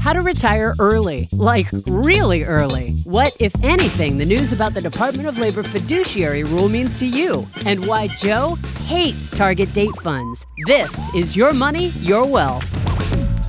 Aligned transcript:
How 0.00 0.14
to 0.14 0.22
retire 0.22 0.74
early, 0.78 1.28
like 1.30 1.66
really 1.86 2.42
early. 2.44 2.92
What, 3.04 3.36
if 3.38 3.54
anything, 3.62 4.16
the 4.16 4.24
news 4.24 4.50
about 4.50 4.72
the 4.72 4.80
Department 4.80 5.28
of 5.28 5.38
Labor 5.38 5.62
fiduciary 5.62 6.42
rule 6.42 6.70
means 6.70 6.94
to 6.96 7.06
you, 7.06 7.46
and 7.66 7.86
why 7.86 8.06
Joe 8.06 8.56
hates 8.86 9.28
target 9.28 9.70
date 9.74 9.94
funds. 10.02 10.46
This 10.66 11.14
is 11.14 11.36
Your 11.36 11.52
Money, 11.52 11.88
Your 11.98 12.24
Wealth. 12.26 12.66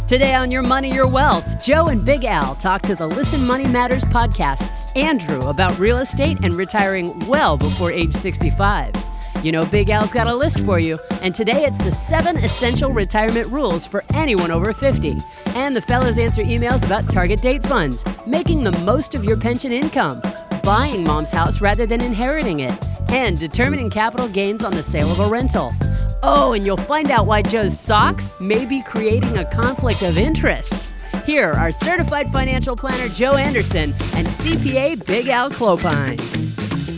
Today 0.07 0.35
on 0.35 0.51
Your 0.51 0.61
Money, 0.61 0.93
Your 0.93 1.07
Wealth, 1.07 1.63
Joe 1.63 1.87
and 1.87 2.03
Big 2.03 2.25
Al 2.25 2.55
talk 2.55 2.81
to 2.81 2.95
the 2.95 3.07
Listen 3.07 3.47
Money 3.47 3.65
Matters 3.65 4.03
podcasts, 4.03 4.93
Andrew 4.97 5.47
about 5.47 5.79
real 5.79 5.99
estate 5.99 6.37
and 6.43 6.55
retiring 6.55 7.17
well 7.27 7.55
before 7.55 7.93
age 7.93 8.13
65. 8.13 9.10
You 9.43 9.51
know, 9.51 9.65
Big 9.65 9.89
Al's 9.89 10.13
got 10.13 10.27
a 10.27 10.35
list 10.35 10.59
for 10.59 10.77
you, 10.77 10.99
and 11.23 11.33
today 11.33 11.65
it's 11.65 11.79
the 11.79 11.91
seven 11.91 12.37
essential 12.37 12.91
retirement 12.91 13.47
rules 13.47 13.87
for 13.87 14.03
anyone 14.13 14.51
over 14.51 14.71
50. 14.71 15.17
And 15.55 15.75
the 15.75 15.81
fellas 15.81 16.19
answer 16.19 16.43
emails 16.43 16.85
about 16.85 17.09
target 17.09 17.41
date 17.41 17.63
funds, 17.63 18.03
making 18.27 18.63
the 18.63 18.71
most 18.83 19.15
of 19.15 19.25
your 19.25 19.37
pension 19.37 19.71
income, 19.71 20.21
buying 20.63 21.03
mom's 21.03 21.31
house 21.31 21.59
rather 21.59 21.87
than 21.87 22.03
inheriting 22.03 22.59
it, 22.59 22.73
and 23.09 23.39
determining 23.39 23.89
capital 23.89 24.29
gains 24.29 24.63
on 24.63 24.73
the 24.73 24.83
sale 24.83 25.11
of 25.11 25.19
a 25.19 25.27
rental. 25.27 25.73
Oh, 26.21 26.53
and 26.53 26.63
you'll 26.63 26.77
find 26.77 27.09
out 27.09 27.25
why 27.25 27.41
Joe's 27.41 27.79
socks 27.79 28.35
may 28.39 28.69
be 28.69 28.83
creating 28.83 29.39
a 29.39 29.45
conflict 29.45 30.03
of 30.03 30.19
interest. 30.19 30.91
Here 31.25 31.51
are 31.51 31.71
certified 31.71 32.29
financial 32.29 32.75
planner 32.75 33.09
Joe 33.09 33.37
Anderson 33.37 33.95
and 34.13 34.27
CPA 34.27 35.03
Big 35.03 35.29
Al 35.29 35.49
Clopine. 35.49 36.50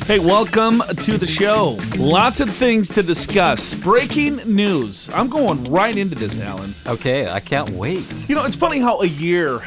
Hey, 0.05 0.19
welcome 0.19 0.81
to 0.81 1.17
the 1.17 1.25
show. 1.25 1.79
Lots 1.95 2.41
of 2.41 2.53
things 2.53 2.89
to 2.89 3.01
discuss. 3.01 3.73
Breaking 3.73 4.35
news. 4.35 5.09
I'm 5.13 5.29
going 5.29 5.63
right 5.71 5.97
into 5.97 6.13
this, 6.13 6.37
Alan. 6.37 6.75
Okay, 6.85 7.29
I 7.29 7.39
can't 7.39 7.69
wait. 7.69 8.27
You 8.27 8.35
know, 8.35 8.43
it's 8.43 8.57
funny 8.57 8.79
how 8.79 8.99
a 8.99 9.05
year, 9.05 9.61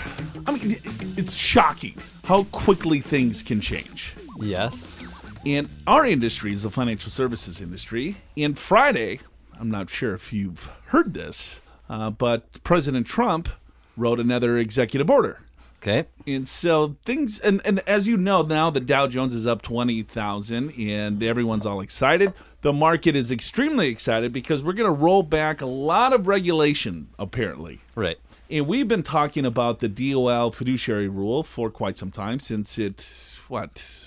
I 0.47 0.51
mean, 0.53 0.79
it's 1.17 1.35
shocking 1.35 1.97
how 2.25 2.45
quickly 2.53 3.01
things 3.01 3.43
can 3.43 3.63
change. 3.63 4.15
Yes. 4.39 5.03
And 5.47 5.71
our 5.87 6.05
industry 6.05 6.53
is 6.53 6.65
the 6.65 6.71
financial 6.71 7.11
services 7.11 7.63
industry. 7.63 8.17
And 8.37 8.59
Friday, 8.59 9.21
I'm 9.59 9.71
not 9.71 9.89
sure 9.89 10.13
if 10.13 10.35
you've 10.35 10.71
heard 10.89 11.15
this, 11.15 11.63
uh, 11.89 12.11
but 12.11 12.63
President 12.63 13.07
Trump 13.07 13.49
wrote 13.97 14.21
another 14.21 14.59
executive 14.59 15.09
order. 15.09 15.41
Okay. 15.87 16.09
And 16.27 16.49
so 16.49 16.97
things, 17.05 17.39
and, 17.39 17.61
and 17.65 17.79
as 17.87 18.09
you 18.09 18.17
know, 18.17 18.43
now 18.43 18.71
the 18.71 18.81
Dow 18.81 19.07
Jones 19.07 19.35
is 19.37 19.47
up 19.47 19.63
20,000 19.63 20.77
and 20.77 21.23
everyone's 21.23 21.65
all 21.65 21.81
excited. 21.81 22.33
The 22.63 22.73
market 22.73 23.15
is 23.15 23.31
extremely 23.31 23.87
excited 23.87 24.33
because 24.33 24.65
we're 24.65 24.73
going 24.73 24.93
to 24.93 25.01
roll 25.01 25.23
back 25.23 25.61
a 25.61 25.67
lot 25.67 26.13
of 26.13 26.27
regulation, 26.27 27.11
apparently. 27.21 27.81
Right. 27.95 28.19
And 28.51 28.67
we've 28.67 28.89
been 28.89 29.05
talking 29.05 29.47
about 29.47 29.79
the 29.79 29.89
DOL 29.89 30.51
fiduciary 30.51 31.09
rule 31.09 31.45
for 31.45 31.71
quite 31.71 31.99
some 31.99 32.11
time 32.11 32.41
since 32.41 32.79
it, 32.79 33.37
what, 33.47 34.07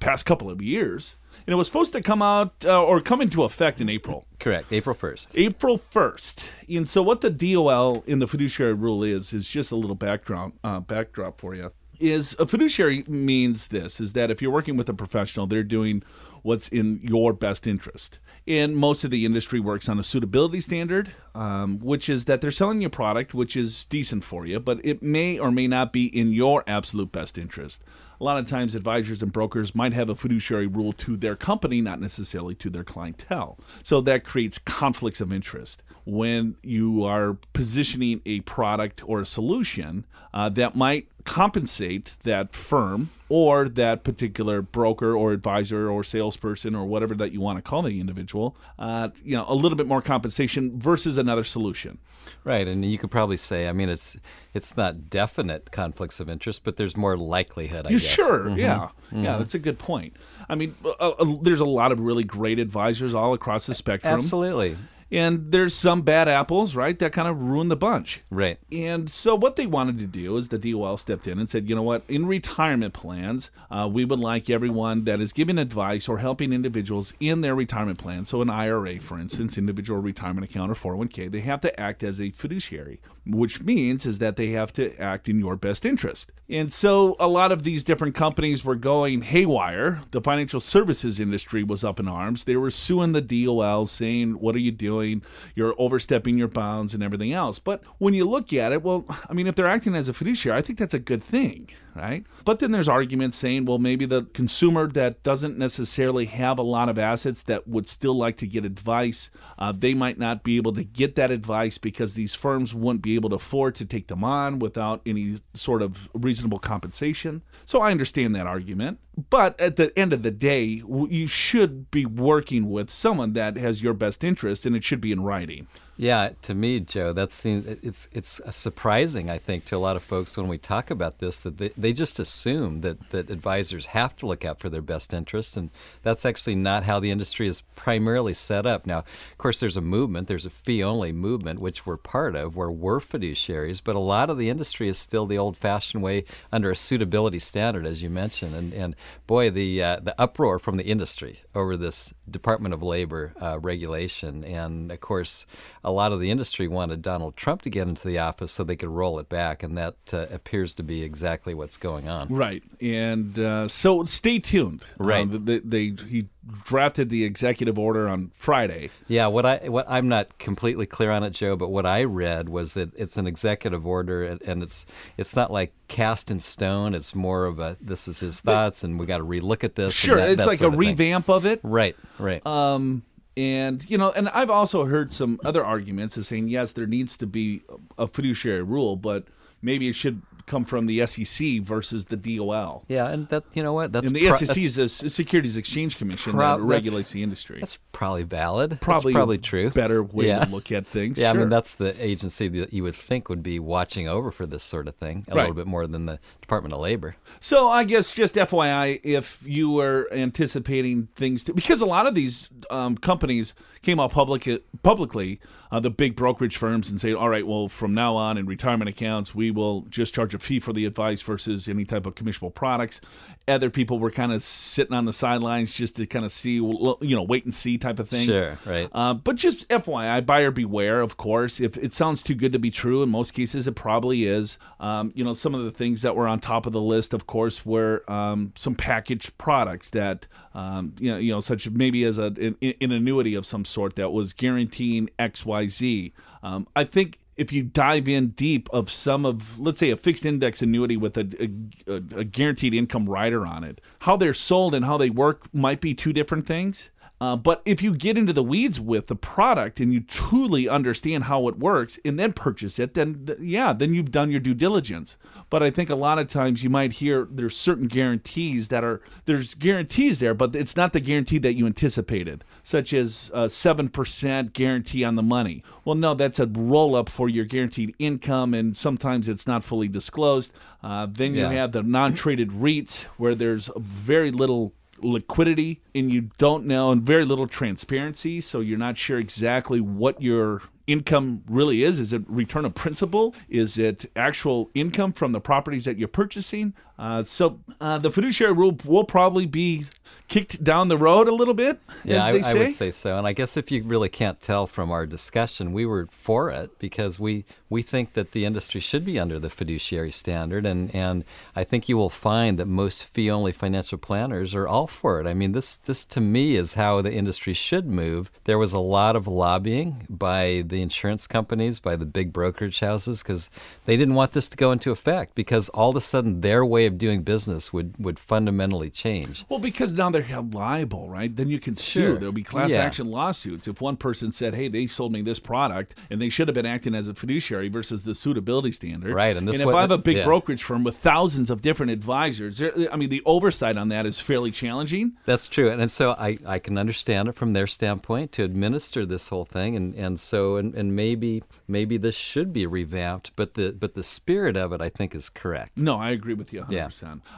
past 0.00 0.26
couple 0.26 0.50
of 0.50 0.60
years. 0.60 1.14
And 1.46 1.52
it 1.52 1.56
was 1.56 1.68
supposed 1.68 1.92
to 1.92 2.00
come 2.00 2.22
out 2.22 2.54
uh, 2.64 2.82
or 2.82 3.00
come 3.00 3.20
into 3.20 3.44
effect 3.44 3.80
in 3.80 3.88
April. 3.88 4.26
Correct. 4.40 4.72
April 4.72 4.96
1st. 4.96 5.28
April 5.34 5.78
1st. 5.78 6.48
And 6.68 6.88
so 6.88 7.02
what 7.02 7.20
the 7.20 7.30
DOL 7.30 8.02
in 8.06 8.18
the 8.18 8.26
fiduciary 8.26 8.72
rule 8.72 9.04
is 9.04 9.32
is 9.32 9.46
just 9.46 9.70
a 9.70 9.76
little 9.76 9.94
backdrop 9.94 10.52
uh, 10.64 10.80
backdrop 10.80 11.40
for 11.40 11.54
you. 11.54 11.72
Is 12.00 12.34
a 12.38 12.46
fiduciary 12.46 13.04
means 13.06 13.68
this 13.68 14.00
is 14.00 14.14
that 14.14 14.30
if 14.30 14.40
you're 14.40 14.50
working 14.50 14.78
with 14.78 14.88
a 14.88 14.94
professional, 14.94 15.46
they're 15.46 15.62
doing 15.62 16.02
what's 16.42 16.68
in 16.68 17.00
your 17.02 17.34
best 17.34 17.66
interest. 17.66 18.18
And 18.46 18.74
most 18.74 19.04
of 19.04 19.10
the 19.10 19.26
industry 19.26 19.60
works 19.60 19.86
on 19.88 19.98
a 19.98 20.02
suitability 20.02 20.62
standard, 20.62 21.12
um, 21.34 21.78
which 21.78 22.08
is 22.08 22.24
that 22.24 22.40
they're 22.40 22.50
selling 22.50 22.80
you 22.80 22.86
a 22.86 22.90
product 22.90 23.34
which 23.34 23.54
is 23.54 23.84
decent 23.84 24.24
for 24.24 24.46
you, 24.46 24.58
but 24.58 24.80
it 24.82 25.02
may 25.02 25.38
or 25.38 25.50
may 25.50 25.66
not 25.66 25.92
be 25.92 26.06
in 26.06 26.32
your 26.32 26.64
absolute 26.66 27.12
best 27.12 27.36
interest. 27.36 27.82
A 28.20 28.24
lot 28.24 28.38
of 28.38 28.46
times, 28.46 28.74
advisors 28.74 29.22
and 29.22 29.32
brokers 29.32 29.74
might 29.74 29.94
have 29.94 30.10
a 30.10 30.14
fiduciary 30.14 30.66
rule 30.66 30.92
to 30.94 31.16
their 31.16 31.36
company, 31.36 31.80
not 31.80 32.00
necessarily 32.00 32.54
to 32.56 32.68
their 32.68 32.84
clientele. 32.84 33.58
So 33.82 34.02
that 34.02 34.24
creates 34.24 34.58
conflicts 34.58 35.22
of 35.22 35.32
interest 35.32 35.82
when 36.04 36.56
you 36.62 37.04
are 37.04 37.38
positioning 37.52 38.20
a 38.26 38.40
product 38.40 39.02
or 39.08 39.20
a 39.20 39.26
solution 39.26 40.04
uh, 40.34 40.48
that 40.50 40.74
might 40.76 41.08
compensate 41.24 42.12
that 42.24 42.54
firm 42.54 43.10
or 43.28 43.68
that 43.68 44.04
particular 44.04 44.62
broker 44.62 45.14
or 45.14 45.32
advisor 45.32 45.88
or 45.88 46.02
salesperson 46.02 46.74
or 46.74 46.84
whatever 46.84 47.14
that 47.14 47.32
you 47.32 47.40
want 47.40 47.58
to 47.58 47.62
call 47.62 47.82
the 47.82 48.00
individual, 48.00 48.56
uh, 48.78 49.08
you 49.24 49.36
know, 49.36 49.44
a 49.48 49.54
little 49.54 49.76
bit 49.76 49.86
more 49.86 50.02
compensation 50.02 50.78
versus 50.78 51.16
another 51.16 51.44
solution. 51.44 51.98
Right, 52.44 52.66
and 52.66 52.84
you 52.84 52.98
could 52.98 53.10
probably 53.10 53.36
say, 53.36 53.68
I 53.68 53.72
mean, 53.72 53.88
it's 53.88 54.16
it's 54.54 54.76
not 54.76 55.10
definite 55.10 55.70
conflicts 55.72 56.20
of 56.20 56.28
interest, 56.28 56.64
but 56.64 56.76
there's 56.76 56.96
more 56.96 57.16
likelihood. 57.16 57.86
I 57.86 57.90
guess. 57.90 58.02
Sure, 58.02 58.48
yeah, 58.50 58.88
yeah, 59.12 59.36
that's 59.38 59.54
a 59.54 59.58
good 59.58 59.78
point. 59.78 60.14
I 60.48 60.54
mean, 60.54 60.74
uh, 60.84 60.88
uh, 60.88 61.34
there's 61.42 61.60
a 61.60 61.66
lot 61.66 61.92
of 61.92 62.00
really 62.00 62.24
great 62.24 62.58
advisors 62.58 63.14
all 63.14 63.34
across 63.34 63.66
the 63.66 63.74
spectrum. 63.74 64.14
Absolutely. 64.14 64.76
And 65.12 65.50
there's 65.50 65.74
some 65.74 66.02
bad 66.02 66.28
apples, 66.28 66.74
right, 66.74 66.98
that 66.98 67.12
kind 67.12 67.26
of 67.26 67.42
ruin 67.42 67.68
the 67.68 67.76
bunch. 67.76 68.20
Right. 68.30 68.58
And 68.70 69.10
so 69.10 69.34
what 69.34 69.56
they 69.56 69.66
wanted 69.66 69.98
to 69.98 70.06
do 70.06 70.36
is 70.36 70.48
the 70.48 70.58
DOL 70.58 70.96
stepped 70.96 71.26
in 71.26 71.38
and 71.38 71.50
said, 71.50 71.68
you 71.68 71.74
know 71.74 71.82
what, 71.82 72.04
in 72.08 72.26
retirement 72.26 72.94
plans, 72.94 73.50
uh, 73.70 73.88
we 73.92 74.04
would 74.04 74.20
like 74.20 74.48
everyone 74.48 75.04
that 75.04 75.20
is 75.20 75.32
giving 75.32 75.58
advice 75.58 76.08
or 76.08 76.18
helping 76.18 76.52
individuals 76.52 77.12
in 77.18 77.40
their 77.40 77.54
retirement 77.54 77.98
plan, 77.98 78.24
so 78.24 78.40
an 78.40 78.50
IRA, 78.50 79.00
for 79.00 79.18
instance, 79.18 79.58
individual 79.58 80.00
retirement 80.00 80.48
account 80.48 80.70
or 80.70 80.74
401k, 80.74 81.30
they 81.30 81.40
have 81.40 81.60
to 81.62 81.80
act 81.80 82.02
as 82.02 82.20
a 82.20 82.30
fiduciary, 82.30 83.00
which 83.34 83.62
means 83.62 84.06
is 84.06 84.18
that 84.18 84.36
they 84.36 84.50
have 84.50 84.72
to 84.74 84.96
act 84.98 85.28
in 85.28 85.38
your 85.38 85.56
best 85.56 85.84
interest. 85.84 86.32
And 86.48 86.72
so 86.72 87.16
a 87.20 87.28
lot 87.28 87.52
of 87.52 87.62
these 87.62 87.84
different 87.84 88.14
companies 88.14 88.64
were 88.64 88.74
going 88.74 89.22
haywire. 89.22 90.02
The 90.10 90.20
financial 90.20 90.60
services 90.60 91.20
industry 91.20 91.62
was 91.62 91.84
up 91.84 92.00
in 92.00 92.08
arms. 92.08 92.44
They 92.44 92.56
were 92.56 92.70
suing 92.70 93.12
the 93.12 93.20
DOL, 93.20 93.86
saying, 93.86 94.40
what 94.40 94.54
are 94.54 94.60
you 94.60 94.72
doing? 94.72 95.22
You're 95.54 95.74
overstepping 95.78 96.38
your 96.38 96.48
bounds 96.48 96.94
and 96.94 97.02
everything 97.02 97.32
else. 97.32 97.58
But 97.58 97.82
when 97.98 98.14
you 98.14 98.28
look 98.28 98.52
at 98.52 98.72
it, 98.72 98.82
well, 98.82 99.04
I 99.28 99.32
mean, 99.32 99.46
if 99.46 99.54
they're 99.54 99.68
acting 99.68 99.94
as 99.94 100.08
a 100.08 100.12
fiduciary, 100.12 100.58
I 100.58 100.62
think 100.62 100.78
that's 100.78 100.94
a 100.94 100.98
good 100.98 101.22
thing, 101.22 101.68
right? 101.94 102.24
But 102.44 102.58
then 102.58 102.72
there's 102.72 102.88
arguments 102.88 103.38
saying, 103.38 103.64
well, 103.64 103.78
maybe 103.78 104.06
the 104.06 104.24
consumer 104.32 104.86
that 104.88 105.22
doesn't 105.22 105.58
necessarily 105.58 106.26
have 106.26 106.58
a 106.58 106.62
lot 106.62 106.88
of 106.88 106.98
assets 106.98 107.42
that 107.44 107.68
would 107.68 107.88
still 107.88 108.14
like 108.14 108.36
to 108.38 108.46
get 108.46 108.64
advice, 108.64 109.30
uh, 109.58 109.72
they 109.72 109.94
might 109.94 110.18
not 110.18 110.42
be 110.42 110.56
able 110.56 110.72
to 110.74 110.84
get 110.84 111.16
that 111.16 111.30
advice 111.30 111.78
because 111.78 112.14
these 112.14 112.34
firms 112.34 112.74
wouldn't 112.74 113.02
be 113.02 113.14
able 113.14 113.30
to 113.30 113.36
afford 113.36 113.74
to 113.76 113.84
take 113.84 114.08
them 114.08 114.24
on 114.24 114.58
without 114.58 115.00
any 115.04 115.38
sort 115.54 115.82
of 115.82 116.08
reasonable 116.14 116.58
compensation. 116.58 117.42
So 117.66 117.80
I 117.80 117.90
understand 117.90 118.34
that 118.34 118.46
argument. 118.46 118.98
But 119.28 119.58
at 119.60 119.76
the 119.76 119.96
end 119.98 120.12
of 120.12 120.22
the 120.22 120.30
day, 120.30 120.82
you 120.86 121.26
should 121.26 121.90
be 121.90 122.06
working 122.06 122.70
with 122.70 122.90
someone 122.90 123.32
that 123.34 123.56
has 123.56 123.82
your 123.82 123.94
best 123.94 124.22
interest, 124.22 124.64
and 124.64 124.76
it 124.76 124.84
should 124.84 125.00
be 125.00 125.12
in 125.12 125.22
writing. 125.22 125.66
Yeah, 125.96 126.30
to 126.42 126.54
me, 126.54 126.80
Joe, 126.80 127.12
that's 127.12 127.44
it's 127.44 128.08
it's 128.10 128.40
surprising. 128.56 129.28
I 129.28 129.36
think 129.36 129.66
to 129.66 129.76
a 129.76 129.78
lot 129.78 129.96
of 129.96 130.02
folks 130.02 130.34
when 130.34 130.48
we 130.48 130.56
talk 130.56 130.90
about 130.90 131.18
this 131.18 131.42
that 131.42 131.58
they, 131.58 131.68
they 131.76 131.92
just 131.92 132.18
assume 132.18 132.80
that 132.80 133.10
that 133.10 133.28
advisors 133.28 133.84
have 133.86 134.16
to 134.16 134.26
look 134.26 134.42
out 134.42 134.60
for 134.60 134.70
their 134.70 134.80
best 134.80 135.12
interest, 135.12 135.58
and 135.58 135.68
that's 136.02 136.24
actually 136.24 136.54
not 136.54 136.84
how 136.84 137.00
the 137.00 137.10
industry 137.10 137.46
is 137.46 137.60
primarily 137.76 138.32
set 138.32 138.64
up. 138.64 138.86
Now, 138.86 139.00
of 139.00 139.36
course, 139.36 139.60
there's 139.60 139.76
a 139.76 139.82
movement, 139.82 140.26
there's 140.26 140.46
a 140.46 140.50
fee-only 140.50 141.12
movement, 141.12 141.60
which 141.60 141.84
we're 141.84 141.98
part 141.98 142.34
of, 142.34 142.56
where 142.56 142.70
we're 142.70 143.00
fiduciaries, 143.00 143.82
but 143.84 143.94
a 143.94 143.98
lot 143.98 144.30
of 144.30 144.38
the 144.38 144.48
industry 144.48 144.88
is 144.88 144.96
still 144.96 145.26
the 145.26 145.36
old-fashioned 145.36 146.02
way 146.02 146.24
under 146.50 146.70
a 146.70 146.76
suitability 146.76 147.40
standard, 147.40 147.84
as 147.84 148.02
you 148.02 148.08
mentioned, 148.08 148.54
and 148.54 148.72
and 148.72 148.96
boy, 149.26 149.50
the 149.50 149.82
uh, 149.82 149.96
the 150.00 150.20
uproar 150.20 150.58
from 150.58 150.76
the 150.76 150.84
industry 150.84 151.40
over 151.54 151.76
this 151.76 152.14
Department 152.30 152.74
of 152.74 152.82
Labor 152.82 153.32
uh, 153.40 153.58
regulation, 153.58 154.44
and 154.44 154.90
of 154.90 155.00
course 155.00 155.46
a 155.84 155.90
lot 155.90 156.12
of 156.12 156.20
the 156.20 156.30
industry 156.30 156.68
wanted 156.68 157.02
Donald 157.02 157.36
Trump 157.36 157.62
to 157.62 157.70
get 157.70 157.88
into 157.88 158.06
the 158.06 158.18
office 158.18 158.52
so 158.52 158.64
they 158.64 158.76
could 158.76 158.88
roll 158.88 159.18
it 159.18 159.28
back, 159.28 159.62
and 159.62 159.76
that 159.76 159.96
uh, 160.12 160.26
appears 160.30 160.74
to 160.74 160.82
be 160.82 161.02
exactly 161.02 161.54
what's 161.54 161.76
going 161.76 162.08
on. 162.08 162.28
Right, 162.28 162.62
and 162.80 163.38
uh, 163.38 163.68
so 163.68 164.04
stay 164.04 164.38
tuned. 164.38 164.86
Right. 164.98 165.28
Uh, 165.32 165.38
they, 165.40 165.58
they 165.60 165.94
he 166.08 166.28
drafted 166.64 167.10
the 167.10 167.24
executive 167.24 167.78
order 167.78 168.08
on 168.08 168.30
Friday. 168.34 168.90
Yeah, 169.08 169.26
what 169.26 169.44
I 169.44 169.68
what 169.68 169.86
I'm 169.88 170.08
not 170.08 170.38
completely 170.38 170.86
clear 170.86 171.10
on 171.10 171.22
it, 171.22 171.30
Joe, 171.30 171.54
but 171.56 171.68
what 171.68 171.84
I 171.86 172.04
read 172.04 172.48
was 172.48 172.74
that 172.74 172.94
it's 172.94 173.16
an 173.16 173.26
executive 173.26 173.86
order, 173.86 174.24
and, 174.24 174.42
and 174.42 174.62
it's 174.62 174.86
it's 175.18 175.36
not 175.36 175.52
like 175.52 175.72
cast 175.88 176.30
in 176.30 176.40
stone. 176.40 176.94
It's 176.94 177.14
more 177.14 177.44
of 177.44 177.58
a 177.58 177.76
this 177.80 178.08
is 178.08 178.20
his 178.20 178.40
thoughts, 178.40 178.82
and 178.82 178.98
we 178.98 179.06
got 179.06 179.18
to 179.18 179.24
relook 179.24 179.64
at 179.64 179.74
this. 179.74 179.86
and 179.86 179.92
Sure, 179.94 180.16
that- 180.16 180.30
it's 180.30 180.44
that 180.44 180.48
like 180.48 180.60
a 180.60 180.66
of 180.68 180.72
thing. 180.72 180.78
revamp 180.80 181.28
of 181.28 181.44
it. 181.44 181.60
Right, 181.62 181.96
right. 182.18 182.44
Um, 182.46 183.02
and 183.36 183.88
you 183.88 183.98
know, 183.98 184.10
and 184.10 184.28
I've 184.30 184.50
also 184.50 184.86
heard 184.86 185.12
some 185.14 185.38
other 185.44 185.64
arguments 185.64 186.16
of 186.16 186.26
saying 186.26 186.48
yes, 186.48 186.72
there 186.72 186.86
needs 186.86 187.16
to 187.18 187.26
be 187.26 187.62
a 187.98 188.06
fiduciary 188.08 188.62
rule, 188.62 188.96
but 188.96 189.24
maybe 189.62 189.88
it 189.88 189.94
should 189.94 190.22
come 190.46 190.64
from 190.64 190.86
the 190.86 191.06
SEC 191.06 191.60
versus 191.60 192.06
the 192.06 192.16
DOL. 192.16 192.84
Yeah, 192.88 193.08
and 193.08 193.28
that 193.28 193.44
you 193.54 193.62
know 193.62 193.72
what 193.72 193.92
that's 193.92 194.08
and 194.08 194.16
the 194.16 194.28
pro- 194.28 194.36
SEC 194.36 194.58
is 194.58 194.74
the 194.76 194.88
Securities 194.88 195.56
Exchange 195.56 195.96
Commission 195.96 196.32
Pro- 196.32 196.56
that 196.56 196.62
regulates 196.62 197.12
the 197.12 197.22
industry. 197.22 197.60
That's 197.60 197.78
probably 197.92 198.22
valid. 198.22 198.70
That's 198.70 198.84
probably 198.84 199.12
probably 199.12 199.38
true. 199.38 199.70
Better 199.70 200.02
way 200.02 200.28
yeah. 200.28 200.44
to 200.44 200.50
look 200.50 200.72
at 200.72 200.86
things. 200.86 201.18
Yeah, 201.18 201.30
I 201.30 201.32
mean 201.34 201.48
that's 201.48 201.74
the 201.74 202.02
agency 202.04 202.48
that 202.48 202.72
you 202.72 202.82
would 202.82 202.94
think 202.96 203.28
would 203.28 203.42
be 203.42 203.58
watching 203.58 204.08
over 204.08 204.30
for 204.30 204.46
this 204.46 204.62
sort 204.62 204.88
of 204.88 204.96
thing 204.96 205.24
a 205.28 205.34
Right. 205.34 205.42
little 205.42 205.54
bit 205.54 205.66
more 205.66 205.86
than 205.86 206.06
the 206.06 206.18
Department 206.40 206.72
of 206.74 206.80
Labor. 206.80 207.16
So 207.40 207.68
I 207.68 207.84
guess 207.84 208.12
just 208.12 208.34
FYI, 208.34 209.00
if 209.02 209.40
you 209.44 209.70
were 209.70 210.08
anticipating 210.12 211.08
things 211.16 211.44
to, 211.44 211.54
because 211.54 211.80
a 211.80 211.86
lot 211.86 212.06
of 212.06 212.14
these 212.14 212.48
um, 212.70 212.96
companies 212.96 213.54
came 213.82 214.00
out 214.00 214.10
public 214.12 214.48
publicly, 214.82 215.40
uh, 215.70 215.80
the 215.80 215.90
big 215.90 216.16
brokerage 216.16 216.56
firms, 216.56 216.88
and 216.88 217.00
say, 217.00 217.12
all 217.12 217.28
right, 217.28 217.46
well, 217.46 217.68
from 217.68 217.94
now 217.94 218.16
on 218.16 218.36
in 218.36 218.46
retirement 218.46 218.88
accounts, 218.88 219.34
we 219.34 219.50
will 219.50 219.82
just 219.82 220.14
charge 220.14 220.34
a 220.34 220.38
fee 220.38 220.60
for 220.60 220.72
the 220.72 220.84
advice 220.84 221.22
versus 221.22 221.68
any 221.68 221.84
type 221.84 222.06
of 222.06 222.14
commissionable 222.14 222.54
products. 222.54 223.00
Other 223.48 223.70
people 223.70 223.98
were 223.98 224.10
kind 224.10 224.32
of 224.32 224.44
sitting 224.44 224.94
on 224.94 225.06
the 225.06 225.12
sidelines 225.12 225.72
just 225.72 225.96
to 225.96 226.06
kind 226.06 226.24
of 226.24 226.32
see, 226.32 226.54
you 226.54 226.98
know, 227.00 227.22
wait 227.22 227.44
and 227.44 227.54
see 227.54 227.78
type 227.78 227.98
of 227.98 228.08
thing. 228.08 228.26
Sure, 228.26 228.58
right. 228.64 228.88
Uh, 228.92 229.14
but 229.14 229.36
just 229.36 229.68
FYI, 229.68 230.24
buyer 230.24 230.50
beware, 230.50 231.00
of 231.00 231.16
course. 231.16 231.60
If 231.60 231.76
it 231.76 231.92
sounds 231.92 232.22
too 232.22 232.34
good 232.34 232.52
to 232.52 232.58
be 232.58 232.70
true, 232.70 233.02
in 233.02 233.08
most 233.08 233.32
cases 233.32 233.66
it 233.66 233.74
probably 233.74 234.24
is. 234.24 234.58
Um, 234.78 235.12
you 235.14 235.24
know, 235.24 235.32
some 235.32 235.54
of 235.54 235.64
the 235.64 235.70
things 235.70 236.02
that 236.02 236.16
were 236.16 236.28
on 236.28 236.40
top 236.40 236.66
of 236.66 236.72
the 236.72 236.80
list, 236.80 237.12
of 237.12 237.26
course, 237.26 237.66
were 237.66 238.04
um, 238.08 238.52
some 238.56 238.74
packaged 238.74 239.36
products 239.38 239.90
that, 239.90 240.26
um, 240.54 240.94
you 240.98 241.10
know, 241.10 241.18
you 241.18 241.32
know, 241.32 241.40
such 241.40 241.68
maybe 241.70 242.04
as 242.04 242.18
a, 242.18 242.24
an, 242.24 242.56
an 242.62 242.92
annuity 242.92 243.34
of 243.34 243.46
some 243.46 243.64
sort 243.64 243.96
that 243.96 244.10
was 244.10 244.32
guaranteeing 244.32 245.10
X, 245.18 245.44
Y, 245.44 245.59
Z. 245.68 246.12
Um, 246.42 246.66
I 246.74 246.84
think 246.84 247.20
if 247.36 247.52
you 247.52 247.62
dive 247.62 248.06
in 248.06 248.28
deep 248.28 248.68
of 248.70 248.90
some 248.90 249.24
of, 249.24 249.58
let's 249.58 249.80
say, 249.80 249.90
a 249.90 249.96
fixed 249.96 250.26
index 250.26 250.60
annuity 250.60 250.96
with 250.96 251.16
a, 251.16 251.50
a, 251.86 251.94
a 252.18 252.24
guaranteed 252.24 252.74
income 252.74 253.08
rider 253.08 253.46
on 253.46 253.64
it, 253.64 253.80
how 254.00 254.16
they're 254.16 254.34
sold 254.34 254.74
and 254.74 254.84
how 254.84 254.98
they 254.98 255.10
work 255.10 255.52
might 255.54 255.80
be 255.80 255.94
two 255.94 256.12
different 256.12 256.46
things. 256.46 256.90
Uh, 257.20 257.36
but 257.36 257.60
if 257.66 257.82
you 257.82 257.94
get 257.94 258.16
into 258.16 258.32
the 258.32 258.42
weeds 258.42 258.80
with 258.80 259.08
the 259.08 259.14
product 259.14 259.78
and 259.78 259.92
you 259.92 260.00
truly 260.00 260.66
understand 260.66 261.24
how 261.24 261.46
it 261.48 261.58
works 261.58 261.98
and 262.02 262.18
then 262.18 262.32
purchase 262.32 262.78
it, 262.78 262.94
then 262.94 263.26
th- 263.26 263.38
yeah, 263.40 263.74
then 263.74 263.92
you've 263.94 264.10
done 264.10 264.30
your 264.30 264.40
due 264.40 264.54
diligence. 264.54 265.18
But 265.50 265.62
I 265.62 265.70
think 265.70 265.90
a 265.90 265.94
lot 265.94 266.18
of 266.18 266.28
times 266.28 266.62
you 266.64 266.70
might 266.70 266.94
hear 266.94 267.28
there's 267.30 267.56
certain 267.56 267.88
guarantees 267.88 268.68
that 268.68 268.82
are 268.84 269.02
there's 269.26 269.54
guarantees 269.54 270.18
there, 270.18 270.32
but 270.32 270.56
it's 270.56 270.76
not 270.76 270.94
the 270.94 271.00
guarantee 271.00 271.36
that 271.38 271.54
you 271.54 271.66
anticipated, 271.66 272.42
such 272.62 272.94
as 272.94 273.30
a 273.34 273.50
seven 273.50 273.90
percent 273.90 274.54
guarantee 274.54 275.04
on 275.04 275.16
the 275.16 275.22
money. 275.22 275.62
Well, 275.84 275.96
no, 275.96 276.14
that's 276.14 276.38
a 276.40 276.46
roll 276.46 276.94
up 276.94 277.10
for 277.10 277.28
your 277.28 277.44
guaranteed 277.44 277.94
income, 277.98 278.54
and 278.54 278.74
sometimes 278.76 279.28
it's 279.28 279.46
not 279.46 279.62
fully 279.62 279.88
disclosed. 279.88 280.52
Uh, 280.82 281.06
then 281.10 281.34
you 281.34 281.40
Yeah. 281.42 281.52
have 281.52 281.72
the 281.72 281.82
non-traded 281.82 282.50
REITs 282.50 283.02
where 283.18 283.34
there's 283.34 283.68
very 283.76 284.30
little 284.30 284.72
liquidity 285.02 285.82
and 285.94 286.10
you 286.10 286.30
don't 286.38 286.64
know 286.64 286.90
and 286.90 287.02
very 287.02 287.24
little 287.24 287.46
transparency 287.46 288.40
so 288.40 288.60
you're 288.60 288.78
not 288.78 288.96
sure 288.96 289.18
exactly 289.18 289.80
what 289.80 290.20
your 290.22 290.62
income 290.86 291.42
really 291.48 291.82
is. 291.84 292.00
Is 292.00 292.12
it 292.12 292.22
return 292.26 292.64
of 292.64 292.74
principal? 292.74 293.34
Is 293.48 293.78
it 293.78 294.06
actual 294.16 294.70
income 294.74 295.12
from 295.12 295.32
the 295.32 295.40
properties 295.40 295.84
that 295.84 295.98
you're 295.98 296.08
purchasing 296.08 296.74
uh, 297.00 297.22
so 297.22 297.58
uh, 297.80 297.96
the 297.96 298.10
fiduciary 298.10 298.52
rule 298.52 298.76
will 298.84 299.04
probably 299.04 299.46
be 299.46 299.86
kicked 300.28 300.62
down 300.62 300.88
the 300.88 300.96
road 300.96 301.26
a 301.26 301.34
little 301.34 301.54
bit 301.54 301.80
Yeah, 302.04 302.24
I, 302.24 302.40
I 302.44 302.54
would 302.54 302.72
say 302.72 302.92
so. 302.92 303.18
And 303.18 303.26
I 303.26 303.32
guess 303.32 303.56
if 303.56 303.72
you 303.72 303.82
really 303.82 304.08
can't 304.08 304.40
tell 304.40 304.66
from 304.66 304.90
our 304.92 305.04
discussion, 305.04 305.72
we 305.72 305.84
were 305.84 306.06
for 306.12 306.50
it 306.50 306.78
because 306.78 307.18
we, 307.18 307.44
we 307.68 307.82
think 307.82 308.12
that 308.12 308.30
the 308.30 308.44
industry 308.44 308.80
should 308.80 309.04
be 309.04 309.18
under 309.18 309.40
the 309.40 309.50
fiduciary 309.50 310.12
standard. 310.12 310.64
And, 310.66 310.94
and 310.94 311.24
I 311.56 311.64
think 311.64 311.88
you 311.88 311.96
will 311.96 312.10
find 312.10 312.58
that 312.58 312.66
most 312.66 313.04
fee 313.04 313.30
only 313.30 313.50
financial 313.50 313.98
planners 313.98 314.54
are 314.54 314.68
all 314.68 314.86
for 314.86 315.20
it. 315.20 315.26
I 315.26 315.34
mean, 315.34 315.50
this, 315.50 315.76
this 315.76 316.04
to 316.04 316.20
me 316.20 316.54
is 316.54 316.74
how 316.74 317.02
the 317.02 317.12
industry 317.12 317.52
should 317.52 317.86
move. 317.86 318.30
There 318.44 318.58
was 318.58 318.72
a 318.72 318.78
lot 318.78 319.16
of 319.16 319.26
lobbying 319.26 320.06
by 320.08 320.62
the 320.64 320.80
insurance 320.80 321.26
companies, 321.26 321.80
by 321.80 321.96
the 321.96 322.06
big 322.06 322.32
brokerage 322.32 322.80
houses, 322.80 323.22
because 323.22 323.50
they 323.86 323.96
didn't 323.96 324.14
want 324.14 324.32
this 324.32 324.48
to 324.48 324.56
go 324.56 324.70
into 324.70 324.92
effect 324.92 325.34
because 325.34 325.68
all 325.70 325.90
of 325.90 325.96
a 325.96 326.00
sudden 326.00 326.40
their 326.40 326.64
way 326.64 326.89
of 326.90 326.98
doing 326.98 327.22
business 327.22 327.72
would, 327.72 327.94
would 327.98 328.18
fundamentally 328.18 328.90
change. 328.90 329.44
Well, 329.48 329.58
because 329.58 329.94
now 329.94 330.10
they're 330.10 330.22
held 330.22 330.54
liable, 330.54 331.08
right? 331.08 331.34
Then 331.34 331.48
you 331.48 331.58
can 331.58 331.76
sue. 331.76 332.00
Sure. 332.00 332.18
There'll 332.18 332.32
be 332.32 332.42
class 332.42 332.70
Yeah. 332.70 332.78
action 332.84 333.10
lawsuits. 333.10 333.66
If 333.66 333.80
one 333.80 333.96
person 333.96 334.32
said, 334.32 334.54
"Hey, 334.54 334.68
they 334.68 334.86
sold 334.86 335.12
me 335.12 335.22
this 335.22 335.38
product, 335.38 335.94
and 336.10 336.20
they 336.20 336.28
should 336.28 336.48
have 336.48 336.54
been 336.54 336.66
acting 336.66 336.94
as 336.94 337.08
a 337.08 337.14
fiduciary 337.14 337.68
versus 337.68 338.02
the 338.02 338.14
suitability 338.14 338.72
standard," 338.72 339.14
Right, 339.14 339.36
and 339.36 339.48
this 339.48 339.60
if 339.60 339.66
I 339.68 339.80
have 339.80 339.90
a 339.90 339.98
big 339.98 340.18
yeah. 340.18 340.24
brokerage 340.24 340.62
firm 340.62 340.84
with 340.84 340.96
thousands 340.96 341.50
of 341.50 341.62
different 341.62 341.92
advisors, 341.92 342.58
there, 342.58 342.72
I 342.92 342.96
mean, 342.96 343.08
the 343.08 343.22
oversight 343.24 343.76
on 343.76 343.88
that 343.88 344.06
is 344.06 344.20
fairly 344.20 344.50
challenging. 344.50 345.12
That's 345.26 345.46
true, 345.46 345.70
and, 345.70 345.80
and 345.80 345.90
so 345.90 346.12
I, 346.12 346.38
I 346.46 346.58
can 346.58 346.76
understand 346.78 347.28
it 347.28 347.36
from 347.36 347.52
their 347.52 347.66
standpoint 347.66 348.32
to 348.32 348.42
administer 348.44 349.06
this 349.06 349.28
whole 349.28 349.44
thing, 349.44 349.76
and, 349.76 349.94
and 349.94 350.18
so 350.18 350.56
and, 350.56 350.74
and 350.74 350.96
maybe 350.96 351.42
maybe 351.68 351.96
this 351.96 352.16
should 352.16 352.52
be 352.52 352.66
revamped, 352.66 353.32
but 353.36 353.54
the 353.54 353.72
but 353.72 353.94
the 353.94 354.02
spirit 354.02 354.56
of 354.56 354.72
it 354.72 354.80
I 354.80 354.88
think 354.88 355.14
is 355.14 355.28
correct. 355.28 355.76
No, 355.76 355.96
I 355.96 356.10
agree 356.10 356.34
with 356.34 356.52
you 356.52 356.62
100%. 356.62 356.72
Yeah. 356.72 356.79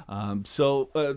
Um, 0.09 0.44
so 0.44 0.89
uh, 0.94 1.15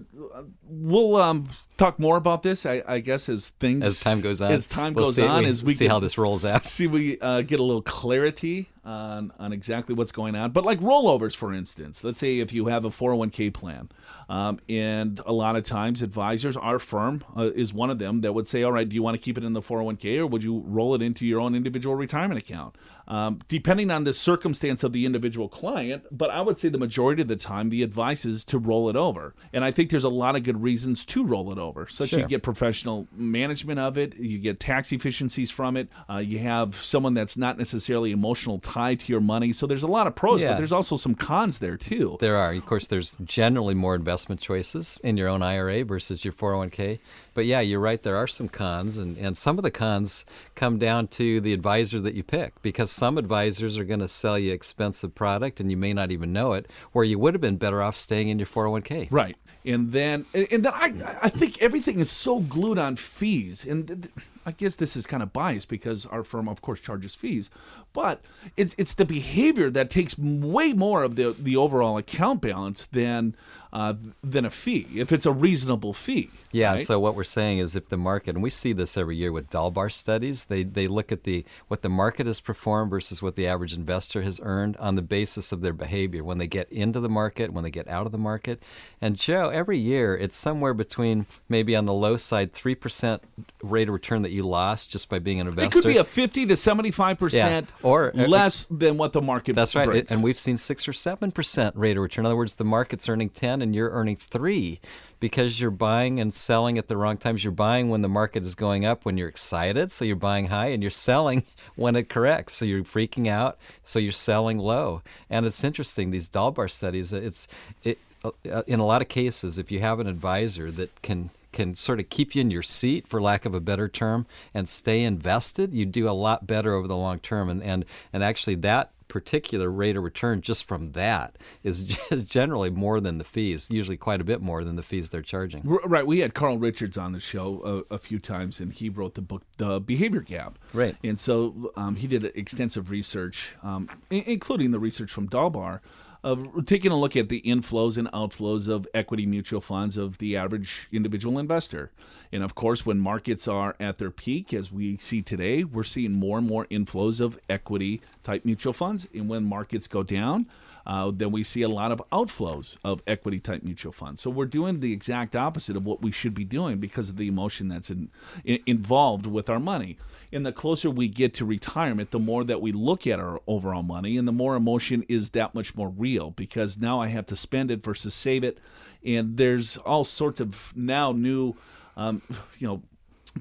we'll 0.67 1.15
um, 1.17 1.49
talk 1.77 1.99
more 1.99 2.17
about 2.17 2.43
this, 2.43 2.65
I, 2.65 2.83
I 2.87 2.99
guess, 2.99 3.29
as 3.29 3.49
things 3.49 3.83
As 3.83 3.99
time 3.99 4.21
goes 4.21 4.41
on, 4.41 4.51
As 4.51 4.67
time 4.67 4.93
we'll 4.93 5.05
goes 5.05 5.15
see, 5.15 5.25
on, 5.25 5.43
we 5.43 5.49
as 5.49 5.63
we 5.63 5.73
see 5.73 5.85
get- 5.85 5.91
how 5.91 5.99
this 5.99 6.17
rolls 6.17 6.45
out. 6.45 6.65
see 6.65 6.87
we 6.87 7.19
uh, 7.19 7.41
get 7.41 7.59
a 7.59 7.63
little 7.63 7.81
clarity 7.81 8.69
on 8.83 9.31
on 9.39 9.51
exactly 9.51 9.95
what's 9.95 10.11
going 10.11 10.35
on. 10.35 10.51
But 10.51 10.63
like 10.63 10.79
rollovers, 10.79 11.35
for 11.35 11.53
instance, 11.53 12.03
let's 12.03 12.19
say 12.19 12.39
if 12.39 12.53
you 12.53 12.67
have 12.67 12.85
a 12.85 12.89
401k 12.91 13.51
plan, 13.53 13.89
um, 14.29 14.59
and 14.69 15.19
a 15.25 15.33
lot 15.33 15.55
of 15.55 15.63
times 15.63 16.01
advisors, 16.01 16.55
our 16.55 16.77
firm 16.79 17.23
uh, 17.35 17.49
is 17.55 17.73
one 17.73 17.89
of 17.89 17.97
them 17.99 18.21
that 18.21 18.33
would 18.33 18.47
say, 18.47 18.61
all 18.63 18.71
right, 18.71 18.87
do 18.87 18.93
you 18.95 19.01
want 19.03 19.15
to 19.15 19.21
keep 19.21 19.37
it 19.37 19.43
in 19.43 19.53
the 19.53 19.61
401k 19.61 20.19
or 20.19 20.27
would 20.27 20.43
you 20.43 20.63
roll 20.67 20.93
it 20.95 21.01
into 21.01 21.25
your 21.25 21.39
own 21.39 21.55
individual 21.55 21.95
retirement 21.95 22.39
account? 22.39 22.75
Um, 23.07 23.39
depending 23.47 23.91
on 23.91 24.03
the 24.03 24.13
circumstance 24.13 24.83
of 24.83 24.91
the 24.91 25.05
individual 25.05 25.47
client, 25.47 26.05
but 26.11 26.29
I 26.29 26.41
would 26.41 26.57
say 26.57 26.69
the 26.69 26.77
majority 26.77 27.21
of 27.21 27.27
the 27.27 27.35
time 27.35 27.69
the 27.69 27.83
advice 27.83 28.25
is 28.25 28.43
to 28.45 28.57
roll 28.57 28.89
it 28.89 28.95
over. 28.95 29.35
And 29.53 29.63
I 29.63 29.71
think 29.71 29.91
there's 29.91 30.03
a 30.03 30.09
lot 30.09 30.35
of 30.35 30.43
good 30.43 30.61
reasons 30.63 31.05
to 31.05 31.23
roll 31.23 31.51
it 31.51 31.57
over. 31.57 31.87
Such 31.87 32.13
you 32.21 32.27
get 32.27 32.41
professional 32.43 33.07
management 33.15 33.79
of 33.79 33.97
it, 33.97 34.15
you 34.15 34.39
get 34.39 34.59
tax 34.59 34.91
efficiencies 34.91 35.51
from 35.51 35.77
it, 35.77 35.87
uh, 36.09 36.17
you 36.17 36.39
have 36.39 36.75
someone 36.75 37.13
that's 37.13 37.37
not 37.37 37.57
necessarily 37.57 38.11
emotional 38.11 38.59
tied 38.59 39.01
to 39.01 39.11
your 39.11 39.21
money. 39.21 39.53
So 39.53 39.67
there's 39.67 39.83
a 39.83 39.87
lot 39.87 40.07
of 40.07 40.15
pros, 40.15 40.41
but 40.41 40.57
there's 40.57 40.71
also 40.71 40.95
some 40.97 41.15
cons 41.15 41.59
there 41.59 41.77
too. 41.77 42.17
There 42.19 42.37
are, 42.37 42.53
of 42.53 42.65
course, 42.65 42.87
there's 42.87 43.17
generally 43.23 43.75
more 43.75 43.95
investment 43.95 44.41
choices 44.41 44.99
in 45.03 45.17
your 45.17 45.27
own 45.29 45.41
IRA 45.43 45.83
versus 45.83 46.25
your 46.25 46.33
401k. 46.33 46.99
But 47.33 47.45
yeah, 47.45 47.59
you're 47.59 47.81
right. 47.81 48.01
There 48.01 48.15
are 48.15 48.27
some 48.27 48.47
cons, 48.47 48.97
and, 48.97 49.17
and 49.17 49.37
some 49.37 49.57
of 49.57 49.63
the 49.63 49.71
cons 49.71 50.25
come 50.55 50.79
down 50.79 51.07
to 51.09 51.41
the 51.41 51.51
advisor 51.51 51.99
that 51.99 52.15
you 52.15 52.23
pick 52.23 52.61
because 52.61 52.91
some 52.95 53.17
advisors 53.17 53.77
are 53.77 53.83
going 53.83 53.99
to 53.99 54.07
sell 54.07 54.39
you 54.39 54.53
expensive 54.53 55.13
product 55.13 55.59
and 55.59 55.69
you 55.69 55.77
may 55.77 55.93
not 55.93 56.11
even 56.11 56.31
know 56.31 56.53
it, 56.53 56.67
where 56.93 57.05
you 57.05 57.19
would 57.19 57.33
have 57.33 57.41
been 57.41 57.57
better 57.57 57.81
off 57.81 57.97
staying 57.97 58.29
in 58.29 58.39
your 58.39 58.47
401k. 58.47 59.07
Right. 59.11 59.35
And 59.65 59.91
then, 59.91 60.25
and 60.33 60.63
then 60.63 60.73
I, 60.73 61.17
I 61.23 61.29
think 61.29 61.61
everything 61.61 61.99
is 61.99 62.09
so 62.09 62.39
glued 62.39 62.77
on 62.77 62.95
fees. 62.95 63.65
And 63.65 64.09
I 64.45 64.51
guess 64.51 64.75
this 64.75 64.95
is 64.95 65.07
kind 65.07 65.23
of 65.23 65.33
biased 65.33 65.69
because 65.69 66.05
our 66.05 66.23
firm, 66.23 66.47
of 66.47 66.61
course, 66.61 66.79
charges 66.79 67.15
fees. 67.15 67.49
But 67.93 68.21
it's, 68.55 68.75
it's 68.77 68.93
the 68.93 69.05
behavior 69.05 69.69
that 69.71 69.89
takes 69.89 70.17
way 70.17 70.73
more 70.73 71.03
of 71.03 71.15
the, 71.15 71.35
the 71.37 71.55
overall 71.55 71.97
account 71.97 72.41
balance 72.41 72.85
than, 72.85 73.35
uh, 73.73 73.95
than 74.23 74.45
a 74.45 74.49
fee, 74.49 74.87
if 74.95 75.11
it's 75.11 75.25
a 75.25 75.31
reasonable 75.31 75.93
fee. 75.93 76.29
Yeah, 76.53 76.75
right? 76.75 76.83
so 76.83 76.97
what 77.01 77.15
we're 77.15 77.25
saying 77.25 77.57
is 77.57 77.75
if 77.75 77.89
the 77.89 77.97
market, 77.97 78.35
and 78.35 78.41
we 78.41 78.49
see 78.49 78.71
this 78.71 78.95
every 78.95 79.17
year 79.17 79.33
with 79.33 79.49
Dalbar 79.49 79.91
studies, 79.91 80.45
they, 80.45 80.63
they 80.63 80.87
look 80.87 81.11
at 81.11 81.23
the 81.23 81.43
what 81.67 81.81
the 81.81 81.89
market 81.89 82.27
has 82.27 82.39
performed 82.39 82.89
versus 82.89 83.21
what 83.21 83.35
the 83.35 83.45
average 83.45 83.73
investor 83.73 84.21
has 84.21 84.39
earned 84.41 84.77
on 84.77 84.95
the 84.95 85.01
basis 85.01 85.51
of 85.51 85.59
their 85.59 85.73
behavior 85.73 86.23
when 86.23 86.37
they 86.37 86.47
get 86.47 86.71
into 86.71 87.01
the 87.01 87.09
market, 87.09 87.51
when 87.51 87.65
they 87.65 87.69
get 87.69 87.89
out 87.89 88.05
of 88.05 88.13
the 88.13 88.17
market. 88.17 88.63
And 89.01 89.17
Joe, 89.17 89.49
every 89.49 89.77
year 89.77 90.15
it's 90.15 90.37
somewhere 90.37 90.73
between 90.73 91.25
maybe 91.49 91.75
on 91.75 91.85
the 91.85 91.93
low 91.93 92.15
side, 92.15 92.53
3% 92.53 93.19
rate 93.61 93.89
of 93.89 93.93
return 93.93 94.21
that 94.21 94.31
you 94.35 94.43
lost 94.43 94.91
just 94.91 95.09
by 95.09 95.17
being 95.19 95.39
an 95.39 95.47
investor. 95.47 95.79
it 95.79 95.81
could 95.81 95.87
be 95.87 95.97
a 95.97 96.03
50 96.03 96.45
to 96.45 96.53
75% 96.53 97.33
Yeah, 97.33 97.61
or- 97.81 98.11
less 98.15 98.65
than 98.69 98.97
what 98.97 99.13
the 99.13 99.21
market 99.21 99.55
That's 99.55 99.73
right, 99.75 99.87
brings. 99.87 100.11
and 100.11 100.21
we've 100.21 100.37
seen 100.37 100.57
six 100.57 100.87
or 100.87 100.93
seven 100.93 101.31
percent 101.31 101.75
rate 101.75 101.97
of 101.97 102.03
return. 102.03 102.23
In 102.23 102.27
other 102.27 102.35
words, 102.37 102.55
the 102.55 102.63
market's 102.65 103.09
earning 103.09 103.29
ten, 103.29 103.61
and 103.61 103.73
you're 103.73 103.89
earning 103.89 104.15
three, 104.17 104.79
because 105.19 105.59
you're 105.59 105.71
buying 105.71 106.19
and 106.19 106.33
selling 106.33 106.77
at 106.77 106.87
the 106.87 106.97
wrong 106.97 107.17
times. 107.17 107.43
You're 107.43 107.51
buying 107.51 107.89
when 107.89 108.01
the 108.01 108.09
market 108.09 108.43
is 108.43 108.53
going 108.53 108.85
up, 108.85 109.05
when 109.05 109.17
you're 109.17 109.29
excited, 109.29 109.91
so 109.91 110.05
you're 110.05 110.15
buying 110.15 110.47
high, 110.47 110.67
and 110.67 110.83
you're 110.83 110.91
selling 110.91 111.43
when 111.75 111.95
it 111.95 112.09
corrects, 112.09 112.55
so 112.55 112.65
you're 112.65 112.83
freaking 112.83 113.27
out, 113.27 113.57
so 113.83 113.97
you're 113.97 114.11
selling 114.11 114.59
low. 114.59 115.01
And 115.29 115.45
it's 115.45 115.63
interesting 115.63 116.11
these 116.11 116.29
Dalbar 116.29 116.69
studies. 116.69 117.11
It's 117.13 117.47
it 117.83 117.97
uh, 118.23 118.63
in 118.65 118.79
a 118.79 118.85
lot 118.85 119.01
of 119.01 119.07
cases, 119.07 119.57
if 119.57 119.71
you 119.71 119.79
have 119.81 119.99
an 119.99 120.07
advisor 120.07 120.71
that 120.71 121.01
can 121.03 121.29
can 121.55 121.75
sort 121.75 121.99
of 121.99 122.09
keep 122.09 122.35
you 122.35 122.41
in 122.41 122.51
your 122.51 122.61
seat, 122.61 123.07
for 123.07 123.19
lack 123.19 123.45
of 123.45 123.55
a 123.55 123.59
better 123.59 123.87
term, 123.87 124.27
and 124.53 124.69
stay 124.69 125.01
invested, 125.01 125.73
you 125.73 125.85
do 125.85 126.07
a 126.07 126.11
lot 126.11 126.45
better 126.45 126.75
over 126.75 126.87
the 126.87 126.97
long 126.97 127.17
term. 127.19 127.49
And 127.49 127.63
and 127.63 127.85
and 128.13 128.23
actually 128.23 128.55
that 128.55 128.91
particular 129.07 129.69
rate 129.69 129.95
of 129.95 130.03
return 130.03 130.41
just 130.41 130.67
from 130.67 130.91
that 130.91 131.37
is 131.63 131.83
generally 132.25 132.69
more 132.69 132.99
than 132.99 133.17
the 133.17 133.23
fees, 133.23 133.69
usually 133.69 133.97
quite 133.97 134.19
a 134.19 134.23
bit 134.23 134.41
more 134.41 134.63
than 134.63 134.75
the 134.75 134.83
fees 134.83 135.09
they're 135.09 135.21
charging. 135.21 135.61
Right. 135.63 136.05
We 136.05 136.19
had 136.19 136.33
Carl 136.33 136.57
Richards 136.57 136.97
on 136.97 137.13
the 137.13 137.19
show 137.19 137.85
a, 137.89 137.95
a 137.95 137.97
few 137.97 138.19
times, 138.19 138.59
and 138.59 138.73
he 138.73 138.89
wrote 138.89 139.13
the 139.13 139.21
book, 139.21 139.43
The 139.57 139.79
Behavior 139.79 140.21
Gap. 140.21 140.59
Right. 140.73 140.95
And 141.03 141.19
so 141.19 141.71
um, 141.77 141.95
he 141.95 142.07
did 142.07 142.25
extensive 142.35 142.89
research, 142.89 143.55
um, 143.63 143.89
including 144.09 144.71
the 144.71 144.79
research 144.79 145.11
from 145.11 145.29
Dalbar 145.29 145.79
of 146.25 146.65
taking 146.65 146.91
a 146.91 146.99
look 146.99 147.15
at 147.15 147.29
the 147.29 147.39
inflows 147.45 147.97
and 147.97 148.11
outflows 148.11 148.67
of 148.67 148.87
equity 148.95 149.27
mutual 149.27 149.61
funds 149.61 149.95
of 149.95 150.17
the 150.17 150.35
average 150.35 150.87
individual 150.91 151.37
investor. 151.37 151.91
And 152.31 152.41
of 152.41 152.55
course, 152.55 152.83
when 152.83 152.99
markets 152.99 153.47
are 153.47 153.75
at 153.79 153.99
their 153.99 154.09
peak, 154.09 154.51
as 154.51 154.71
we 154.71 154.97
see 154.97 155.21
today, 155.21 155.63
we're 155.63 155.83
seeing 155.83 156.13
more 156.13 156.39
and 156.39 156.47
more 156.47 156.65
inflows 156.65 157.21
of 157.21 157.37
equity 157.47 158.01
type 158.23 158.43
mutual 158.43 158.73
funds. 158.73 159.07
And 159.13 159.29
when 159.29 159.45
markets 159.45 159.87
go 159.87 160.01
down, 160.01 160.47
uh, 160.85 161.11
then 161.13 161.31
we 161.31 161.43
see 161.43 161.61
a 161.61 161.69
lot 161.69 161.91
of 161.91 162.01
outflows 162.11 162.77
of 162.83 163.01
equity 163.07 163.39
type 163.39 163.63
mutual 163.63 163.91
funds. 163.91 164.21
So 164.21 164.29
we're 164.29 164.45
doing 164.45 164.79
the 164.79 164.93
exact 164.93 165.35
opposite 165.35 165.75
of 165.75 165.85
what 165.85 166.01
we 166.01 166.11
should 166.11 166.33
be 166.33 166.45
doing 166.45 166.77
because 166.77 167.09
of 167.09 167.17
the 167.17 167.27
emotion 167.27 167.67
that's 167.69 167.89
in, 167.89 168.09
in, 168.43 168.59
involved 168.65 169.25
with 169.25 169.49
our 169.49 169.59
money. 169.59 169.97
And 170.31 170.45
the 170.45 170.51
closer 170.51 170.89
we 170.89 171.07
get 171.07 171.33
to 171.35 171.45
retirement, 171.45 172.11
the 172.11 172.19
more 172.19 172.43
that 172.43 172.61
we 172.61 172.71
look 172.71 173.07
at 173.07 173.19
our 173.19 173.41
overall 173.47 173.83
money, 173.83 174.17
and 174.17 174.27
the 174.27 174.31
more 174.31 174.55
emotion 174.55 175.05
is 175.09 175.31
that 175.31 175.55
much 175.55 175.75
more 175.75 175.89
real 175.89 176.31
because 176.31 176.79
now 176.79 176.99
I 176.99 177.07
have 177.07 177.25
to 177.27 177.35
spend 177.35 177.71
it 177.71 177.83
versus 177.83 178.13
save 178.13 178.43
it. 178.43 178.59
And 179.03 179.37
there's 179.37 179.77
all 179.77 180.03
sorts 180.03 180.39
of 180.39 180.73
now 180.75 181.11
new, 181.11 181.55
um, 181.97 182.21
you 182.59 182.67
know, 182.67 182.83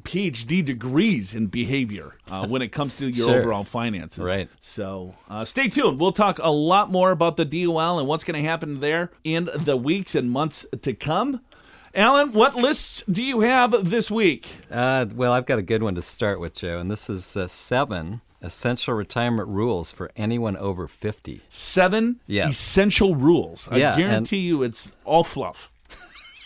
PhD 0.00 0.64
degrees 0.64 1.34
in 1.34 1.46
behavior 1.46 2.14
uh, 2.30 2.46
when 2.48 2.62
it 2.62 2.68
comes 2.72 2.96
to 2.98 3.06
your 3.08 3.28
sure. 3.28 3.40
overall 3.40 3.64
finances. 3.64 4.24
Right. 4.24 4.48
So 4.60 5.14
uh, 5.28 5.44
stay 5.44 5.68
tuned. 5.68 6.00
We'll 6.00 6.12
talk 6.12 6.38
a 6.42 6.50
lot 6.50 6.90
more 6.90 7.10
about 7.10 7.36
the 7.36 7.44
DOL 7.44 7.98
and 7.98 8.08
what's 8.08 8.24
going 8.24 8.42
to 8.42 8.48
happen 8.48 8.80
there 8.80 9.10
in 9.22 9.48
the 9.54 9.76
weeks 9.76 10.14
and 10.14 10.30
months 10.30 10.66
to 10.82 10.92
come. 10.92 11.40
Alan, 11.94 12.32
what 12.32 12.56
lists 12.56 13.04
do 13.08 13.22
you 13.22 13.40
have 13.40 13.88
this 13.88 14.10
week? 14.10 14.48
Uh, 14.68 15.06
well, 15.14 15.32
I've 15.32 15.46
got 15.46 15.60
a 15.60 15.62
good 15.62 15.80
one 15.82 15.94
to 15.94 16.02
start 16.02 16.40
with, 16.40 16.54
Joe, 16.54 16.78
and 16.78 16.90
this 16.90 17.08
is 17.08 17.36
uh, 17.36 17.46
seven 17.46 18.20
essential 18.42 18.94
retirement 18.94 19.48
rules 19.48 19.92
for 19.92 20.10
anyone 20.16 20.56
over 20.56 20.88
50. 20.88 21.42
Seven 21.48 22.20
Yes. 22.26 22.50
essential 22.50 23.14
rules. 23.14 23.68
I 23.70 23.76
Yeah, 23.76 23.96
guarantee 23.96 24.38
you 24.38 24.62
it's 24.64 24.92
all 25.04 25.22
fluff. 25.24 25.70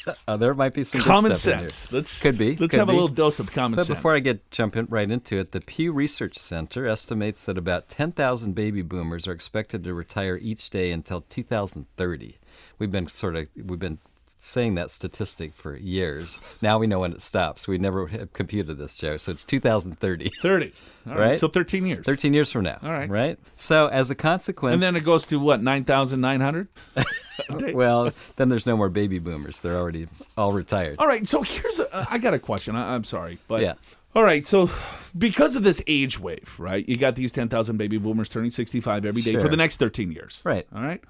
Uh, 0.28 0.36
there 0.36 0.52
might 0.54 0.74
be 0.74 0.84
some 0.84 1.00
Common 1.00 1.34
stuff 1.34 1.54
in 1.54 1.58
here. 1.60 1.68
sense. 1.70 1.92
Let's 1.92 2.22
Could 2.22 2.36
be, 2.38 2.56
Let's 2.56 2.70
could 2.72 2.80
have 2.80 2.88
a 2.88 2.92
little 2.92 3.08
dose 3.08 3.38
of 3.40 3.50
common 3.50 3.76
But 3.76 3.86
sense. 3.86 3.96
before 3.96 4.14
I 4.14 4.18
get 4.20 4.50
jump 4.50 4.76
in, 4.76 4.86
right 4.90 5.10
into 5.10 5.38
it, 5.38 5.52
the 5.52 5.60
Pew 5.60 5.92
Research 5.92 6.36
Center 6.38 6.86
estimates 6.86 7.44
that 7.46 7.56
about 7.56 7.88
10,000 7.88 8.54
baby 8.54 8.82
boomers 8.82 9.26
are 9.26 9.32
expected 9.32 9.84
to 9.84 9.94
retire 9.94 10.36
each 10.40 10.68
day 10.70 10.90
until 10.92 11.22
2030. 11.22 12.38
We've 12.78 12.90
been 12.90 13.08
sort 13.08 13.36
of 13.36 13.46
we've 13.56 13.78
been 13.78 13.98
saying 14.38 14.76
that 14.76 14.90
statistic 14.90 15.54
for 15.54 15.76
years. 15.76 16.38
Now 16.62 16.78
we 16.78 16.86
know 16.86 17.00
when 17.00 17.12
it 17.12 17.22
stops. 17.22 17.66
We 17.66 17.78
never 17.78 18.06
have 18.06 18.32
computed 18.32 18.78
this, 18.78 18.96
Joe. 18.96 19.16
So 19.16 19.32
it's 19.32 19.44
2030. 19.44 20.30
30. 20.40 20.72
All 21.06 21.12
right. 21.14 21.20
Right? 21.30 21.38
So 21.38 21.48
13 21.48 21.86
years. 21.86 22.06
13 22.06 22.32
years 22.32 22.50
from 22.52 22.64
now. 22.64 22.78
All 22.82 22.92
right. 22.92 23.08
Right? 23.08 23.38
So 23.56 23.88
as 23.88 24.10
a 24.10 24.14
consequence 24.14 24.74
And 24.74 24.82
then 24.82 24.96
it 24.96 25.04
goes 25.04 25.26
to 25.28 25.38
what, 25.38 25.62
9,900? 25.62 26.68
well, 27.72 28.12
then 28.36 28.48
there's 28.48 28.66
no 28.66 28.76
more 28.76 28.88
baby 28.88 29.18
boomers. 29.18 29.60
They're 29.60 29.76
already 29.76 30.08
all 30.36 30.52
retired. 30.52 30.96
All 30.98 31.06
right, 31.06 31.26
so 31.28 31.42
here's 31.42 31.80
a, 31.80 32.06
I 32.10 32.18
got 32.18 32.34
a 32.34 32.38
question. 32.38 32.76
I, 32.76 32.94
I'm 32.94 33.04
sorry, 33.04 33.38
but 33.48 33.62
Yeah. 33.62 33.74
All 34.14 34.22
right, 34.24 34.46
so 34.46 34.70
because 35.16 35.54
of 35.54 35.62
this 35.62 35.82
age 35.86 36.18
wave, 36.18 36.54
right? 36.58 36.88
You 36.88 36.96
got 36.96 37.14
these 37.14 37.30
10,000 37.30 37.76
baby 37.76 37.98
boomers 37.98 38.28
turning 38.28 38.50
65 38.50 39.04
every 39.04 39.22
day 39.22 39.38
for 39.38 39.48
the 39.48 39.56
next 39.56 39.76
13 39.76 40.10
years. 40.10 40.40
Right. 40.44 40.66
All 40.74 40.82
right. 40.82 41.02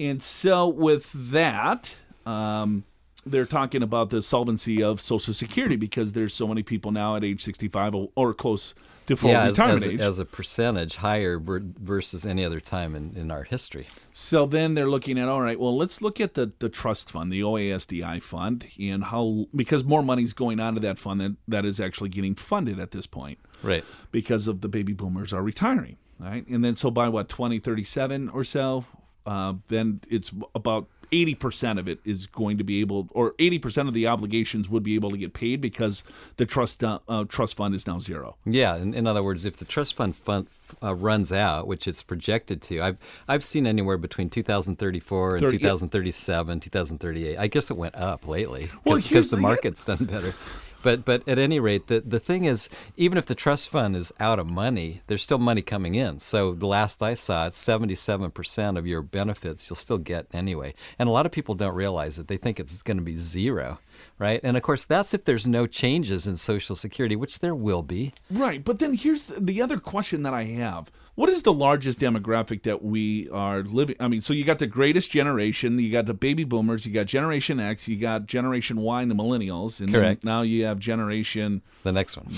And 0.00 0.22
so 0.22 0.66
with 0.66 1.10
that, 1.12 2.00
um, 2.28 2.84
they're 3.26 3.46
talking 3.46 3.82
about 3.82 4.10
the 4.10 4.22
solvency 4.22 4.82
of 4.82 5.00
Social 5.00 5.34
Security 5.34 5.76
because 5.76 6.12
there's 6.12 6.34
so 6.34 6.46
many 6.46 6.62
people 6.62 6.92
now 6.92 7.16
at 7.16 7.24
age 7.24 7.42
65 7.42 7.94
or, 8.14 8.34
close 8.34 8.74
to 9.06 9.16
full 9.16 9.30
yeah, 9.30 9.44
as, 9.44 9.52
retirement 9.52 9.82
as, 9.82 9.88
age. 9.92 10.00
as 10.00 10.18
a 10.18 10.24
percentage 10.24 10.96
higher 10.96 11.38
versus 11.38 12.26
any 12.26 12.44
other 12.44 12.60
time 12.60 12.94
in, 12.94 13.14
in 13.16 13.30
our 13.30 13.44
history. 13.44 13.86
So 14.12 14.46
then 14.46 14.74
they're 14.74 14.88
looking 14.88 15.18
at 15.18 15.28
all 15.28 15.40
right. 15.40 15.58
Well, 15.58 15.76
let's 15.76 16.02
look 16.02 16.20
at 16.20 16.34
the 16.34 16.52
the 16.58 16.68
trust 16.68 17.10
fund, 17.10 17.32
the 17.32 17.40
OASDI 17.40 18.22
fund, 18.22 18.66
and 18.78 19.04
how 19.04 19.46
because 19.54 19.84
more 19.84 20.02
money's 20.02 20.34
going 20.34 20.60
out 20.60 20.76
of 20.76 20.82
that 20.82 20.98
fund 20.98 21.20
that, 21.20 21.36
that 21.48 21.64
is 21.64 21.80
actually 21.80 22.10
getting 22.10 22.34
funded 22.34 22.78
at 22.78 22.90
this 22.90 23.06
point 23.06 23.38
Right. 23.62 23.84
because 24.12 24.46
of 24.46 24.60
the 24.60 24.68
baby 24.68 24.92
boomers 24.92 25.32
are 25.32 25.42
retiring, 25.42 25.96
right? 26.18 26.46
And 26.46 26.62
then 26.64 26.76
so 26.76 26.90
by 26.90 27.08
what 27.08 27.28
2037 27.30 28.28
or 28.28 28.44
so, 28.44 28.84
uh, 29.26 29.54
then 29.68 30.00
it's 30.10 30.30
about 30.54 30.88
80% 31.10 31.78
of 31.78 31.88
it 31.88 32.00
is 32.04 32.26
going 32.26 32.58
to 32.58 32.64
be 32.64 32.80
able, 32.80 33.08
or 33.12 33.32
80% 33.34 33.88
of 33.88 33.94
the 33.94 34.06
obligations 34.06 34.68
would 34.68 34.82
be 34.82 34.94
able 34.94 35.10
to 35.10 35.16
get 35.16 35.32
paid 35.32 35.60
because 35.60 36.02
the 36.36 36.46
trust 36.46 36.82
uh, 36.84 36.98
uh, 37.08 37.24
trust 37.24 37.56
fund 37.56 37.74
is 37.74 37.86
now 37.86 37.98
zero. 37.98 38.36
Yeah, 38.44 38.76
in, 38.76 38.94
in 38.94 39.06
other 39.06 39.22
words, 39.22 39.44
if 39.44 39.56
the 39.56 39.64
trust 39.64 39.94
fund, 39.94 40.14
fund 40.14 40.48
uh, 40.82 40.94
runs 40.94 41.32
out, 41.32 41.66
which 41.66 41.86
it's 41.88 42.02
projected 42.02 42.62
to, 42.62 42.82
I've 42.82 42.98
I've 43.26 43.44
seen 43.44 43.66
anywhere 43.66 43.98
between 43.98 44.30
2034 44.30 45.36
and 45.36 45.40
30 45.40 45.56
yeah. 45.56 45.60
2037, 45.60 46.60
2038. 46.60 47.38
I 47.38 47.46
guess 47.46 47.70
it 47.70 47.76
went 47.76 47.94
up 47.94 48.26
lately 48.26 48.70
because 48.84 49.30
the 49.30 49.36
the- 49.36 49.42
market's 49.42 49.84
done 49.84 50.04
better. 50.04 50.34
But 50.82 51.04
but 51.04 51.26
at 51.28 51.38
any 51.38 51.58
rate, 51.60 51.86
the 51.86 52.00
the 52.00 52.20
thing 52.20 52.44
is, 52.44 52.68
even 52.96 53.18
if 53.18 53.26
the 53.26 53.34
trust 53.34 53.68
fund 53.68 53.96
is 53.96 54.12
out 54.20 54.38
of 54.38 54.48
money, 54.48 55.02
there's 55.06 55.22
still 55.22 55.38
money 55.38 55.62
coming 55.62 55.94
in. 55.94 56.18
So 56.20 56.54
the 56.54 56.66
last 56.66 57.02
I 57.02 57.14
saw, 57.14 57.46
it's 57.46 57.58
77 57.58 58.30
percent 58.30 58.78
of 58.78 58.86
your 58.86 59.02
benefits 59.02 59.68
you'll 59.68 59.76
still 59.76 59.98
get 59.98 60.26
anyway. 60.32 60.74
And 60.98 61.08
a 61.08 61.12
lot 61.12 61.26
of 61.26 61.32
people 61.32 61.54
don't 61.54 61.74
realize 61.74 62.18
it; 62.18 62.28
they 62.28 62.36
think 62.36 62.60
it's 62.60 62.82
going 62.82 62.98
to 62.98 63.02
be 63.02 63.16
zero, 63.16 63.78
right? 64.18 64.40
And 64.42 64.56
of 64.56 64.62
course, 64.62 64.84
that's 64.84 65.14
if 65.14 65.24
there's 65.24 65.46
no 65.46 65.66
changes 65.66 66.26
in 66.26 66.36
Social 66.36 66.76
Security, 66.76 67.16
which 67.16 67.40
there 67.40 67.54
will 67.54 67.82
be. 67.82 68.12
Right, 68.30 68.62
but 68.62 68.78
then 68.78 68.94
here's 68.94 69.26
the, 69.26 69.40
the 69.40 69.62
other 69.62 69.78
question 69.78 70.22
that 70.22 70.34
I 70.34 70.44
have. 70.44 70.90
What 71.18 71.30
is 71.30 71.42
the 71.42 71.52
largest 71.52 71.98
demographic 71.98 72.62
that 72.62 72.80
we 72.80 73.28
are 73.30 73.62
living? 73.64 73.96
I 73.98 74.06
mean, 74.06 74.20
so 74.20 74.32
you 74.32 74.44
got 74.44 74.60
the 74.60 74.68
greatest 74.68 75.10
generation, 75.10 75.76
you 75.76 75.90
got 75.90 76.06
the 76.06 76.14
baby 76.14 76.44
boomers, 76.44 76.86
you 76.86 76.92
got 76.92 77.06
Generation 77.06 77.58
X, 77.58 77.88
you 77.88 77.96
got 77.96 78.26
Generation 78.26 78.76
Y, 78.80 79.02
and 79.02 79.10
the 79.10 79.16
millennials, 79.16 79.80
and 79.80 79.92
Correct. 79.92 80.22
now 80.22 80.42
you 80.42 80.64
have 80.66 80.78
Generation 80.78 81.62
The 81.82 81.90
next 81.90 82.16
one. 82.18 82.28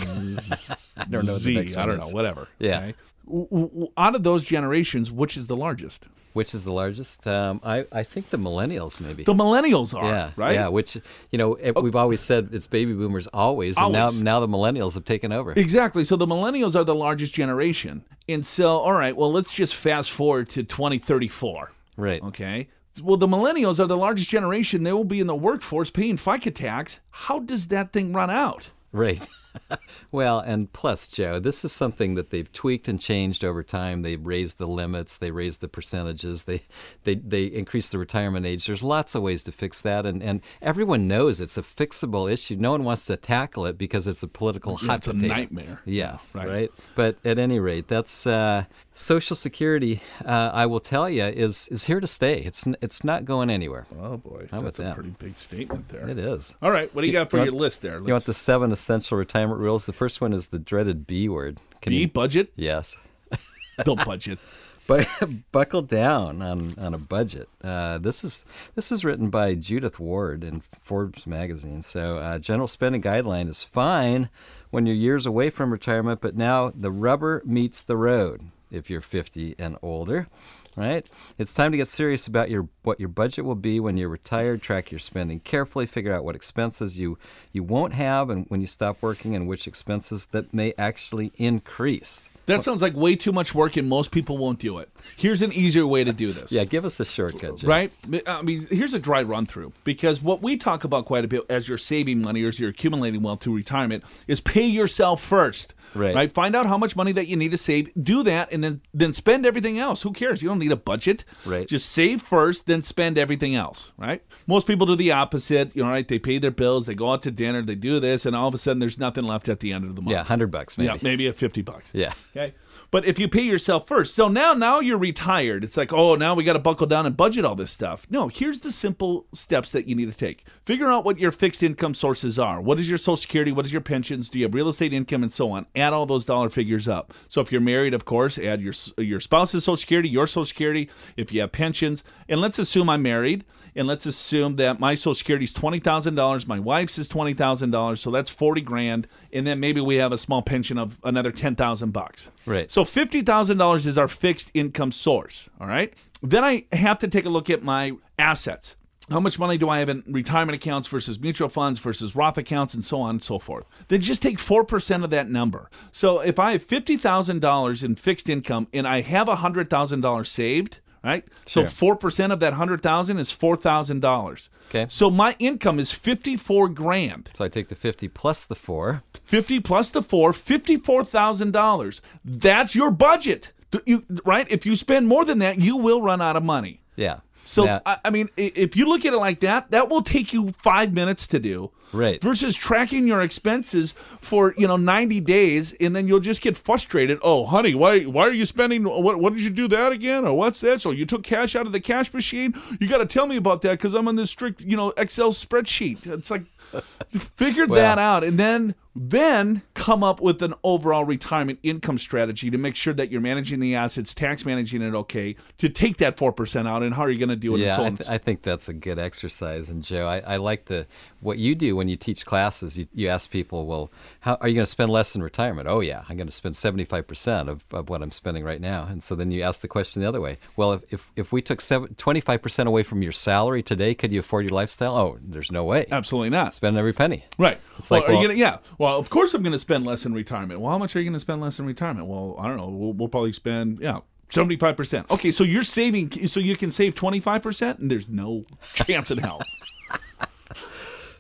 I 0.97 1.05
don't 1.11 1.27
know 1.27 1.37
Z. 1.37 1.75
I 1.77 1.85
don't 1.85 1.99
know, 1.99 2.09
whatever. 2.09 2.49
Yeah. 2.59 2.79
okay? 2.79 2.95
W- 3.27 3.49
w- 3.51 3.89
Out 3.99 4.15
of 4.15 4.23
those 4.23 4.45
generations, 4.45 5.13
which 5.13 5.37
is 5.37 5.47
the 5.47 5.57
largest? 5.57 6.07
Which 6.33 6.55
is 6.55 6.65
the 6.65 6.73
largest? 6.73 7.27
Um, 7.27 7.61
I, 7.65 7.87
I 7.93 8.03
think 8.03 8.31
the 8.31 8.37
millennials 8.37 9.01
maybe. 9.01 9.25
The 9.25 9.35
millennials 9.35 9.95
are, 9.95 10.05
yeah, 10.05 10.31
right? 10.37 10.55
Yeah, 10.55 10.69
which 10.69 10.97
you 11.31 11.39
know 11.39 11.55
it, 11.55 11.81
we've 11.83 11.97
always 11.97 12.21
said 12.21 12.51
it's 12.53 12.67
baby 12.67 12.93
boomers 12.93 13.27
always, 13.29 13.77
and 13.77 13.97
Always. 13.97 14.19
now 14.19 14.23
now 14.23 14.41
the 14.41 14.49
millennials 14.49 14.95
have 14.95 15.05
taken 15.05 15.33
over. 15.33 15.53
Exactly. 15.53 16.05
So 16.05 16.17
the 16.17 16.27
millennials 16.27 16.77
are 16.77 16.85
the 16.85 16.95
largest 16.95 17.33
generation. 17.35 18.05
And 18.29 18.47
so, 18.47 18.79
all 18.79 18.93
right, 18.93 19.17
well, 19.17 19.33
let's 19.33 19.53
just 19.53 19.75
fast 19.75 20.11
forward 20.13 20.49
to 20.51 20.63
2034. 20.63 21.73
Right. 21.97 22.23
Okay. 22.23 22.69
Well, 23.03 23.17
the 23.17 23.27
millennials 23.27 23.81
are 23.81 23.87
the 23.87 23.97
largest 23.97 24.29
generation. 24.31 24.83
They 24.85 24.93
will 24.93 25.05
be 25.05 25.21
in 25.21 25.27
the 25.27 25.35
workforce 25.35 25.91
paying 25.91 26.17
FICA 26.17 26.55
tax. 26.55 27.01
How 27.11 27.41
does 27.41 27.69
that 27.69 27.93
thing 27.93 28.13
run 28.13 28.31
out? 28.31 28.71
Right. 28.93 29.27
well, 30.13 30.41
and 30.41 30.73
plus, 30.73 31.09
Joe, 31.09 31.39
this 31.39 31.65
is 31.65 31.73
something 31.73 32.15
that 32.15 32.31
they've 32.31 32.51
tweaked 32.53 32.89
and 32.89 33.01
changed 33.01 33.45
over 33.45 33.63
time. 33.63 34.03
They've 34.03 34.25
raised 34.25 34.59
the 34.59 34.67
limits, 34.67 35.17
they 35.19 35.31
raised 35.31 35.61
the 35.61 35.69
percentages, 35.69 36.45
they 36.45 36.63
they 37.05 37.17
they 37.17 37.45
increased 37.45 37.93
the 37.93 37.99
retirement 37.99 38.47
age. 38.47 38.67
There's 38.67 38.83
lots 38.83 39.15
of 39.15 39.23
ways 39.23 39.43
to 39.45 39.53
fix 39.53 39.81
that, 39.83 40.07
and 40.07 40.23
and 40.23 40.41
everyone 40.63 41.09
knows 41.09 41.41
it's 41.41 41.59
a 41.59 41.63
fixable 41.63 42.31
issue. 42.31 42.57
No 42.57 42.73
one 42.73 42.85
wants 42.85 43.05
to 43.07 43.17
tackle 43.17 43.67
it 43.67 43.79
because 43.79 44.07
it's 44.07 44.23
a 44.23 44.29
political 44.29 44.77
hot 44.77 44.99
it's 44.99 45.07
a 45.09 45.13
nightmare. 45.13 45.81
Yes, 45.85 46.35
Right. 46.35 46.49
right. 46.49 46.71
But 46.95 47.17
at 47.25 47.39
any 47.39 47.59
rate, 47.61 47.89
that's 47.89 48.27
uh, 48.27 48.65
Social 49.01 49.35
Security. 49.35 50.03
Uh, 50.25 50.51
I 50.53 50.67
will 50.67 50.79
tell 50.81 51.09
you 51.09 51.25
is 51.25 51.69
is 51.69 51.85
here 51.87 52.01
to 52.01 52.07
stay. 52.07 52.39
It's 52.41 52.67
n- 52.67 52.77
it's 52.83 53.03
not 53.03 53.25
going 53.25 53.49
anywhere. 53.49 53.87
Oh 53.99 54.19
boy, 54.19 54.49
How 54.51 54.61
that's 54.61 54.79
a 54.79 54.83
that? 54.83 54.95
pretty 54.95 55.15
big 55.19 55.39
statement 55.39 55.89
there. 55.89 56.07
It 56.07 56.19
is. 56.19 56.55
All 56.61 56.71
right, 56.71 56.95
what 56.95 57.01
do 57.01 57.07
you 57.07 57.13
got 57.15 57.31
for 57.31 57.39
You 57.39 57.45
your 57.45 57.53
want- 57.55 57.63
list 57.63 57.81
there? 57.83 57.99
You 57.99 58.13
want 58.13 58.25
the 58.27 58.35
seven 58.35 58.73
essential 58.73 59.17
retirement 59.17 59.59
rules? 59.59 59.87
The 59.87 59.95
first 59.95 60.21
one 60.21 60.35
is 60.35 60.49
the 60.49 60.59
dreaded 60.59 61.07
B 61.07 61.29
word. 61.31 61.59
Can 61.81 61.93
B 61.93 62.01
you? 62.03 62.09
budget? 62.09 62.53
Yes. 62.57 62.97
Don't 63.85 64.05
budget. 64.05 64.39
But 64.87 65.07
buckle 65.53 65.83
down 65.83 66.43
on, 66.43 66.75
on 66.77 66.95
a 66.95 66.99
budget. 66.99 67.49
Uh, 67.63 67.99
this 67.99 68.25
is 68.25 68.45
this 68.75 68.91
is 68.91 69.05
written 69.05 69.31
by 69.31 69.55
Judith 69.55 70.01
Ward 70.01 70.43
in 70.43 70.63
Forbes 70.81 71.29
magazine. 71.29 71.83
So 71.83 72.19
uh, 72.19 72.41
general 72.41 72.67
spending 72.67 73.01
guideline 73.01 73.49
is 73.49 73.63
fine 73.63 74.31
when 74.71 74.87
you're 74.87 74.97
years 74.97 75.27
away 75.27 75.49
from 75.49 75.71
retirement, 75.71 76.21
but 76.21 76.35
now 76.37 76.73
the 76.75 76.91
rubber 76.91 77.41
meets 77.47 77.83
the 77.85 77.97
road 77.97 78.51
if 78.71 78.91
you're 78.91 79.01
50 79.01 79.57
and 79.59 79.77
older. 79.83 80.29
Right? 80.77 81.09
It's 81.37 81.53
time 81.53 81.73
to 81.73 81.77
get 81.77 81.89
serious 81.89 82.29
about 82.29 82.49
your 82.49 82.69
what 82.83 83.01
your 83.01 83.09
budget 83.09 83.45
will 83.45 83.57
be 83.57 83.81
when 83.81 83.97
you're 83.97 84.09
retired. 84.09 84.63
Track 84.63 84.93
your 84.93 85.01
spending 85.01 85.41
carefully. 85.41 85.85
Figure 85.85 86.15
out 86.15 86.25
what 86.25 86.37
expenses 86.37 86.97
you 86.97 87.19
you 87.53 87.65
won't 87.65 87.93
have, 87.95 88.31
and 88.31 88.47
when 88.49 88.61
you 88.61 88.69
stop 88.69 89.03
working, 89.03 89.35
and 89.35 89.49
which 89.49 89.67
expenses 89.67 90.29
that 90.29 90.55
may 90.55 90.73
actually 90.79 91.33
increase. 91.37 92.30
That 92.47 92.65
sounds 92.65 92.83
like 92.83 92.95
way 92.95 93.15
too 93.17 93.33
much 93.33 93.55
work, 93.55 93.77
and 93.77 93.89
most 93.89 94.11
people 94.11 94.37
won't 94.37 94.59
do 94.59 94.79
it. 94.79 94.91
Here's 95.17 95.43
an 95.43 95.53
easier 95.53 95.87
way 95.87 96.05
to 96.05 96.13
do 96.13 96.33
this. 96.33 96.51
Yeah, 96.51 96.65
give 96.65 96.85
us 96.85 96.99
a 96.99 97.05
shortcut, 97.05 97.59
Joe. 97.59 97.69
Right? 97.69 97.93
I 98.27 98.43
mean, 98.43 98.67
here's 98.71 98.95
a 98.95 98.99
dry 98.99 99.23
run 99.23 99.47
through 99.47 99.73
because 99.85 100.21
what 100.23 100.43
we 100.43 100.57
talk 100.57 100.85
about 100.85 101.07
quite 101.07 101.25
a 101.25 101.29
bit 101.29 101.45
as 101.49 101.69
you're 101.69 101.79
saving 101.79 102.23
money 102.23 102.43
or 102.43 102.49
as 102.49 102.59
you're 102.59 102.71
accumulating 102.71 103.23
wealth 103.23 103.43
through 103.43 103.57
retirement 103.57 104.05
is 104.27 104.41
pay 104.41 104.67
yourself 104.67 105.23
first. 105.23 105.75
Right. 105.95 106.15
Right. 106.15 106.33
Find 106.33 106.55
out 106.55 106.67
how 106.67 106.79
much 106.79 106.95
money 106.95 107.11
that 107.13 107.27
you 107.27 107.37
need 107.37 107.51
to 107.51 107.59
save. 107.59 107.91
Do 108.01 108.23
that, 108.23 108.53
and 108.53 108.63
then 108.63 108.81
then 108.95 109.13
spend 109.13 109.45
everything 109.45 109.79
else. 109.79 110.03
Who 110.03 110.13
cares? 110.13 110.41
You 110.41 110.49
don't 110.49 110.61
need 110.61 110.71
a 110.71 110.77
budget. 110.77 111.25
Right. 111.45 111.67
Just 111.67 111.91
save 111.91 112.23
first, 112.23 112.67
then 112.67 112.83
spend 112.83 113.19
everything 113.19 113.57
else. 113.57 113.93
Right. 113.97 114.23
Most 114.47 114.67
people 114.69 114.87
do 114.87 114.95
the 114.95 115.11
opposite. 115.11 115.75
You 115.75 115.83
know, 115.83 115.91
right? 115.91 116.07
They 116.07 116.21
pay 116.21 116.39
their 116.39 116.53
bills, 116.53 116.87
they 116.87 116.95
go 116.95 117.13
out 117.13 117.23
to 117.25 117.31
dinner, 117.33 117.63
they 117.63 117.75
do 117.75 117.99
this, 117.99 118.25
and 118.25 118.37
all 118.37 118.47
of 118.47 118.55
a 118.55 118.59
sudden 118.59 118.79
there's 118.79 118.99
nothing 118.99 119.25
left 119.25 119.49
at 119.49 119.61
the 119.61 119.73
end 119.73 119.85
of 119.85 119.97
the 119.97 120.03
month. 120.03 120.13
Yeah, 120.13 120.23
hundred 120.23 120.53
bucks 120.53 120.79
maybe. 120.79 120.87
Yeah, 120.89 120.99
maybe 121.03 121.27
at 121.27 121.37
fifty 121.37 121.63
bucks. 121.63 121.91
Yeah. 121.93 122.13
Okay. 122.41 122.55
But 122.91 123.05
if 123.05 123.19
you 123.19 123.29
pay 123.29 123.43
yourself 123.43 123.87
first, 123.87 124.15
so 124.15 124.29
now 124.29 124.53
now 124.53 124.81
you're 124.81 124.99
retired. 124.99 125.63
It's 125.63 125.77
like, 125.77 125.93
oh, 125.93 126.17
now 126.17 126.35
we 126.35 126.43
got 126.43 126.55
to 126.55 126.59
buckle 126.59 126.87
down 126.87 127.07
and 127.07 127.17
budget 127.17 127.45
all 127.45 127.55
this 127.55 127.71
stuff. 127.71 128.07
No, 128.11 128.29
here's 128.29 128.61
the 128.61 128.73
simple 128.73 129.27
steps 129.33 129.71
that 129.73 129.87
you 129.87 129.95
need 129.95 130.11
to 130.11 130.17
take. 130.17 130.45
Figure 130.65 130.89
out 130.89 131.05
what 131.05 131.19
your 131.19 131.31
fixed 131.31 131.63
income 131.63 131.95
sources 131.95 132.39
are. 132.39 132.61
What 132.61 132.79
is 132.79 132.89
your 132.89 132.99
Social 132.99 133.17
Security? 133.17 133.53
What 133.53 133.67
is 133.67 133.73
your 133.73 133.81
pensions? 133.81 134.29
Do 134.31 134.39
you 134.39 134.47
have 134.47 134.55
real 134.55 134.69
estate 134.69 134.93
income 134.93 135.23
and 135.23 135.33
so 135.33 135.51
on? 135.53 135.67
Add 135.77 135.93
all 135.93 136.07
those 136.07 136.27
dollar 136.27 136.49
figures 136.49 136.89
up. 136.89 137.13
So 137.29 137.41
if 137.41 137.53
you're 137.53 137.61
married, 137.61 137.95
of 137.95 138.05
course, 138.05 138.39
add 138.39 138.61
your 138.61 138.75
your 138.99 139.21
spouse's 139.21 139.65
Social 139.65 139.77
Security, 139.77 140.09
your 140.09 140.27
Social 140.27 140.45
Security. 140.45 140.89
If 141.17 141.33
you 141.33 141.43
have 141.43 141.53
pensions, 141.53 142.03
and 142.29 142.41
let's 142.41 142.59
assume 142.59 142.89
I'm 142.89 143.03
married, 143.03 143.45
and 143.75 143.87
let's 143.87 144.07
assume 144.07 144.57
that 144.57 144.81
my 144.81 144.95
Social 144.95 145.15
Security 145.15 145.45
is 145.45 145.53
twenty 145.53 145.79
thousand 145.79 146.15
dollars, 146.15 146.47
my 146.47 146.59
wife's 146.59 146.99
is 146.99 147.09
twenty 147.09 147.35
thousand 147.35 147.71
dollars, 147.71 148.01
so 148.01 148.11
that's 148.11 148.31
forty 148.31 148.61
grand, 148.61 149.07
and 149.33 149.47
then 149.47 149.61
maybe 149.61 149.81
we 149.81 149.97
have 149.97 150.13
a 150.13 150.19
small 150.19 150.43
pension 150.43 150.79
of 150.79 150.99
another 151.05 151.33
ten 151.33 151.57
thousand 151.57 151.93
bucks. 151.93 152.31
Right. 152.47 152.71
So 152.71 152.85
fifty 152.85 153.21
thousand 153.23 153.59
dollars 153.59 153.87
is 153.87 153.99
our 153.99 154.09
fixed 154.09 154.51
income 154.55 154.93
source. 154.93 155.49
All 155.61 155.67
right. 155.67 155.95
Then 156.23 156.45
I 156.45 156.67
have 156.73 156.99
to 156.99 157.09
take 157.09 157.25
a 157.25 157.31
look 157.31 157.49
at 157.49 157.63
my 157.63 157.93
assets. 158.19 158.77
How 159.11 159.19
much 159.19 159.41
money 159.41 159.59
do 159.59 159.69
I 159.69 159.81
have 159.81 159.89
in 159.89 160.05
retirement 160.07 160.55
accounts 160.55 160.87
versus 160.87 161.19
mutual 161.19 161.49
funds 161.49 161.81
versus 161.81 162.15
Roth 162.15 162.39
accounts 162.39 162.75
and 162.75 162.85
so 162.85 163.01
on 163.01 163.11
and 163.11 163.23
so 163.25 163.41
forth? 163.41 163.65
Then 163.89 164.01
just 164.01 164.23
take 164.23 164.39
4% 164.39 165.03
of 165.03 165.11
that 165.11 165.29
number. 165.29 165.69
So 165.91 166.21
if 166.21 166.39
I 166.39 166.53
have 166.53 166.65
$50,000 166.65 167.83
in 167.83 167.97
fixed 167.97 168.29
income 168.29 168.69
and 168.73 168.87
I 168.87 169.01
have 169.01 169.27
$100,000 169.27 170.27
saved, 170.29 170.79
right? 171.03 171.25
So 171.47 171.63
4% 171.65 172.33
of 172.33 172.41
that 172.41 172.53
100,000 172.53 173.19
is 173.19 173.31
$4,000. 173.31 174.49
Okay. 174.69 174.87
So 174.89 175.11
my 175.11 175.35
income 175.39 175.79
is 175.81 175.93
54 175.93 176.69
grand. 176.69 177.31
So 177.35 177.45
I 177.45 177.49
take 177.49 177.69
the 177.69 177.75
fifty 177.75 178.07
plus 178.09 178.45
the 178.45 178.55
four. 178.55 179.03
50 179.25 179.61
plus 179.61 179.91
the 179.91 180.03
4, 180.03 180.33
$54,000. 180.33 182.01
That's 182.25 182.75
your 182.75 182.91
budget. 182.91 183.53
You, 183.87 184.05
right? 184.25 184.51
If 184.51 184.67
you 184.67 184.75
spend 184.77 185.07
more 185.07 185.25
than 185.25 185.39
that, 185.39 185.61
you 185.61 185.77
will 185.77 186.03
run 186.03 186.21
out 186.21 186.37
of 186.37 186.43
money. 186.43 186.81
Yeah. 186.97 187.21
So 187.45 187.65
Now- 187.65 187.81
I, 187.87 187.99
I 188.07 188.11
mean, 188.11 188.29
if 188.37 188.77
you 188.77 188.87
look 188.87 189.05
at 189.05 189.13
it 189.13 189.17
like 189.19 189.41
that, 189.41 189.71
that 189.71 189.89
will 189.89 190.03
take 190.03 190.33
you 190.33 190.51
five 190.59 190.93
minutes 190.93 191.27
to 191.29 191.39
do. 191.39 191.71
Right. 191.93 192.21
Versus 192.21 192.57
tracking 192.57 193.07
your 193.07 193.21
expenses 193.21 193.95
for 194.21 194.55
you 194.57 194.69
know 194.69 194.77
ninety 194.77 195.21
days, 195.21 195.75
and 195.81 195.95
then 195.95 196.07
you'll 196.07 196.21
just 196.21 196.41
get 196.41 196.57
frustrated. 196.57 197.19
Oh, 197.23 197.47
honey, 197.47 197.75
why 197.75 198.03
why 198.03 198.27
are 198.29 198.33
you 198.33 198.45
spending? 198.45 198.85
What 198.85 199.19
what 199.19 199.35
did 199.35 199.43
you 199.43 199.51
do 199.51 199.67
that 199.69 199.93
again? 199.93 200.25
Or 200.25 200.35
what's 200.35 200.61
that? 200.61 200.81
So 200.81 200.93
you 200.93 201.05
took 201.05 201.23
cash 201.23 201.57
out 201.57 201.67
of 201.67 201.73
the 201.73 201.81
cash 201.81 202.13
machine? 202.15 202.55
You 202.79 202.89
got 202.89 202.99
to 202.99 203.07
tell 203.07 203.27
me 203.27 203.37
about 203.37 203.63
that 203.63 203.73
because 203.73 203.95
I'm 203.95 204.07
on 204.07 204.17
this 204.17 204.31
strict 204.31 204.61
you 204.61 204.77
know 204.77 204.91
Excel 204.97 205.33
spreadsheet. 205.33 206.07
It's 206.07 206.31
like 206.31 206.43
figure 207.37 207.67
that 207.67 207.99
out, 207.99 208.23
and 208.23 208.39
then 208.39 208.75
then 208.95 209.63
come 209.75 210.03
up 210.03 210.21
with 210.21 210.43
an 210.43 210.55
overall 210.65 211.05
retirement 211.05 211.59
income 211.63 211.97
strategy 211.97 212.51
to 212.51 212.59
make 212.59 212.75
sure 212.75 212.93
that 212.93 213.11
you're 213.11 213.21
managing 213.21 213.61
the 213.61 213.75
assets, 213.75 214.15
tax 214.15 214.45
managing 214.45 214.83
it 214.83 214.95
okay, 214.95 215.37
to 215.59 215.69
take 215.69 215.99
that 215.99 216.19
four 216.19 216.33
percent 216.33 216.67
out, 216.67 216.83
and 216.83 216.95
how 216.95 217.03
are 217.03 217.11
you 217.11 217.19
going 217.19 217.29
to 217.29 217.37
do 217.37 217.55
it? 217.55 217.61
Yeah, 217.61 217.77
so 217.77 217.85
I, 217.85 217.91
th- 217.91 218.11
I 218.11 218.19
think 218.19 218.43
that's 218.43 218.69
a 218.69 218.73
good 218.73 218.99
exercise. 218.99 219.71
And 219.71 219.85
Joe, 219.85 220.07
I, 220.07 220.19
I 220.21 220.37
like 220.39 220.65
the 220.65 220.87
what 221.21 221.39
you 221.39 221.55
do 221.55 221.77
when 221.77 221.87
you 221.87 221.97
teach 221.97 222.27
classes. 222.27 222.77
You, 222.77 222.89
you 222.93 223.09
ask 223.09 223.31
people, 223.31 223.67
well, 223.67 223.93
how 224.21 224.37
are 224.41 224.49
you 224.49 224.55
going 224.55 224.65
to 224.65 224.71
spend 224.71 224.91
less 224.91 225.15
in 225.15 225.23
retirement? 225.23 225.69
Oh 225.69 225.81
yeah, 225.81 226.03
I'm 226.09 226.17
going 226.17 226.27
to 226.27 226.33
spend 226.33 226.57
75 226.57 227.07
percent 227.07 227.49
of, 227.49 227.65
of 227.71 227.89
what 227.89 228.03
I'm 228.03 228.11
spending 228.11 228.43
right 228.43 228.61
now. 228.61 228.87
And 228.91 229.03
so 229.03 229.15
then 229.15 229.31
you 229.31 229.43
ask 229.43 229.61
the 229.61 229.69
question 229.69 230.03
the 230.03 230.09
other 230.09 230.21
way. 230.21 230.39
Well, 230.57 230.73
if 230.73 230.83
if, 230.93 231.13
if 231.15 231.33
we 231.33 231.43
took 231.43 231.63
25 231.63 232.43
percent 232.43 232.69
away 232.69 232.83
from 232.83 233.03
your 233.03 233.13
salary 233.13 233.63
today, 233.63 233.95
could 233.95 234.13
you 234.13 234.19
afford 234.19 234.47
your 234.47 234.55
lifestyle? 234.55 234.97
Oh, 234.97 235.19
there's 235.23 235.53
no 235.53 235.63
way. 235.63 235.87
Absolutely 235.93 236.31
not. 236.31 236.55
Spend 236.55 236.77
every 236.77 236.93
penny. 236.93 237.25
Right. 237.39 237.61
It's 237.79 237.89
well, 237.89 238.01
like, 238.01 238.09
well- 238.09 238.23
gonna, 238.23 238.35
yeah. 238.35 238.59
Well, 238.81 238.99
of 238.99 239.11
course 239.11 239.35
I'm 239.35 239.43
going 239.43 239.53
to 239.53 239.59
spend 239.59 239.85
less 239.85 240.07
in 240.07 240.15
retirement. 240.15 240.59
Well, 240.59 240.71
how 240.71 240.79
much 240.79 240.97
are 240.97 241.01
you 241.01 241.05
going 241.05 241.13
to 241.13 241.21
spend 241.21 241.43
less 241.43 241.59
in 241.59 241.67
retirement? 241.67 242.07
Well, 242.07 242.35
I 242.39 242.49
don't 242.49 242.57
know. 242.57 242.71
We'll, 242.71 242.95
we'll 242.95 243.09
probably 243.09 243.35
spend 243.35 243.79
yeah. 243.79 244.01
75%. 244.31 245.11
Okay, 245.11 245.33
so 245.33 245.45
you're 245.45 245.65
saving 245.65 246.27
so 246.27 246.41
you 246.41 246.57
can 246.57 246.71
save 246.71 246.95
25% 246.95 247.79
and 247.79 247.91
there's 247.91 248.09
no 248.09 248.47
chance 248.75 249.11
in 249.11 249.19
hell. 249.19 249.41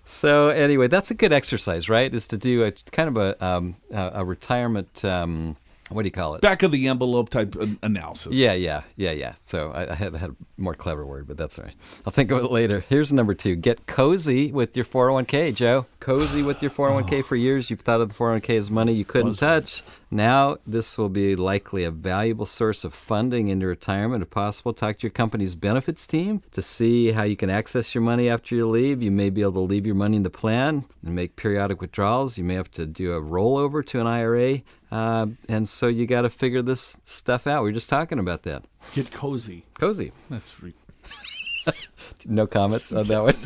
So 0.05 0.49
anyway, 0.49 0.89
that's 0.89 1.13
a 1.13 1.15
good 1.15 1.33
exercise, 1.33 1.89
right? 1.89 2.13
Is 2.13 2.27
to 2.29 2.37
do 2.37 2.65
a 2.65 2.73
kind 2.91 3.09
of 3.09 3.17
a 3.17 3.47
um, 3.47 3.77
a, 3.93 4.11
a 4.15 4.25
retirement. 4.25 5.05
Um, 5.05 5.57
what 5.91 6.03
do 6.03 6.07
you 6.07 6.13
call 6.13 6.35
it? 6.35 6.41
Back 6.41 6.63
of 6.63 6.71
the 6.71 6.87
envelope 6.87 7.31
type 7.31 7.57
analysis. 7.83 8.35
Yeah, 8.35 8.53
yeah, 8.53 8.83
yeah, 8.97 9.11
yeah. 9.11 9.35
So 9.35 9.73
I, 9.73 9.91
I 9.91 9.95
had, 9.95 10.15
had 10.17 10.31
a 10.31 10.37
more 10.57 10.75
clever 10.75 11.05
word, 11.05 11.27
but 11.27 11.37
that's 11.37 11.59
all 11.59 11.65
right. 11.65 11.75
I'll 12.07 12.13
think 12.13 12.31
of 12.31 12.45
it 12.45 12.51
later. 12.51 12.85
Here's 12.89 13.13
number 13.13 13.35
two: 13.35 13.57
get 13.57 13.87
cozy 13.87 14.53
with 14.53 14.77
your 14.77 14.85
401k, 14.85 15.55
Joe. 15.55 15.87
Cozy 15.99 16.43
with 16.43 16.63
your 16.63 16.71
401k 16.71 17.25
for 17.25 17.37
years. 17.37 17.71
You've 17.71 17.81
thought 17.81 18.01
of 18.01 18.09
the 18.09 18.15
401k 18.15 18.57
as 18.57 18.71
money 18.71 18.93
you 18.93 19.05
couldn't 19.05 19.35
touch. 19.35 19.83
Now 20.11 20.57
this 20.67 20.99
will 20.99 21.09
be 21.09 21.37
likely 21.37 21.85
a 21.85 21.91
valuable 21.91 22.47
source 22.47 22.85
of 22.85 22.95
funding 22.95 23.49
into 23.49 23.67
retirement. 23.67 24.23
If 24.23 24.31
possible, 24.31 24.73
talk 24.73 24.99
to 24.99 25.03
your 25.03 25.13
company's 25.13 25.55
benefits 25.55 26.07
team 26.07 26.43
to 26.53 26.63
see 26.63 27.13
how 27.13 27.23
you 27.23 27.37
can 27.37 27.51
access 27.51 27.95
your 27.95 28.03
money 28.03 28.29
after 28.29 28.55
you 28.55 28.69
leave. 28.69 29.03
You 29.03 29.11
may 29.11 29.31
be 29.31 29.43
able 29.43 29.53
to 29.53 29.61
leave 29.61 29.87
your 29.87 29.95
money 29.95 30.17
in 30.17 30.23
the 30.23 30.31
plan 30.31 30.85
and 31.05 31.15
make 31.15 31.37
periodic 31.37 31.81
withdrawals. 31.81 32.39
You 32.39 32.45
may 32.45 32.55
have 32.55 32.71
to 32.73 32.87
do 32.87 33.13
a 33.13 33.21
rollover 33.21 33.85
to 33.87 34.01
an 34.01 34.07
IRA. 34.07 34.63
Uh, 34.91 35.27
and 35.49 35.69
so 35.69 35.87
you 35.87 36.07
got 36.07 36.23
to 36.23 36.31
figure 36.31 36.63
this 36.63 36.99
stuff 37.05 37.47
out. 37.47 37.63
We 37.63 37.69
were 37.71 37.75
just 37.75 37.89
talking 37.89 38.19
about 38.19 38.43
that. 38.43 38.65
Get 38.93 39.11
cozy. 39.13 39.65
Cozy. 39.75 40.13
That's 40.29 40.61
re- 40.63 40.75
No 42.27 42.47
comments 42.47 42.93
on 42.93 43.07
that 43.07 43.23
one. 43.23 43.37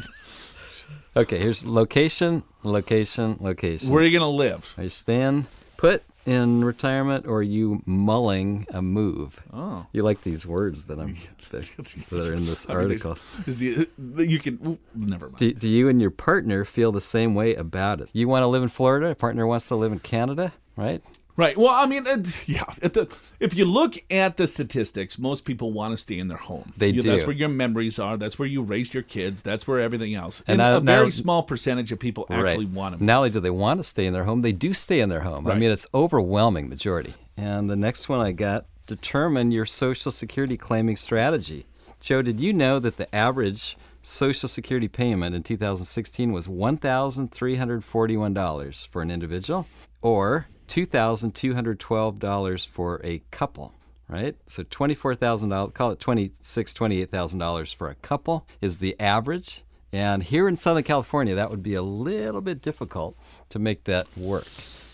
okay, 1.16 1.38
here's 1.38 1.64
location, 1.64 2.42
location, 2.62 3.36
location. 3.40 3.90
Where 3.90 4.02
are 4.02 4.06
you 4.06 4.18
going 4.18 4.28
to 4.30 4.36
live? 4.36 4.74
Are 4.76 4.84
you 4.84 4.88
staying 4.90 5.46
put 5.76 6.02
in 6.26 6.64
retirement 6.64 7.26
or 7.26 7.38
are 7.38 7.42
you 7.42 7.82
mulling 7.86 8.66
a 8.70 8.80
move? 8.80 9.38
Oh. 9.52 9.86
You 9.92 10.02
like 10.02 10.22
these 10.22 10.46
words 10.46 10.86
that 10.86 10.98
I'm 10.98 11.14
that, 11.50 11.70
that 12.10 12.30
are 12.30 12.34
in 12.34 12.46
this 12.46 12.66
I 12.68 12.72
mean, 12.74 12.82
article. 12.82 13.18
is 13.46 13.58
the- 13.58 13.88
you 14.16 14.38
can 14.38 14.58
ooh, 14.66 14.78
never 14.94 15.26
mind. 15.26 15.36
Do, 15.36 15.52
do 15.52 15.68
you 15.68 15.88
and 15.88 16.00
your 16.00 16.10
partner 16.10 16.64
feel 16.64 16.90
the 16.90 17.00
same 17.02 17.34
way 17.34 17.54
about 17.54 18.00
it? 18.00 18.08
You 18.12 18.26
want 18.28 18.42
to 18.42 18.46
live 18.48 18.62
in 18.62 18.68
Florida, 18.70 19.10
a 19.10 19.14
partner 19.14 19.46
wants 19.46 19.68
to 19.68 19.76
live 19.76 19.92
in 19.92 19.98
Canada, 20.00 20.52
right? 20.76 21.02
Right. 21.36 21.56
Well, 21.56 21.74
I 21.74 21.86
mean, 21.86 22.06
it, 22.06 22.48
yeah. 22.48 22.62
The, 22.80 23.08
if 23.40 23.56
you 23.56 23.64
look 23.64 23.94
at 24.10 24.36
the 24.36 24.46
statistics, 24.46 25.18
most 25.18 25.44
people 25.44 25.72
want 25.72 25.92
to 25.92 25.96
stay 25.96 26.18
in 26.18 26.28
their 26.28 26.38
home. 26.38 26.72
They 26.76 26.90
You- 26.90 27.02
That's 27.02 27.26
where 27.26 27.34
your 27.34 27.48
memories 27.48 27.98
are. 27.98 28.16
That's 28.16 28.38
where 28.38 28.46
you 28.46 28.62
raised 28.62 28.94
your 28.94 29.02
kids. 29.02 29.42
That's 29.42 29.66
where 29.66 29.80
everything 29.80 30.14
else. 30.14 30.42
And 30.46 30.60
And, 30.60 30.70
now- 30.70 30.76
a 30.76 30.80
very 30.80 31.10
small 31.10 31.42
percentage 31.42 31.90
of 31.90 31.98
people 31.98 32.26
actually 32.30 32.66
right. 32.66 32.74
want 32.74 32.98
to. 32.98 33.04
Not 33.04 33.16
only 33.18 33.30
do 33.30 33.40
they 33.40 33.50
want 33.50 33.80
to 33.80 33.84
stay 33.84 34.06
in 34.06 34.12
their 34.12 34.24
home, 34.24 34.42
they 34.42 34.52
do 34.52 34.72
stay 34.72 35.00
in 35.00 35.08
their 35.08 35.22
home. 35.22 35.46
I 35.48 35.54
mean, 35.54 35.70
it's 35.70 35.86
overwhelming 35.92 36.68
majority. 36.68 37.14
And 37.36 37.68
the 37.68 37.76
next 37.76 38.08
one 38.08 38.20
I 38.20 38.30
got: 38.32 38.66
determine 38.86 39.50
your 39.50 39.66
Social 39.66 40.12
Security 40.12 40.56
claiming 40.56 40.96
strategy. 40.96 41.66
Joe, 42.00 42.22
did 42.22 42.40
you 42.40 42.52
know 42.52 42.78
that 42.78 42.96
the 42.96 43.12
average 43.14 43.76
Social 44.02 44.48
Security 44.48 44.86
payment 44.88 45.34
in 45.34 45.42
2016 45.42 46.32
was 46.32 46.46
$1,341 46.46 48.86
for 48.88 49.02
an 49.02 49.10
individual, 49.10 49.66
or 50.02 50.46
$2,212 50.68 52.66
for 52.66 53.00
a 53.04 53.22
couple? 53.30 53.72
Right, 54.06 54.36
so 54.46 54.62
twenty-four 54.68 55.14
thousand 55.14 55.48
dollars. 55.48 55.72
Call 55.72 55.90
it 55.90 55.98
twenty-six, 55.98 56.74
twenty-eight 56.74 57.10
thousand 57.10 57.38
dollars 57.38 57.72
for 57.72 57.88
a 57.88 57.94
couple 57.94 58.46
is 58.60 58.78
the 58.78 58.94
average. 59.00 59.64
And 59.94 60.22
here 60.22 60.46
in 60.46 60.58
Southern 60.58 60.82
California, 60.82 61.34
that 61.34 61.50
would 61.50 61.62
be 61.62 61.74
a 61.74 61.82
little 61.82 62.42
bit 62.42 62.60
difficult 62.60 63.16
to 63.48 63.58
make 63.58 63.84
that 63.84 64.06
work. 64.14 64.46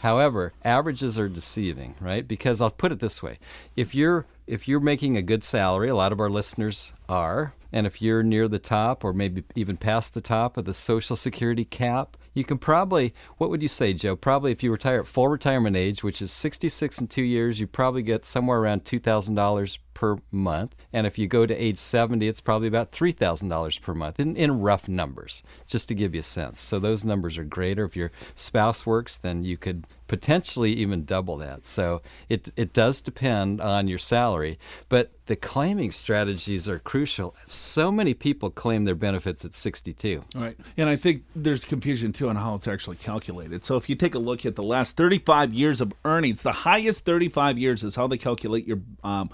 However, 0.02 0.52
averages 0.64 1.18
are 1.18 1.28
deceiving, 1.28 1.96
right? 2.00 2.26
Because 2.26 2.61
I'll 2.61 2.70
put 2.70 2.92
it 2.92 3.00
this 3.00 3.20
way: 3.20 3.40
if 3.74 3.96
you're 3.96 4.26
if 4.46 4.68
you're 4.68 4.78
making 4.78 5.16
a 5.16 5.22
good 5.22 5.42
salary, 5.42 5.88
a 5.88 5.96
lot 5.96 6.12
of 6.12 6.20
our 6.20 6.30
listeners 6.30 6.92
are, 7.09 7.54
and 7.72 7.87
if 7.88 8.00
you're 8.00 8.22
near 8.22 8.46
the 8.46 8.59
top 8.61 9.04
or 9.04 9.12
maybe 9.12 9.42
even 9.56 9.76
past 9.76 10.14
the 10.14 10.20
top 10.20 10.56
of 10.56 10.66
the 10.66 10.74
Social 10.74 11.16
Security 11.16 11.64
cap, 11.64 12.16
you 12.34 12.44
can 12.44 12.58
probably 12.58 13.14
what 13.38 13.50
would 13.50 13.62
you 13.62 13.68
say, 13.68 13.92
Joe? 13.92 14.16
Probably 14.16 14.52
if 14.52 14.62
you 14.62 14.70
retire 14.70 15.00
at 15.00 15.06
full 15.06 15.28
retirement 15.28 15.76
age, 15.76 16.02
which 16.02 16.22
is 16.22 16.32
66 16.32 17.00
in 17.00 17.08
two 17.08 17.22
years, 17.22 17.60
you 17.60 17.66
probably 17.66 18.02
get 18.02 18.24
somewhere 18.24 18.58
around 18.58 18.84
two 18.84 18.98
thousand 18.98 19.34
dollars 19.34 19.78
per 20.00 20.16
month. 20.30 20.74
And 20.94 21.06
if 21.06 21.18
you 21.18 21.26
go 21.28 21.44
to 21.44 21.54
age 21.54 21.76
70, 21.78 22.26
it's 22.26 22.40
probably 22.40 22.68
about 22.68 22.90
$3,000 22.90 23.82
per 23.82 23.92
month 23.92 24.18
in, 24.18 24.34
in 24.34 24.62
rough 24.62 24.88
numbers, 24.88 25.42
just 25.66 25.88
to 25.88 25.94
give 25.94 26.14
you 26.14 26.20
a 26.20 26.22
sense. 26.22 26.62
So 26.62 26.78
those 26.78 27.04
numbers 27.04 27.36
are 27.36 27.44
greater. 27.44 27.84
If 27.84 27.96
your 27.96 28.10
spouse 28.34 28.86
works, 28.86 29.18
then 29.18 29.44
you 29.44 29.58
could 29.58 29.86
potentially 30.08 30.72
even 30.72 31.04
double 31.04 31.36
that. 31.36 31.66
So 31.66 32.00
it, 32.30 32.48
it 32.56 32.72
does 32.72 33.02
depend 33.02 33.60
on 33.60 33.88
your 33.88 33.98
salary, 33.98 34.58
but 34.88 35.12
the 35.26 35.36
claiming 35.36 35.92
strategies 35.92 36.68
are 36.68 36.80
crucial. 36.80 37.36
So 37.46 37.92
many 37.92 38.14
people 38.14 38.50
claim 38.50 38.84
their 38.84 38.96
benefits 38.96 39.44
at 39.44 39.54
62. 39.54 40.24
Right. 40.34 40.56
And 40.76 40.88
I 40.88 40.96
think 40.96 41.22
there's 41.36 41.64
confusion 41.64 42.12
too 42.12 42.28
on 42.28 42.34
how 42.34 42.56
it's 42.56 42.66
actually 42.66 42.96
calculated. 42.96 43.64
So 43.64 43.76
if 43.76 43.88
you 43.88 43.94
take 43.94 44.16
a 44.16 44.18
look 44.18 44.44
at 44.44 44.56
the 44.56 44.64
last 44.64 44.96
35 44.96 45.54
years 45.54 45.80
of 45.80 45.92
earnings, 46.04 46.42
the 46.42 46.50
highest 46.50 47.04
35 47.04 47.58
years 47.58 47.84
is 47.84 47.94
how 47.94 48.08
they 48.08 48.18
calculate 48.18 48.66
your 48.66 48.80
um, 49.04 49.30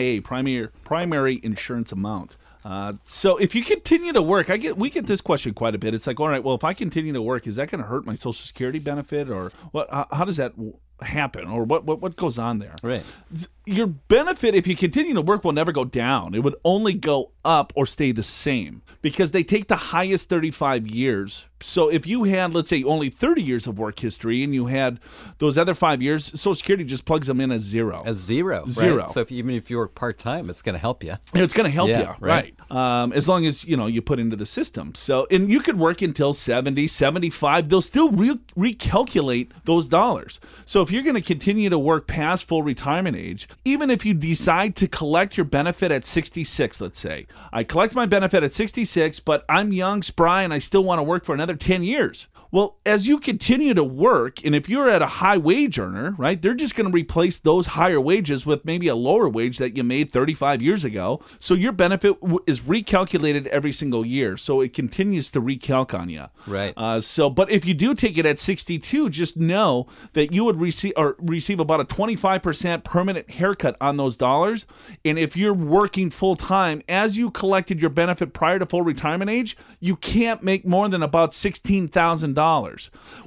PIA, 0.00 0.22
primary, 0.22 0.68
primary 0.84 1.40
insurance 1.42 1.92
amount. 1.92 2.36
Uh, 2.64 2.94
so 3.06 3.36
if 3.38 3.54
you 3.54 3.62
continue 3.62 4.12
to 4.12 4.20
work, 4.20 4.50
I 4.50 4.56
get 4.56 4.76
we 4.76 4.90
get 4.90 5.06
this 5.06 5.20
question 5.20 5.54
quite 5.54 5.74
a 5.74 5.78
bit. 5.78 5.94
It's 5.94 6.06
like, 6.06 6.20
all 6.20 6.28
right, 6.28 6.42
well, 6.44 6.54
if 6.54 6.64
I 6.64 6.74
continue 6.74 7.12
to 7.12 7.22
work, 7.22 7.46
is 7.46 7.56
that 7.56 7.70
going 7.70 7.82
to 7.82 7.88
hurt 7.88 8.04
my 8.04 8.14
Social 8.14 8.32
Security 8.34 8.78
benefit, 8.78 9.30
or 9.30 9.50
what? 9.72 9.88
How, 9.90 10.06
how 10.12 10.24
does 10.26 10.36
that 10.36 10.52
happen, 11.00 11.48
or 11.48 11.64
what, 11.64 11.84
what 11.84 12.02
what 12.02 12.16
goes 12.16 12.38
on 12.38 12.58
there? 12.58 12.76
Right. 12.82 13.02
Your 13.64 13.86
benefit, 13.86 14.54
if 14.54 14.66
you 14.66 14.76
continue 14.76 15.14
to 15.14 15.22
work, 15.22 15.42
will 15.42 15.52
never 15.52 15.72
go 15.72 15.84
down. 15.84 16.34
It 16.34 16.40
would 16.40 16.56
only 16.62 16.92
go 16.92 17.30
up 17.44 17.72
or 17.74 17.86
stay 17.86 18.12
the 18.12 18.22
same 18.22 18.82
because 19.00 19.30
they 19.30 19.42
take 19.42 19.68
the 19.68 19.76
highest 19.76 20.28
35 20.28 20.86
years. 20.86 21.46
So 21.62 21.88
if 21.88 22.06
you 22.06 22.24
had, 22.24 22.54
let's 22.54 22.68
say, 22.70 22.82
only 22.82 23.10
30 23.10 23.42
years 23.42 23.66
of 23.66 23.78
work 23.78 23.98
history 24.00 24.42
and 24.42 24.54
you 24.54 24.66
had 24.66 24.98
those 25.38 25.58
other 25.58 25.74
five 25.74 26.00
years, 26.02 26.26
Social 26.26 26.54
Security 26.54 26.84
just 26.84 27.04
plugs 27.04 27.26
them 27.26 27.40
in 27.40 27.50
as 27.52 27.62
zero. 27.62 28.02
As 28.04 28.18
zero. 28.18 28.66
Zero. 28.68 28.98
Right? 28.98 29.08
So 29.10 29.20
if, 29.20 29.32
even 29.32 29.54
if 29.54 29.70
you 29.70 29.76
work 29.78 29.94
part 29.94 30.18
time, 30.18 30.48
it's 30.50 30.62
going 30.62 30.74
to 30.74 30.78
help 30.78 31.04
you. 31.04 31.16
It's 31.34 31.54
going 31.54 31.64
to 31.64 31.70
help 31.70 31.88
Yeah, 31.88 32.00
you, 32.00 32.06
right. 32.20 32.54
right? 32.70 33.02
Um, 33.02 33.12
as 33.12 33.28
long 33.28 33.46
as 33.46 33.66
you 33.66 33.76
know 33.76 33.86
you 33.86 34.00
put 34.00 34.18
into 34.20 34.36
the 34.36 34.46
system. 34.46 34.94
So, 34.94 35.26
and 35.30 35.50
you 35.50 35.60
could 35.60 35.78
work 35.78 36.02
until 36.02 36.32
70, 36.32 36.86
75. 36.86 37.68
They'll 37.68 37.80
still 37.80 38.10
re- 38.10 38.38
recalculate 38.56 39.50
those 39.64 39.88
dollars. 39.88 40.40
So, 40.66 40.80
if 40.82 40.90
you're 40.90 41.02
going 41.02 41.16
to 41.16 41.20
continue 41.20 41.68
to 41.70 41.78
work 41.78 42.06
past 42.06 42.44
full 42.44 42.62
retirement 42.62 43.16
age, 43.16 43.48
even 43.64 43.90
if 43.90 44.04
you 44.06 44.14
decide 44.14 44.76
to 44.76 44.86
collect 44.88 45.36
your 45.36 45.44
benefit 45.44 45.90
at 45.90 46.04
66, 46.04 46.80
let's 46.80 47.00
say, 47.00 47.26
I 47.52 47.64
collect 47.64 47.94
my 47.94 48.06
benefit 48.06 48.42
at 48.42 48.54
66, 48.54 49.20
but 49.20 49.44
I'm 49.48 49.72
young, 49.72 50.02
spry, 50.02 50.42
and 50.42 50.52
I 50.54 50.58
still 50.58 50.84
want 50.84 50.98
to 51.00 51.02
work 51.02 51.24
for 51.24 51.34
another 51.34 51.49
10 51.54 51.82
years. 51.82 52.28
Well, 52.52 52.78
as 52.84 53.06
you 53.06 53.18
continue 53.18 53.74
to 53.74 53.84
work, 53.84 54.44
and 54.44 54.54
if 54.54 54.68
you're 54.68 54.88
at 54.88 55.02
a 55.02 55.06
high 55.06 55.38
wage 55.38 55.78
earner, 55.78 56.14
right, 56.18 56.40
they're 56.40 56.54
just 56.54 56.74
going 56.74 56.90
to 56.90 56.94
replace 56.94 57.38
those 57.38 57.68
higher 57.68 58.00
wages 58.00 58.44
with 58.44 58.64
maybe 58.64 58.88
a 58.88 58.96
lower 58.96 59.28
wage 59.28 59.58
that 59.58 59.76
you 59.76 59.84
made 59.84 60.12
35 60.12 60.60
years 60.60 60.82
ago. 60.84 61.22
So 61.38 61.54
your 61.54 61.70
benefit 61.70 62.20
w- 62.20 62.40
is 62.48 62.60
recalculated 62.60 63.46
every 63.48 63.70
single 63.70 64.04
year. 64.04 64.36
So 64.36 64.60
it 64.60 64.74
continues 64.74 65.30
to 65.30 65.40
recalc 65.40 65.96
on 65.96 66.10
you. 66.10 66.26
Right. 66.46 66.74
Uh, 66.76 67.00
so, 67.00 67.30
but 67.30 67.50
if 67.50 67.64
you 67.64 67.74
do 67.74 67.94
take 67.94 68.18
it 68.18 68.26
at 68.26 68.40
62, 68.40 69.10
just 69.10 69.36
know 69.36 69.86
that 70.14 70.32
you 70.32 70.44
would 70.44 70.60
receive 70.60 70.94
or 70.96 71.14
receive 71.20 71.60
about 71.60 71.80
a 71.80 71.84
25% 71.84 72.82
permanent 72.82 73.30
haircut 73.30 73.76
on 73.80 73.96
those 73.96 74.16
dollars. 74.16 74.66
And 75.04 75.18
if 75.18 75.36
you're 75.36 75.54
working 75.54 76.10
full 76.10 76.34
time, 76.34 76.82
as 76.88 77.16
you 77.16 77.30
collected 77.30 77.80
your 77.80 77.90
benefit 77.90 78.32
prior 78.32 78.58
to 78.58 78.66
full 78.66 78.82
retirement 78.82 79.30
age, 79.30 79.56
you 79.78 79.94
can't 79.94 80.42
make 80.42 80.66
more 80.66 80.88
than 80.88 81.02
about 81.02 81.30
$16,000. 81.30 82.39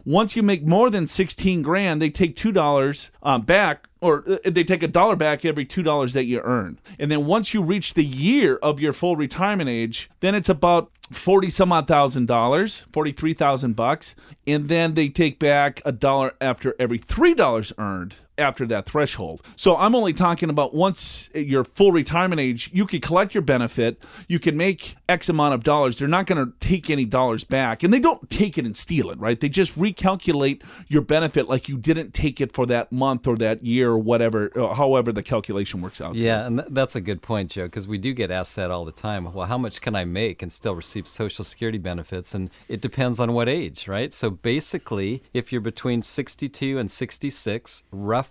Once 0.06 0.36
you 0.36 0.43
make 0.43 0.65
more 0.65 0.89
than 0.89 1.08
16 1.08 1.62
grand, 1.62 2.02
they 2.02 2.10
take 2.10 2.36
$2 2.36 3.10
um, 3.21 3.41
back 3.41 3.88
or 4.04 4.23
uh, 4.30 4.38
they 4.45 4.65
take 4.65 4.84
a 4.84 4.88
dollar 4.88 5.15
back 5.15 5.45
every 5.45 5.63
two 5.63 5.82
dollars 5.82 6.12
that 6.13 6.26
you 6.26 6.41
earn. 6.43 6.78
And 6.99 7.10
then 7.10 7.26
once 7.26 7.54
you 7.54 7.63
reach 7.63 7.93
the 7.93 8.04
year 8.04 8.58
of 8.58 8.80
your 8.80 8.91
full 8.91 9.15
retirement 9.15 9.69
age, 9.69 10.10
then 10.19 10.36
it's 10.36 10.49
about 10.49 10.91
forty 11.10 11.49
some 11.49 11.71
odd 11.71 11.88
thousand 11.88 12.28
dollars, 12.28 12.84
forty 12.91 13.13
three 13.13 13.34
thousand 13.34 13.78
bucks, 13.78 14.13
and 14.45 14.67
then 14.67 14.95
they 14.95 15.08
take 15.08 15.39
back 15.39 15.82
a 15.86 15.93
dollar 15.93 16.34
after 16.41 16.76
every 16.78 16.97
three 16.97 17.34
dollars 17.34 17.71
earned 17.78 18.15
after 18.38 18.65
that 18.67 18.86
threshold. 18.86 19.41
So 19.56 19.76
I'm 19.78 19.96
only 19.96 20.13
talking 20.13 20.50
about 20.50 20.74
once 20.74 21.30
your 21.34 21.63
full 21.63 21.91
retirement 21.91 22.41
age, 22.41 22.69
you 22.74 22.86
can 22.86 23.00
collect 23.00 23.34
your 23.34 23.43
benefit, 23.43 24.02
you 24.28 24.39
can 24.39 24.58
make 24.58 24.96
X 25.08 25.30
amount 25.30 25.54
of 25.54 25.63
dollars. 25.63 25.98
They're 25.98 26.08
not 26.08 26.26
going 26.26 26.43
to 26.43 26.54
take 26.60 26.89
any 26.89 27.06
dollars 27.06 27.43
back, 27.43 27.84
and 27.84 27.93
they 27.93 28.00
don't 28.00 28.30
take 28.30 28.58
it 28.58 28.65
and 28.65 28.76
steal 28.76 29.10
it, 29.12 29.19
right? 29.19 29.39
They 29.39 29.50
just 29.50 29.78
recalculate 29.78 30.62
your 30.88 31.02
benefit 31.02 31.48
like 31.48 31.69
you 31.69 31.78
didn't 31.78 32.13
take 32.13 32.41
it 32.41 32.54
for 32.54 32.65
that 32.67 32.91
month 32.91 33.28
or 33.28 33.36
that 33.38 33.63
year 33.63 33.91
or 33.91 33.98
whatever, 33.98 34.48
or 34.56 34.76
however 34.76 35.12
the 35.12 35.24
calculation 35.24 35.82
works 35.82 36.02
out. 36.02 36.15
Yeah, 36.15 36.46
and 36.46 36.63
that's 36.69 36.96
a 36.96 37.02
good 37.02 37.22
point, 37.22 37.52
Joe, 37.52 37.65
because 37.65 37.88
we 37.88 37.98
do 37.98 38.13
get 38.13 38.32
asked 38.32 38.56
that 38.56 38.72
all 38.72 38.86
the 38.86 38.91
time. 38.91 39.32
Well, 39.32 39.48
how 39.48 39.58
much 39.58 39.82
can 39.82 39.96
I 39.96 40.06
make 40.06 40.41
and 40.41 40.52
still 40.52 40.76
receive 40.76 41.08
Social 41.08 41.46
Security 41.46 41.78
benefits? 41.78 42.34
And 42.34 42.50
it 42.67 42.82
depends 42.82 43.19
on 43.19 43.34
what 43.34 43.48
age, 43.48 43.88
right? 43.88 44.13
So 44.13 44.30
basically, 44.30 45.24
if 45.34 45.52
you're 45.52 45.62
between 45.62 46.04
62 46.04 46.78
and 46.80 46.89
66, 46.89 47.84
roughly, 47.91 48.23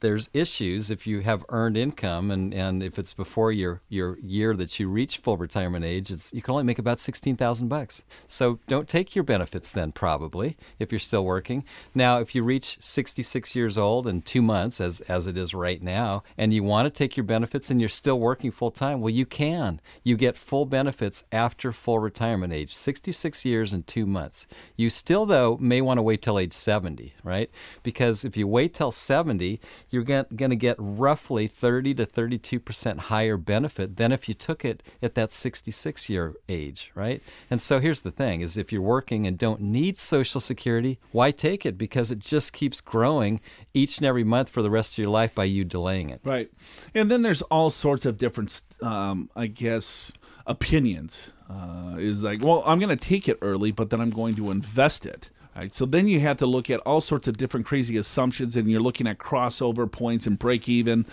there's 0.00 0.30
issues 0.32 0.90
if 0.90 1.06
you 1.06 1.20
have 1.20 1.44
earned 1.48 1.76
income 1.76 2.30
and, 2.30 2.52
and 2.52 2.82
if 2.82 2.98
it's 2.98 3.14
before 3.14 3.52
your, 3.52 3.82
your 3.88 4.18
year 4.18 4.54
that 4.54 4.78
you 4.78 4.88
reach 4.88 5.18
full 5.18 5.36
retirement 5.36 5.84
age, 5.84 6.10
it's 6.10 6.32
you 6.32 6.42
can 6.42 6.52
only 6.52 6.64
make 6.64 6.78
about 6.78 6.98
16,000 6.98 7.68
bucks. 7.68 8.04
So 8.26 8.58
don't 8.66 8.88
take 8.88 9.14
your 9.14 9.24
benefits 9.24 9.72
then, 9.72 9.92
probably, 9.92 10.56
if 10.78 10.92
you're 10.92 10.98
still 10.98 11.24
working. 11.24 11.64
Now, 11.94 12.20
if 12.20 12.34
you 12.34 12.42
reach 12.42 12.78
66 12.80 13.54
years 13.54 13.78
old 13.78 14.06
in 14.06 14.22
two 14.22 14.42
months, 14.42 14.80
as, 14.80 15.00
as 15.02 15.26
it 15.26 15.36
is 15.36 15.54
right 15.54 15.82
now, 15.82 16.22
and 16.36 16.52
you 16.52 16.62
want 16.62 16.86
to 16.86 16.90
take 16.90 17.16
your 17.16 17.24
benefits 17.24 17.70
and 17.70 17.80
you're 17.80 17.88
still 17.88 18.18
working 18.18 18.50
full 18.50 18.70
time, 18.70 19.00
well, 19.00 19.10
you 19.10 19.26
can. 19.26 19.80
You 20.02 20.16
get 20.16 20.36
full 20.36 20.66
benefits 20.66 21.24
after 21.32 21.72
full 21.72 21.98
retirement 21.98 22.52
age, 22.52 22.74
66 22.74 23.44
years 23.44 23.72
and 23.72 23.86
two 23.86 24.06
months. 24.06 24.46
You 24.76 24.90
still, 24.90 25.26
though, 25.26 25.56
may 25.60 25.80
want 25.80 25.98
to 25.98 26.02
wait 26.02 26.22
till 26.22 26.38
age 26.38 26.52
70, 26.52 27.14
right? 27.22 27.50
Because 27.82 28.24
if 28.24 28.36
you 28.36 28.46
wait 28.46 28.74
till 28.74 28.90
70, 29.36 29.60
you're 29.90 30.02
going 30.02 30.50
to 30.50 30.56
get 30.56 30.76
roughly 30.78 31.46
30 31.46 31.94
to 31.94 32.06
32% 32.06 32.98
higher 32.98 33.36
benefit 33.36 33.96
than 33.96 34.12
if 34.12 34.28
you 34.28 34.34
took 34.34 34.64
it 34.64 34.82
at 35.02 35.14
that 35.14 35.32
66 35.32 36.08
year 36.08 36.34
age, 36.48 36.90
right? 36.94 37.22
And 37.50 37.60
so 37.60 37.80
here's 37.80 38.00
the 38.00 38.10
thing 38.10 38.40
is 38.40 38.56
if 38.56 38.72
you're 38.72 38.82
working 38.82 39.26
and 39.26 39.38
don't 39.38 39.60
need 39.60 39.98
social 39.98 40.40
security, 40.40 40.98
why 41.12 41.30
take 41.30 41.66
it? 41.66 41.76
Because 41.76 42.10
it 42.10 42.18
just 42.18 42.52
keeps 42.52 42.80
growing 42.80 43.40
each 43.74 43.98
and 43.98 44.06
every 44.06 44.24
month 44.24 44.48
for 44.48 44.62
the 44.62 44.70
rest 44.70 44.94
of 44.94 44.98
your 44.98 45.10
life 45.10 45.34
by 45.34 45.44
you 45.44 45.64
delaying 45.64 46.10
it. 46.10 46.20
Right. 46.24 46.50
And 46.94 47.10
then 47.10 47.22
there's 47.22 47.42
all 47.42 47.70
sorts 47.70 48.06
of 48.06 48.18
different, 48.18 48.62
um, 48.82 49.30
I 49.36 49.46
guess, 49.46 50.12
opinions. 50.46 51.30
Uh, 51.48 51.94
is 51.96 52.24
like, 52.24 52.42
well, 52.42 52.64
I'm 52.66 52.80
going 52.80 52.88
to 52.88 52.96
take 52.96 53.28
it 53.28 53.38
early, 53.40 53.70
but 53.70 53.90
then 53.90 54.00
I'm 54.00 54.10
going 54.10 54.34
to 54.34 54.50
invest 54.50 55.06
it. 55.06 55.30
Right. 55.56 55.74
So 55.74 55.86
then 55.86 56.06
you 56.06 56.20
have 56.20 56.36
to 56.38 56.46
look 56.46 56.68
at 56.68 56.80
all 56.80 57.00
sorts 57.00 57.28
of 57.28 57.38
different 57.38 57.64
crazy 57.64 57.96
assumptions, 57.96 58.58
and 58.58 58.70
you're 58.70 58.80
looking 58.80 59.06
at 59.06 59.16
crossover 59.16 59.90
points 59.90 60.26
and 60.26 60.38
break 60.38 60.68
even. 60.68 61.06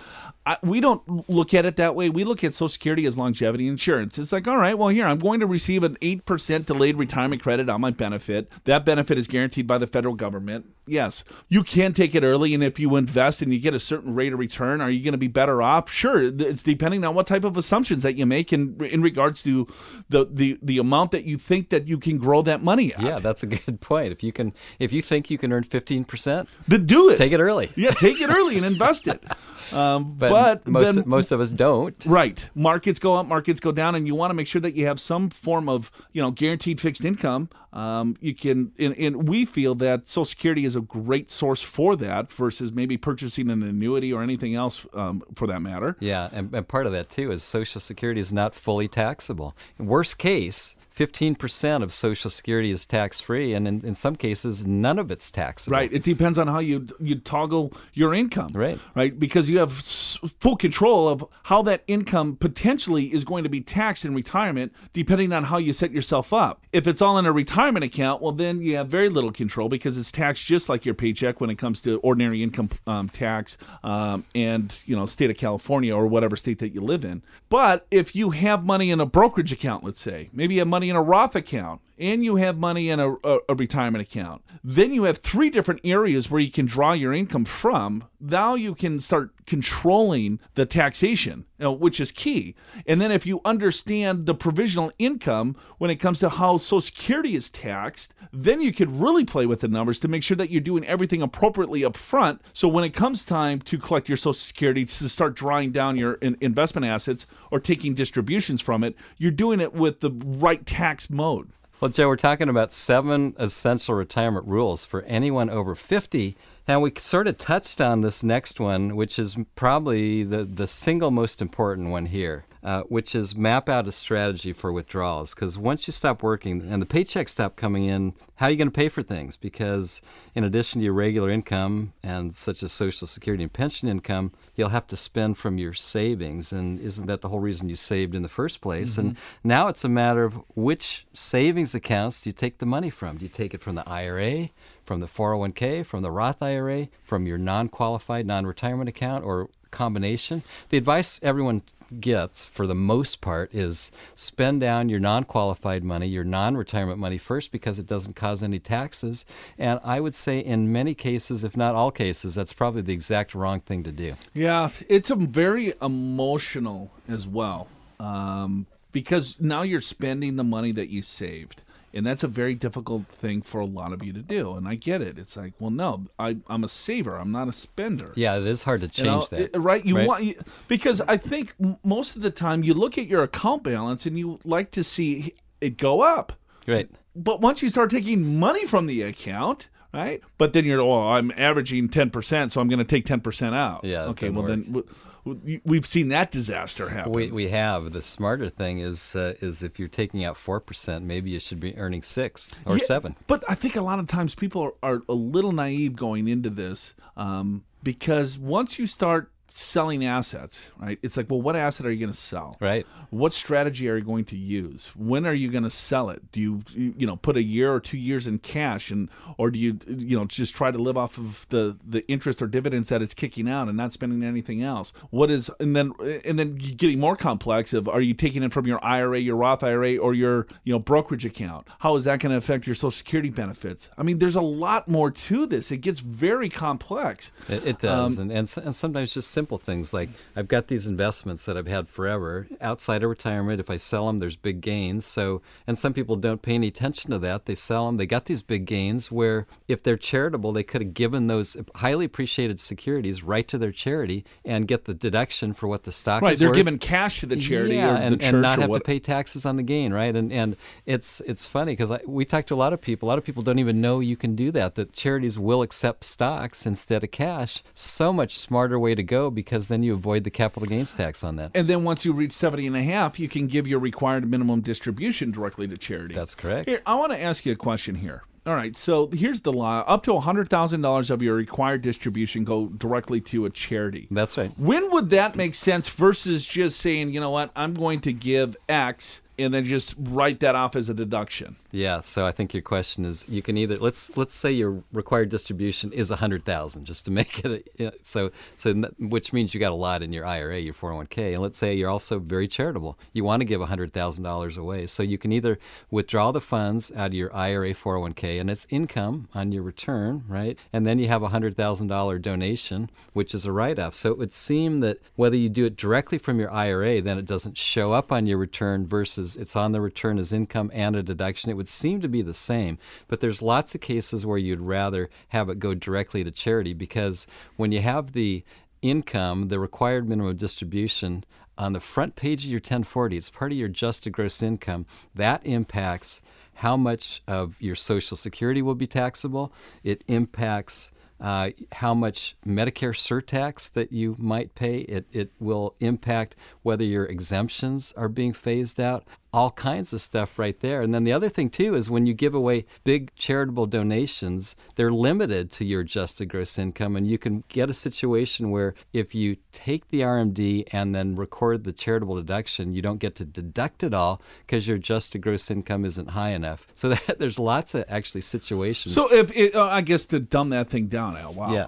I, 0.45 0.58
we 0.62 0.82
don't 0.82 1.29
look 1.29 1.53
at 1.53 1.65
it 1.65 1.77
that 1.77 1.95
way. 1.95 2.10
We 2.10 2.25
look 2.25 2.43
at 2.43 2.53
Social 2.53 2.67
Security 2.67 3.06
as 3.06 3.17
longevity 3.17 3.65
insurance. 3.67 4.17
It's 4.17 4.34
like, 4.34 4.45
all 4.47 4.58
right, 4.58 4.77
well, 4.77 4.89
here, 4.89 5.06
I'm 5.06 5.19
going 5.19 5.39
to 5.39 5.45
receive 5.47 5.84
an 5.84 5.95
8% 6.01 6.65
delayed 6.65 6.97
retirement 6.97 7.41
credit 7.41 7.69
on 7.69 7.79
my 7.79 7.91
benefit. 7.91 8.49
That 8.65 8.84
benefit 8.84 9.17
is 9.17 9.27
guaranteed 9.27 9.67
by 9.67 9.77
the 9.77 9.88
federal 9.88 10.15
government. 10.15 10.65
Yes, 10.86 11.23
you 11.47 11.63
can 11.63 11.93
take 11.93 12.13
it 12.13 12.23
early, 12.25 12.53
and 12.53 12.62
if 12.62 12.77
you 12.77 12.97
invest 12.97 13.41
and 13.41 13.53
you 13.53 13.60
get 13.62 13.73
a 13.73 13.79
certain 13.79 14.13
rate 14.15 14.34
of 14.34 14.39
return, 14.39 14.82
are 14.82 14.89
you 14.89 15.01
going 15.01 15.13
to 15.13 15.17
be 15.17 15.29
better 15.29 15.62
off? 15.62 15.89
Sure, 15.89 16.21
it's 16.21 16.62
depending 16.62 17.06
on 17.06 17.15
what 17.15 17.25
type 17.25 17.45
of 17.45 17.56
assumptions 17.56 18.03
that 18.03 18.15
you 18.17 18.25
make 18.25 18.51
in 18.51 18.75
in 18.84 19.01
regards 19.01 19.41
to 19.43 19.65
the 20.10 20.27
the, 20.29 20.60
the 20.62 20.77
amount 20.79 21.12
that 21.12 21.23
you 21.23 21.38
think 21.38 21.69
that 21.69 21.88
you 21.88 21.97
can 21.97 22.17
grow 22.17 22.41
that 22.41 22.62
money 22.62 22.93
at. 22.93 22.99
Yeah, 23.01 23.19
that's 23.19 23.43
a 23.43 23.47
good 23.47 23.79
point. 23.79 24.12
If 24.12 24.23
you 24.23 24.34
can, 24.34 24.53
if 24.77 24.91
you 24.91 25.01
think 25.01 25.32
you 25.32 25.38
can 25.38 25.53
earn 25.53 25.63
15%, 25.63 26.47
Then 26.67 26.86
do 26.86 27.10
it. 27.12 27.15
take 27.17 27.32
it 27.32 27.39
early. 27.39 27.71
Yeah, 27.77 27.91
take 27.91 28.19
it 28.19 28.29
early 28.29 28.58
and 28.58 28.65
invest 28.65 29.08
it. 29.08 29.23
Um, 29.71 30.15
But, 30.19 30.29
but 30.29 30.33
most, 30.65 30.96
then, 30.96 31.04
most 31.08 31.32
of 31.32 31.39
us 31.39 31.52
don't. 31.52 31.96
Right. 32.06 32.50
Markets 32.56 33.00
go 33.00 33.15
up, 33.15 33.26
markets 33.26 33.60
go 33.60 33.72
down, 33.72 33.96
and 33.96 34.08
you 34.08 34.15
want 34.15 34.32
to 34.32 34.36
make 34.36 34.48
sure 34.48 34.62
that 34.62 34.74
you 34.76 34.86
have 34.86 35.00
some 35.00 35.30
form 35.30 35.69
of, 35.69 35.91
you 36.12 36.22
know, 36.22 36.32
guaranteed 36.32 36.80
fixed 36.80 37.06
income. 37.06 37.50
Um, 37.72 38.17
you 38.22 38.36
can, 38.36 38.72
and, 38.78 38.96
and 38.98 39.28
we 39.28 39.46
feel 39.46 39.74
that 39.76 40.08
Social 40.08 40.26
Security 40.26 40.63
is 40.63 40.76
a 40.76 40.82
great 40.82 41.32
source 41.32 41.63
for 41.63 41.96
that 41.96 42.32
versus 42.32 42.72
maybe 42.72 42.98
purchasing 42.98 43.50
an 43.50 43.63
annuity 43.63 44.13
or 44.13 44.22
anything 44.22 44.54
else 44.54 44.86
um, 44.93 45.24
for 45.36 45.48
that 45.48 45.62
matter. 45.62 45.98
Yeah, 46.00 46.30
and, 46.32 46.54
and 46.54 46.67
part 46.67 46.86
of 46.86 46.91
that 46.91 47.10
too 47.10 47.32
is 47.32 47.41
Social 47.41 47.82
Security 47.82 48.19
is 48.19 48.32
not 48.32 48.54
fully 48.54 48.88
taxable. 48.88 49.56
Worst 49.80 50.19
case, 50.19 50.76
15% 50.95 51.82
of 51.82 51.91
Social 51.91 52.29
Security 52.29 52.69
is 52.69 52.86
tax 52.86 53.19
free, 53.19 53.53
and 53.53 53.67
in, 53.67 53.84
in 53.84 53.95
some 53.95 54.15
cases, 54.15 54.67
none 54.67 54.99
of 54.99 55.10
it's 55.10 55.32
taxable. 55.32 55.75
Right. 55.75 55.91
It 55.91 56.03
depends 56.03 56.38
on 56.38 56.47
how 56.47 56.60
you 56.60 56.88
you 56.99 57.15
toggle 57.15 57.73
your 57.93 58.13
income. 58.13 58.51
Right. 58.53 58.79
Right. 58.93 59.17
Because 59.17 59.49
you 59.49 59.58
have 59.58 59.71
full 59.71 60.56
control 60.56 61.10
of 61.10 61.25
how 61.43 61.63
that 61.63 61.84
income 61.88 62.36
potentially 62.36 63.12
is 63.13 63.23
going 63.23 63.43
to 63.43 63.49
be 63.49 63.60
taxed 63.60 64.06
in 64.06 64.13
retirement, 64.13 64.71
depending 64.93 65.34
on 65.34 65.45
how 65.45 65.58
you 65.58 65.73
set 65.73 65.91
yourself 65.91 66.32
up. 66.32 66.63
If 66.71 66.88
it's 66.88 67.01
all 67.01 67.17
in 67.17 67.25
a 67.25 67.32
retirement 67.32 67.84
account, 67.84 68.21
well, 68.21 68.32
then 68.32 68.62
you 68.62 68.75
have 68.75 68.88
very 68.88 69.10
little 69.10 69.32
control 69.32 69.69
because 69.69 69.97
it's 69.97 70.12
taxed 70.12 70.45
just 70.45 70.69
like 70.69 70.86
your 70.86 70.93
paycheck 70.93 71.41
when 71.41 71.49
it 71.49 71.56
comes 71.56 71.82
to 71.82 71.99
ordinary 72.01 72.43
income 72.43 72.69
um, 72.86 73.10
tax 73.10 73.58
um, 73.84 74.25
and 74.36 74.84
you 74.86 74.95
know 74.95 75.08
state 75.08 75.32
of 75.32 75.38
California 75.38 75.95
or 75.95 76.06
whatever 76.06 76.36
state 76.36 76.60
that 76.60 76.69
you 76.69 76.82
live 76.82 77.03
in. 77.03 77.23
But 77.49 77.88
if 77.89 78.15
you 78.15 78.29
have 78.32 78.63
money 78.63 78.91
in 78.91 78.99
a 78.99 79.08
brokerage 79.08 79.51
account, 79.51 79.84
let's 79.84 80.01
say, 80.01 80.29
maybe 80.34 80.56
you 80.56 80.62
have 80.62 80.67
money 80.67 80.83
in 80.89 80.96
a 80.96 81.02
Roth 81.02 81.36
account 81.36 81.82
and 81.97 82.23
you 82.23 82.38
have 82.38 82.58
money 82.58 82.89
in 82.89 82.99
a, 82.99 83.13
a, 83.23 83.39
a, 83.49 83.56
retirement 83.56 84.01
account, 84.01 84.43
then 84.63 84.93
you 84.93 85.03
have 85.03 85.19
three 85.19 85.49
different 85.49 85.82
areas 85.84 86.29
where 86.29 86.41
you 86.41 86.51
can 86.51 86.65
draw 86.65 86.93
your 86.93 87.13
income 87.13 87.45
from. 87.45 88.06
Now 88.19 88.56
you 88.56 88.73
can 88.73 88.99
start 88.99 89.32
controlling 89.45 90.39
the 90.56 90.65
taxation, 90.65 91.45
you 91.60 91.65
know, 91.65 91.71
which 91.71 91.99
is 91.99 92.12
key. 92.12 92.56
And 92.88 92.99
then 92.99 93.12
if 93.12 93.25
you 93.25 93.41
understand 93.45 94.25
the 94.25 94.34
provisional 94.34 94.91
income 94.97 95.56
when 95.77 95.91
it 95.91 95.97
comes 95.97 96.19
to 96.19 96.29
how 96.29 96.58
Social 96.58 96.82
Security 96.82 97.36
is 97.36 97.49
taxed, 97.49 98.13
then 98.32 98.62
you 98.62 98.73
could 98.73 98.99
really 98.99 99.25
play 99.25 99.45
with 99.45 99.60
the 99.60 99.67
numbers 99.67 99.99
to 99.99 100.08
make 100.08 100.23
sure 100.23 100.38
that 100.38 100.49
you're 100.49 100.62
doing 100.62 100.86
everything 100.86 101.21
appropriately 101.21 101.86
up 101.86 101.95
front. 101.95 102.41
So 102.53 102.67
when 102.67 102.84
it 102.84 102.93
comes 102.93 103.23
time 103.23 103.60
to 103.62 103.77
collect 103.77 104.10
your 104.10 104.17
Social 104.17 104.34
Security 104.34 104.86
to 104.86 105.10
start 105.10 105.36
drawing 105.36 105.71
down 105.71 105.97
your 105.97 106.13
in- 106.15 106.38
investment 106.41 106.86
assets 106.86 107.27
or 107.51 107.60
taking 107.60 107.93
distributions 107.93 108.62
from 108.62 108.84
it, 108.84 108.95
you're 109.17 109.32
doing 109.32 109.60
it 109.60 109.73
with 109.73 109.99
the 109.99 110.12
right 110.12 110.65
tax 110.65 111.10
mode. 111.10 111.51
Well, 111.84 111.91
Joe, 111.91 112.08
we're 112.08 112.15
talking 112.15 112.48
about 112.48 112.74
seven 112.74 113.36
essential 113.38 113.93
retirement 113.93 114.48
rules 114.48 114.86
for 114.86 115.02
anyone 115.02 115.50
over 115.50 115.76
50. 115.76 116.38
And 116.65 116.82
we 116.82 116.93
sort 116.96 117.28
of 117.28 117.38
touched 117.38 117.82
on 117.82 118.00
this 118.00 118.24
next 118.24 118.58
one, 118.58 118.96
which 118.96 119.19
is 119.19 119.36
probably 119.56 120.24
the, 120.24 120.46
the 120.46 120.65
single 120.65 121.12
most 121.12 121.41
important 121.41 121.89
one 121.89 122.06
here, 122.06 122.46
uh, 122.63 122.82
which 122.84 123.13
is 123.13 123.36
map 123.36 123.67
out 123.67 123.88
a 123.88 123.91
strategy 123.91 124.54
for 124.54 124.71
withdrawals. 124.71 125.34
Because 125.34 125.58
once 125.58 125.88
you 125.88 125.91
stop 125.91 126.23
working 126.23 126.62
and 126.62 126.82
the 126.82 126.86
paychecks 126.86 127.30
stop 127.30 127.56
coming 127.56 127.86
in, 127.86 128.13
how 128.36 128.47
are 128.47 128.52
you 128.52 128.58
going 128.58 128.69
to 128.69 128.71
pay 128.71 128.89
for 128.89 129.04
things? 129.04 129.36
Because 129.36 130.02
in 130.34 130.43
addition 130.43 130.80
to 130.80 130.86
your 130.86 130.93
regular 130.93 131.30
income 131.30 131.93
and 132.02 132.34
such 132.34 132.63
as 132.63 132.71
Social 132.71 133.06
Security 133.06 133.43
and 133.43 133.52
pension 133.52 133.89
income, 133.89 134.32
you'll 134.56 134.69
have 134.69 134.88
to 134.88 134.95
spend 134.95 135.38
from 135.38 135.58
your 135.58 135.73
savings. 135.73 136.54
And 136.54 136.80
isn't 136.80 137.08
that 137.08 137.21
the 137.21 137.30
whole 137.30 137.41
reason 137.41 137.67
you 137.67 137.76
saved 137.76 138.15
in 138.15 138.21
the 138.21 138.30
first 138.30 138.62
place? 138.62 138.91
Mm-hmm. 138.91 139.08
And 139.08 139.17
now 139.43 139.67
it's 139.67 139.84
a 139.84 139.89
matter 139.89 140.23
of 140.23 140.41
which 140.56 141.06
savings 141.12 141.76
accounts 141.76 142.21
do 142.21 142.30
you 142.30 142.34
take 142.34 142.60
the 142.60 142.65
money 142.65 142.89
from? 142.89 143.17
Do 143.17 143.26
you 143.26 143.30
take 143.30 143.54
it 143.54 143.62
from 143.62 143.76
the 143.76 143.88
IRA? 143.88 144.49
from 144.86 144.99
the 144.99 145.08
401k, 145.08 145.86
from 145.86 146.04
the 146.04 146.12
Roth 146.12 146.41
IRA, 146.41 146.89
from 147.04 147.26
your 147.26 147.38
non 147.38 147.69
qualified 147.69 148.26
non 148.26 148.45
retirement 148.45 148.89
account, 148.89 149.23
or 149.23 149.49
combination. 149.71 150.43
The 150.69 150.78
advice 150.78 151.19
everyone 151.23 151.63
gets 152.01 152.45
for 152.45 152.67
the 152.67 152.75
most 152.75 153.21
part 153.21 153.53
is 153.53 153.91
spend 154.15 154.62
down 154.62 154.89
your 154.89 154.99
non 154.99 155.23
qualified 155.23 155.84
money, 155.84 156.08
your 156.08 156.23
non 156.23 156.56
retirement 156.58 156.99
money 156.99 157.17
first 157.17 157.51
because 157.51 157.79
it 157.79 157.88
doesn't 157.88 158.15
cause 158.15 158.43
any 158.43 158.60
taxes. 158.60 159.25
And 159.58 159.79
I 159.84 159.99
would 159.99 160.15
say 160.15 160.39
in 160.39 160.71
many 160.71 160.93
cases, 160.93 161.43
if 161.43 161.58
not 161.58 161.75
all 161.75 161.91
cases, 161.91 162.36
that's 162.36 162.53
probably 162.53 162.82
the 162.82 162.93
exact 162.93 163.36
wrong 163.36 163.60
thing 163.60 163.84
to 163.84 163.91
do. 163.91 164.15
Yeah, 164.34 164.69
it's 164.89 165.10
a 165.10 165.15
very 165.15 165.73
emotional 165.82 166.91
as 167.08 167.27
well 167.27 167.69
um, 167.99 168.65
because 168.91 169.36
now 169.39 169.62
you're 169.62 169.82
spending 169.82 170.36
the 170.36 170.43
money 170.43 170.71
that 170.71 170.89
you 170.89 171.01
saved 171.01 171.62
and 171.93 172.06
that's 172.06 172.23
a 172.23 172.27
very 172.27 172.56
difficult 172.56 173.08
thing 173.08 173.41
for 173.41 173.60
a 173.62 173.65
lot 173.65 173.93
of 173.93 174.03
you 174.03 174.12
to 174.13 174.21
do 174.21 174.56
and 174.56 174.67
i 174.67 174.75
get 174.75 175.01
it. 175.01 175.17
It's 175.17 175.38
like 175.38 175.53
well 175.60 175.71
no 175.71 176.08
I, 176.17 176.38
i'm 176.47 176.63
a 176.63 176.67
saver. 176.67 177.17
I'm 177.17 177.32
not 177.32 177.47
a 177.47 177.53
spender. 177.53 178.13
Yeah 178.15 178.36
it 178.38 178.45
is 178.47 178.63
hard 178.63 178.82
to 178.82 178.88
change 178.88 179.06
you 179.06 179.12
know, 179.12 179.47
that 179.51 179.60
right? 179.60 179.86
You 179.86 179.97
right? 179.97 180.08
want 180.08 180.23
you, 180.23 180.36
because 180.67 181.01
i 181.01 181.17
think 181.17 181.53
most 181.84 182.15
of 182.15 182.21
the 182.21 182.32
time 182.32 182.63
you 182.63 182.73
look 182.73 182.97
at 182.97 183.08
your 183.08 183.23
account 183.23 183.63
balance 183.63 184.06
and 184.06 184.17
you 184.17 184.39
like 184.43 184.71
to 184.71 184.84
see 184.84 185.36
it 185.62 185.77
go 185.77 186.01
up. 186.01 186.34
Right. 186.67 186.89
But 187.15 187.41
once 187.41 187.62
you 187.62 187.69
start 187.69 187.89
taking 187.91 188.39
money 188.39 188.65
from 188.65 188.88
the 188.88 189.01
account 189.01 189.67
right? 189.93 190.23
But 190.38 190.53
then 190.53 190.65
you're 190.65 190.82
oh 190.82 191.10
i'm 191.12 191.32
averaging 191.38 191.89
10% 191.89 192.51
so 192.51 192.60
i'm 192.62 192.67
going 192.67 192.79
to 192.79 192.86
take 192.86 193.06
10% 193.06 193.53
out. 193.53 193.84
Yeah 193.84 194.06
okay 194.06 194.29
well 194.29 194.43
work. 194.43 194.49
then 194.49 194.84
we've 195.25 195.86
seen 195.86 196.09
that 196.09 196.31
disaster 196.31 196.89
happen. 196.89 197.12
We, 197.12 197.31
we 197.31 197.47
have. 197.49 197.91
The 197.91 198.01
smarter 198.01 198.49
thing 198.49 198.79
is 198.79 199.15
uh, 199.15 199.33
is 199.41 199.63
if 199.63 199.79
you're 199.79 199.88
taking 199.88 200.23
out 200.23 200.38
four 200.38 200.59
percent, 200.59 201.05
maybe 201.05 201.31
you 201.31 201.39
should 201.39 201.59
be 201.59 201.77
earning 201.77 202.01
six 202.01 202.51
or 202.65 202.77
yeah, 202.77 202.83
seven. 202.83 203.15
But 203.27 203.43
I 203.49 203.55
think 203.55 203.75
a 203.75 203.81
lot 203.81 203.99
of 203.99 204.07
times 204.07 204.36
people 204.36 204.62
are, 204.62 204.95
are 204.95 205.01
a 205.07 205.13
little 205.13 205.51
naive 205.51 205.95
going 205.95 206.27
into 206.27 206.49
this 206.49 206.93
um, 207.15 207.63
because 207.83 208.38
once 208.38 208.79
you 208.79 208.88
start 208.88 209.31
selling 209.58 210.06
assets, 210.06 210.72
right? 210.78 210.98
It's 211.02 211.18
like, 211.18 211.30
well, 211.30 211.42
what 211.42 211.56
asset 211.56 211.86
are 211.86 211.92
you 211.92 212.00
going 212.00 212.12
to 212.12 212.18
sell? 212.18 212.58
Right. 212.60 212.86
What 213.10 213.34
strategy 213.34 213.88
are 213.89 213.98
you 213.98 214.04
going 214.04 214.26
to 214.26 214.38
use? 214.38 214.92
When 214.96 215.26
are 215.26 215.34
you 215.34 215.52
going 215.52 215.63
to 215.63 215.70
sell 215.70 216.10
it? 216.10 216.32
Do 216.32 216.39
you, 216.39 216.63
you 216.74 217.06
know, 217.06 217.16
put 217.16 217.38
a 217.38 217.44
year 217.44 217.74
or 217.74 217.80
two 217.80 217.98
years 217.98 218.26
in 218.26 218.39
cash, 218.39 218.89
and 218.89 219.10
or 219.38 219.52
do 219.52 219.60
you, 219.60 219.80
you 219.88 220.18
know, 220.18 220.26
just 220.26 220.56
try 220.56 220.72
to 220.72 220.78
live 220.78 220.98
off 220.98 221.18
of 221.18 221.46
the 221.50 221.78
the 221.88 222.08
interest 222.08 222.42
or 222.42 222.48
dividends 222.48 222.89
that 222.89 223.02
it's 223.02 223.13
kicking 223.13 223.48
out 223.48 223.68
and 223.68 223.78
not 223.78 223.94
spending 223.94 224.24
anything 224.24 224.63
else? 224.63 224.94
What 225.12 225.30
is, 225.30 225.52
and 225.60 225.76
then 225.76 225.94
and 226.26 226.39
then 226.39 226.56
getting 226.56 227.00
more 227.00 227.16
complex 227.16 227.74
of, 227.74 227.88
are 227.88 228.02
you 228.02 228.13
taking 228.13 228.44
it 228.44 228.52
from 228.52 228.66
your 228.66 228.84
IRA, 228.84 229.20
your 229.20 229.36
Roth 229.36 229.63
IRA, 229.63 229.98
or 229.98 230.13
your 230.13 230.48
you 230.63 230.74
know 230.74 230.80
brokerage 230.80 231.26
account? 231.26 231.68
How 231.80 231.96
is 231.96 232.06
that 232.06 232.20
going 232.20 232.32
to 232.32 232.38
affect 232.38 232.66
your 232.66 232.76
Social 232.76 232.92
Security 232.92 233.30
benefits? 233.30 233.89
I 233.98 234.04
mean, 234.04 234.18
there's 234.18 234.36
a 234.36 234.42
lot 234.42 234.88
more 234.88 235.12
to 235.12 235.46
this. 235.46 235.72
It 235.72 235.78
gets 235.78 236.00
very 236.00 236.50
complex. 236.50 237.32
It, 237.48 237.68
it 237.68 237.80
does, 237.80 238.18
um, 238.18 238.24
and, 238.24 238.32
and 238.32 238.58
and 238.63 238.76
sometimes 238.76 239.13
just 239.13 239.32
simple 239.32 239.42
things 239.45 239.93
like 239.93 240.10
I've 240.36 240.47
got 240.47 240.67
these 240.67 240.88
investments 240.88 241.45
that 241.45 241.58
I've 241.58 241.67
had 241.67 241.89
forever 241.89 242.47
outside 242.62 243.03
of 243.03 243.10
retirement. 243.10 243.60
If 243.60 243.69
I 243.69 243.77
sell 243.77 244.08
them, 244.08 244.19
there's 244.19 244.36
big 244.36 244.62
gains. 244.62 245.06
So, 245.06 245.41
and 245.67 245.77
some 245.77 245.93
people 245.93 246.15
don't 246.15 246.41
pay 246.41 246.56
any 246.56 246.67
attention 246.67 247.12
to 247.12 247.19
that. 247.19 247.45
They 247.45 247.56
sell 247.56 247.86
them, 247.86 247.97
they 247.97 248.06
got 248.06 248.25
these 248.25 248.41
big 248.41 248.65
gains 248.65 249.12
where 249.12 249.47
if 249.67 249.84
they're 249.84 249.97
charitable, 249.97 250.51
they 250.51 250.63
could 250.63 250.82
have 250.82 250.93
given 250.93 251.27
those 251.27 251.58
highly 251.75 252.06
appreciated 252.06 252.60
securities 252.60 253.23
right 253.23 253.47
to 253.47 253.58
their 253.58 253.71
charity 253.71 254.25
and 254.45 254.67
get 254.67 254.86
the 254.86 254.93
deduction 254.93 255.53
for 255.53 255.67
what 255.67 255.84
the 255.84 255.91
stock 255.91 256.21
right, 256.21 256.34
is 256.34 256.34
Right, 256.34 256.39
they're 256.39 256.49
worth. 256.49 256.58
giving 256.58 256.79
cash 256.79 257.19
to 257.19 257.25
the 257.25 257.36
charity 257.36 257.75
yeah, 257.75 257.97
and, 257.97 258.21
and 258.21 258.41
not 258.41 258.60
have 258.60 258.69
what... 258.69 258.79
to 258.79 258.84
pay 258.84 258.99
taxes 258.99 259.45
on 259.45 259.56
the 259.56 259.63
gain, 259.63 259.93
right? 259.93 260.15
And 260.15 260.32
and 260.32 260.56
it's 260.86 261.21
it's 261.21 261.45
funny 261.45 261.73
because 261.73 261.91
we 262.06 262.25
talk 262.25 262.45
to 262.47 262.56
a 262.56 262.58
lot 262.58 262.73
of 262.73 262.82
people. 262.82 263.08
A 263.08 263.10
lot 263.10 263.17
of 263.17 263.23
people 263.23 263.43
don't 263.43 263.60
even 263.60 263.82
know 263.82 263.99
you 263.99 264.17
can 264.17 264.36
do 264.36 264.51
that. 264.51 264.75
That 264.75 264.93
charities 264.93 265.38
will 265.38 265.62
accept 265.62 266.03
stocks 266.03 266.65
instead 266.65 267.03
of 267.03 267.12
cash. 267.12 267.63
So 267.75 268.12
much 268.13 268.38
smarter 268.38 268.79
way 268.79 268.95
to 268.95 269.03
go 269.03 269.29
because 269.34 269.67
then 269.67 269.84
you 269.84 269.93
avoid 269.93 270.24
the 270.24 270.32
capital 270.32 270.67
gains 270.67 270.93
tax 270.93 271.24
on 271.24 271.36
that. 271.38 271.52
And 271.54 271.67
then 271.67 271.84
once 271.84 272.06
you 272.06 272.13
reach 272.13 272.34
70 272.34 272.67
and 272.67 272.76
a 272.76 272.84
half, 272.84 273.19
you 273.19 273.28
can 273.28 273.48
give 273.48 273.67
your 273.67 273.80
required 273.80 274.30
minimum 274.30 274.62
distribution 274.62 275.32
directly 275.32 275.67
to 275.67 275.78
charity. 275.78 276.15
That's 276.15 276.36
correct. 276.36 276.69
Here, 276.69 276.82
I 276.86 276.96
want 276.96 277.12
to 277.12 277.22
ask 277.22 277.46
you 277.46 277.52
a 277.52 277.56
question 277.56 277.96
here. 277.96 278.24
All 278.46 278.56
right, 278.56 278.76
so 278.76 279.08
here's 279.08 279.41
the 279.41 279.54
law. 279.54 279.86
Up 279.88 280.04
to 280.04 280.12
$100,000 280.12 281.10
of 281.10 281.22
your 281.22 281.36
required 281.36 281.82
distribution 281.82 282.43
go 282.43 282.67
directly 282.67 283.22
to 283.22 283.46
a 283.46 283.50
charity. 283.50 284.08
That's 284.12 284.38
right. 284.38 284.52
When 284.58 284.91
would 284.91 285.12
that 285.12 285.38
make 285.38 285.56
sense 285.56 285.88
versus 285.88 286.46
just 286.46 286.78
saying, 286.78 287.12
you 287.12 287.22
know 287.22 287.30
what, 287.30 287.52
I'm 287.56 287.74
going 287.74 288.02
to 288.02 288.12
give 288.12 288.58
X 288.67 289.22
and 289.38 289.54
then 289.54 289.65
just 289.65 289.96
write 289.98 290.39
that 290.41 290.56
off 290.56 290.76
as 290.76 290.89
a 290.89 290.93
deduction? 290.93 291.56
Yeah, 291.72 292.02
so 292.02 292.26
I 292.28 292.32
think 292.32 292.54
your 292.54 292.62
question 292.62 293.04
is 293.04 293.26
you 293.28 293.41
can 293.41 293.58
either 293.58 293.78
let's 293.78 294.15
let's 294.15 294.36
say 294.36 294.52
your 294.52 294.84
required 294.91 295.30
distribution 295.30 295.91
is 295.91 296.12
a 296.12 296.15
hundred 296.17 296.46
thousand, 296.46 296.86
just 296.86 297.06
to 297.06 297.12
make 297.12 297.43
it 297.43 298.06
so 298.06 298.32
so 298.58 298.74
which 299.00 299.34
means 299.34 299.54
you 299.54 299.60
got 299.60 299.72
a 299.72 299.76
lot 299.76 300.04
in 300.04 300.13
your 300.13 300.26
IRA, 300.26 300.60
your 300.60 300.74
401k, 300.74 301.34
and 301.34 301.41
let's 301.41 301.58
say 301.58 301.74
you're 301.74 301.89
also 301.89 302.19
very 302.19 302.48
charitable. 302.48 302.98
You 303.13 303.24
want 303.24 303.41
to 303.41 303.46
give 303.46 303.62
a 303.62 303.65
hundred 303.65 303.91
thousand 303.91 304.24
dollars 304.24 304.56
away, 304.56 304.86
so 304.86 305.02
you 305.02 305.17
can 305.17 305.32
either 305.32 305.58
withdraw 305.89 306.32
the 306.32 306.41
funds 306.41 306.91
out 306.96 307.08
of 307.08 307.13
your 307.13 307.36
IRA 307.36 307.74
401k, 307.74 308.39
and 308.39 308.50
it's 308.52 308.67
income 308.69 309.30
on 309.34 309.52
your 309.52 309.63
return, 309.63 310.24
right? 310.28 310.60
And 310.72 310.86
then 310.86 311.00
you 311.00 311.08
have 311.08 311.24
a 311.24 311.30
hundred 311.30 311.56
thousand 311.56 311.88
dollar 311.88 312.19
donation, 312.19 312.91
which 313.13 313.34
is 313.34 313.46
a 313.46 313.52
write-off. 313.52 313.96
So 313.96 314.12
it 314.12 314.17
would 314.19 314.34
seem 314.34 314.82
that 314.82 315.00
whether 315.15 315.36
you 315.36 315.50
do 315.50 315.65
it 315.65 315.76
directly 315.76 316.19
from 316.19 316.39
your 316.39 316.52
IRA, 316.52 317.02
then 317.02 317.17
it 317.17 317.26
doesn't 317.26 317.58
show 317.58 317.93
up 317.93 318.12
on 318.12 318.28
your 318.28 318.38
return 318.38 318.86
versus 318.86 319.22
it's 319.36 319.55
on 319.55 319.71
the 319.71 319.81
return 319.81 320.19
as 320.19 320.33
income 320.33 320.71
and 320.73 320.95
a 320.95 321.03
deduction. 321.03 321.49
It 321.49 321.57
would 321.57 321.67
seem 321.67 322.01
to 322.01 322.07
be 322.07 322.21
the 322.21 322.33
same, 322.33 322.77
but 323.07 323.19
there's 323.19 323.41
lots 323.41 323.73
of 323.75 323.81
cases 323.81 324.25
where 324.25 324.38
you'd 324.38 324.62
rather 324.62 325.09
have 325.29 325.49
it 325.49 325.59
go 325.59 325.73
directly 325.73 326.23
to 326.23 326.31
charity 326.31 326.73
because 326.73 327.27
when 327.55 327.71
you 327.71 327.81
have 327.81 328.13
the 328.13 328.43
income, 328.81 329.47
the 329.47 329.59
required 329.59 330.07
minimum 330.07 330.36
distribution 330.36 331.23
on 331.57 331.73
the 331.73 331.79
front 331.79 332.15
page 332.15 332.45
of 332.45 332.51
your 332.51 332.59
1040, 332.59 333.17
it's 333.17 333.29
part 333.29 333.51
of 333.51 333.57
your 333.57 333.67
adjusted 333.67 334.12
gross 334.12 334.41
income. 334.41 334.86
That 335.13 335.45
impacts 335.45 336.21
how 336.55 336.77
much 336.77 337.21
of 337.27 337.62
your 337.62 337.75
Social 337.75 338.17
Security 338.17 338.62
will 338.62 338.75
be 338.75 338.88
taxable. 338.88 339.51
It 339.83 340.03
impacts 340.07 340.91
uh, 341.19 341.52
how 341.73 341.93
much 341.93 342.36
Medicare 342.45 342.93
surtax 342.93 343.71
that 343.73 343.91
you 343.91 344.15
might 344.19 344.56
pay. 344.56 344.80
It, 344.80 345.06
it 345.12 345.32
will 345.39 345.76
impact 345.80 346.36
whether 346.62 346.84
your 346.84 347.06
exemptions 347.06 347.93
are 347.93 348.10
being 348.10 348.34
phased 348.34 348.80
out 348.80 349.06
all 349.34 349.50
kinds 349.52 349.91
of 349.91 350.00
stuff 350.00 350.38
right 350.38 350.60
there. 350.60 350.82
And 350.82 350.93
then 350.93 351.04
the 351.04 351.12
other 351.12 351.28
thing 351.28 351.50
too 351.50 351.74
is 351.76 351.89
when 351.89 352.06
you 352.06 352.13
give 352.13 352.36
away 352.36 352.65
big 352.84 353.13
charitable 353.15 353.65
donations, 353.65 354.56
they're 354.76 354.91
limited 354.91 355.52
to 355.54 355.65
your 355.65 355.82
adjusted 355.82 356.28
gross 356.28 356.58
income, 356.60 356.96
and 356.96 357.08
you 357.08 357.17
can 357.17 357.43
get 357.48 357.69
a 357.69 357.74
situation 357.74 358.52
where 358.52 358.76
if 358.93 359.15
you 359.15 359.38
take 359.52 359.89
the 359.89 360.02
RMD 360.02 360.67
and 360.72 360.93
then 360.93 361.15
record 361.15 361.63
the 361.63 361.74
charitable 361.74 362.15
deduction, 362.15 362.74
you 362.74 362.82
don't 362.84 363.00
get 363.00 363.15
to 363.15 363.26
deduct 363.26 363.84
it 363.84 363.93
all 363.93 364.22
because 364.46 364.67
your 364.67 364.78
adjusted 364.78 365.22
gross 365.22 365.50
income 365.50 365.84
isn't 365.84 366.12
high 366.12 366.30
enough. 366.30 366.67
So 366.76 366.89
that, 367.08 367.19
there's 367.19 367.39
lots 367.39 367.74
of 367.74 367.86
actually 367.89 368.22
situations. 368.22 368.93
So 368.93 369.12
if 369.12 369.36
it, 369.36 369.56
uh, 369.56 369.65
I 369.65 369.82
guess 369.82 370.06
to 370.08 370.19
dumb 370.19 370.52
that 370.52 370.69
thing 370.69 370.88
down, 370.88 371.17
Al. 371.17 371.34
Wow. 371.34 371.52
yeah, 371.52 371.67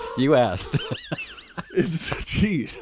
you 0.18 0.34
asked. 0.34 0.78
It's 1.74 2.24
geez. 2.24 2.80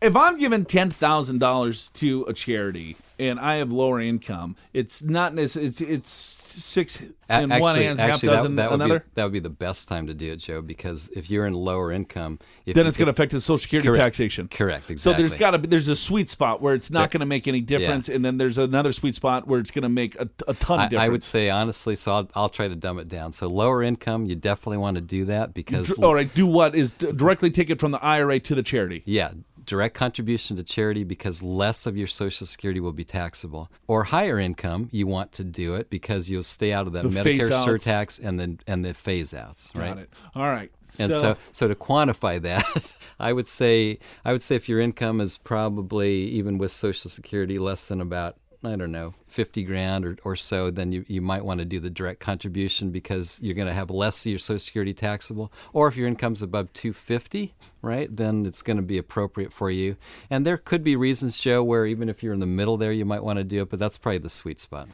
If 0.00 0.16
I'm 0.16 0.38
giving 0.38 0.64
ten 0.64 0.90
thousand 0.90 1.38
dollars 1.38 1.88
to 1.94 2.24
a 2.28 2.32
charity 2.32 2.96
and 3.18 3.40
I 3.40 3.56
have 3.56 3.72
lower 3.72 4.00
income, 4.00 4.56
it's 4.72 5.02
not 5.02 5.34
necessarily 5.34 5.68
it's, 5.68 5.80
it's 5.80 6.38
six 6.58 7.02
and 7.28 7.52
actually, 7.52 7.60
one 7.60 7.76
hand, 7.76 7.98
half 7.98 8.10
actually, 8.14 8.28
dozen 8.28 8.56
that, 8.56 8.62
that 8.62 8.70
would 8.70 8.80
another. 8.80 9.00
Be, 9.00 9.06
that 9.14 9.24
would 9.24 9.32
be 9.32 9.38
the 9.38 9.50
best 9.50 9.86
time 9.88 10.06
to 10.06 10.14
do 10.14 10.32
it, 10.32 10.36
Joe, 10.36 10.62
because 10.62 11.10
if 11.10 11.30
you're 11.30 11.46
in 11.46 11.52
lower 11.52 11.92
income, 11.92 12.38
if 12.64 12.74
then 12.74 12.86
it's 12.86 12.96
going 12.96 13.06
to 13.06 13.10
affect 13.10 13.32
the 13.32 13.40
Social 13.40 13.58
Security 13.58 13.88
Correct. 13.88 14.02
taxation. 14.02 14.48
Correct, 14.48 14.90
Exactly. 14.90 14.98
So 14.98 15.16
there's 15.16 15.34
got 15.34 15.50
to 15.52 15.58
there's 15.58 15.88
a 15.88 15.96
sweet 15.96 16.28
spot 16.28 16.60
where 16.60 16.74
it's 16.74 16.90
not 16.90 17.10
going 17.10 17.20
to 17.20 17.26
make 17.26 17.46
any 17.46 17.60
difference, 17.60 18.08
and 18.08 18.24
then 18.24 18.38
there's 18.38 18.58
another 18.58 18.92
sweet 18.92 19.14
spot 19.14 19.46
where 19.46 19.60
it's 19.60 19.70
going 19.70 19.82
to 19.82 19.88
make 19.88 20.14
a, 20.16 20.28
a 20.46 20.54
ton 20.54 20.80
of 20.80 20.90
difference. 20.90 21.06
I 21.06 21.08
would 21.08 21.24
say 21.24 21.50
honestly, 21.50 21.96
so 21.96 22.12
I'll, 22.12 22.30
I'll 22.34 22.48
try 22.48 22.68
to 22.68 22.76
dumb 22.76 22.98
it 22.98 23.08
down. 23.08 23.32
So 23.32 23.48
lower 23.48 23.82
income, 23.82 24.26
you 24.26 24.34
definitely 24.34 24.78
want 24.78 24.96
to 24.96 25.00
do 25.00 25.26
that 25.26 25.54
because 25.54 25.92
all 25.92 26.14
right, 26.14 26.32
do 26.34 26.46
what 26.46 26.74
is 26.74 26.92
directly 26.92 27.50
take 27.50 27.70
it 27.70 27.80
from 27.80 27.90
the 27.90 28.02
IRA 28.02 28.40
to 28.40 28.54
the 28.54 28.62
charity. 28.62 29.02
Yeah, 29.04 29.32
direct 29.68 29.94
contribution 29.94 30.56
to 30.56 30.62
charity 30.64 31.04
because 31.04 31.42
less 31.42 31.86
of 31.86 31.96
your 31.96 32.06
Social 32.06 32.46
Security 32.46 32.80
will 32.80 32.92
be 32.92 33.04
taxable. 33.04 33.70
Or 33.86 34.04
higher 34.04 34.38
income, 34.38 34.88
you 34.90 35.06
want 35.06 35.30
to 35.32 35.44
do 35.44 35.74
it 35.74 35.90
because 35.90 36.28
you'll 36.30 36.42
stay 36.42 36.72
out 36.72 36.86
of 36.86 36.94
that 36.94 37.02
The 37.02 37.10
Medicare 37.10 37.50
surtax 37.50 38.18
and 38.22 38.40
then 38.40 38.58
and 38.66 38.84
the 38.84 38.94
phase 38.94 39.34
outs, 39.34 39.70
right? 39.74 39.88
Got 39.88 39.98
it. 39.98 40.10
All 40.34 40.46
right. 40.46 40.72
And 40.98 41.12
so, 41.12 41.36
so 41.52 41.68
to 41.68 41.74
quantify 41.74 42.40
that, 42.42 42.94
I 43.20 43.34
would 43.34 43.46
say 43.46 43.98
I 44.24 44.32
would 44.32 44.42
say 44.42 44.56
if 44.56 44.68
your 44.68 44.80
income 44.80 45.20
is 45.20 45.36
probably 45.36 46.24
even 46.28 46.56
with 46.56 46.72
Social 46.72 47.10
Security 47.10 47.58
less 47.58 47.88
than 47.88 48.00
about 48.00 48.36
I 48.64 48.74
don't 48.74 48.90
know 48.90 49.14
fifty 49.28 49.62
grand 49.62 50.04
or, 50.04 50.16
or 50.24 50.34
so, 50.34 50.70
then 50.70 50.90
you, 50.90 51.04
you 51.06 51.20
might 51.20 51.44
want 51.44 51.58
to 51.60 51.64
do 51.64 51.78
the 51.78 51.90
direct 51.90 52.20
contribution 52.20 52.90
because 52.90 53.38
you're 53.40 53.54
going 53.54 53.68
to 53.68 53.74
have 53.74 53.90
less 53.90 54.24
of 54.24 54.30
your 54.30 54.38
Social 54.38 54.58
Security 54.58 54.92
taxable. 54.92 55.52
Or 55.72 55.86
if 55.88 55.96
your 55.96 56.08
income's 56.08 56.42
above 56.42 56.72
two 56.72 56.92
fifty, 56.92 57.54
right, 57.82 58.14
then 58.14 58.46
it's 58.46 58.62
going 58.62 58.78
to 58.78 58.82
be 58.82 58.98
appropriate 58.98 59.52
for 59.52 59.70
you. 59.70 59.96
And 60.30 60.44
there 60.44 60.56
could 60.56 60.82
be 60.82 60.96
reasons, 60.96 61.38
Joe, 61.38 61.62
where 61.62 61.86
even 61.86 62.08
if 62.08 62.22
you're 62.22 62.34
in 62.34 62.40
the 62.40 62.46
middle 62.46 62.76
there, 62.76 62.92
you 62.92 63.04
might 63.04 63.22
want 63.22 63.38
to 63.38 63.44
do 63.44 63.62
it, 63.62 63.70
but 63.70 63.78
that's 63.78 63.98
probably 63.98 64.18
the 64.18 64.30
sweet 64.30 64.60
spot. 64.60 64.88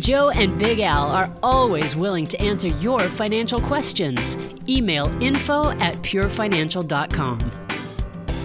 Joe 0.00 0.30
and 0.30 0.58
Big 0.58 0.80
Al 0.80 1.08
are 1.10 1.32
always 1.42 1.94
willing 1.94 2.24
to 2.26 2.40
answer 2.40 2.68
your 2.68 3.10
financial 3.10 3.60
questions. 3.60 4.36
Email 4.68 5.06
info 5.22 5.70
at 5.72 5.94
purefinancial.com. 5.96 7.69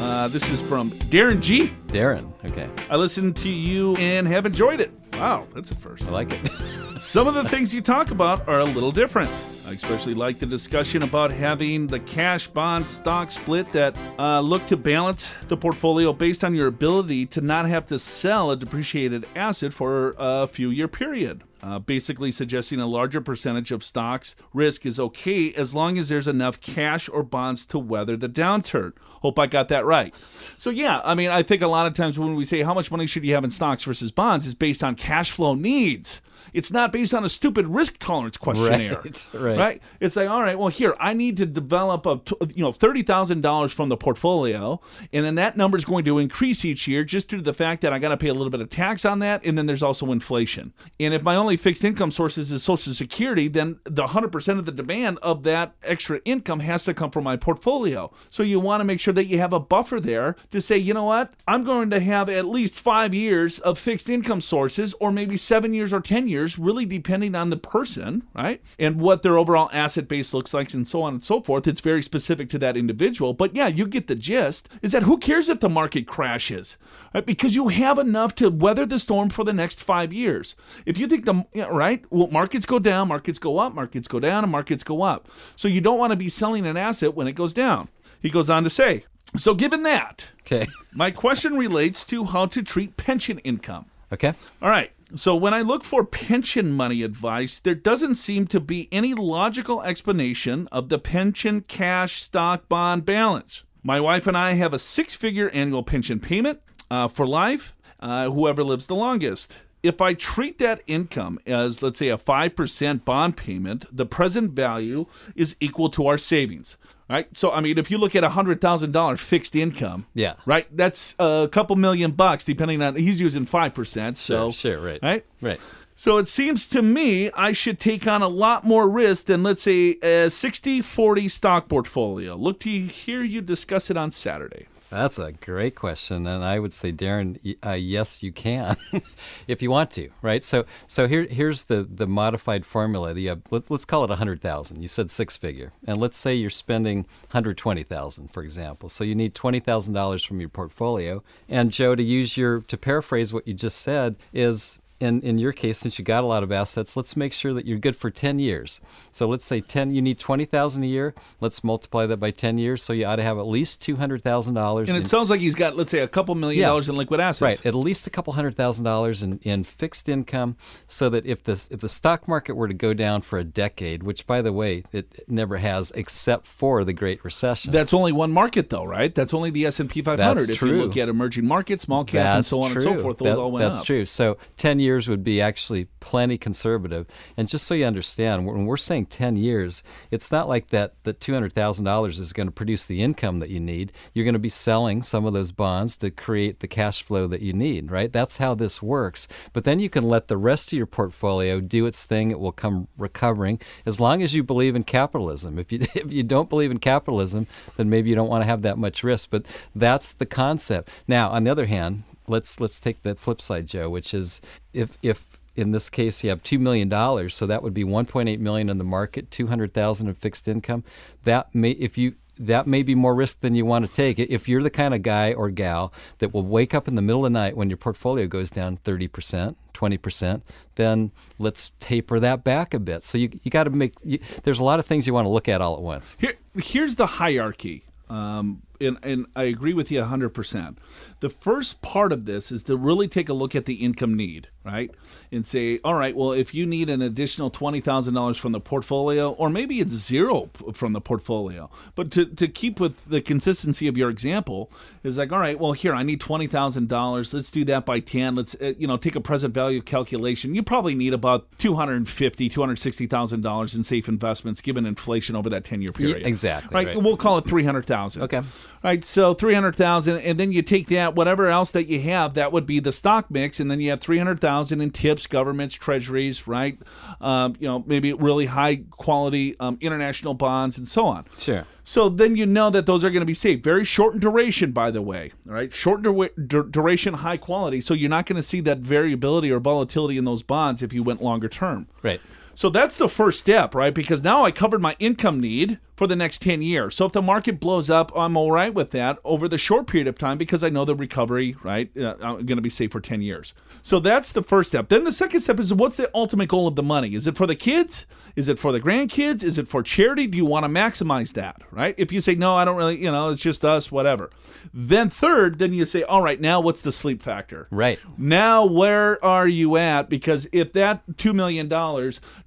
uh, 0.06 0.28
this 0.28 0.48
is 0.50 0.62
from 0.62 0.91
Darren 1.10 1.41
G. 1.41 1.74
Darren, 1.88 2.32
okay, 2.46 2.70
I 2.89 2.96
listened 2.96 3.36
to 3.38 3.50
you 3.50 3.96
and 3.96 4.28
have 4.28 4.46
enjoyed 4.46 4.80
it. 4.80 4.91
Wow, 5.13 5.48
that's 5.54 5.72
a 5.72 5.76
first. 5.76 6.08
I 6.08 6.12
like 6.12 6.32
it. 6.32 6.52
Some 7.02 7.28
of 7.28 7.34
the 7.34 7.44
things 7.44 7.74
you 7.74 7.82
talk 7.82 8.12
about 8.12 8.48
are 8.48 8.60
a 8.60 8.65
little 8.65 8.91
different. 8.91 9.30
I 9.68 9.72
especially 9.72 10.13
like 10.13 10.38
the 10.38 10.46
discussion 10.46 11.02
about 11.02 11.32
having 11.32 11.88
the 11.88 12.00
cash 12.00 12.48
bond 12.48 12.88
stock 12.88 13.32
split 13.32 13.72
that 13.72 13.98
uh, 14.20 14.41
look 14.41 14.68
to 14.68 14.78
balance 14.78 15.34
the 15.48 15.58
portfolio 15.58 16.13
based 16.13 16.44
on 16.44 16.54
your 16.54 16.68
ability 16.68 17.26
to 17.28 17.41
not 17.41 17.65
have 17.68 17.88
to 17.88 17.98
sell 17.98 18.52
a 18.52 18.56
depreciated 18.56 19.26
asset 19.36 19.74
for 19.74 20.15
a 20.20 20.48
few 20.48 20.70
year 20.70 20.88
period. 20.88 21.44
Uh, 21.65 21.80
basically, 21.80 22.32
suggesting 22.32 22.80
a 22.80 22.86
larger 22.86 23.19
percentage 23.19 23.71
of 23.71 23.84
stocks 23.84 24.36
risk 24.54 24.86
is 24.86 24.99
okay 24.99 25.51
as 25.54 25.73
long 25.73 25.97
as 25.97 26.10
there's 26.10 26.28
enough 26.28 26.62
cash 26.62 27.10
or 27.10 27.23
bonds 27.23 27.65
to 27.65 27.80
weather 27.80 28.15
the 28.15 28.30
downturn. 28.30 28.93
Hope 29.21 29.39
I 29.39 29.47
got 29.47 29.67
that 29.69 29.84
right. 29.84 30.13
So, 30.60 30.69
yeah, 30.69 31.01
I 31.04 31.15
mean, 31.15 31.32
I 31.32 31.41
think 31.41 31.63
a 31.63 31.67
lot 31.67 31.88
of 31.88 31.95
times 31.95 32.19
when 32.19 32.36
we 32.36 32.45
say 32.45 32.62
how 32.62 32.75
much 32.75 32.91
money 32.91 33.08
should 33.08 33.25
you 33.25 33.34
have 33.34 33.43
in 33.43 33.49
stocks 33.49 33.84
versus 33.84 34.12
bonds 34.12 34.45
is 34.45 34.54
based 34.54 34.84
on 34.84 34.93
cash 34.93 35.32
flow 35.32 35.56
needs. 35.56 36.21
It's 36.56 36.72
not 36.72 36.94
based 36.94 37.13
on 37.13 37.26
a 37.26 37.30
stupid 37.30 37.68
risk 37.68 37.98
tolerance 38.00 38.38
questionnaire. 38.38 39.02
Right, 39.04 39.30
right. 39.34 39.58
right? 39.58 39.82
It's 40.00 40.15
like, 40.15 40.30
all 40.30 40.41
right, 40.41 40.58
well, 40.58 40.70
here 40.70 40.96
I 41.00 41.13
need 41.13 41.36
to 41.38 41.46
develop 41.46 42.06
a, 42.06 42.22
you 42.56 42.63
know, 42.63 42.72
thirty 42.72 43.04
thousand 43.04 43.41
dollars 43.41 43.74
from 43.74 43.89
the 43.89 43.98
portfolio, 43.98 44.80
and 45.12 45.26
then 45.26 45.36
that 45.36 45.58
number 45.58 45.78
is 45.78 45.84
going 45.84 46.06
to 46.06 46.18
increase 46.18 46.63
each 46.63 46.88
year 46.88 47.04
just 47.04 47.30
due 47.30 47.38
to 47.38 47.44
the 47.44 47.54
fact 47.54 47.82
that 47.82 47.91
I 47.91 48.00
got 48.00 48.10
to 48.10 48.18
pay 48.18 48.30
a 48.30 48.34
little 48.34 48.50
bit 48.50 48.62
of 48.62 48.70
tax 48.70 49.04
on 49.04 49.20
that, 49.20 49.44
and 49.44 49.58
then 49.58 49.65
there's 49.65 49.84
also 49.84 50.12
inflation. 50.12 50.74
And 51.00 51.13
if 51.13 51.24
my 51.24 51.36
only 51.36 51.58
fixed 51.58 51.84
income 51.84 52.12
sources 52.12 52.52
is 52.52 52.63
Social 52.63 52.94
Security, 52.94 53.50
then 53.50 53.80
the 53.84 54.08
hundred 54.08 54.32
percent 54.32 54.58
of 54.60 54.65
the 54.65 54.72
demand 54.72 55.20
of 55.22 55.44
that 55.44 55.76
extra 55.84 56.22
income 56.24 56.62
has 56.62 56.86
to 56.86 56.94
come 56.94 57.12
from 57.12 57.26
my 57.26 57.36
portfolio. 57.36 58.12
So 58.30 58.44
you 58.44 58.62
want 58.62 58.80
to 58.80 58.86
make 58.86 59.00
sure 59.00 59.13
that 59.13 59.26
you 59.26 59.39
have 59.39 59.52
a 59.52 59.60
buffer 59.60 60.00
there 60.00 60.36
to 60.52 60.62
say, 60.62 60.78
you 60.78 60.94
know 60.94 61.04
what, 61.04 61.34
I'm 61.48 61.63
going 61.63 61.89
to 61.89 62.00
have 62.00 62.30
at 62.30 62.46
least 62.46 62.76
five 62.76 63.13
years 63.13 63.60
of 63.60 63.78
fixed 63.78 64.08
income 64.08 64.39
sources, 64.39 64.94
or 65.00 65.12
maybe 65.12 65.36
seven 65.36 65.74
years 65.74 65.91
or 65.91 66.00
ten 66.00 66.28
years, 66.28 66.44
really 66.60 66.86
depending 66.86 67.36
on 67.36 67.49
the 67.49 67.58
person, 67.58 68.23
right? 68.34 68.62
And 68.77 68.99
what 69.01 69.21
their 69.23 69.38
overall 69.38 69.69
asset 69.73 70.08
base 70.08 70.34
looks 70.34 70.53
like, 70.53 70.73
and 70.73 70.88
so 70.88 71.01
on 71.03 71.13
and 71.15 71.23
so 71.23 71.41
forth. 71.41 71.67
It's 71.67 71.81
very 71.81 72.01
specific 72.03 72.49
to 72.51 72.60
that 72.60 72.77
individual. 72.77 73.34
But 73.34 73.55
yeah, 73.55 73.67
you 73.67 73.88
get 73.88 74.08
the 74.08 74.15
gist 74.15 74.69
is 74.81 74.91
that 74.91 75.03
who 75.03 75.17
cares 75.17 75.49
if 75.49 75.60
the 75.60 75.69
market 75.69 76.08
crashes, 76.08 76.77
right? 77.13 77.25
Because 77.25 77.55
you 77.55 77.69
have 77.69 77.97
enough 77.99 78.36
to 78.36 78.49
weather 78.49 78.86
the 78.86 78.99
storm 78.99 79.29
for 79.29 79.43
the 79.43 79.53
next 79.53 79.79
five 79.81 80.13
years. 80.13 80.55
If 80.86 80.97
you 80.97 81.08
think 81.08 81.25
the, 81.25 81.45
right, 81.69 82.03
well, 82.10 82.27
markets 82.27 82.65
go 82.65 82.79
down, 82.79 83.08
markets 83.08 83.39
go 83.39 83.58
up, 83.60 83.73
markets 83.73 84.08
go 84.08 84.19
down, 84.19 84.43
and 84.43 84.51
markets 84.51 84.84
go 84.84 85.01
up. 85.01 85.27
So 85.55 85.67
you 85.67 85.81
don't 85.81 85.99
want 85.99 86.12
to 86.12 86.17
be 86.17 86.29
selling 86.29 86.65
an 86.65 86.77
asset 86.77 87.15
when 87.15 87.27
it 87.27 87.34
goes 87.34 87.53
down. 87.53 87.89
He 88.21 88.29
goes 88.29 88.49
on 88.49 88.63
to 88.63 88.69
say, 88.69 89.05
so 89.36 89.53
given 89.53 89.84
that, 89.84 90.29
Okay, 90.41 90.67
my 90.93 91.12
question 91.12 91.58
relates 91.58 92.05
to 92.05 92.25
how 92.25 92.45
to 92.47 92.62
treat 92.63 92.95
pension 92.97 93.39
income. 93.39 93.86
okay. 94.13 94.34
All 94.62 94.69
right. 94.69 94.91
So 95.15 95.34
when 95.34 95.54
I 95.54 95.62
look 95.62 95.86
for 95.86 96.04
pension 96.04 96.73
money 96.73 97.01
advice, 97.01 97.62
there 97.62 97.73
doesn't 97.73 98.15
seem 98.15 98.47
to 98.47 98.60
be 98.60 98.89
any 98.91 99.13
logical 99.13 99.82
explanation 99.82 100.67
of 100.73 100.89
the 100.89 100.99
pension 100.99 101.62
cash 101.62 102.21
stock 102.21 102.67
bond 102.67 103.06
balance. 103.06 103.63
My 103.82 104.01
wife 104.01 104.28
and 104.28 104.36
I 104.36 104.54
have 104.54 104.73
a 104.73 104.80
six 104.80 105.15
figure 105.15 105.49
annual 105.51 105.84
pension 105.84 106.19
payment 106.19 106.60
uh, 106.91 107.08
for 107.08 107.25
life, 107.25 107.78
uh, 108.01 108.30
whoever 108.30 108.62
lives 108.62 108.88
the 108.88 108.95
longest. 108.95 109.62
If 109.82 110.01
I 110.01 110.15
treat 110.15 110.58
that 110.60 110.82
income 110.86 111.39
as, 111.45 111.82
let's 111.82 111.99
say, 111.99 112.10
a 112.10 112.17
5% 112.17 113.06
bond 113.06 113.38
payment, 113.38 113.86
the 113.95 114.06
present 114.06 114.51
value 114.51 115.06
is 115.34 115.56
equal 115.62 115.89
to 115.91 116.08
our 116.08 116.17
savings. 116.17 116.75
Right? 117.08 117.28
So, 117.38 117.52
I 117.52 117.62
mean, 117.62 117.78
if 117.78 117.91
you 117.91 118.00
look 118.00 118.15
at 118.15 118.24
a 118.24 118.30
$100,000 118.30 119.20
fixed 119.20 119.56
income, 119.56 120.08
Yeah. 120.15 120.34
right, 120.46 120.65
that's 120.76 121.13
a 121.20 121.48
couple 121.52 121.76
million 121.76 122.12
bucks, 122.12 122.44
depending 122.44 122.82
on, 122.82 122.96
he's 122.96 123.22
using 123.22 123.46
5%. 123.46 124.18
So, 124.18 124.50
Sure, 124.52 124.74
sure, 124.74 124.82
right. 124.82 125.00
Right? 125.04 125.26
Right. 125.39 125.60
So 125.94 126.18
it 126.18 126.28
seems 126.28 126.68
to 126.70 126.82
me 126.82 127.30
I 127.32 127.52
should 127.54 127.80
take 127.80 128.06
on 128.08 128.22
a 128.22 128.28
lot 128.28 128.65
more 128.65 128.89
risk 128.89 129.28
than, 129.28 129.44
let's 129.44 129.62
say, 129.62 129.98
a 130.04 130.30
60 130.30 130.82
40 130.82 131.28
stock 131.30 131.70
portfolio. 131.70 132.36
Look 132.36 132.60
to 132.62 132.70
hear 132.70 133.24
you 133.24 133.39
discuss 133.41 133.89
it 133.89 133.96
on 133.96 134.12
Saturday. 134.12 134.65
That's 134.89 135.17
a 135.17 135.32
great 135.32 135.76
question, 135.76 136.28
and 136.28 136.43
I 136.43 136.60
would 136.60 136.71
say, 136.71 136.91
Darren, 136.91 137.58
uh, 137.65 137.71
yes, 137.71 138.21
you 138.21 138.32
can, 138.32 138.78
if 139.48 139.62
you 139.62 139.71
want 139.71 139.89
to, 139.91 140.10
right? 140.21 140.43
So, 140.43 140.65
so 140.86 141.08
here, 141.08 141.24
here's 141.26 141.63
the 141.63 141.84
the 141.84 142.06
modified 142.06 142.65
formula. 142.65 143.13
You 143.15 143.30
have, 143.30 143.41
let, 143.50 143.71
let's 143.71 143.84
call 143.86 144.04
it 144.04 144.12
a 144.12 144.15
hundred 144.17 144.41
thousand. 144.41 144.82
You 144.82 144.88
said 144.88 145.10
six 145.10 145.38
figure, 145.38 145.74
and 145.88 146.00
let's 146.00 146.17
say 146.17 146.36
you're 146.36 146.52
spending 146.52 147.08
hundred 147.30 147.58
twenty 147.58 147.84
thousand, 147.84 148.32
for 148.32 148.43
example. 148.43 148.88
So 148.89 149.04
you 149.04 149.15
need 149.15 149.34
twenty 149.34 149.60
thousand 149.60 149.95
dollars 149.95 150.24
from 150.24 150.39
your 150.39 150.50
portfolio. 150.50 151.24
And 151.50 151.71
Joe, 151.71 151.95
to 151.95 152.04
use 152.04 152.38
your 152.38 152.62
to 152.62 152.78
paraphrase 152.78 153.34
what 153.34 153.48
you 153.48 153.56
just 153.56 153.80
said 153.80 154.15
is 154.34 154.78
in, 154.99 155.21
in 155.23 155.38
your 155.38 155.51
case, 155.51 155.77
since 155.79 155.99
you 155.99 156.05
got 156.05 156.23
a 156.23 156.27
lot 156.27 156.41
of 156.41 156.51
assets, 156.51 156.95
let's 156.95 157.17
make 157.17 157.34
sure 157.34 157.53
that 157.53 157.65
you're 157.65 157.77
good 157.77 157.95
for 157.97 158.10
10 158.10 158.39
years. 158.39 158.79
So 159.12 159.27
let's 159.27 159.45
say 159.45 159.60
10, 159.60 159.93
you 159.93 160.01
need 160.01 160.19
20000 160.19 160.84
a 160.84 160.88
year. 160.88 161.13
Let's 161.41 161.63
multiply 161.65 162.05
that 162.05 162.17
by 162.17 162.31
10 162.31 162.58
years. 162.58 162.81
So 162.81 162.93
you 162.93 163.05
ought 163.05 163.17
to 163.17 163.23
have 163.23 163.38
at 163.38 163.45
least 163.45 163.81
$200,000. 163.81 164.79
And 164.79 164.89
in- 164.89 164.95
it 164.95 165.08
sounds 165.08 165.29
like 165.29 165.39
he's 165.41 165.55
got, 165.55 165.75
let's 165.75 165.91
say, 165.91 165.99
a 165.99 166.08
couple 166.08 166.34
million 166.36 166.62
Yeah. 166.62 166.67
dollars 166.67 166.88
in 166.88 166.95
liquid 166.95 167.19
assets. 167.19 167.41
Right, 167.41 167.65
at 167.65 167.75
least 167.75 168.08
a 168.08 168.10
couple 168.10 168.34
hundred 168.34 168.55
thousand 168.55 168.86
dollars 168.86 169.21
in, 169.21 169.39
in 169.43 169.63
fixed 169.65 170.08
income, 170.08 170.55
so 170.88 171.10
that 171.10 171.25
if 171.25 171.43
the 171.43 171.53
if 171.71 171.79
the 171.81 171.89
stock 171.89 172.27
market 172.27 172.53
were 172.55 172.67
to 172.67 172.73
go 172.73 172.93
down 172.93 173.21
for 173.21 173.38
a 173.38 173.43
decade, 173.43 174.03
which 174.03 174.25
by 174.25 174.41
the 174.41 174.53
way 174.53 174.84
it 174.93 175.23
never 175.27 175.58
has, 175.58 175.91
except 175.91 176.47
for 176.47 176.84
the 176.86 176.93
Great 176.93 177.23
Recession. 177.25 177.71
That's 177.71 177.93
only 177.93 178.12
one 178.12 178.31
market, 178.31 178.69
though, 178.69 178.86
right? 178.86 179.13
That's 179.13 179.34
only 179.34 179.49
the 179.49 179.65
S 179.65 179.79
and 179.79 179.89
P 179.89 180.01
500. 180.01 180.17
That's 180.38 180.47
if 180.49 180.58
true. 180.58 180.69
you 180.69 180.77
look 180.84 180.95
at 180.95 181.10
emerging 181.10 181.45
markets, 181.45 181.84
small 181.84 182.05
cap, 182.05 182.38
and 182.38 182.45
so 182.45 182.62
on 182.62 182.71
true. 182.71 182.88
and 182.88 182.97
so 182.97 183.03
forth, 183.03 183.17
those 183.17 183.36
That- 183.36 183.39
all 183.39 183.51
went 183.51 183.65
that's 183.65 183.81
up. 183.81 183.86
true. 183.86 184.05
So 184.05 184.38
ten 184.55 184.79
years 184.79 184.85
would 184.86 185.24
be 185.24 185.41
actually 185.41 185.86
plenty 186.00 186.38
conservative. 186.38 187.08
And 187.36 187.50
just 187.50 187.65
so 187.65 187.74
you 187.74 187.86
understand, 187.86 188.45
when 188.45 188.65
we're 188.65 188.78
saying 188.78 189.08
10 189.08 189.36
years, 189.36 189.84
it's 190.12 190.32
not 190.32 190.48
like 190.48 190.67
that 190.67 190.93
that 191.04 191.19
$200,000 191.19 192.10
is 192.19 192.34
going 192.34 192.48
to 192.48 192.52
produce 192.52 192.86
the 192.86 193.02
income 193.02 193.39
that 193.39 193.50
you 193.50 193.60
need. 193.60 193.91
You're 194.13 194.26
going 194.26 194.34
to 194.34 194.39
be 194.39 194.50
selling 194.50 195.04
some 195.04 195.26
of 195.26 195.34
those 195.34 195.52
bonds 195.52 195.98
to 195.98 196.12
create 196.12 196.60
the 196.60 196.67
cash 196.67 197.04
flow 197.04 197.28
that 197.28 197.41
you 197.41 197.54
need, 197.54 197.91
right? 197.91 198.12
That's 198.12 198.38
how 198.38 198.56
this 198.56 198.82
works. 198.82 199.28
But 199.54 199.63
then 199.63 199.80
you 199.80 199.89
can 199.89 200.08
let 200.08 200.28
the 200.28 200.38
rest 200.38 200.71
of 200.71 200.78
your 200.78 200.86
portfolio 200.86 201.60
do 201.60 201.86
its 201.86 202.06
thing. 202.06 202.32
It 202.32 202.39
will 202.39 202.52
come 202.52 202.88
recovering 202.98 203.60
as 203.86 204.00
long 204.00 204.21
as 204.21 204.34
you 204.34 204.43
believe 204.43 204.76
in 204.76 204.84
capitalism. 204.84 205.60
If 205.60 205.71
you 205.71 205.80
if 205.95 206.13
you 206.13 206.24
don't 206.24 206.49
believe 206.49 206.72
in 206.72 206.80
capitalism, 206.80 207.47
then 207.78 207.89
maybe 207.89 208.09
you 208.09 208.16
don't 208.16 208.30
want 208.30 208.43
to 208.43 208.47
have 208.47 208.62
that 208.62 208.78
much 208.78 209.03
risk. 209.03 209.30
But 209.30 209.45
that's 209.76 210.14
the 210.14 210.26
concept. 210.26 210.89
Now, 211.07 211.30
on 211.30 211.43
the 211.43 211.51
other 211.51 211.66
hand, 211.66 212.03
let's 212.28 212.59
let's 212.59 212.80
take 212.80 213.03
the 213.03 213.15
flip 213.15 213.41
side, 213.41 213.67
Joe, 213.67 213.89
which 213.89 214.13
is 214.13 214.41
if 214.73 214.97
if 215.01 215.26
in 215.55 215.71
this 215.71 215.89
case 215.89 216.23
you 216.23 216.30
have 216.30 216.43
two 216.43 216.59
million 216.59 216.89
dollars, 216.89 217.34
so 217.34 217.45
that 217.47 217.63
would 217.63 217.73
be 217.73 217.84
1.8 217.84 218.39
million 218.39 218.69
in 218.69 218.78
the 218.78 218.84
market, 218.84 219.32
200,000 219.32 220.07
in 220.07 220.13
fixed 220.15 220.47
income. 220.47 220.84
That 221.23 221.53
may 221.53 221.71
if 221.71 221.97
you 221.97 222.15
that 222.38 222.67
may 222.67 222.84
be 222.84 222.95
more 222.95 223.15
risk 223.15 223.39
than 223.39 223.55
you 223.55 223.65
want 223.65 223.88
to 223.88 223.93
take. 223.93 224.19
If 224.19 224.49
you're 224.49 224.63
the 224.63 224.69
kind 224.69 224.93
of 224.93 225.03
guy 225.03 225.34
or 225.34 225.49
gal 225.49 225.93
that 226.19 226.34
will 226.34 226.43
wake 226.43 226.73
up 226.73 226.88
in 226.88 226.95
the 226.95 227.01
middle 227.01 227.26
of 227.26 227.32
the 227.32 227.39
night 227.39 227.55
when 227.55 227.69
your 227.69 227.78
portfolio 227.78 228.28
goes 228.28 228.49
down 228.49 228.78
30%, 228.84 229.55
20%, 229.73 230.41
then 230.76 231.11
let's 231.39 231.71
taper 231.80 232.19
that 232.19 232.43
back 232.43 232.73
a 232.73 232.80
bit. 232.80 233.05
So 233.05 233.17
you, 233.17 233.39
you 233.43 233.51
got 233.51 233.65
to 233.65 233.69
make, 233.69 233.93
you, 234.03 234.19
there's 234.43 234.59
a 234.59 234.63
lot 234.63 234.80
of 234.80 234.86
things 234.86 235.07
you 235.07 235.13
want 235.13 235.26
to 235.26 235.30
look 235.30 235.47
at 235.47 235.61
all 235.61 235.76
at 235.76 235.82
once. 235.82 236.15
Here, 236.19 236.36
here's 236.55 236.95
the 236.95 237.05
hierarchy. 237.05 237.86
Um, 238.09 238.61
and, 238.82 238.97
and 239.03 239.26
I 239.36 239.43
agree 239.43 239.73
with 239.73 239.91
you 239.91 240.01
100%. 240.01 240.78
The 241.19 241.30
first 241.30 241.82
part 241.82 242.11
of 242.11 242.26
this 242.26 242.51
is 242.51 242.63
to 242.63 242.78
really 242.78 243.07
take 243.07 243.30
a 243.30 243.34
look 243.34 243.55
at 243.55 243.65
the 243.65 243.76
income 243.76 244.15
need, 244.15 244.49
right? 244.66 244.91
And 245.32 245.45
say, 245.45 245.80
all 245.84 245.93
right, 245.93 246.16
well, 246.16 246.32
if 246.32 246.53
you 246.53 246.66
need 246.66 246.89
an 246.89 247.01
additional 247.01 247.51
$20,000 247.51 248.38
from 248.38 248.51
the 248.51 248.59
portfolio, 248.59 249.32
or 249.32 249.49
maybe 249.49 249.80
it's 249.80 249.93
zero 249.93 250.49
from 250.74 250.93
the 250.93 251.01
portfolio, 251.01 251.70
but 251.93 252.11
to, 252.11 252.26
to 252.26 252.47
keep 252.47 252.80
with 252.80 253.05
the 253.05 253.22
consistency 253.22 253.88
of 253.88 253.95
your 253.95 254.09
example, 254.09 254.72
is 255.03 255.18
like, 255.18 255.32
all 255.32 255.39
right, 255.39 255.59
well, 255.59 255.74
here, 255.74 255.93
I 255.93 256.03
need 256.03 256.20
$20,000. 256.20 257.34
Let's 257.34 257.51
do 257.51 257.63
that 257.66 257.86
by 257.86 257.99
10. 257.99 258.36
Let's, 258.36 258.55
uh, 258.55 258.74
you 258.78 258.88
know, 258.88 258.97
take 258.97 259.16
a 259.16 259.22
present 259.22 259.53
value 259.53 259.82
calculation. 259.82 260.55
You 260.55 260.63
probably 260.63 260.95
need 260.95 261.13
about 261.13 261.47
$250,000, 261.59 262.49
$260,000 262.49 263.76
in 263.76 263.84
safe 263.84 264.07
investments 264.07 264.61
given 264.61 264.86
inflation 264.86 265.36
over 265.36 265.49
that 265.49 265.63
10 265.63 265.82
year 265.82 265.91
period. 265.91 266.22
Yeah, 266.22 266.28
exactly. 266.28 266.74
Right? 266.74 266.88
right. 266.88 267.01
We'll 267.01 267.18
call 267.18 267.38
it 267.38 267.45
300000 267.45 268.24
Okay. 268.24 268.41
Right, 268.86 269.03
so 269.03 269.34
three 269.34 269.55
hundred 269.55 269.76
thousand, 269.76 270.20
and 270.20 270.39
then 270.39 270.51
you 270.51 270.61
take 270.61 270.89
that 270.89 271.16
whatever 271.16 271.47
else 271.47 271.72
that 271.72 271.88
you 271.88 271.99
have, 272.01 272.36
that 272.36 272.51
would 272.51 272.68
be 272.68 272.80
the 272.80 272.91
stock 272.91 273.32
mix, 273.32 273.59
and 273.59 273.72
then 273.72 273.82
you 273.82 273.89
have 273.89 273.99
three 273.99 274.20
hundred 274.20 274.39
thousand 274.56 274.80
in 274.82 274.89
TIPS, 274.89 275.28
governments, 275.28 275.76
treasuries, 275.76 276.47
right? 276.47 276.80
Um, 277.20 277.56
you 277.60 277.68
know, 277.68 277.84
maybe 277.86 278.14
really 278.14 278.45
high 278.45 278.84
quality 278.89 279.56
um, 279.60 279.78
international 279.82 280.34
bonds 280.34 280.78
and 280.78 280.88
so 280.88 281.06
on. 281.06 281.26
Sure. 281.38 281.66
So 281.84 282.10
then 282.10 282.36
you 282.36 282.45
know 282.45 282.70
that 282.70 282.86
those 282.86 283.03
are 283.03 283.10
going 283.10 283.22
to 283.22 283.26
be 283.26 283.34
safe. 283.34 283.62
Very 283.62 283.84
short 283.86 284.14
in 284.14 284.20
duration, 284.20 284.72
by 284.72 284.91
the 284.91 285.01
way. 285.01 285.34
All 285.47 285.53
right, 285.53 285.74
short 285.74 286.01
dur- 286.01 286.30
dur- 286.47 286.64
duration, 286.64 287.16
high 287.16 287.38
quality. 287.38 287.82
So 287.82 287.93
you're 287.93 288.10
not 288.10 288.26
going 288.26 288.38
to 288.38 288.43
see 288.43 288.62
that 288.62 288.80
variability 288.80 289.51
or 289.51 289.60
volatility 289.60 290.18
in 290.18 290.26
those 290.26 290.41
bonds 290.41 290.82
if 290.82 290.93
you 290.93 291.03
went 291.03 291.22
longer 291.22 291.49
term. 291.49 291.88
Right. 292.01 292.22
So 292.56 292.70
that's 292.70 292.95
the 292.95 293.10
first 293.10 293.41
step, 293.41 293.76
right? 293.76 293.93
Because 293.93 294.24
now 294.24 294.45
I 294.45 294.51
covered 294.51 294.82
my 294.82 294.95
income 294.97 295.41
need 295.41 295.78
for 295.96 296.08
the 296.08 296.16
next 296.16 296.41
10 296.41 296.62
years. 296.62 296.96
So 296.96 297.06
if 297.06 297.12
the 297.14 297.22
market 297.22 297.60
blows 297.60 297.89
up, 297.89 298.12
I'm 298.16 298.36
all 298.36 298.52
right 298.52 298.74
with 298.74 298.91
that 298.91 299.20
over 299.24 299.48
the 299.48 299.58
short 299.58 299.88
period 299.88 300.08
of 300.08 300.18
time 300.18 300.38
because 300.38 300.64
I 300.64 300.70
know 300.70 300.86
the 300.86 300.96
recovery, 300.96 301.56
right? 301.64 301.89
Uh, 301.98 302.16
I'm 302.22 302.46
going 302.46 302.58
to 302.58 302.62
be 302.62 302.70
safe 302.70 302.91
for 302.91 303.00
10 303.00 303.22
years. 303.22 303.54
So 303.82 304.00
that's 304.00 304.32
the 304.32 304.43
first 304.43 304.70
step. 304.70 304.89
Then 304.89 305.04
the 305.04 305.12
second 305.12 305.41
step 305.41 305.60
is 305.60 305.74
what's 305.74 305.98
the 305.98 306.10
ultimate 306.14 306.50
goal 306.50 306.68
of 306.68 306.76
the 306.76 306.84
money? 306.84 307.16
Is 307.16 307.28
it 307.28 307.38
for 307.38 307.48
the 307.48 307.56
kids? 307.56 308.06
Is 308.36 308.50
it 308.50 308.60
for 308.60 308.72
the 308.72 308.80
grandkids? 308.80 309.43
Is 309.43 309.58
it 309.58 309.68
for 309.68 309.84
charity? 309.84 310.28
Do 310.28 310.38
you 310.38 310.46
want 310.46 310.64
to 310.64 310.70
maximize 310.70 311.34
that, 311.34 311.62
right? 311.72 311.96
If 311.98 312.12
you 312.12 312.20
say, 312.20 312.36
no, 312.36 312.56
I 312.56 312.66
don't 312.66 312.78
really, 312.78 313.02
you 313.02 313.12
know, 313.12 313.30
it's 313.30 313.41
just 313.41 313.64
us, 313.64 313.91
whatever. 313.91 314.30
Then 314.74 315.10
third, 315.10 315.60
then 315.60 315.74
you 315.74 315.86
say, 315.86 316.04
all 316.04 316.22
right, 316.22 316.39
now 316.39 316.60
what's 316.60 316.82
the 316.82 316.91
sleep 316.91 317.22
factor? 317.22 317.68
Right. 317.72 318.00
Now, 318.18 318.66
where 318.66 319.24
are 319.24 319.48
you 319.48 319.78
at? 319.78 320.10
Because 320.10 320.48
if 320.52 320.74
that 320.74 321.06
$2 321.14 321.34
million 321.34 321.68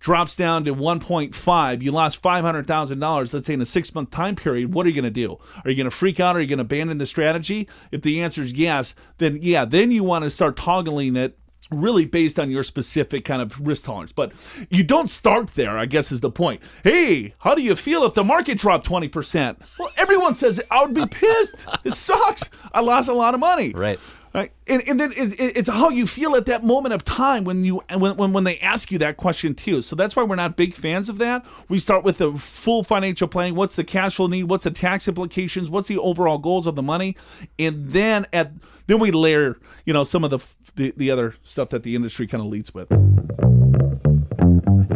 drops 0.01 0.37
down 0.37 0.65
to 0.65 0.75
1.5, 0.75 1.83
you 1.83 1.93
lost 1.93 2.23
$500,000, 2.23 3.38
let's 3.39 3.47
say 3.47 3.55
in 3.55 3.62
a 3.62 3.66
six 3.66 3.95
month 3.95 4.11
time 4.11 4.36
period, 4.36 4.74
what 4.74 4.84
are 4.84 4.89
you 4.89 4.95
going 4.95 5.05
to 5.05 5.11
do? 5.11 5.39
Are 5.64 5.70
you 5.70 5.76
going 5.76 5.91
to 5.91 5.97
freak 5.97 6.18
out? 6.18 6.36
Are 6.36 6.41
you 6.41 6.47
going 6.47 6.59
to 6.59 6.62
abandon 6.62 6.99
the 6.99 7.07
strategy? 7.07 7.68
If 7.93 8.03
the 8.03 8.20
answer 8.20 8.43
is 8.43 8.53
yes, 8.53 8.95
then 9.18 9.39
yeah, 9.41 9.64
then 9.64 9.91
you 9.91 10.05
want 10.05 10.24
to 10.24 10.30
start 10.30 10.57
toggling 10.57 11.16
it 11.16 11.39
really 11.70 12.05
based 12.07 12.39
on 12.39 12.51
your 12.51 12.62
specific 12.62 13.24
kind 13.24 13.43
of 13.43 13.64
risk 13.64 13.84
tolerance. 13.84 14.12
But 14.12 14.32
you 14.70 14.82
don't 14.82 15.09
start 15.09 15.49
there, 15.55 15.78
I 15.78 15.86
guess 15.86 16.11
is 16.11 16.20
the 16.20 16.30
point. 16.30 16.62
Hey, 16.82 17.34
how 17.39 17.55
do 17.55 17.62
you 17.62 17.76
feel 17.76 18.05
if 18.05 18.14
the 18.14 18.24
market 18.24 18.59
dropped 18.59 18.89
20%? 18.89 19.57
Well, 19.78 19.91
everyone 19.97 20.34
says 20.34 20.61
I 20.70 20.82
would 20.82 20.95
be 20.95 21.07
pissed. 21.07 21.57
It 21.84 21.93
sucks. 21.93 22.49
I 22.72 22.80
lost 22.80 23.09
a 23.09 23.12
lot 23.12 23.34
of 23.34 23.41
money. 23.41 23.72
Right. 23.72 24.01
Right. 24.35 24.53
And, 24.66 24.83
and 24.87 25.01
then 25.01 25.12
it, 25.12 25.41
it, 25.41 25.57
it's 25.57 25.68
how 25.68 25.89
you 25.89 26.07
feel 26.07 26.37
at 26.37 26.47
that 26.47 26.62
moment 26.62 26.93
of 26.93 27.05
time 27.05 27.45
when 27.45 27.64
you 27.64 27.83
when, 27.97 28.16
when 28.16 28.33
when 28.33 28.45
they 28.45 28.59
ask 28.59 28.93
you 28.93 28.99
that 28.99 29.16
question 29.16 29.55
too. 29.55 29.81
So 29.81 29.97
that's 29.97 30.14
why 30.14 30.22
we're 30.22 30.37
not 30.37 30.57
big 30.57 30.74
fans 30.74 31.09
of 31.09 31.18
that. 31.18 31.45
We 31.68 31.79
start 31.79 32.05
with 32.05 32.18
the 32.18 32.33
full 32.33 32.85
financial 32.85 33.26
planning. 33.26 33.55
What's 33.55 33.76
the 33.76 33.85
cash 33.85 34.16
flow 34.16 34.26
need? 34.26 34.45
What's 34.45 34.64
the 34.64 34.70
tax 34.70 35.09
implications? 35.09 35.70
What's 35.70 35.89
the 35.89 35.99
overall 35.99 36.39
goals 36.39 36.66
of 36.66 36.74
the 36.74 36.83
money? 36.83 37.16
And 37.59 37.89
then 37.91 38.26
at 38.33 38.53
then 38.87 38.99
we 38.99 39.11
layer 39.11 39.59
you 39.85 39.93
know 39.95 40.05
some 40.05 40.24
of 40.24 40.31
the 40.31 40.41
the, 40.74 40.93
the 40.97 41.11
other 41.11 41.35
stuff 41.43 41.70
that 41.70 41.83
the 41.83 41.95
industry 41.95 42.26
kind 42.26 42.43
of 42.43 42.49
leads 42.49 42.74
with. 42.74 42.93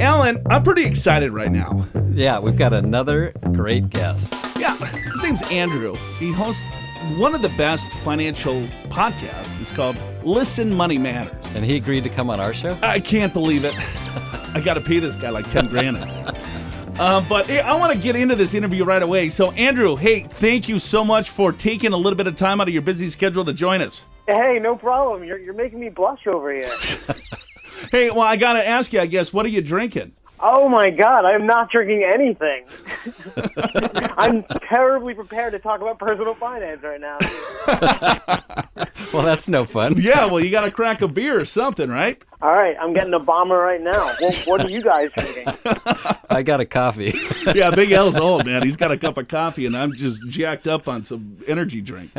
Alan, 0.00 0.42
I'm 0.50 0.62
pretty 0.62 0.84
excited 0.84 1.32
right 1.32 1.50
now. 1.50 1.86
Yeah, 2.10 2.38
we've 2.38 2.56
got 2.56 2.72
another 2.72 3.32
great 3.52 3.88
guest. 3.88 4.34
Yeah, 4.58 4.76
his 4.76 5.22
name's 5.22 5.42
Andrew. 5.50 5.94
He 6.18 6.32
hosts 6.32 6.76
one 7.18 7.34
of 7.34 7.42
the 7.42 7.48
best 7.50 7.88
financial 8.04 8.66
podcasts. 8.88 9.60
It's 9.60 9.72
called 9.72 9.96
Listen 10.24 10.72
Money 10.72 10.98
Matters. 10.98 11.34
And 11.54 11.64
he 11.64 11.76
agreed 11.76 12.04
to 12.04 12.10
come 12.10 12.30
on 12.30 12.40
our 12.40 12.54
show? 12.54 12.76
I 12.82 13.00
can't 13.00 13.32
believe 13.32 13.64
it. 13.64 13.74
I 14.54 14.60
got 14.60 14.74
to 14.74 14.80
pay 14.80 14.98
this 14.98 15.16
guy 15.16 15.30
like 15.30 15.48
10 15.50 15.68
grand. 15.68 15.96
Uh, 16.98 17.24
but 17.28 17.46
hey, 17.46 17.60
I 17.60 17.74
want 17.76 17.92
to 17.92 17.98
get 17.98 18.16
into 18.16 18.36
this 18.36 18.54
interview 18.54 18.84
right 18.84 19.02
away. 19.02 19.30
So, 19.30 19.50
Andrew, 19.52 19.96
hey, 19.96 20.20
thank 20.20 20.68
you 20.68 20.78
so 20.78 21.04
much 21.04 21.30
for 21.30 21.52
taking 21.52 21.92
a 21.92 21.96
little 21.96 22.16
bit 22.16 22.26
of 22.26 22.36
time 22.36 22.60
out 22.60 22.68
of 22.68 22.74
your 22.74 22.82
busy 22.82 23.08
schedule 23.08 23.44
to 23.44 23.52
join 23.52 23.80
us. 23.80 24.04
Hey, 24.26 24.58
no 24.60 24.76
problem. 24.76 25.24
You're, 25.24 25.38
you're 25.38 25.54
making 25.54 25.80
me 25.80 25.88
blush 25.88 26.26
over 26.26 26.52
here. 26.52 26.70
Hey, 27.90 28.10
well, 28.10 28.22
I 28.22 28.36
got 28.36 28.54
to 28.54 28.66
ask 28.66 28.92
you, 28.92 29.00
I 29.00 29.06
guess, 29.06 29.32
what 29.32 29.44
are 29.44 29.50
you 29.50 29.60
drinking? 29.60 30.12
Oh 30.40 30.68
my 30.68 30.90
God, 30.90 31.24
I'm 31.24 31.46
not 31.46 31.70
drinking 31.70 32.04
anything. 32.04 32.64
I'm 34.16 34.44
terribly 34.68 35.14
prepared 35.14 35.52
to 35.52 35.58
talk 35.58 35.80
about 35.80 35.98
personal 35.98 36.34
finance 36.34 36.82
right 36.82 37.00
now. 37.00 37.18
Well, 39.12 39.22
that's 39.22 39.46
no 39.46 39.66
fun. 39.66 40.00
Yeah, 40.00 40.24
well, 40.24 40.42
you 40.42 40.50
got 40.50 40.62
to 40.62 40.70
crack 40.70 41.02
a 41.02 41.08
beer 41.08 41.38
or 41.38 41.44
something, 41.44 41.90
right? 41.90 42.18
All 42.40 42.50
right, 42.54 42.74
I'm 42.80 42.94
getting 42.94 43.12
a 43.12 43.18
bomber 43.18 43.58
right 43.58 43.80
now. 43.80 44.10
Well, 44.22 44.32
what 44.46 44.64
are 44.64 44.70
you 44.70 44.80
guys 44.82 45.10
drinking? 45.12 45.48
I 46.30 46.42
got 46.42 46.60
a 46.60 46.64
coffee. 46.64 47.12
Yeah, 47.54 47.70
Big 47.72 47.92
Al's 47.92 48.16
old, 48.16 48.46
man. 48.46 48.62
He's 48.62 48.76
got 48.76 48.90
a 48.90 48.96
cup 48.96 49.18
of 49.18 49.28
coffee, 49.28 49.66
and 49.66 49.76
I'm 49.76 49.92
just 49.92 50.26
jacked 50.28 50.66
up 50.66 50.88
on 50.88 51.04
some 51.04 51.36
energy 51.46 51.82
drink. 51.82 52.10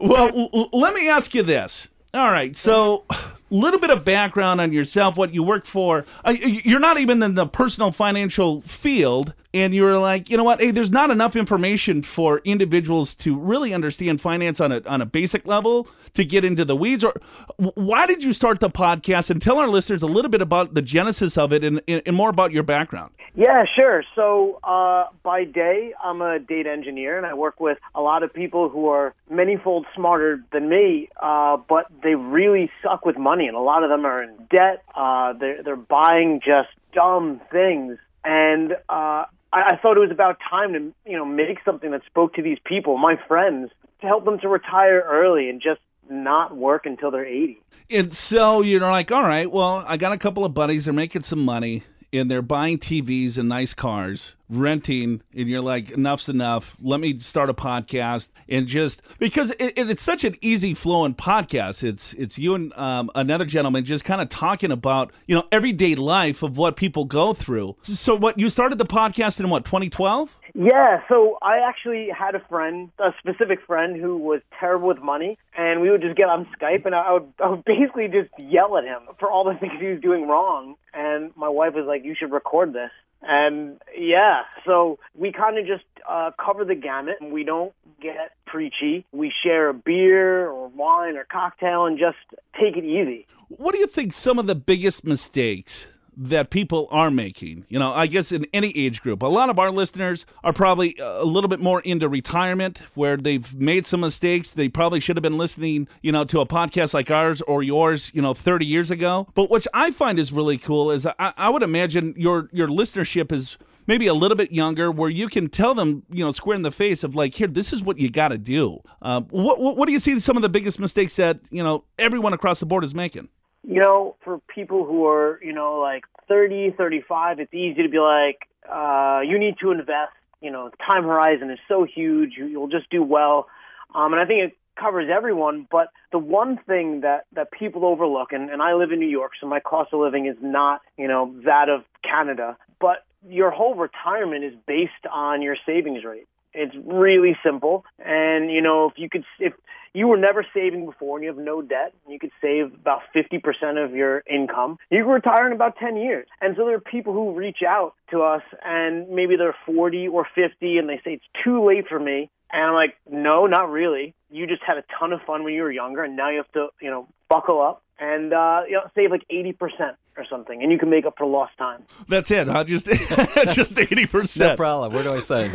Well, 0.00 0.28
l- 0.36 0.50
l- 0.52 0.68
let 0.72 0.92
me 0.94 1.08
ask 1.08 1.32
you 1.34 1.44
this. 1.44 1.88
All 2.12 2.30
right, 2.32 2.56
so 2.56 3.04
a 3.10 3.16
little 3.50 3.78
bit 3.78 3.90
of 3.90 4.04
background 4.04 4.60
on 4.60 4.72
yourself, 4.72 5.16
what 5.16 5.32
you 5.34 5.44
work 5.44 5.66
for. 5.66 6.04
Uh, 6.24 6.30
you're 6.40 6.80
not 6.80 6.98
even 6.98 7.22
in 7.22 7.36
the 7.36 7.46
personal 7.46 7.92
financial 7.92 8.62
field, 8.62 9.34
and 9.56 9.74
you 9.74 9.82
were 9.82 9.98
like, 9.98 10.30
you 10.30 10.36
know 10.36 10.44
what? 10.44 10.60
Hey, 10.60 10.70
there's 10.70 10.90
not 10.90 11.10
enough 11.10 11.34
information 11.34 12.02
for 12.02 12.40
individuals 12.44 13.14
to 13.16 13.36
really 13.36 13.72
understand 13.72 14.20
finance 14.20 14.60
on 14.60 14.70
a 14.72 14.82
on 14.86 15.00
a 15.00 15.06
basic 15.06 15.46
level 15.46 15.88
to 16.14 16.24
get 16.24 16.44
into 16.44 16.64
the 16.64 16.76
weeds. 16.76 17.02
Or 17.02 17.14
why 17.56 18.06
did 18.06 18.22
you 18.22 18.32
start 18.32 18.60
the 18.60 18.70
podcast? 18.70 19.30
And 19.30 19.40
tell 19.40 19.58
our 19.58 19.68
listeners 19.68 20.02
a 20.02 20.06
little 20.06 20.30
bit 20.30 20.42
about 20.42 20.74
the 20.74 20.82
genesis 20.82 21.38
of 21.38 21.52
it 21.52 21.64
and, 21.64 21.80
and 21.88 22.14
more 22.14 22.30
about 22.30 22.52
your 22.52 22.62
background. 22.62 23.12
Yeah, 23.34 23.64
sure. 23.76 24.02
So, 24.14 24.58
uh, 24.64 25.08
by 25.22 25.44
day, 25.44 25.92
I'm 26.02 26.22
a 26.22 26.38
data 26.38 26.70
engineer, 26.70 27.18
and 27.18 27.26
I 27.26 27.34
work 27.34 27.60
with 27.60 27.76
a 27.94 28.00
lot 28.00 28.22
of 28.22 28.32
people 28.32 28.70
who 28.70 28.88
are 28.88 29.14
manyfold 29.30 29.84
smarter 29.94 30.42
than 30.52 30.70
me, 30.70 31.10
uh, 31.22 31.58
but 31.58 31.84
they 32.02 32.14
really 32.14 32.70
suck 32.82 33.04
with 33.04 33.18
money, 33.18 33.46
and 33.46 33.54
a 33.54 33.60
lot 33.60 33.84
of 33.84 33.90
them 33.90 34.06
are 34.06 34.22
in 34.22 34.34
debt. 34.50 34.82
Uh, 34.94 35.34
they're 35.34 35.62
they're 35.62 35.76
buying 35.76 36.40
just 36.42 36.70
dumb 36.94 37.42
things, 37.52 37.98
and 38.24 38.74
uh, 38.88 39.26
I, 39.56 39.70
I 39.72 39.76
thought 39.76 39.96
it 39.96 40.00
was 40.00 40.10
about 40.10 40.38
time 40.48 40.72
to 40.74 40.92
you 41.10 41.16
know 41.16 41.24
make 41.24 41.58
something 41.64 41.90
that 41.90 42.02
spoke 42.06 42.34
to 42.34 42.42
these 42.42 42.58
people, 42.64 42.98
my 42.98 43.16
friends, 43.26 43.70
to 44.02 44.06
help 44.06 44.24
them 44.24 44.38
to 44.40 44.48
retire 44.48 45.02
early 45.06 45.48
and 45.48 45.60
just 45.60 45.80
not 46.08 46.56
work 46.56 46.86
until 46.86 47.10
they're 47.10 47.26
80. 47.26 47.58
And 47.90 48.14
so 48.14 48.62
you're 48.62 48.80
like, 48.80 49.10
all 49.10 49.22
right, 49.22 49.50
well, 49.50 49.84
I 49.88 49.96
got 49.96 50.12
a 50.12 50.18
couple 50.18 50.44
of 50.44 50.54
buddies. 50.54 50.84
They're 50.84 50.94
making 50.94 51.22
some 51.22 51.44
money. 51.44 51.82
And 52.16 52.30
they're 52.30 52.42
buying 52.42 52.78
TVs 52.78 53.38
and 53.38 53.48
nice 53.48 53.74
cars, 53.74 54.34
renting, 54.48 55.22
and 55.34 55.48
you're 55.48 55.60
like, 55.60 55.90
enough's 55.90 56.28
enough. 56.28 56.76
Let 56.80 57.00
me 57.00 57.18
start 57.20 57.50
a 57.50 57.54
podcast 57.54 58.28
and 58.48 58.66
just 58.66 59.02
because 59.18 59.50
it, 59.52 59.72
it, 59.76 59.90
it's 59.90 60.02
such 60.02 60.24
an 60.24 60.36
easy 60.40 60.74
flowing 60.74 61.14
podcast. 61.14 61.82
It's 61.82 62.12
it's 62.14 62.38
you 62.38 62.54
and 62.54 62.72
um, 62.74 63.10
another 63.14 63.44
gentleman 63.44 63.84
just 63.84 64.04
kind 64.04 64.20
of 64.20 64.28
talking 64.28 64.70
about 64.70 65.12
you 65.26 65.34
know 65.34 65.44
everyday 65.50 65.94
life 65.94 66.42
of 66.42 66.56
what 66.56 66.76
people 66.76 67.04
go 67.04 67.34
through. 67.34 67.76
So 67.82 68.14
what 68.14 68.38
you 68.38 68.48
started 68.48 68.78
the 68.78 68.86
podcast 68.86 69.40
in 69.40 69.48
what 69.50 69.64
2012? 69.64 70.36
Yeah, 70.58 71.00
so 71.06 71.36
I 71.42 71.58
actually 71.68 72.08
had 72.08 72.34
a 72.34 72.40
friend, 72.48 72.90
a 72.98 73.10
specific 73.18 73.58
friend, 73.66 74.00
who 74.00 74.16
was 74.16 74.40
terrible 74.58 74.88
with 74.88 75.02
money, 75.02 75.36
and 75.54 75.82
we 75.82 75.90
would 75.90 76.00
just 76.00 76.16
get 76.16 76.30
on 76.30 76.48
Skype, 76.58 76.86
and 76.86 76.94
I 76.94 77.12
would, 77.12 77.30
I 77.44 77.50
would 77.50 77.64
basically 77.66 78.08
just 78.08 78.30
yell 78.38 78.78
at 78.78 78.84
him 78.84 79.02
for 79.20 79.30
all 79.30 79.44
the 79.44 79.54
things 79.60 79.74
he 79.78 79.88
was 79.88 80.00
doing 80.00 80.26
wrong. 80.26 80.76
And 80.94 81.30
my 81.36 81.50
wife 81.50 81.74
was 81.74 81.84
like, 81.86 82.04
"You 82.04 82.14
should 82.18 82.32
record 82.32 82.72
this." 82.72 82.90
And 83.20 83.78
yeah, 83.98 84.42
so 84.64 84.98
we 85.14 85.30
kind 85.30 85.58
of 85.58 85.66
just 85.66 85.84
uh, 86.08 86.30
cover 86.42 86.64
the 86.64 86.74
gamut. 86.74 87.16
We 87.20 87.44
don't 87.44 87.74
get 88.00 88.32
preachy. 88.46 89.04
We 89.12 89.32
share 89.44 89.68
a 89.68 89.74
beer 89.74 90.48
or 90.48 90.68
wine 90.68 91.16
or 91.16 91.24
cocktail 91.24 91.84
and 91.84 91.98
just 91.98 92.16
take 92.58 92.78
it 92.78 92.84
easy. 92.84 93.26
What 93.48 93.72
do 93.72 93.78
you 93.78 93.86
think 93.86 94.14
some 94.14 94.38
of 94.38 94.46
the 94.46 94.54
biggest 94.54 95.04
mistakes 95.04 95.88
that 96.16 96.50
people 96.50 96.88
are 96.90 97.10
making. 97.10 97.66
You 97.68 97.78
know, 97.78 97.92
I 97.92 98.06
guess 98.06 98.32
in 98.32 98.46
any 98.52 98.76
age 98.76 99.02
group. 99.02 99.22
A 99.22 99.26
lot 99.26 99.50
of 99.50 99.58
our 99.58 99.70
listeners 99.70 100.24
are 100.42 100.52
probably 100.52 100.96
a 100.98 101.24
little 101.24 101.48
bit 101.48 101.60
more 101.60 101.80
into 101.80 102.08
retirement 102.08 102.82
where 102.94 103.16
they've 103.16 103.54
made 103.54 103.86
some 103.86 104.00
mistakes. 104.00 104.50
They 104.50 104.68
probably 104.68 105.00
should 105.00 105.16
have 105.16 105.22
been 105.22 105.38
listening, 105.38 105.88
you 106.02 106.12
know, 106.12 106.24
to 106.24 106.40
a 106.40 106.46
podcast 106.46 106.94
like 106.94 107.10
ours 107.10 107.42
or 107.42 107.62
yours, 107.62 108.10
you 108.14 108.22
know, 108.22 108.34
30 108.34 108.64
years 108.64 108.90
ago. 108.90 109.28
But 109.34 109.50
what 109.50 109.66
I 109.74 109.90
find 109.90 110.18
is 110.18 110.32
really 110.32 110.58
cool 110.58 110.90
is 110.90 111.06
I, 111.06 111.32
I 111.36 111.50
would 111.50 111.62
imagine 111.62 112.14
your 112.16 112.48
your 112.52 112.68
listenership 112.68 113.32
is 113.32 113.58
maybe 113.86 114.06
a 114.06 114.14
little 114.14 114.36
bit 114.36 114.52
younger 114.52 114.90
where 114.90 115.10
you 115.10 115.28
can 115.28 115.48
tell 115.48 115.74
them, 115.74 116.02
you 116.10 116.24
know, 116.24 116.32
square 116.32 116.56
in 116.56 116.62
the 116.62 116.70
face 116.70 117.04
of 117.04 117.14
like, 117.14 117.34
here, 117.34 117.46
this 117.46 117.72
is 117.72 117.82
what 117.82 117.98
you 117.98 118.10
got 118.10 118.28
to 118.28 118.38
do. 118.38 118.80
Uh, 119.00 119.20
what, 119.30 119.60
what, 119.60 119.76
what 119.76 119.86
do 119.86 119.92
you 119.92 119.98
see 119.98 120.18
some 120.18 120.36
of 120.36 120.42
the 120.42 120.48
biggest 120.48 120.80
mistakes 120.80 121.16
that, 121.16 121.40
you 121.50 121.62
know, 121.62 121.84
everyone 121.98 122.32
across 122.32 122.60
the 122.60 122.66
board 122.66 122.84
is 122.84 122.94
making? 122.94 123.28
You 123.66 123.80
know, 123.80 124.14
for 124.22 124.40
people 124.46 124.84
who 124.84 125.06
are, 125.06 125.40
you 125.42 125.52
know, 125.52 125.80
like 125.80 126.04
30, 126.28 126.74
35, 126.78 127.40
it's 127.40 127.52
easy 127.52 127.82
to 127.82 127.88
be 127.88 127.98
like, 127.98 128.48
uh, 128.72 129.20
you 129.26 129.38
need 129.38 129.56
to 129.60 129.72
invest. 129.72 130.12
You 130.40 130.52
know, 130.52 130.70
time 130.86 131.02
horizon 131.02 131.50
is 131.50 131.58
so 131.66 131.84
huge. 131.84 132.34
You, 132.36 132.60
will 132.60 132.68
just 132.68 132.88
do 132.90 133.02
well. 133.02 133.48
Um, 133.94 134.12
and 134.12 134.22
I 134.22 134.26
think 134.26 134.52
it 134.52 134.56
covers 134.78 135.08
everyone. 135.12 135.66
But 135.68 135.88
the 136.12 136.18
one 136.18 136.58
thing 136.66 137.00
that, 137.00 137.26
that 137.32 137.50
people 137.50 137.84
overlook, 137.84 138.32
and, 138.32 138.50
and 138.50 138.62
I 138.62 138.74
live 138.74 138.92
in 138.92 139.00
New 139.00 139.08
York, 139.08 139.32
so 139.40 139.48
my 139.48 139.58
cost 139.58 139.92
of 139.92 140.00
living 140.00 140.26
is 140.26 140.36
not, 140.40 140.82
you 140.96 141.08
know, 141.08 141.34
that 141.44 141.68
of 141.68 141.82
Canada, 142.04 142.56
but 142.80 143.04
your 143.28 143.50
whole 143.50 143.74
retirement 143.74 144.44
is 144.44 144.52
based 144.66 144.92
on 145.10 145.42
your 145.42 145.56
savings 145.66 146.04
rate. 146.04 146.28
It's 146.54 146.74
really 146.84 147.36
simple. 147.44 147.84
And, 147.98 148.50
you 148.52 148.62
know, 148.62 148.88
if 148.88 148.94
you 148.96 149.08
could, 149.08 149.24
if 149.40 149.54
you 149.94 150.08
were 150.08 150.16
never 150.16 150.44
saving 150.54 150.86
before 150.86 151.16
and 151.16 151.24
you 151.24 151.30
have 151.30 151.42
no 151.42 151.62
debt, 151.62 151.94
you 152.08 152.18
could 152.18 152.32
save 152.40 152.74
about 152.74 153.02
50% 153.14 153.84
of 153.84 153.94
your 153.94 154.22
income, 154.28 154.78
you 154.90 155.02
can 155.02 155.12
retire 155.12 155.46
in 155.46 155.52
about 155.52 155.76
10 155.76 155.96
years. 155.96 156.26
And 156.40 156.54
so 156.56 156.64
there 156.64 156.76
are 156.76 156.80
people 156.80 157.12
who 157.12 157.34
reach 157.34 157.58
out 157.66 157.94
to 158.10 158.22
us 158.22 158.42
and 158.64 159.08
maybe 159.08 159.36
they're 159.36 159.56
40 159.66 160.08
or 160.08 160.26
50 160.34 160.78
and 160.78 160.88
they 160.88 161.00
say, 161.04 161.14
it's 161.14 161.44
too 161.44 161.66
late 161.66 161.86
for 161.88 161.98
me. 161.98 162.30
And 162.52 162.62
I'm 162.62 162.74
like, 162.74 162.96
no, 163.10 163.46
not 163.46 163.70
really. 163.70 164.14
You 164.30 164.46
just 164.46 164.62
had 164.66 164.76
a 164.76 164.84
ton 164.98 165.12
of 165.12 165.20
fun 165.26 165.44
when 165.44 165.54
you 165.54 165.62
were 165.62 165.72
younger 165.72 166.04
and 166.04 166.16
now 166.16 166.30
you 166.30 166.38
have 166.38 166.52
to, 166.52 166.68
you 166.80 166.90
know, 166.90 167.08
buckle 167.28 167.60
up 167.60 167.82
and 167.98 168.32
uh, 168.32 168.62
you 168.66 168.74
know, 168.74 168.82
save 168.94 169.10
like 169.10 169.26
80% 169.30 169.96
or 170.16 170.24
something, 170.28 170.62
and 170.62 170.72
you 170.72 170.78
can 170.78 170.88
make 170.90 171.06
up 171.06 171.14
for 171.16 171.26
lost 171.26 171.56
time. 171.58 171.84
That's 172.08 172.30
it, 172.30 172.48
huh? 172.48 172.64
Just 172.64 172.86
just 173.52 173.78
eighty 173.78 174.06
percent. 174.06 174.52
No 174.52 174.56
problem. 174.56 174.92
Where 174.94 175.02
do 175.02 175.14
I 175.14 175.18
sign? 175.18 175.50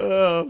uh, 0.00 0.44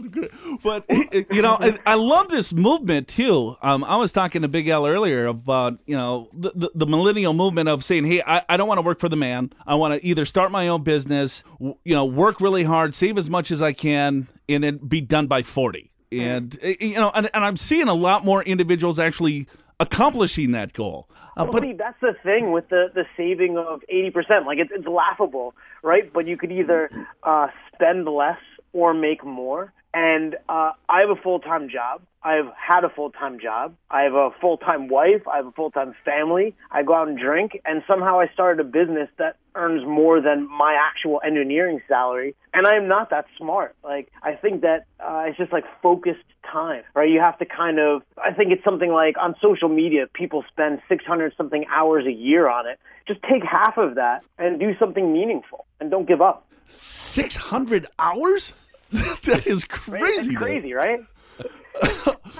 but 0.63 0.85
you 1.31 1.41
know, 1.41 1.57
I, 1.59 1.77
I, 1.85 1.95
love 1.95 2.29
this 2.29 2.53
movement 2.53 3.07
too. 3.07 3.57
Um, 3.61 3.83
I 3.83 3.97
was 3.97 4.11
talking 4.11 4.41
to 4.43 4.47
Big 4.47 4.67
Al 4.69 4.87
earlier 4.87 5.25
about 5.25 5.79
you 5.85 5.95
know 5.95 6.29
the, 6.33 6.51
the, 6.55 6.71
the 6.73 6.85
millennial 6.85 7.33
movement 7.33 7.67
of 7.69 7.83
saying, 7.83 8.05
hey, 8.05 8.21
I, 8.25 8.43
I 8.47 8.57
don't 8.57 8.67
want 8.67 8.77
to 8.77 8.83
work 8.83 8.99
for 8.99 9.09
the 9.09 9.17
man. 9.17 9.51
I 9.65 9.75
want 9.75 9.93
to 9.93 10.05
either 10.05 10.25
start 10.25 10.51
my 10.51 10.67
own 10.67 10.83
business, 10.83 11.43
you 11.59 11.95
know, 11.95 12.05
work 12.05 12.39
really 12.39 12.63
hard, 12.63 12.95
save 12.95 13.17
as 13.17 13.29
much 13.29 13.51
as 13.51 13.61
I 13.61 13.73
can, 13.73 14.27
and 14.47 14.63
then 14.63 14.77
be 14.77 15.01
done 15.01 15.27
by 15.27 15.43
forty. 15.43 15.90
And 16.11 16.57
eh, 16.61 16.75
you 16.79 16.95
know, 16.95 17.11
and, 17.13 17.29
and 17.33 17.45
I'm 17.45 17.57
seeing 17.57 17.87
a 17.87 17.93
lot 17.93 18.25
more 18.25 18.43
individuals 18.43 18.99
actually 18.99 19.47
accomplishing 19.79 20.51
that 20.51 20.73
goal. 20.73 21.07
Uh, 21.37 21.45
but 21.45 21.63
that's 21.77 21.99
the 22.01 22.13
thing 22.23 22.51
with 22.51 22.69
the 22.69 22.91
the 22.93 23.05
saving 23.15 23.57
of 23.57 23.81
eighty 23.89 24.11
percent. 24.11 24.45
Like 24.45 24.59
it's 24.59 24.71
it's 24.73 24.87
laughable, 24.87 25.55
right? 25.81 26.11
But 26.11 26.27
you 26.27 26.37
could 26.37 26.51
either 26.51 26.89
uh, 27.23 27.47
spend 27.73 28.05
less 28.05 28.39
or 28.73 28.93
make 28.93 29.23
more. 29.23 29.73
And 29.93 30.35
uh, 30.47 30.71
I 30.87 31.01
have 31.01 31.09
a 31.09 31.21
full 31.21 31.39
time 31.39 31.69
job. 31.69 32.01
I've 32.23 32.51
had 32.55 32.83
a 32.83 32.89
full 32.89 33.09
time 33.09 33.39
job. 33.39 33.75
I 33.89 34.03
have 34.03 34.13
a 34.13 34.29
full 34.39 34.57
time 34.57 34.87
wife. 34.87 35.27
I 35.27 35.37
have 35.37 35.47
a 35.47 35.51
full 35.51 35.71
time 35.71 35.93
family. 36.05 36.55
I 36.71 36.83
go 36.83 36.93
out 36.93 37.07
and 37.07 37.17
drink. 37.17 37.59
And 37.65 37.83
somehow 37.87 38.19
I 38.19 38.27
started 38.33 38.65
a 38.65 38.69
business 38.69 39.09
that 39.17 39.37
earns 39.55 39.85
more 39.85 40.21
than 40.21 40.47
my 40.49 40.77
actual 40.79 41.19
engineering 41.25 41.81
salary. 41.87 42.35
And 42.53 42.67
I 42.67 42.75
am 42.75 42.87
not 42.87 43.09
that 43.09 43.25
smart. 43.37 43.75
Like, 43.83 44.11
I 44.23 44.33
think 44.33 44.61
that 44.61 44.85
uh, 44.99 45.25
it's 45.27 45.37
just 45.37 45.51
like 45.51 45.65
focused 45.81 46.19
time, 46.49 46.83
right? 46.95 47.09
You 47.09 47.19
have 47.19 47.37
to 47.39 47.45
kind 47.45 47.79
of, 47.79 48.03
I 48.17 48.33
think 48.33 48.51
it's 48.51 48.63
something 48.63 48.91
like 48.91 49.15
on 49.19 49.35
social 49.41 49.69
media, 49.69 50.07
people 50.13 50.43
spend 50.51 50.81
600 50.87 51.33
something 51.35 51.65
hours 51.73 52.05
a 52.05 52.11
year 52.11 52.47
on 52.47 52.67
it. 52.67 52.79
Just 53.07 53.21
take 53.23 53.43
half 53.43 53.77
of 53.77 53.95
that 53.95 54.23
and 54.37 54.59
do 54.59 54.73
something 54.79 55.11
meaningful 55.11 55.65
and 55.79 55.89
don't 55.89 56.07
give 56.07 56.21
up. 56.21 56.47
600 56.67 57.87
hours? 57.99 58.53
that 59.23 59.43
is 59.45 59.65
crazy. 59.65 60.35
crazy, 60.35 60.73
right? 60.73 60.99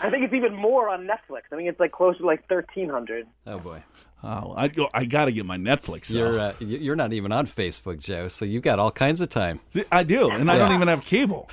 I 0.03 0.09
think 0.09 0.25
it's 0.25 0.33
even 0.33 0.55
more 0.55 0.89
on 0.89 1.07
Netflix. 1.07 1.43
I 1.51 1.55
think 1.55 1.69
it's 1.69 1.79
like 1.79 1.91
close 1.91 2.17
to 2.17 2.25
like 2.25 2.49
1300. 2.49 3.27
Oh 3.47 3.59
boy. 3.59 3.81
Oh, 4.23 4.53
I 4.55 4.69
I 4.93 5.05
got 5.05 5.25
to 5.25 5.31
get 5.31 5.47
my 5.47 5.57
Netflix. 5.57 6.07
Though. 6.07 6.19
You're 6.19 6.39
uh, 6.39 6.53
you're 6.59 6.95
not 6.95 7.11
even 7.11 7.31
on 7.31 7.47
Facebook, 7.47 7.99
Joe. 7.99 8.27
So 8.27 8.45
you've 8.45 8.61
got 8.61 8.77
all 8.77 8.91
kinds 8.91 9.19
of 9.19 9.29
time. 9.29 9.61
I 9.91 10.03
do, 10.03 10.29
and 10.29 10.45
yeah. 10.45 10.53
I 10.53 10.57
don't 10.59 10.73
even 10.73 10.87
have 10.89 11.03
cable. 11.03 11.49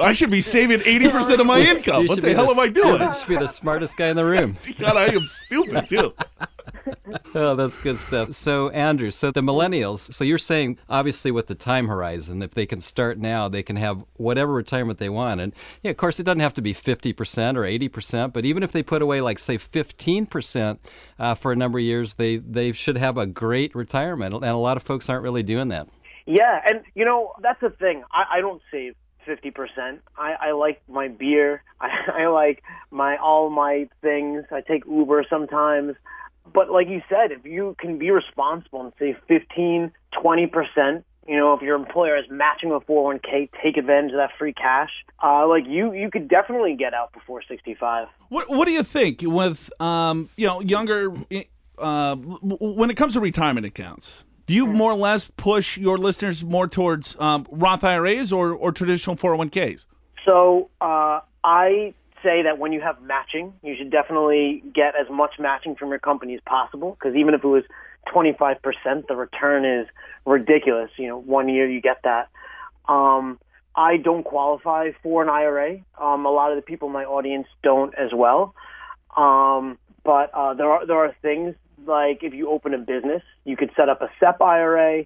I 0.00 0.14
should 0.14 0.30
be 0.30 0.40
saving 0.40 0.80
eighty 0.86 1.10
percent 1.10 1.42
of 1.42 1.46
my 1.46 1.60
income. 1.74 2.06
What 2.06 2.22
the 2.22 2.32
hell 2.32 2.46
the, 2.46 2.52
am 2.52 2.58
I 2.58 2.68
doing? 2.68 3.02
You 3.02 3.14
should 3.14 3.28
be 3.28 3.36
the 3.36 3.46
smartest 3.46 3.98
guy 3.98 4.08
in 4.08 4.16
the 4.16 4.24
room. 4.24 4.56
God, 4.78 4.96
I 4.96 5.06
am 5.14 5.26
stupid 5.26 5.88
too. 5.90 6.14
Oh, 7.34 7.54
that's 7.54 7.78
good 7.78 7.98
stuff. 7.98 8.32
So, 8.32 8.70
Andrew, 8.70 9.10
so 9.10 9.30
the 9.30 9.42
millennials, 9.42 10.12
so 10.12 10.24
you're 10.24 10.38
saying 10.38 10.78
obviously 10.88 11.30
with 11.30 11.46
the 11.46 11.54
time 11.54 11.88
horizon, 11.88 12.42
if 12.42 12.52
they 12.52 12.66
can 12.66 12.80
start 12.80 13.18
now, 13.18 13.48
they 13.48 13.62
can 13.62 13.76
have 13.76 14.04
whatever 14.14 14.52
retirement 14.52 14.98
they 14.98 15.08
want. 15.08 15.40
And 15.40 15.52
yeah, 15.82 15.90
of 15.90 15.96
course, 15.96 16.20
it 16.20 16.24
doesn't 16.24 16.40
have 16.40 16.54
to 16.54 16.62
be 16.62 16.74
50% 16.74 17.56
or 17.56 17.62
80%, 17.62 18.32
but 18.32 18.44
even 18.44 18.62
if 18.62 18.72
they 18.72 18.82
put 18.82 19.02
away, 19.02 19.20
like, 19.20 19.38
say, 19.38 19.58
15% 19.58 20.78
uh, 21.18 21.34
for 21.34 21.52
a 21.52 21.56
number 21.56 21.78
of 21.78 21.84
years, 21.84 22.14
they, 22.14 22.36
they 22.36 22.72
should 22.72 22.96
have 22.96 23.18
a 23.18 23.26
great 23.26 23.74
retirement. 23.74 24.34
And 24.34 24.44
a 24.44 24.56
lot 24.56 24.76
of 24.76 24.82
folks 24.82 25.08
aren't 25.08 25.22
really 25.22 25.42
doing 25.42 25.68
that. 25.68 25.88
Yeah, 26.26 26.60
and 26.68 26.82
you 26.94 27.04
know, 27.04 27.32
that's 27.40 27.60
the 27.60 27.70
thing. 27.70 28.02
I, 28.12 28.38
I 28.38 28.40
don't 28.40 28.60
save 28.70 28.96
fifty 29.24 29.50
percent. 29.50 30.00
I, 30.18 30.34
I 30.40 30.52
like 30.52 30.82
my 30.88 31.08
beer. 31.08 31.62
I, 31.80 32.22
I 32.24 32.26
like 32.26 32.62
my 32.90 33.16
all 33.16 33.48
my 33.48 33.88
things. 34.02 34.44
I 34.50 34.60
take 34.60 34.84
Uber 34.86 35.24
sometimes. 35.30 35.94
But 36.52 36.70
like 36.70 36.88
you 36.88 37.02
said, 37.08 37.32
if 37.32 37.44
you 37.44 37.76
can 37.78 37.98
be 37.98 38.10
responsible 38.10 38.82
and 38.82 38.92
save 38.98 39.16
15, 39.28 39.92
20%, 40.14 41.04
you 41.28 41.36
know, 41.36 41.54
if 41.54 41.62
your 41.62 41.74
employer 41.76 42.16
is 42.16 42.24
matching 42.30 42.70
a 42.70 42.80
401k, 42.80 43.50
take 43.62 43.76
advantage 43.76 44.12
of 44.12 44.18
that 44.18 44.30
free 44.38 44.52
cash. 44.52 44.90
Uh, 45.22 45.46
like 45.46 45.64
you, 45.66 45.92
you 45.92 46.10
could 46.10 46.28
definitely 46.28 46.76
get 46.76 46.94
out 46.94 47.12
before 47.12 47.42
65. 47.48 48.08
What 48.28 48.48
What 48.48 48.66
do 48.66 48.72
you 48.72 48.82
think 48.82 49.22
with, 49.22 49.70
um, 49.80 50.30
you 50.36 50.46
know, 50.46 50.60
younger, 50.60 51.12
uh, 51.78 52.16
when 52.16 52.90
it 52.90 52.96
comes 52.96 53.14
to 53.14 53.20
retirement 53.20 53.66
accounts? 53.66 54.24
Do 54.46 54.54
you 54.54 54.68
more 54.68 54.92
or 54.92 54.96
less 54.96 55.30
push 55.36 55.76
your 55.76 55.98
listeners 55.98 56.44
more 56.44 56.68
towards 56.68 57.16
um, 57.18 57.46
Roth 57.50 57.82
IRAs 57.82 58.32
or, 58.32 58.52
or 58.52 58.70
traditional 58.70 59.16
401ks? 59.16 59.86
So 60.24 60.70
uh, 60.80 61.20
I 61.42 61.94
say 62.26 62.42
that 62.42 62.58
when 62.58 62.72
you 62.72 62.80
have 62.80 63.00
matching, 63.00 63.52
you 63.62 63.76
should 63.78 63.90
definitely 63.90 64.62
get 64.74 64.94
as 65.00 65.06
much 65.08 65.34
matching 65.38 65.76
from 65.76 65.90
your 65.90 66.00
company 66.00 66.34
as 66.34 66.40
possible 66.44 66.96
because 66.98 67.14
even 67.16 67.34
if 67.34 67.44
it 67.44 67.46
was 67.46 67.62
25%, 68.12 68.58
the 69.06 69.14
return 69.14 69.64
is 69.64 69.86
ridiculous. 70.24 70.90
You 70.96 71.08
know, 71.08 71.18
one 71.18 71.48
year 71.48 71.70
you 71.70 71.80
get 71.80 71.98
that. 72.02 72.28
Um, 72.88 73.38
I 73.76 73.96
don't 73.98 74.24
qualify 74.24 74.90
for 75.02 75.22
an 75.22 75.28
IRA. 75.28 75.78
Um, 76.00 76.26
a 76.26 76.30
lot 76.30 76.50
of 76.50 76.56
the 76.56 76.62
people 76.62 76.88
in 76.88 76.94
my 76.94 77.04
audience 77.04 77.46
don't 77.62 77.94
as 77.94 78.10
well. 78.12 78.54
Um, 79.16 79.78
but 80.04 80.30
uh, 80.34 80.54
there 80.54 80.70
are 80.70 80.86
there 80.86 80.96
are 80.96 81.14
things 81.22 81.54
like 81.86 82.22
if 82.22 82.34
you 82.34 82.50
open 82.50 82.74
a 82.74 82.78
business, 82.78 83.22
you 83.44 83.56
could 83.56 83.70
set 83.76 83.88
up 83.88 84.02
a 84.02 84.08
SEP 84.18 84.40
IRA. 84.40 85.04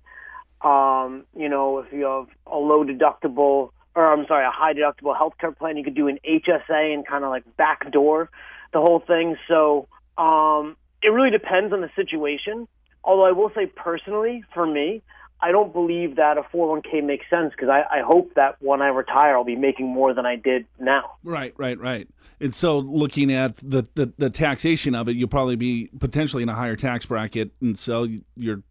Um, 0.62 1.24
you 1.36 1.48
know, 1.48 1.78
if 1.78 1.92
you 1.92 2.04
have 2.04 2.26
a 2.46 2.56
low 2.56 2.84
deductible 2.84 3.70
or 3.95 4.12
I'm 4.12 4.26
sorry, 4.26 4.47
a 4.47 4.51
high 4.51 4.72
deductible 4.72 5.16
healthcare 5.16 5.57
plan. 5.57 5.76
You 5.76 5.84
could 5.84 5.95
do 5.95 6.09
an 6.09 6.18
HSA 6.28 6.95
and 6.95 7.07
kind 7.07 7.24
of 7.24 7.30
like 7.30 7.45
backdoor 7.57 8.30
the 8.72 8.80
whole 8.80 9.01
thing. 9.01 9.36
So 9.49 9.88
um, 10.16 10.76
it 11.03 11.09
really 11.09 11.30
depends 11.30 11.72
on 11.72 11.80
the 11.80 11.91
situation. 11.97 12.68
Although 13.03 13.24
I 13.24 13.32
will 13.32 13.51
say 13.55 13.66
personally, 13.66 14.45
for 14.53 14.66
me, 14.66 15.03
I 15.43 15.53
don't 15.53 15.72
believe 15.72 16.16
that 16.16 16.36
a 16.36 16.43
401k 16.43 17.03
makes 17.03 17.24
sense 17.30 17.53
because 17.53 17.70
I, 17.70 17.82
I 17.99 18.03
hope 18.03 18.34
that 18.34 18.57
when 18.61 18.82
I 18.82 18.88
retire, 18.88 19.36
I'll 19.36 19.45
be 19.45 19.57
making 19.57 19.86
more 19.86 20.12
than 20.12 20.26
I 20.26 20.36
did 20.36 20.66
now. 20.78 21.12
Right, 21.24 21.55
right, 21.57 21.78
right. 21.78 22.09
And 22.41 22.55
so, 22.55 22.78
looking 22.78 23.32
at 23.32 23.57
the, 23.57 23.86
the, 23.95 24.12
the 24.18 24.30
taxation 24.30 24.95
of 24.95 25.09
it, 25.09 25.16
you'll 25.16 25.28
probably 25.28 25.57
be 25.57 25.88
potentially 25.99 26.43
in 26.43 26.51
a 26.51 26.55
higher 26.55 26.76
tax 26.76 27.07
bracket, 27.07 27.53
and 27.61 27.78
so 27.78 28.07
you're 28.36 28.62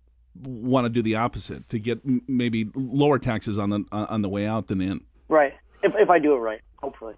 want 0.42 0.86
to 0.86 0.90
do 0.90 1.02
the 1.02 1.16
opposite 1.16 1.68
to 1.70 1.80
get 1.80 2.00
maybe 2.28 2.70
lower 2.74 3.20
taxes 3.20 3.58
on 3.58 3.70
the 3.70 3.86
on 3.92 4.22
the 4.22 4.30
way 4.30 4.46
out 4.46 4.68
than 4.68 4.82
in. 4.82 5.02
Right. 5.30 5.54
If 5.82 5.94
if 5.96 6.10
I 6.10 6.20
do 6.20 6.34
it 6.34 6.40
right, 6.40 6.62
hopefully. 6.78 7.16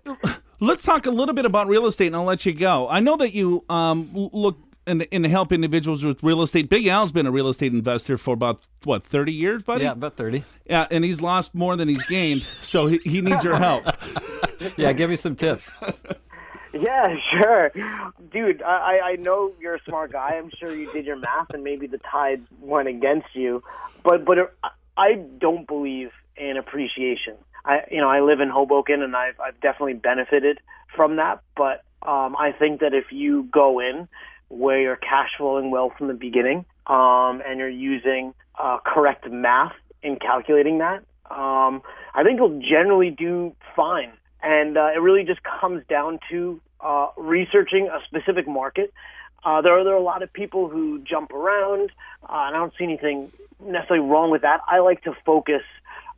Let's 0.60 0.84
talk 0.84 1.06
a 1.06 1.10
little 1.10 1.34
bit 1.34 1.44
about 1.44 1.68
real 1.68 1.86
estate, 1.86 2.08
and 2.08 2.16
I'll 2.16 2.24
let 2.24 2.44
you 2.44 2.52
go. 2.52 2.88
I 2.88 3.00
know 3.00 3.16
that 3.16 3.32
you 3.32 3.64
um, 3.70 4.10
look 4.12 4.58
and, 4.86 5.06
and 5.12 5.24
help 5.26 5.52
individuals 5.52 6.04
with 6.04 6.22
real 6.22 6.42
estate. 6.42 6.68
Big 6.68 6.86
Al's 6.86 7.12
been 7.12 7.26
a 7.26 7.30
real 7.30 7.48
estate 7.48 7.72
investor 7.72 8.18
for 8.18 8.34
about 8.34 8.60
what 8.84 9.02
thirty 9.04 9.32
years, 9.32 9.62
buddy. 9.62 9.84
Yeah, 9.84 9.92
about 9.92 10.16
thirty. 10.16 10.44
Yeah, 10.66 10.86
and 10.90 11.04
he's 11.04 11.22
lost 11.22 11.54
more 11.54 11.76
than 11.76 11.88
he's 11.88 12.04
gained, 12.04 12.42
so 12.62 12.86
he, 12.86 12.98
he 12.98 13.20
needs 13.20 13.44
your 13.44 13.56
help. 13.56 13.84
yeah, 14.76 14.92
give 14.92 15.08
me 15.10 15.16
some 15.16 15.36
tips. 15.36 15.70
Yeah, 16.72 17.16
sure, 17.32 17.72
dude. 18.30 18.62
I 18.62 19.00
I 19.02 19.16
know 19.16 19.52
you're 19.60 19.74
a 19.74 19.82
smart 19.88 20.12
guy. 20.12 20.36
I'm 20.36 20.50
sure 20.56 20.72
you 20.72 20.88
did 20.92 21.04
your 21.04 21.16
math, 21.16 21.52
and 21.52 21.64
maybe 21.64 21.88
the 21.88 21.98
tide 21.98 22.42
went 22.60 22.86
against 22.86 23.34
you. 23.34 23.64
But 24.04 24.24
but 24.24 24.54
I 24.96 25.14
don't 25.38 25.66
believe 25.66 26.12
in 26.36 26.56
appreciation. 26.56 27.34
I 27.64 27.80
you 27.90 28.00
know 28.00 28.08
I 28.08 28.20
live 28.20 28.40
in 28.40 28.48
Hoboken, 28.48 29.02
and 29.02 29.16
I've 29.16 29.38
I've 29.40 29.60
definitely 29.60 29.94
benefited 29.94 30.60
from 30.94 31.16
that. 31.16 31.42
But 31.56 31.84
um, 32.02 32.36
I 32.36 32.52
think 32.58 32.80
that 32.80 32.94
if 32.94 33.12
you 33.12 33.48
go 33.52 33.80
in 33.80 34.08
where 34.48 34.80
you're 34.80 34.96
cash 34.96 35.30
flowing 35.38 35.70
well 35.70 35.92
from 35.96 36.08
the 36.08 36.14
beginning, 36.14 36.64
um, 36.86 37.42
and 37.46 37.58
you're 37.58 37.68
using 37.68 38.34
uh, 38.58 38.78
correct 38.84 39.30
math 39.30 39.74
in 40.02 40.16
calculating 40.16 40.78
that, 40.78 41.04
um, 41.30 41.82
I 42.14 42.22
think 42.24 42.38
you'll 42.38 42.60
generally 42.60 43.10
do 43.10 43.54
fine. 43.76 44.12
And 44.42 44.76
uh, 44.76 44.88
it 44.94 45.00
really 45.00 45.24
just 45.24 45.40
comes 45.42 45.82
down 45.88 46.18
to 46.30 46.60
uh, 46.80 47.08
researching 47.16 47.88
a 47.88 47.98
specific 48.06 48.48
market. 48.48 48.92
Uh, 49.44 49.60
there, 49.60 49.78
are, 49.78 49.84
there 49.84 49.92
are 49.92 49.96
a 49.96 50.02
lot 50.02 50.22
of 50.22 50.32
people 50.32 50.68
who 50.68 50.98
jump 51.00 51.30
around, 51.32 51.90
uh, 52.22 52.44
and 52.46 52.56
I 52.56 52.58
don't 52.58 52.72
see 52.76 52.84
anything 52.84 53.30
necessarily 53.62 54.06
wrong 54.06 54.30
with 54.30 54.42
that. 54.42 54.60
I 54.66 54.80
like 54.80 55.02
to 55.04 55.14
focus 55.24 55.62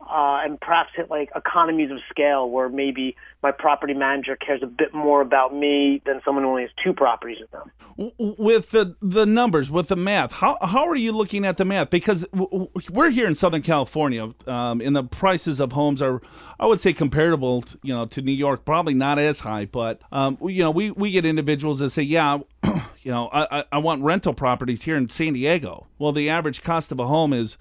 uh, 0.08 0.40
and 0.44 0.60
perhaps 0.60 0.90
hit 0.94 1.10
like 1.10 1.30
economies 1.34 1.90
of 1.90 1.98
scale 2.10 2.48
where 2.50 2.68
maybe 2.68 3.16
my 3.42 3.50
property 3.50 3.94
manager 3.94 4.36
cares 4.36 4.62
a 4.62 4.66
bit 4.66 4.94
more 4.94 5.20
about 5.20 5.54
me 5.54 6.00
than 6.06 6.20
someone 6.24 6.44
who 6.44 6.50
only 6.50 6.62
has 6.62 6.70
two 6.82 6.92
properties 6.92 7.38
with 7.40 7.50
them. 7.50 7.70
With 8.18 8.70
the 8.70 8.96
the 9.02 9.26
numbers, 9.26 9.70
with 9.70 9.88
the 9.88 9.96
math, 9.96 10.32
how 10.32 10.56
how 10.62 10.86
are 10.88 10.96
you 10.96 11.12
looking 11.12 11.44
at 11.44 11.56
the 11.56 11.64
math? 11.64 11.90
Because 11.90 12.24
we're 12.32 13.10
here 13.10 13.26
in 13.26 13.34
Southern 13.34 13.62
California, 13.62 14.32
um, 14.46 14.80
and 14.80 14.94
the 14.96 15.04
prices 15.04 15.60
of 15.60 15.72
homes 15.72 16.00
are, 16.00 16.22
I 16.58 16.66
would 16.66 16.80
say, 16.80 16.92
comparable, 16.92 17.64
you 17.82 17.94
know, 17.94 18.06
to 18.06 18.22
New 18.22 18.32
York. 18.32 18.64
Probably 18.64 18.94
not 18.94 19.18
as 19.18 19.40
high, 19.40 19.66
but 19.66 20.00
um, 20.10 20.38
you 20.42 20.62
know, 20.62 20.70
we 20.70 20.90
we 20.90 21.10
get 21.10 21.26
individuals 21.26 21.80
that 21.80 21.90
say, 21.90 22.02
yeah. 22.02 22.38
you 23.02 23.10
know, 23.10 23.28
I, 23.32 23.64
I 23.72 23.78
want 23.78 24.04
rental 24.04 24.32
properties 24.34 24.82
here 24.82 24.96
in 24.96 25.08
San 25.08 25.32
Diego. 25.32 25.88
Well, 25.98 26.12
the 26.12 26.30
average 26.30 26.62
cost 26.62 26.92
of 26.92 27.00
a 27.00 27.08
home 27.08 27.32
is 27.32 27.56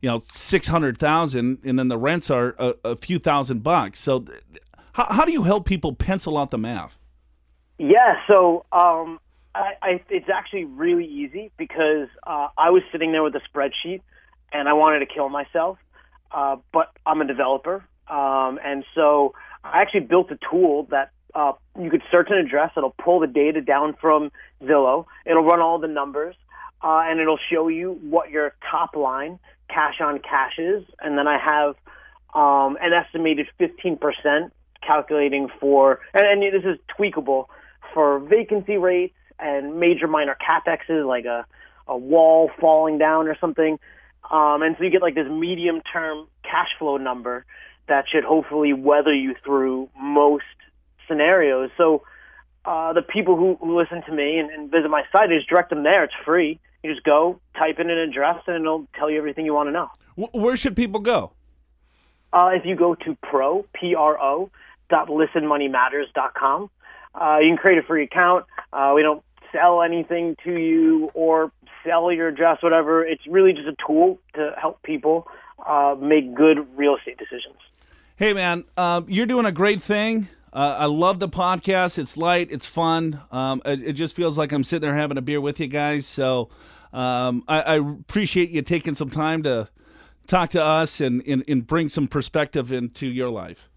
you 0.00 0.08
know 0.08 0.22
six 0.32 0.68
hundred 0.68 0.98
thousand, 0.98 1.58
and 1.64 1.78
then 1.78 1.88
the 1.88 1.98
rents 1.98 2.30
are 2.30 2.54
a, 2.58 2.74
a 2.84 2.96
few 2.96 3.18
thousand 3.18 3.62
bucks. 3.62 3.98
So, 3.98 4.24
how, 4.92 5.06
how 5.10 5.24
do 5.24 5.32
you 5.32 5.44
help 5.44 5.66
people 5.66 5.94
pencil 5.94 6.36
out 6.38 6.50
the 6.50 6.58
math? 6.58 6.96
Yeah, 7.78 8.14
so 8.26 8.64
um, 8.72 9.20
I, 9.54 9.72
I, 9.82 10.02
it's 10.08 10.28
actually 10.32 10.64
really 10.64 11.06
easy 11.06 11.50
because 11.56 12.08
uh, 12.26 12.48
I 12.56 12.70
was 12.70 12.82
sitting 12.90 13.12
there 13.12 13.22
with 13.22 13.34
a 13.34 13.40
spreadsheet 13.40 14.00
and 14.52 14.68
I 14.68 14.72
wanted 14.72 15.00
to 15.00 15.06
kill 15.06 15.28
myself, 15.28 15.78
uh, 16.30 16.56
but 16.72 16.90
I'm 17.04 17.20
a 17.20 17.26
developer, 17.26 17.84
um, 18.08 18.58
and 18.64 18.84
so 18.94 19.34
I 19.64 19.82
actually 19.82 20.00
built 20.00 20.30
a 20.30 20.38
tool 20.50 20.86
that 20.90 21.10
uh, 21.34 21.52
you 21.78 21.90
could 21.90 22.02
search 22.10 22.28
an 22.30 22.38
address. 22.38 22.70
It'll 22.76 22.94
pull 23.02 23.20
the 23.20 23.26
data 23.26 23.60
down 23.60 23.94
from 24.00 24.30
Zillow. 24.62 25.06
It'll 25.26 25.44
run 25.44 25.60
all 25.60 25.78
the 25.78 25.88
numbers, 25.88 26.34
uh, 26.82 27.02
and 27.04 27.20
it'll 27.20 27.38
show 27.52 27.68
you 27.68 27.98
what 28.02 28.30
your 28.30 28.54
top 28.70 28.96
line 28.96 29.38
cash 29.68 30.00
on 30.00 30.18
cash 30.18 30.58
is, 30.58 30.84
and 31.00 31.18
then 31.18 31.26
I 31.26 31.38
have 31.38 31.76
um, 32.34 32.76
an 32.80 32.92
estimated 32.92 33.46
15% 33.60 34.50
calculating 34.86 35.48
for, 35.60 36.00
and, 36.14 36.24
and 36.24 36.54
this 36.54 36.64
is 36.64 36.78
tweakable 36.98 37.46
for 37.94 38.20
vacancy 38.20 38.76
rates 38.76 39.14
and 39.38 39.78
major 39.78 40.06
minor 40.06 40.36
capexes 40.36 41.06
like 41.06 41.24
a, 41.24 41.46
a 41.86 41.96
wall 41.96 42.50
falling 42.60 42.98
down 42.98 43.28
or 43.28 43.36
something. 43.40 43.78
Um, 44.30 44.62
and 44.62 44.76
so 44.76 44.84
you 44.84 44.90
get 44.90 45.02
like 45.02 45.14
this 45.14 45.28
medium 45.30 45.80
term 45.92 46.26
cash 46.42 46.68
flow 46.78 46.96
number 46.96 47.44
that 47.88 48.04
should 48.10 48.24
hopefully 48.24 48.72
weather 48.72 49.14
you 49.14 49.34
through 49.44 49.88
most 49.98 50.44
scenarios. 51.06 51.70
So 51.76 52.02
uh, 52.64 52.92
the 52.92 53.02
people 53.02 53.36
who, 53.36 53.56
who 53.60 53.78
listen 53.78 54.02
to 54.06 54.12
me 54.12 54.38
and, 54.38 54.50
and 54.50 54.70
visit 54.70 54.88
my 54.90 55.02
site, 55.12 55.30
I 55.30 55.36
just 55.36 55.48
direct 55.48 55.70
them 55.70 55.84
there. 55.84 56.04
It's 56.04 56.14
free. 56.24 56.58
You 56.82 56.92
just 56.92 57.04
go, 57.04 57.40
type 57.58 57.78
in 57.78 57.90
an 57.90 57.98
address, 57.98 58.42
and 58.46 58.64
it'll 58.64 58.86
tell 58.96 59.10
you 59.10 59.18
everything 59.18 59.44
you 59.44 59.54
want 59.54 59.68
to 59.68 59.72
know. 59.72 59.88
Where 60.32 60.56
should 60.56 60.76
people 60.76 61.00
go? 61.00 61.32
Uh, 62.32 62.50
if 62.54 62.64
you 62.64 62.76
go 62.76 62.94
to 62.94 63.16
pro, 63.22 63.64
P-R-O, 63.74 64.50
dot 64.88 65.08
listenmoneymatters.com, 65.08 66.70
uh, 67.14 67.38
you 67.38 67.48
can 67.48 67.56
create 67.56 67.78
a 67.78 67.82
free 67.82 68.04
account. 68.04 68.46
Uh, 68.72 68.92
we 68.94 69.02
don't 69.02 69.22
sell 69.52 69.82
anything 69.82 70.36
to 70.44 70.52
you 70.52 71.10
or 71.14 71.50
sell 71.84 72.12
your 72.12 72.28
address, 72.28 72.62
whatever. 72.62 73.04
It's 73.04 73.26
really 73.26 73.52
just 73.52 73.68
a 73.68 73.76
tool 73.86 74.18
to 74.34 74.54
help 74.60 74.82
people 74.82 75.26
uh, 75.64 75.96
make 76.00 76.34
good 76.34 76.66
real 76.76 76.96
estate 76.96 77.18
decisions. 77.18 77.56
Hey, 78.16 78.32
man, 78.32 78.64
uh, 78.76 79.02
you're 79.06 79.26
doing 79.26 79.46
a 79.46 79.52
great 79.52 79.82
thing. 79.82 80.28
Uh, 80.56 80.74
I 80.78 80.86
love 80.86 81.18
the 81.18 81.28
podcast. 81.28 81.98
It's 81.98 82.16
light, 82.16 82.48
it's 82.50 82.64
fun. 82.64 83.20
Um, 83.30 83.60
it, 83.66 83.88
it, 83.88 83.92
just 83.92 84.16
feels 84.16 84.38
like 84.38 84.52
I'm 84.52 84.64
sitting 84.64 84.88
there 84.88 84.96
having 84.96 85.18
a 85.18 85.20
beer 85.20 85.38
with 85.38 85.60
you 85.60 85.66
guys. 85.66 86.06
So 86.06 86.48
um, 86.94 87.44
I, 87.46 87.60
I, 87.60 87.74
appreciate 87.74 88.48
you 88.48 88.62
taking 88.62 88.94
some 88.94 89.10
time 89.10 89.42
to 89.42 89.68
talk 90.26 90.48
to 90.50 90.64
us 90.64 90.98
and, 90.98 91.22
and, 91.26 91.44
and, 91.46 91.66
bring 91.66 91.90
some 91.90 92.08
perspective 92.08 92.72
into 92.72 93.06
your 93.06 93.28
life. 93.28 93.68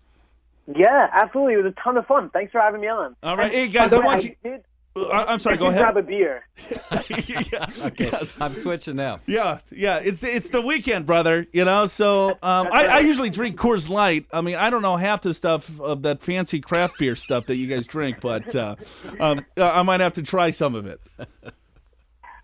Yeah, 0.73 1.09
absolutely. 1.11 1.55
It 1.55 1.63
was 1.63 1.73
a 1.77 1.83
ton 1.83 1.97
of 1.97 2.07
fun. 2.07 2.29
Thanks 2.29 2.53
for 2.53 2.61
having 2.61 2.79
me 2.79 2.87
on. 2.87 3.13
All 3.23 3.35
right. 3.35 3.51
Hey, 3.51 3.67
guys, 3.67 3.91
I 3.91 3.97
want 3.97 4.23
you. 4.23 4.35
Did, 4.41 4.63
I, 4.95 5.33
am 5.33 5.39
sorry. 5.39 5.57
Go 5.57 5.67
ahead. 5.67 5.81
Grab 5.81 5.97
a 5.97 6.03
beer. 6.03 6.45
yeah, 6.71 7.65
okay. 7.85 8.09
Yes. 8.11 8.33
I'm 8.39 8.53
switching 8.53 8.95
now. 8.95 9.19
Yeah, 9.25 9.59
yeah. 9.71 9.97
It's 9.97 10.23
it's 10.23 10.49
the 10.49 10.61
weekend, 10.61 11.05
brother. 11.05 11.45
You 11.53 11.65
know, 11.65 11.85
so 11.85 12.31
um, 12.41 12.67
I, 12.71 12.87
I, 12.87 12.99
usually 12.99 13.29
drink 13.29 13.57
Coors 13.57 13.87
Light. 13.87 14.25
I 14.33 14.41
mean, 14.41 14.55
I 14.55 14.69
don't 14.69 14.81
know 14.81 14.97
half 14.97 15.21
the 15.21 15.33
stuff 15.33 15.79
of 15.79 16.01
that 16.01 16.21
fancy 16.21 16.59
craft 16.59 16.97
beer 16.97 17.15
stuff 17.15 17.45
that 17.45 17.55
you 17.55 17.67
guys 17.67 17.87
drink, 17.87 18.19
but 18.21 18.55
uh, 18.55 18.75
um, 19.19 19.45
I 19.57 19.83
might 19.83 19.99
have 19.99 20.13
to 20.13 20.23
try 20.23 20.49
some 20.49 20.75
of 20.75 20.85
it. 20.85 20.99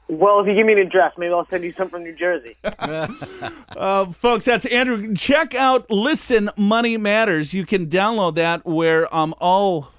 Well, 0.08 0.40
if 0.40 0.48
you 0.48 0.54
give 0.54 0.68
me 0.68 0.74
an 0.74 0.80
address, 0.80 1.14
maybe 1.18 1.34
I'll 1.34 1.48
send 1.48 1.64
you 1.64 1.74
some 1.74 1.90
from 1.90 2.04
New 2.04 2.14
Jersey. 2.14 2.56
uh, 2.64 4.06
folks, 4.12 4.46
that's 4.46 4.68
Andrew. 4.68 5.16
Check 5.16 5.56
out 5.56 5.90
Listen 5.90 6.52
Money 6.56 6.96
Matters. 6.96 7.56
You 7.56 7.66
can 7.66 7.88
download 7.88 8.36
that 8.36 8.66
where 8.66 9.14
um, 9.14 9.34
all 9.40 9.90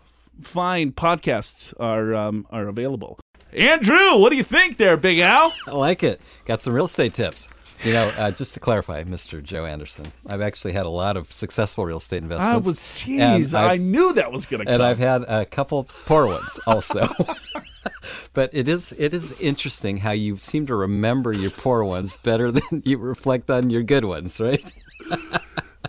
fine 0.42 0.92
podcasts 0.92 1.72
are 1.78 2.14
um, 2.14 2.46
are 2.50 2.68
available. 2.68 3.18
Andrew, 3.52 4.18
what 4.18 4.30
do 4.30 4.36
you 4.36 4.42
think 4.42 4.76
there, 4.76 4.96
Big 4.96 5.18
Al? 5.18 5.52
I 5.66 5.72
like 5.72 6.02
it. 6.02 6.20
Got 6.44 6.60
some 6.60 6.72
real 6.74 6.84
estate 6.84 7.14
tips. 7.14 7.48
You 7.84 7.92
know, 7.92 8.10
uh, 8.16 8.30
just 8.30 8.54
to 8.54 8.60
clarify, 8.60 9.04
Mr. 9.04 9.42
Joe 9.42 9.66
Anderson, 9.66 10.06
I've 10.26 10.40
actually 10.40 10.72
had 10.72 10.86
a 10.86 10.90
lot 10.90 11.16
of 11.16 11.30
successful 11.30 11.84
real 11.84 11.98
estate 11.98 12.22
investments. 12.22 12.66
I 12.66 12.68
was, 12.68 12.78
jeez, 12.78 13.54
I 13.54 13.76
knew 13.76 14.14
that 14.14 14.32
was 14.32 14.46
going 14.46 14.60
to 14.60 14.64
come. 14.64 14.74
And 14.74 14.82
I've 14.82 14.98
had 14.98 15.22
a 15.28 15.44
couple 15.44 15.86
poor 16.06 16.26
ones 16.26 16.58
also. 16.66 17.08
but 18.32 18.50
it 18.54 18.66
is 18.66 18.94
it 18.98 19.12
is 19.12 19.32
interesting 19.40 19.98
how 19.98 20.12
you 20.12 20.36
seem 20.36 20.66
to 20.66 20.74
remember 20.74 21.32
your 21.32 21.50
poor 21.50 21.84
ones 21.84 22.16
better 22.22 22.50
than 22.50 22.82
you 22.84 22.96
reflect 22.98 23.50
on 23.50 23.68
your 23.68 23.82
good 23.82 24.06
ones, 24.06 24.40
right? 24.40 24.72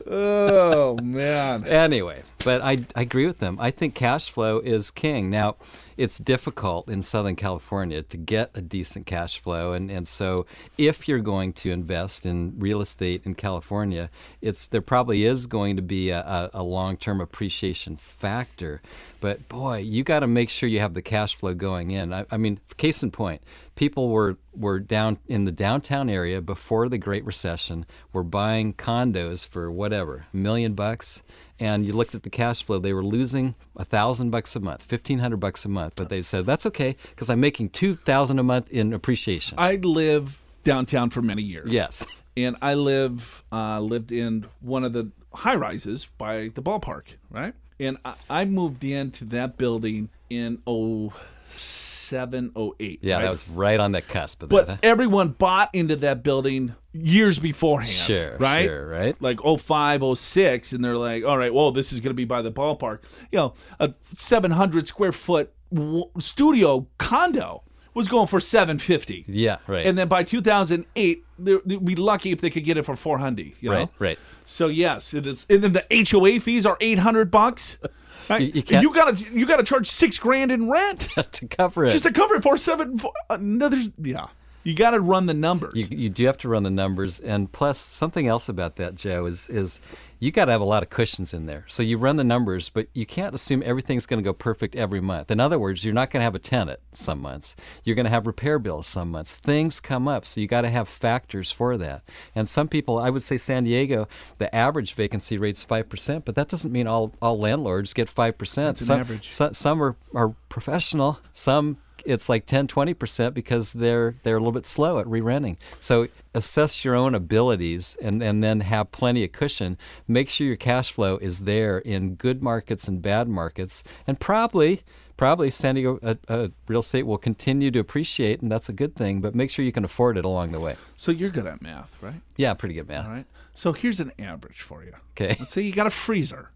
Oh 0.09 0.97
man. 1.01 1.65
Anyway, 1.65 2.23
but 2.43 2.61
I, 2.61 2.85
I 2.95 3.01
agree 3.01 3.25
with 3.25 3.39
them. 3.39 3.57
I 3.59 3.71
think 3.71 3.95
cash 3.95 4.29
flow 4.29 4.59
is 4.59 4.91
king. 4.91 5.29
Now, 5.29 5.55
it's 5.97 6.19
difficult 6.19 6.87
in 6.87 7.01
Southern 7.01 7.35
California 7.35 8.03
to 8.03 8.17
get 8.17 8.51
a 8.53 8.61
decent 8.61 9.05
cash 9.07 9.41
flow. 9.41 9.73
And, 9.73 9.89
and 9.89 10.07
so 10.07 10.45
if 10.77 11.07
you're 11.07 11.19
going 11.19 11.53
to 11.53 11.71
invest 11.71 12.25
in 12.25 12.53
real 12.57 12.81
estate 12.81 13.23
in 13.25 13.33
California, 13.33 14.09
it's 14.41 14.67
there 14.67 14.81
probably 14.81 15.25
is 15.25 15.47
going 15.47 15.75
to 15.75 15.81
be 15.81 16.11
a, 16.11 16.19
a, 16.19 16.49
a 16.53 16.63
long 16.63 16.97
term 16.97 17.19
appreciation 17.19 17.97
factor. 17.97 18.81
But 19.19 19.47
boy, 19.49 19.77
you 19.77 20.03
got 20.03 20.19
to 20.21 20.27
make 20.27 20.49
sure 20.49 20.69
you 20.69 20.79
have 20.79 20.93
the 20.93 21.01
cash 21.01 21.35
flow 21.35 21.53
going 21.53 21.91
in. 21.91 22.13
I, 22.13 22.25
I 22.31 22.37
mean, 22.37 22.59
case 22.77 23.03
in 23.03 23.11
point, 23.11 23.41
people 23.75 24.09
were, 24.09 24.37
were 24.55 24.79
down 24.79 25.19
in 25.27 25.45
the 25.45 25.51
downtown 25.51 26.09
area 26.09 26.41
before 26.41 26.89
the 26.89 26.97
Great 26.97 27.25
Recession, 27.25 27.85
were 28.13 28.23
buying 28.23 28.73
condos 28.73 29.47
for 29.47 29.71
whatever, 29.71 30.25
a 30.33 30.37
million 30.37 30.73
bucks 30.73 31.23
and 31.59 31.85
you 31.85 31.93
looked 31.93 32.15
at 32.15 32.23
the 32.23 32.29
cash 32.29 32.63
flow, 32.63 32.79
they 32.79 32.93
were 32.93 33.03
losing 33.03 33.55
a 33.75 33.85
thousand 33.85 34.29
bucks 34.29 34.55
a 34.55 34.59
month, 34.59 34.83
fifteen 34.83 35.19
hundred 35.19 35.37
bucks 35.37 35.65
a 35.65 35.69
month. 35.69 35.93
But 35.95 36.09
they 36.09 36.21
said 36.21 36.45
that's 36.45 36.65
okay 36.67 36.95
because 37.09 37.29
I'm 37.29 37.39
making 37.39 37.69
two 37.69 37.95
thousand 37.95 38.39
a 38.39 38.43
month 38.43 38.69
in 38.69 38.93
appreciation. 38.93 39.57
I 39.57 39.75
live 39.75 40.41
downtown 40.63 41.09
for 41.09 41.21
many 41.21 41.41
years. 41.41 41.71
yes. 41.71 42.05
and 42.37 42.55
I 42.61 42.75
live 42.75 43.43
uh, 43.51 43.79
lived 43.79 44.11
in 44.11 44.45
one 44.61 44.83
of 44.83 44.93
the 44.93 45.09
high 45.33 45.55
rises 45.55 46.07
by 46.17 46.49
the 46.53 46.61
ballpark, 46.61 47.15
right? 47.29 47.53
And 47.79 47.97
I, 48.05 48.13
I 48.29 48.45
moved 48.45 48.83
into 48.83 49.25
that 49.25 49.57
building 49.57 50.09
in 50.29 50.59
07, 50.65 52.51
08. 52.55 52.99
Yeah, 53.01 53.15
right? 53.15 53.21
that 53.23 53.31
was 53.31 53.47
right 53.49 53.79
on 53.79 53.91
the 53.91 54.01
cusp 54.01 54.43
of 54.43 54.49
But 54.49 54.67
that. 54.67 54.73
huh? 54.73 54.79
everyone 54.83 55.29
bought 55.29 55.69
into 55.73 55.95
that 55.97 56.23
building 56.23 56.75
years 56.93 57.39
beforehand. 57.39 57.91
Sure, 57.93 58.37
right? 58.37 58.65
sure, 58.65 58.87
right. 58.87 59.15
Like 59.21 59.39
05, 59.41 60.17
06, 60.17 60.73
and 60.73 60.83
they're 60.83 60.97
like, 60.97 61.23
all 61.23 61.37
right, 61.37 61.53
well, 61.53 61.71
this 61.71 61.93
is 61.93 61.99
going 61.99 62.11
to 62.11 62.15
be 62.15 62.25
by 62.25 62.41
the 62.41 62.51
ballpark. 62.51 62.99
You 63.31 63.37
know, 63.39 63.53
a 63.79 63.93
700 64.15 64.87
square 64.87 65.11
foot 65.11 65.53
w- 65.73 66.09
studio 66.19 66.87
condo 66.97 67.63
was 67.97 68.07
going 68.07 68.27
for 68.27 68.39
750. 68.39 69.25
Yeah, 69.27 69.57
right. 69.67 69.85
And 69.85 69.97
then 69.97 70.07
by 70.07 70.23
2008, 70.23 71.25
they- 71.39 71.57
they'd 71.65 71.83
be 71.85 71.95
lucky 71.95 72.31
if 72.31 72.39
they 72.41 72.49
could 72.49 72.63
get 72.63 72.77
it 72.77 72.83
for 72.85 72.95
400. 72.95 73.51
You 73.59 73.69
know? 73.71 73.75
Right, 73.77 73.89
right. 73.99 74.19
So 74.45 74.67
yes, 74.67 75.13
it 75.13 75.27
is. 75.27 75.45
And 75.49 75.61
then 75.63 75.73
the 75.73 75.85
HOA 75.91 76.39
fees 76.39 76.65
are 76.65 76.77
800 76.79 77.29
bucks. 77.31 77.77
Right? 78.29 78.41
You- 78.53 78.61
you 78.67 78.79
you 78.81 78.93
gotta 78.93 79.15
you 79.31 79.45
gotta 79.45 79.63
charge 79.63 79.87
six 79.87 80.19
grand 80.19 80.51
in 80.51 80.69
rent 80.69 81.07
to 81.31 81.47
cover 81.47 81.85
it. 81.85 81.91
just 81.91 82.03
to 82.03 82.11
cover 82.11 82.35
it 82.35 82.43
for 82.43 82.57
seven. 82.57 82.97
For, 82.99 83.13
another 83.29 83.77
uh, 83.77 83.87
yeah. 84.03 84.27
You 84.65 84.75
gotta 84.75 84.99
run 84.99 85.27
the 85.27 85.33
numbers. 85.33 85.75
you, 85.75 85.87
you 85.97 86.09
do 86.09 86.25
have 86.25 86.37
to 86.39 86.49
run 86.49 86.63
the 86.63 86.69
numbers, 86.69 87.21
and 87.21 87.49
plus 87.49 87.79
something 87.79 88.27
else 88.27 88.49
about 88.49 88.75
that, 88.75 88.95
Joe, 88.95 89.27
is 89.27 89.47
is 89.47 89.79
you 90.19 90.31
got 90.31 90.45
to 90.45 90.51
have 90.51 90.61
a 90.61 90.65
lot 90.65 90.83
of 90.83 90.89
cushions 90.89 91.33
in 91.33 91.45
there. 91.45 91.63
So 91.67 91.83
you 91.83 91.97
run 91.97 92.17
the 92.17 92.23
numbers, 92.23 92.69
but 92.69 92.87
you 92.93 93.05
can't 93.05 93.35
assume 93.35 93.61
everything's 93.65 94.05
going 94.05 94.19
to 94.19 94.23
go 94.23 94.33
perfect 94.33 94.75
every 94.75 94.99
month. 94.99 95.29
In 95.29 95.39
other 95.39 95.59
words, 95.59 95.83
you're 95.85 95.93
not 95.93 96.09
going 96.09 96.21
to 96.21 96.23
have 96.25 96.35
a 96.35 96.39
tenant 96.39 96.79
some 96.93 97.19
months. 97.21 97.55
You're 97.83 97.95
going 97.95 98.05
to 98.05 98.09
have 98.11 98.25
repair 98.27 98.59
bills 98.59 98.87
some 98.87 99.11
months. 99.11 99.35
Things 99.35 99.79
come 99.79 100.07
up, 100.07 100.25
so 100.25 100.41
you 100.41 100.47
got 100.47 100.61
to 100.61 100.69
have 100.69 100.87
factors 100.89 101.51
for 101.51 101.77
that. 101.77 102.01
And 102.35 102.49
some 102.49 102.67
people, 102.67 102.97
I 102.97 103.09
would 103.09 103.23
say 103.23 103.37
San 103.37 103.63
Diego, 103.65 104.07
the 104.37 104.53
average 104.55 104.93
vacancy 104.93 105.37
rate's 105.37 105.63
five 105.63 105.89
percent, 105.89 106.25
but 106.25 106.35
that 106.35 106.47
doesn't 106.49 106.71
mean 106.71 106.87
all 106.87 107.13
all 107.21 107.37
landlords 107.39 107.93
get 107.93 108.09
five 108.09 108.37
percent. 108.37 108.79
an 108.81 108.85
Some 108.87 108.99
average. 109.01 109.29
so- 109.31 109.51
some 109.51 109.81
are, 109.83 109.95
are 110.13 110.29
professional. 110.49 111.19
Some 111.33 111.77
it's 112.07 112.29
like 112.29 112.45
10 112.45 112.67
20% 112.67 113.33
because 113.33 113.73
they're 113.73 114.15
they're 114.23 114.37
a 114.37 114.39
little 114.39 114.51
bit 114.51 114.65
slow 114.65 114.99
at 114.99 115.07
re-renting 115.07 115.57
so 115.79 116.07
assess 116.33 116.83
your 116.85 116.95
own 116.95 117.13
abilities 117.13 117.97
and 118.01 118.23
and 118.23 118.43
then 118.43 118.61
have 118.61 118.91
plenty 118.91 119.23
of 119.23 119.31
cushion 119.31 119.77
make 120.07 120.29
sure 120.29 120.47
your 120.47 120.55
cash 120.55 120.91
flow 120.91 121.17
is 121.17 121.41
there 121.41 121.79
in 121.79 122.15
good 122.15 122.41
markets 122.41 122.87
and 122.87 123.01
bad 123.01 123.27
markets 123.27 123.83
and 124.07 124.19
probably 124.19 124.81
probably 125.17 125.49
San 125.49 125.75
Diego 125.75 125.99
uh, 126.03 126.15
uh, 126.27 126.47
real 126.67 126.81
estate 126.81 127.03
will 127.03 127.17
continue 127.17 127.71
to 127.71 127.79
appreciate 127.79 128.41
and 128.41 128.51
that's 128.51 128.69
a 128.69 128.73
good 128.73 128.95
thing 128.95 129.19
but 129.19 129.35
make 129.35 129.49
sure 129.49 129.65
you 129.65 129.71
can 129.71 129.83
afford 129.83 130.17
it 130.17 130.25
along 130.25 130.51
the 130.51 130.59
way 130.59 130.75
so 130.95 131.11
you're 131.11 131.29
good 131.29 131.47
at 131.47 131.61
math, 131.61 131.95
right? 132.01 132.21
yeah 132.37 132.53
pretty 132.53 132.75
good 132.75 132.87
man 132.87 133.03
All 133.03 133.11
right. 133.11 133.25
So 133.53 133.73
here's 133.73 133.99
an 133.99 134.11
average 134.19 134.61
for 134.61 134.83
you. 134.83 134.93
Okay. 135.19 135.35
Let's 135.39 135.51
say 135.51 135.61
you 135.63 135.73
got 135.73 135.87
a 135.87 135.89
freezer. 135.89 136.51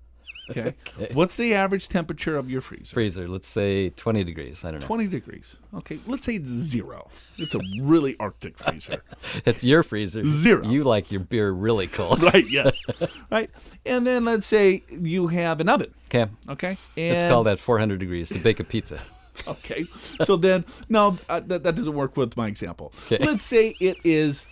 Okay. 0.52 0.74
What's 1.14 1.36
the 1.36 1.54
average 1.54 1.88
temperature 1.88 2.36
of 2.36 2.50
your 2.50 2.62
freezer? 2.62 2.94
freezer 2.94 3.28
let's 3.28 3.48
say 3.48 3.90
20 3.92 4.24
degrees 4.24 4.66
i 4.66 4.72
don't 4.72 4.82
know 4.82 4.88
20 4.88 5.08
degrees. 5.08 5.56
Okay. 5.74 6.00
Let's 6.06 6.26
say 6.26 6.36
it's 6.36 6.50
zero. 6.50 7.10
It's 7.38 7.56
a 7.56 7.60
really 7.82 8.18
Arctic 8.20 8.58
freezer. 8.58 9.04
it's 9.46 9.64
your 9.64 9.84
freezer 9.84 10.24
Zero. 10.26 10.66
you 10.68 10.84
like 10.84 11.12
your 11.12 11.22
beer 11.22 11.52
really 11.52 11.88
cold 11.88 12.22
right. 12.34 12.50
Yes. 12.50 12.82
right. 13.32 13.50
And 13.86 14.06
then 14.06 14.26
let's 14.26 14.48
say 14.48 14.84
you 14.90 15.28
have 15.28 15.62
an 15.62 15.70
oven. 15.70 15.94
okay 16.08 16.30
Okay. 16.50 16.78
Let's 16.98 17.24
call 17.24 17.44
that 17.46 17.60
400 17.60 18.00
degrees 18.00 18.30
to 18.30 18.40
bake 18.40 18.60
a 18.60 18.64
pizza 18.64 19.00
Okay. 19.48 19.86
So 20.24 20.36
then, 20.36 20.66
no, 20.90 21.18
uh, 21.30 21.40
that, 21.48 21.64
that 21.64 21.76
doesn't 21.76 21.94
work 21.94 22.18
with 22.18 22.38
my 22.38 22.48
example. 22.48 22.94
Okay. 23.06 23.24
Let's 23.24 23.46
say 23.46 23.76
it 23.80 23.98
is 24.04 24.46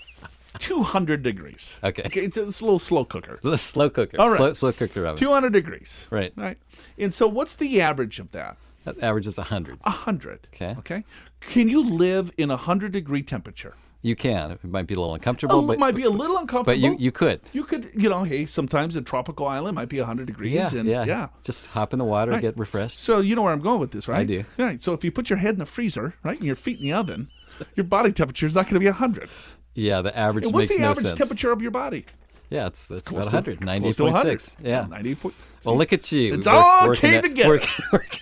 200 0.58 1.22
degrees. 1.22 1.78
Okay. 1.84 2.04
Okay. 2.06 2.22
It's 2.22 2.38
a, 2.38 2.48
it's 2.48 2.62
a 2.62 2.66
little 2.66 2.80
slow 2.80 3.06
cooker. 3.06 3.38
The 3.44 3.58
slow 3.58 3.90
cooker. 3.90 4.20
All 4.20 4.28
right. 4.30 4.38
Slow, 4.38 4.54
slow 4.54 4.72
cooker 4.74 5.06
oven. 5.06 5.18
200 5.20 5.54
degrees. 5.54 6.06
Right. 6.10 6.34
Right. 6.36 6.58
And 6.98 7.14
so 7.14 7.28
what's 7.28 7.56
the 7.56 7.82
average 7.82 8.20
of 8.20 8.32
that? 8.32 8.58
That 8.86 9.02
averages 9.04 9.38
100. 9.38 9.78
100. 9.84 10.48
Okay. 10.54 10.76
Okay. 10.80 11.04
Can 11.42 11.70
you 11.70 11.84
live 11.84 12.32
in 12.38 12.50
a 12.50 12.56
100 12.56 12.92
degree 12.92 13.22
temperature? 13.22 13.76
You 14.02 14.16
can. 14.16 14.52
It 14.52 14.64
might 14.64 14.88
be 14.88 14.94
a 14.94 14.98
little 14.98 15.12
Oh, 15.12 15.16
uncomfortable, 15.16 15.60
it 15.62 15.68
but, 15.68 15.80
might 15.80 15.94
be 15.94 16.04
a 16.04 16.10
little 16.10 16.38
uncomfortable. 16.38 16.64
but 16.64 16.78
you, 16.80 16.96
you 16.98 17.12
could. 17.12 17.42
You 17.52 17.66
could, 17.66 17.92
you 17.94 18.08
know, 18.08 18.24
hey, 18.24 18.46
sometimes 18.46 18.96
a 18.96 19.02
tropical 19.02 19.46
island 19.46 19.76
might 19.76 19.90
be 19.90 19.98
100 20.00 20.26
degrees. 20.26 20.54
Yeah, 20.54 20.80
and, 20.80 20.88
yeah. 20.88 21.04
yeah. 21.04 21.28
Just 21.44 21.68
hop 21.68 21.92
in 21.92 22.00
the 22.00 22.06
water, 22.06 22.32
Right. 22.32 22.42
get 22.42 22.58
refreshed. 22.58 23.02
So 23.02 23.20
you 23.20 23.36
know 23.36 23.42
where 23.42 23.52
I'm 23.52 23.60
going 23.60 23.82
with 23.82 23.92
this, 23.92 24.08
right? 24.08 24.22
I 24.22 24.24
do. 24.24 24.46
Right. 24.58 24.82
So 24.82 24.94
if 24.94 25.04
you 25.04 25.12
put 25.12 25.30
your 25.30 25.40
head 25.40 25.52
in 25.56 25.60
the 25.60 25.66
freezer, 25.66 26.14
right, 26.24 26.38
and 26.38 26.46
your 26.46 26.56
feet 26.56 26.78
in 26.80 26.84
the 26.84 26.94
oven, 26.94 27.28
your 27.76 27.84
body 27.84 28.14
temperature 28.14 28.46
is 28.48 28.56
not 28.56 28.66
going 28.68 28.76
to 28.76 28.80
be 28.80 28.86
100. 28.86 29.28
Yeah, 29.80 30.02
the 30.02 30.18
average 30.18 30.46
And 30.46 30.54
what's 30.54 30.76
the 30.76 30.82
no 30.82 30.92
average 30.92 31.06
sense. 31.06 31.18
temperature 31.18 31.52
of 31.52 31.62
your 31.62 31.72
body? 31.72 32.06
Yeah, 32.50 32.66
it's, 32.68 32.90
it's 32.92 33.08
Close 33.08 33.28
about 33.28 33.46
100. 33.48 33.62
close 33.62 33.96
to 33.96 34.04
98.6. 34.04 34.56
Yeah. 34.64 34.88
98 34.90 35.20
point. 35.22 35.36
Well, 35.64 35.78
look 35.78 35.94
at 35.94 36.12
you. 36.12 36.34
It's 36.34 36.48
work- 36.48 36.56
all 36.56 36.88
working 36.88 37.02
came 37.02 37.14
at- 37.16 37.22
together. 37.24 37.50
working- 37.50 37.86
working- 37.94 38.20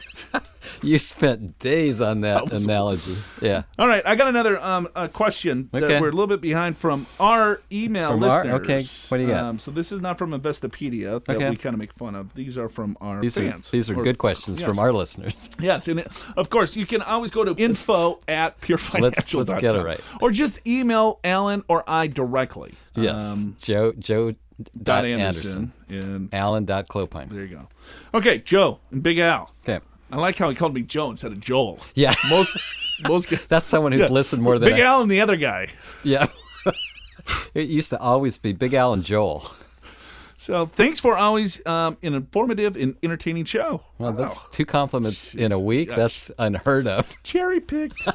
you 0.84 0.98
spent 1.00 1.60
days 1.60 2.02
on 2.02 2.22
that 2.22 2.52
analogy. 2.52 3.16
Yeah. 3.42 3.64
All 3.80 3.88
right, 3.88 4.02
I 4.06 4.16
got 4.16 4.28
another 4.28 4.62
um, 4.64 4.88
uh, 4.96 5.08
question 5.08 5.70
that 5.72 5.84
Okay. 5.84 6.00
we're 6.02 6.10
a 6.10 6.12
little 6.12 6.28
bit 6.28 6.42
behind 6.42 6.78
from 6.78 7.08
our 7.20 7.62
email 7.72 8.12
From 8.12 8.24
our- 8.24 8.46
okay, 8.56 8.82
what 9.10 9.18
do 9.18 9.24
you 9.24 9.28
got? 9.30 9.44
Um, 9.44 9.60
so 9.60 9.72
this 9.72 9.92
is 9.92 10.02
not 10.02 10.18
from 10.18 10.32
Investopedia 10.32 11.24
that 11.26 11.36
Okay. 11.38 11.50
we 11.50 11.56
kind 11.56 11.74
of 11.74 11.80
make 11.80 11.94
fun 11.94 12.16
of. 12.16 12.34
These 12.34 12.58
are 12.58 12.70
from 12.70 12.98
our 13.02 13.22
These 13.22 13.38
are, 13.38 13.50
fans. 13.52 13.70
these 13.72 13.90
are 13.90 14.00
Or- 14.00 14.04
good 14.04 14.18
questions 14.18 14.60
yes. 14.60 14.68
from 14.68 14.80
our 14.80 14.92
listeners. 14.94 15.50
Yes, 15.60 15.88
and 15.88 16.06
of 16.36 16.50
course 16.50 16.76
you 16.76 16.86
can 16.86 17.02
always 17.02 17.32
go 17.32 17.44
to 17.44 17.54
info 17.62 18.20
at 18.28 18.60
purefinancial. 18.62 19.40
let's 19.48 19.62
get 19.62 19.76
it 19.76 19.84
right. 19.84 20.00
Or 20.22 20.32
just 20.32 20.66
email 20.68 21.20
Alan 21.24 21.64
or 21.68 21.84
I 21.90 22.08
directly. 22.08 22.76
Yes. 22.96 23.24
Um, 23.26 23.56
Joe 23.62 23.94
Joe 23.98 24.32
dot 24.32 24.74
dot 24.84 25.06
Anderson. 25.06 25.74
Anderson. 25.90 26.14
And 26.18 26.34
Alan 26.34 26.66
dot 26.66 26.88
Clopine. 26.88 27.30
there 27.30 27.46
you 27.46 27.56
go. 27.58 27.68
Okay, 28.14 28.40
Joe 28.40 28.80
and 28.92 29.04
Big 29.04 29.20
Al. 29.20 29.54
Okay. 29.68 29.84
I 30.12 30.16
like 30.18 30.38
how 30.38 30.50
he 30.50 30.56
called 30.56 30.74
me 30.74 30.82
Joe 30.84 31.10
instead 31.10 31.32
of 31.32 31.40
Joel. 31.40 31.80
Yeah. 31.96 32.14
Most 32.30 32.58
most 33.08 33.30
That's 33.50 33.68
someone 33.70 33.92
who's 33.92 34.04
yeah. 34.04 34.08
listened 34.10 34.42
more 34.42 34.58
than 34.58 34.70
Big 34.70 34.80
I- 34.80 34.86
Al 34.86 35.02
and 35.02 35.12
the 35.12 35.22
other 35.22 35.36
guy. 35.36 35.68
Yeah. 36.04 36.28
it 37.54 37.68
used 37.70 37.90
to 37.92 38.00
always 38.00 38.38
be 38.38 38.54
Big 38.54 38.74
Al 38.74 38.94
and 38.94 39.04
Joel. 39.04 39.52
So 40.40 40.66
thanks 40.68 41.00
for 41.00 41.18
always 41.18 41.66
um, 41.66 41.98
an 42.04 42.14
informative 42.14 42.76
and 42.76 42.96
entertaining 43.04 43.46
show. 43.46 43.84
Well, 43.98 44.14
that's 44.14 44.36
Wow. 44.38 44.44
two 44.52 44.66
compliments 44.66 45.34
in 45.34 45.52
a 45.52 45.60
week. 45.60 45.90
Gosh. 45.90 45.98
That's 45.98 46.32
unheard 46.38 46.88
of. 46.88 47.16
cherry 47.24 47.60
picked. 47.60 48.08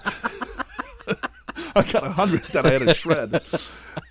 I 1.74 1.82
got 1.82 2.04
a 2.06 2.10
hundred 2.12 2.44
that 2.52 2.64
I 2.64 2.70
had 2.72 2.82
to 2.82 2.94
shred. 2.94 3.42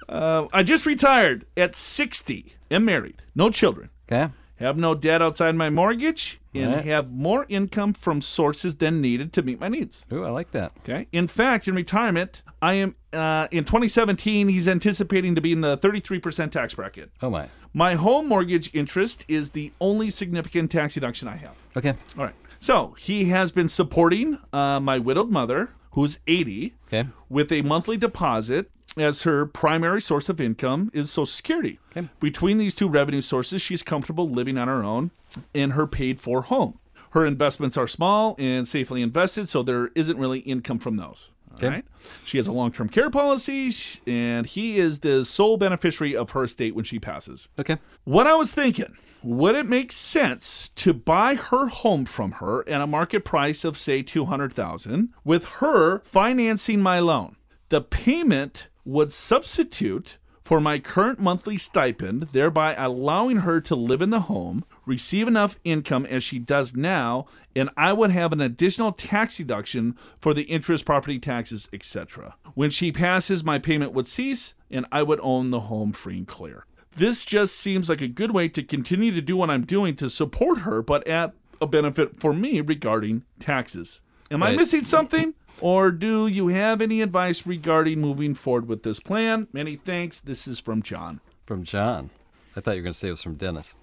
Uh, 0.09 0.47
I 0.53 0.61
just 0.63 0.86
retired 0.86 1.45
at 1.55 1.73
sixty. 1.75 2.53
Am 2.69 2.86
married, 2.86 3.21
no 3.36 3.49
children, 3.49 3.89
Okay. 4.11 4.32
have 4.59 4.77
no 4.77 4.93
debt 4.95 5.21
outside 5.21 5.55
my 5.55 5.69
mortgage, 5.69 6.39
and 6.54 6.74
Right. 6.74 6.86
have 6.86 7.12
more 7.12 7.45
income 7.49 7.93
from 7.93 8.22
sources 8.22 8.76
than 8.76 9.02
needed 9.02 9.32
to 9.34 9.41
meet 9.41 9.60
my 9.60 9.68
needs. 9.70 10.06
Ooh, 10.12 10.24
I 10.26 10.30
like 10.30 10.52
that. 10.52 10.72
Okay. 10.80 11.08
In 11.12 11.28
fact, 11.28 11.68
in 11.68 11.76
retirement, 11.76 12.41
I 12.62 12.74
am 12.74 12.95
uh, 13.14 13.47
in 13.52 13.64
2017. 13.66 14.47
He's 14.49 14.68
anticipating 14.68 15.36
to 15.36 15.41
be 15.41 15.52
in 15.52 15.62
the 15.62 15.78
33% 15.78 16.52
tax 16.52 16.76
bracket. 16.76 17.10
Oh 17.22 17.30
my. 17.30 17.47
My 17.74 17.95
home 17.95 18.28
mortgage 18.28 18.70
interest 18.74 19.26
is 19.28 19.52
the 19.52 19.72
only 19.80 20.10
significant 20.10 20.72
tax 20.72 20.93
deduction 20.95 21.28
I 21.28 21.38
have. 21.38 21.56
Okay. 21.78 21.93
All 22.18 22.26
right. 22.26 22.36
So 22.60 22.95
he 22.97 23.26
has 23.26 23.52
been 23.52 23.68
supporting 23.68 24.38
uh, 24.54 24.80
my 24.80 24.99
widowed 24.99 25.30
mother, 25.32 25.72
who's 25.91 26.20
80, 26.28 26.74
Okay. 26.88 27.10
with 27.30 27.52
a 27.52 27.62
monthly 27.64 27.97
deposit 27.97 28.70
as 28.97 29.23
her 29.23 29.45
primary 29.45 30.01
source 30.01 30.29
of 30.29 30.41
income 30.41 30.91
is 30.93 31.09
Social 31.11 31.25
Security. 31.25 31.79
Okay. 31.95 32.09
Between 32.19 32.57
these 32.57 32.75
two 32.75 32.89
revenue 32.89 33.21
sources, 33.21 33.61
she's 33.61 33.83
comfortable 33.83 34.29
living 34.29 34.57
on 34.57 34.67
her 34.67 34.83
own 34.83 35.11
in 35.53 35.71
her 35.71 35.87
paid 35.87 36.19
for 36.19 36.43
home. 36.43 36.79
Her 37.11 37.25
investments 37.25 37.77
are 37.77 37.87
small 37.87 38.35
and 38.39 38.67
safely 38.67 39.01
invested, 39.01 39.49
so 39.49 39.63
there 39.63 39.89
isn't 39.95 40.17
really 40.17 40.39
income 40.39 40.79
from 40.79 40.97
those. 40.97 41.31
Okay. 41.55 41.67
right. 41.67 41.85
She 42.23 42.37
has 42.37 42.47
a 42.47 42.51
long 42.53 42.71
term 42.71 42.87
care 42.87 43.09
policy, 43.09 43.69
and 44.07 44.45
he 44.45 44.77
is 44.77 44.99
the 44.99 45.25
sole 45.25 45.57
beneficiary 45.57 46.15
of 46.15 46.31
her 46.31 46.45
estate 46.45 46.75
when 46.75 46.85
she 46.85 46.99
passes. 46.99 47.49
Okay. 47.59 47.77
What 48.05 48.27
I 48.27 48.35
was 48.35 48.53
thinking, 48.53 48.95
would 49.21 49.55
it 49.55 49.65
make 49.65 49.91
sense 49.91 50.69
to 50.69 50.93
buy 50.93 51.35
her 51.35 51.67
home 51.67 52.05
from 52.05 52.33
her 52.33 52.67
at 52.67 52.81
a 52.81 52.87
market 52.87 53.25
price 53.25 53.63
of 53.65 53.77
say 53.77 54.01
200,000 54.01 55.09
with 55.23 55.45
her 55.45 55.99
financing 55.99 56.81
my 56.81 56.99
loan? 56.99 57.35
The 57.69 57.81
payment 57.81 58.67
would 58.86 59.11
substitute 59.11 60.17
for 60.43 60.59
my 60.59 60.79
current 60.79 61.19
monthly 61.19 61.57
stipend, 61.57 62.23
thereby 62.23 62.73
allowing 62.73 63.38
her 63.38 63.61
to 63.61 63.75
live 63.75 64.01
in 64.01 64.09
the 64.09 64.21
home, 64.21 64.65
receive 64.86 65.27
enough 65.27 65.57
income 65.63 66.05
as 66.07 66.23
she 66.23 66.39
does 66.39 66.75
now, 66.75 67.25
and 67.55 67.69
I 67.77 67.93
would 67.93 68.11
have 68.11 68.34
an 68.34 68.41
additional 68.41 68.91
tax 68.91 69.38
deduction 69.38 69.95
for 70.19 70.34
the 70.34 70.43
interest, 70.43 70.86
property 70.86 71.19
taxes, 71.19 71.69
etc. 71.71 72.36
When 72.53 72.69
she 72.69 72.91
passes, 72.91 73.43
my 73.43 73.59
payment 73.59 73.93
would 73.93 74.07
cease 74.07 74.53
and 74.69 74.86
I 74.91 75.03
would 75.03 75.19
own 75.21 75.51
the 75.51 75.61
home 75.61 75.93
free 75.93 76.17
and 76.17 76.27
clear. 76.27 76.65
This 76.95 77.23
just 77.23 77.57
seems 77.57 77.88
like 77.88 78.01
a 78.01 78.07
good 78.07 78.32
way 78.32 78.49
to 78.49 78.63
continue 78.63 79.13
to 79.13 79.21
do 79.21 79.38
what 79.38 79.49
I'm 79.49 79.65
doing 79.65 79.95
to 79.97 80.09
support 80.09 80.59
her, 80.59 80.82
but 80.82 81.07
at 81.07 81.34
a 81.61 81.67
benefit 81.67 82.19
for 82.19 82.34
me 82.34 82.59
regarding 82.59 83.23
taxes. 83.39 84.01
Am 84.29 84.43
I 84.43 84.55
missing 84.55 84.84
something? 84.84 85.34
Or 85.62 85.91
do 85.91 86.28
you 86.28 86.47
have 86.47 86.82
any 86.82 87.01
advice 87.01 87.45
regarding 87.45 88.01
moving 88.01 88.34
forward 88.34 88.68
with 88.68 88.84
this 88.84 88.99
plan? 88.99 89.47
Many 89.53 89.76
thanks. 89.76 90.20
This 90.20 90.47
is 90.47 90.59
from 90.59 90.82
John. 90.82 91.22
From 91.45 91.64
John. 91.64 92.09
I 92.55 92.59
thought 92.59 92.72
you 92.72 92.82
were 92.82 92.84
going 92.84 92.93
to 92.93 92.99
say 92.99 93.07
it 93.07 93.12
was 93.12 93.22
from 93.24 93.36
Dennis. 93.36 93.74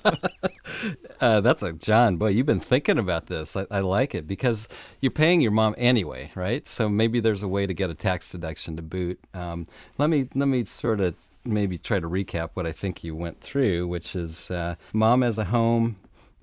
uh, 1.20 1.40
that's 1.40 1.62
a 1.62 1.72
John. 1.72 2.16
Boy, 2.16 2.28
you've 2.28 2.46
been 2.46 2.60
thinking 2.60 2.98
about 2.98 3.26
this. 3.26 3.56
I, 3.56 3.66
I 3.70 3.80
like 3.80 4.14
it 4.14 4.26
because 4.26 4.68
you're 5.00 5.10
paying 5.12 5.40
your 5.40 5.50
mom 5.50 5.74
anyway, 5.76 6.30
right? 6.34 6.66
So 6.66 6.88
maybe 6.88 7.20
there's 7.20 7.42
a 7.42 7.48
way 7.48 7.66
to 7.66 7.74
get 7.74 7.90
a 7.90 7.94
tax 7.94 8.30
deduction 8.30 8.76
to 8.76 8.82
boot. 8.82 9.20
Um, 9.34 9.66
let 9.98 10.08
me 10.10 10.28
let 10.34 10.48
me 10.48 10.64
sort 10.64 11.00
of 11.00 11.14
maybe 11.44 11.76
try 11.76 12.00
to 12.00 12.08
recap 12.08 12.50
what 12.54 12.66
I 12.66 12.72
think 12.72 13.04
you 13.04 13.14
went 13.14 13.40
through, 13.40 13.86
which 13.88 14.14
is 14.16 14.50
uh, 14.50 14.76
mom 14.92 15.22
has 15.22 15.38
a 15.38 15.44
home 15.44 15.96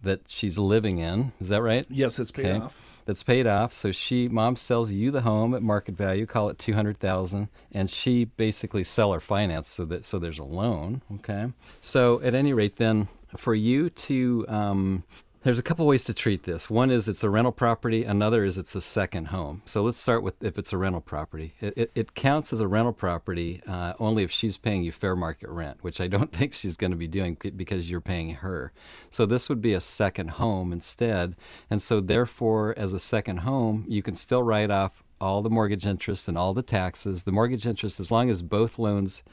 that 0.03 0.21
she's 0.27 0.57
living 0.57 0.99
in. 0.99 1.31
Is 1.41 1.49
that 1.49 1.61
right? 1.61 1.85
Yes, 1.89 2.19
it's 2.19 2.31
paid 2.31 2.45
Okay. 2.47 2.59
off. 2.59 2.77
That's 3.09 3.23
paid 3.23 3.47
off. 3.47 3.73
So 3.73 3.91
she, 3.91 4.27
mom 4.27 4.55
sells 4.55 4.91
you 4.91 5.09
the 5.09 5.21
home 5.21 5.55
at 5.55 5.63
market 5.63 5.97
value, 5.97 6.27
call 6.27 6.47
it 6.49 6.59
two 6.59 6.73
hundred 6.73 6.99
thousand, 6.99 7.47
and 7.71 7.89
she 7.89 8.25
basically 8.25 8.83
seller 8.83 9.19
finance 9.19 9.67
so 9.67 9.83
that 9.85 10.05
so 10.05 10.19
there's 10.19 10.37
a 10.37 10.43
loan. 10.43 11.01
Okay. 11.15 11.51
So 11.81 12.21
at 12.21 12.35
any 12.35 12.53
rate, 12.53 12.75
then 12.75 13.07
for 13.35 13.55
you 13.55 13.89
to 13.89 14.45
um, 14.47 15.03
there's 15.43 15.59
a 15.59 15.63
couple 15.63 15.85
ways 15.85 16.03
to 16.03 16.13
treat 16.13 16.43
this. 16.43 16.69
One 16.69 16.91
is 16.91 17.07
it's 17.07 17.23
a 17.23 17.29
rental 17.29 17.53
property. 17.53 18.03
Another 18.03 18.43
is 18.43 18.57
it's 18.57 18.75
a 18.75 18.81
second 18.81 19.27
home. 19.27 19.61
So 19.63 19.81
let's 19.83 19.99
start 19.99 20.21
with 20.21 20.43
if 20.43 20.57
it's 20.57 20.73
a 20.73 20.77
rental 20.77 20.99
property. 20.99 21.53
It, 21.61 21.73
it, 21.77 21.91
it 21.95 22.13
counts 22.13 22.51
as 22.51 22.59
a 22.59 22.67
rental 22.67 22.91
property 22.91 23.61
uh, 23.65 23.93
only 23.99 24.23
if 24.23 24.31
she's 24.31 24.57
paying 24.57 24.83
you 24.83 24.91
fair 24.91 25.15
market 25.15 25.49
rent, 25.49 25.77
which 25.81 26.01
I 26.01 26.07
don't 26.07 26.31
think 26.33 26.53
she's 26.53 26.75
going 26.75 26.91
to 26.91 26.97
be 26.97 27.07
doing 27.07 27.37
because 27.55 27.89
you're 27.89 28.01
paying 28.01 28.31
her. 28.35 28.73
So 29.09 29.25
this 29.25 29.47
would 29.47 29.61
be 29.61 29.73
a 29.73 29.81
second 29.81 30.31
home 30.31 30.73
instead. 30.73 31.35
And 31.69 31.81
so 31.81 32.01
therefore, 32.01 32.73
as 32.77 32.93
a 32.93 32.99
second 32.99 33.37
home, 33.37 33.85
you 33.87 34.03
can 34.03 34.15
still 34.15 34.43
write 34.43 34.71
off 34.71 35.03
all 35.21 35.41
the 35.41 35.49
mortgage 35.49 35.85
interest 35.85 36.27
and 36.27 36.37
all 36.37 36.53
the 36.53 36.61
taxes. 36.61 37.23
The 37.23 37.31
mortgage 37.31 37.65
interest, 37.65 37.99
as 37.99 38.11
long 38.11 38.29
as 38.29 38.41
both 38.41 38.79
loans, 38.79 39.23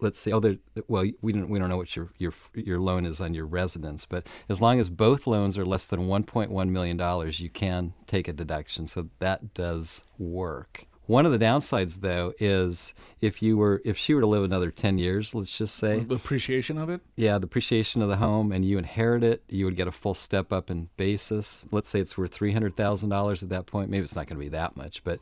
let's 0.00 0.18
see, 0.18 0.32
oh, 0.32 0.40
well, 0.88 1.04
we 1.20 1.32
don't 1.32 1.48
we 1.48 1.58
don't 1.58 1.68
know 1.68 1.76
what 1.76 1.94
your 1.96 2.10
your 2.18 2.32
your 2.54 2.80
loan 2.80 3.06
is 3.06 3.20
on 3.20 3.34
your 3.34 3.46
residence, 3.46 4.06
but 4.06 4.26
as 4.48 4.60
long 4.60 4.80
as 4.80 4.90
both 4.90 5.26
loans 5.26 5.58
are 5.58 5.66
less 5.66 5.86
than 5.86 6.06
1.1 6.06 6.68
million 6.68 6.96
dollars, 6.96 7.40
you 7.40 7.50
can 7.50 7.94
take 8.06 8.28
a 8.28 8.32
deduction. 8.32 8.86
So 8.86 9.08
that 9.18 9.54
does 9.54 10.04
work. 10.18 10.86
One 11.06 11.26
of 11.26 11.32
the 11.32 11.38
downsides, 11.38 12.00
though, 12.00 12.32
is 12.38 12.94
if 13.20 13.42
you 13.42 13.56
were 13.56 13.82
if 13.84 13.98
she 13.98 14.14
were 14.14 14.20
to 14.20 14.26
live 14.26 14.44
another 14.44 14.70
10 14.70 14.98
years, 14.98 15.34
let's 15.34 15.56
just 15.56 15.74
say, 15.74 16.00
The 16.00 16.14
appreciation 16.14 16.78
of 16.78 16.88
it? 16.90 17.00
yeah, 17.16 17.38
the 17.38 17.46
appreciation 17.46 18.02
of 18.02 18.08
the 18.08 18.16
home, 18.18 18.52
and 18.52 18.64
you 18.64 18.78
inherit 18.78 19.24
it, 19.24 19.42
you 19.48 19.64
would 19.64 19.76
get 19.76 19.88
a 19.88 19.92
full 19.92 20.14
step 20.14 20.52
up 20.52 20.70
in 20.70 20.88
basis. 20.96 21.66
Let's 21.72 21.88
say 21.88 22.00
it's 22.00 22.16
worth 22.16 22.32
three 22.32 22.52
hundred 22.52 22.76
thousand 22.76 23.10
dollars 23.10 23.42
at 23.42 23.48
that 23.48 23.66
point. 23.66 23.90
Maybe 23.90 24.04
it's 24.04 24.14
not 24.16 24.26
going 24.28 24.38
to 24.38 24.44
be 24.44 24.50
that 24.50 24.76
much, 24.76 25.02
but 25.02 25.18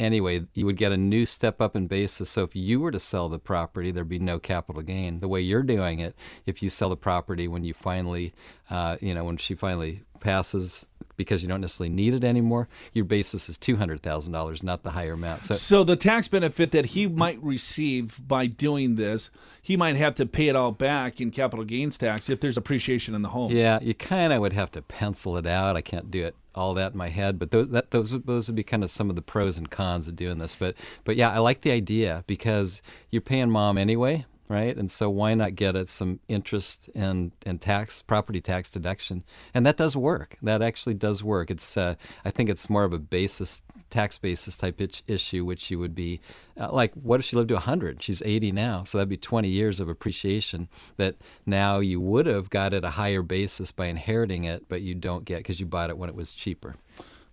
anyway, 0.00 0.42
you 0.54 0.66
would 0.66 0.76
get 0.76 0.92
a 0.92 0.96
new 0.96 1.24
step 1.26 1.60
up 1.60 1.76
in 1.76 1.86
basis. 1.86 2.28
So 2.30 2.42
if 2.42 2.56
you 2.56 2.80
were 2.80 2.90
to 2.90 2.98
sell 3.00 3.28
the 3.28 3.38
property, 3.38 3.90
there'd 3.92 4.08
be 4.08 4.18
no 4.18 4.38
capital 4.38 4.82
gain. 4.82 5.20
The 5.20 5.28
way 5.28 5.40
you're 5.42 5.62
doing 5.62 6.00
it, 6.00 6.16
if 6.46 6.62
you 6.62 6.68
sell 6.70 6.88
the 6.88 6.96
property 6.96 7.46
when 7.46 7.64
you 7.64 7.74
finally, 7.74 8.32
uh, 8.70 8.96
you 9.00 9.14
know, 9.14 9.24
when 9.24 9.36
she 9.36 9.54
finally 9.54 10.02
passes. 10.20 10.86
Because 11.16 11.42
you 11.42 11.50
don't 11.50 11.60
necessarily 11.60 11.94
need 11.94 12.14
it 12.14 12.24
anymore, 12.24 12.66
your 12.94 13.04
basis 13.04 13.50
is 13.50 13.58
two 13.58 13.76
hundred 13.76 14.00
thousand 14.00 14.32
dollars, 14.32 14.62
not 14.62 14.84
the 14.84 14.92
higher 14.92 15.12
amount. 15.12 15.44
So 15.44 15.54
So 15.54 15.84
the 15.84 15.94
tax 15.94 16.28
benefit 16.28 16.70
that 16.70 16.86
he 16.86 17.06
might 17.06 17.38
receive 17.42 18.26
by 18.26 18.46
doing 18.46 18.94
this, 18.94 19.28
he 19.60 19.76
might 19.76 19.96
have 19.96 20.14
to 20.14 20.24
pay 20.24 20.48
it 20.48 20.56
all 20.56 20.72
back 20.72 21.20
in 21.20 21.30
capital 21.30 21.66
gains 21.66 21.98
tax 21.98 22.30
if 22.30 22.40
there's 22.40 22.56
appreciation 22.56 23.14
in 23.14 23.20
the 23.20 23.28
home. 23.28 23.52
Yeah, 23.52 23.78
you 23.82 23.92
kind 23.92 24.32
of 24.32 24.40
would 24.40 24.54
have 24.54 24.70
to 24.72 24.80
pencil 24.80 25.36
it 25.36 25.46
out. 25.46 25.76
I 25.76 25.82
can't 25.82 26.10
do 26.10 26.24
it 26.24 26.36
all 26.54 26.72
that 26.72 26.92
in 26.92 26.98
my 26.98 27.10
head, 27.10 27.38
but 27.38 27.50
those 27.50 27.68
that, 27.68 27.90
those 27.90 28.12
those 28.22 28.48
would 28.48 28.56
be 28.56 28.62
kind 28.62 28.82
of 28.82 28.90
some 28.90 29.10
of 29.10 29.14
the 29.14 29.20
pros 29.20 29.58
and 29.58 29.70
cons 29.70 30.08
of 30.08 30.16
doing 30.16 30.38
this. 30.38 30.56
But 30.56 30.74
but 31.04 31.16
yeah, 31.16 31.28
I 31.30 31.38
like 31.40 31.60
the 31.60 31.70
idea 31.72 32.24
because 32.26 32.80
you're 33.10 33.20
paying 33.20 33.50
mom 33.50 33.76
anyway, 33.76 34.24
right? 34.50 34.76
And 34.76 34.90
so 34.90 35.08
why 35.08 35.32
not 35.34 35.54
get 35.54 35.76
it 35.76 35.88
some 35.88 36.18
interest 36.28 36.90
and 36.92 37.30
and 37.46 37.60
tax 37.60 38.02
property 38.02 38.40
tax 38.40 38.68
deduction? 38.68 39.22
And 39.54 39.64
that 39.64 39.76
does 39.76 39.96
work. 39.96 40.36
That 40.42 40.60
actually 40.60 40.94
does 40.94 41.22
work. 41.22 41.52
It's 41.52 41.76
uh, 41.76 41.94
I 42.24 42.30
think 42.30 42.50
it's 42.50 42.68
more 42.68 42.82
of 42.82 42.92
a 42.92 42.98
basis 42.98 43.62
tax 43.90 44.18
basis 44.18 44.56
type 44.56 44.80
issue, 45.06 45.44
which 45.44 45.70
you 45.70 45.78
would 45.78 45.94
be 45.94 46.20
uh, 46.58 46.72
like, 46.72 46.92
what 46.94 47.20
if 47.20 47.26
she 47.26 47.36
lived 47.36 47.48
to 47.48 47.54
100? 47.54 48.02
She's 48.02 48.22
80 48.22 48.52
now, 48.52 48.84
so 48.84 48.98
that'd 48.98 49.08
be 49.08 49.16
20 49.16 49.48
years 49.48 49.78
of 49.80 49.88
appreciation 49.88 50.68
that 50.96 51.16
now 51.46 51.78
you 51.78 52.00
would 52.00 52.26
have 52.26 52.50
got 52.50 52.74
at 52.74 52.84
a 52.84 52.90
higher 52.90 53.22
basis 53.22 53.72
by 53.72 53.86
inheriting 53.86 54.44
it, 54.44 54.68
but 54.68 54.82
you 54.82 54.94
don't 54.94 55.24
get 55.24 55.38
because 55.38 55.60
you 55.60 55.66
bought 55.66 55.90
it 55.90 55.98
when 55.98 56.08
it 56.08 56.14
was 56.14 56.32
cheaper. 56.32 56.76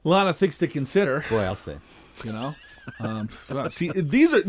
A 0.06 0.10
lot 0.10 0.28
of 0.28 0.38
things 0.38 0.58
to 0.60 0.68
consider, 0.68 1.26
Boy, 1.30 1.44
I'll 1.44 1.56
say. 1.56 1.78
you 2.24 2.32
know. 2.32 2.54
Um, 3.00 3.30
well, 3.50 3.70
see, 3.70 3.92
these 3.94 4.34
are 4.34 4.44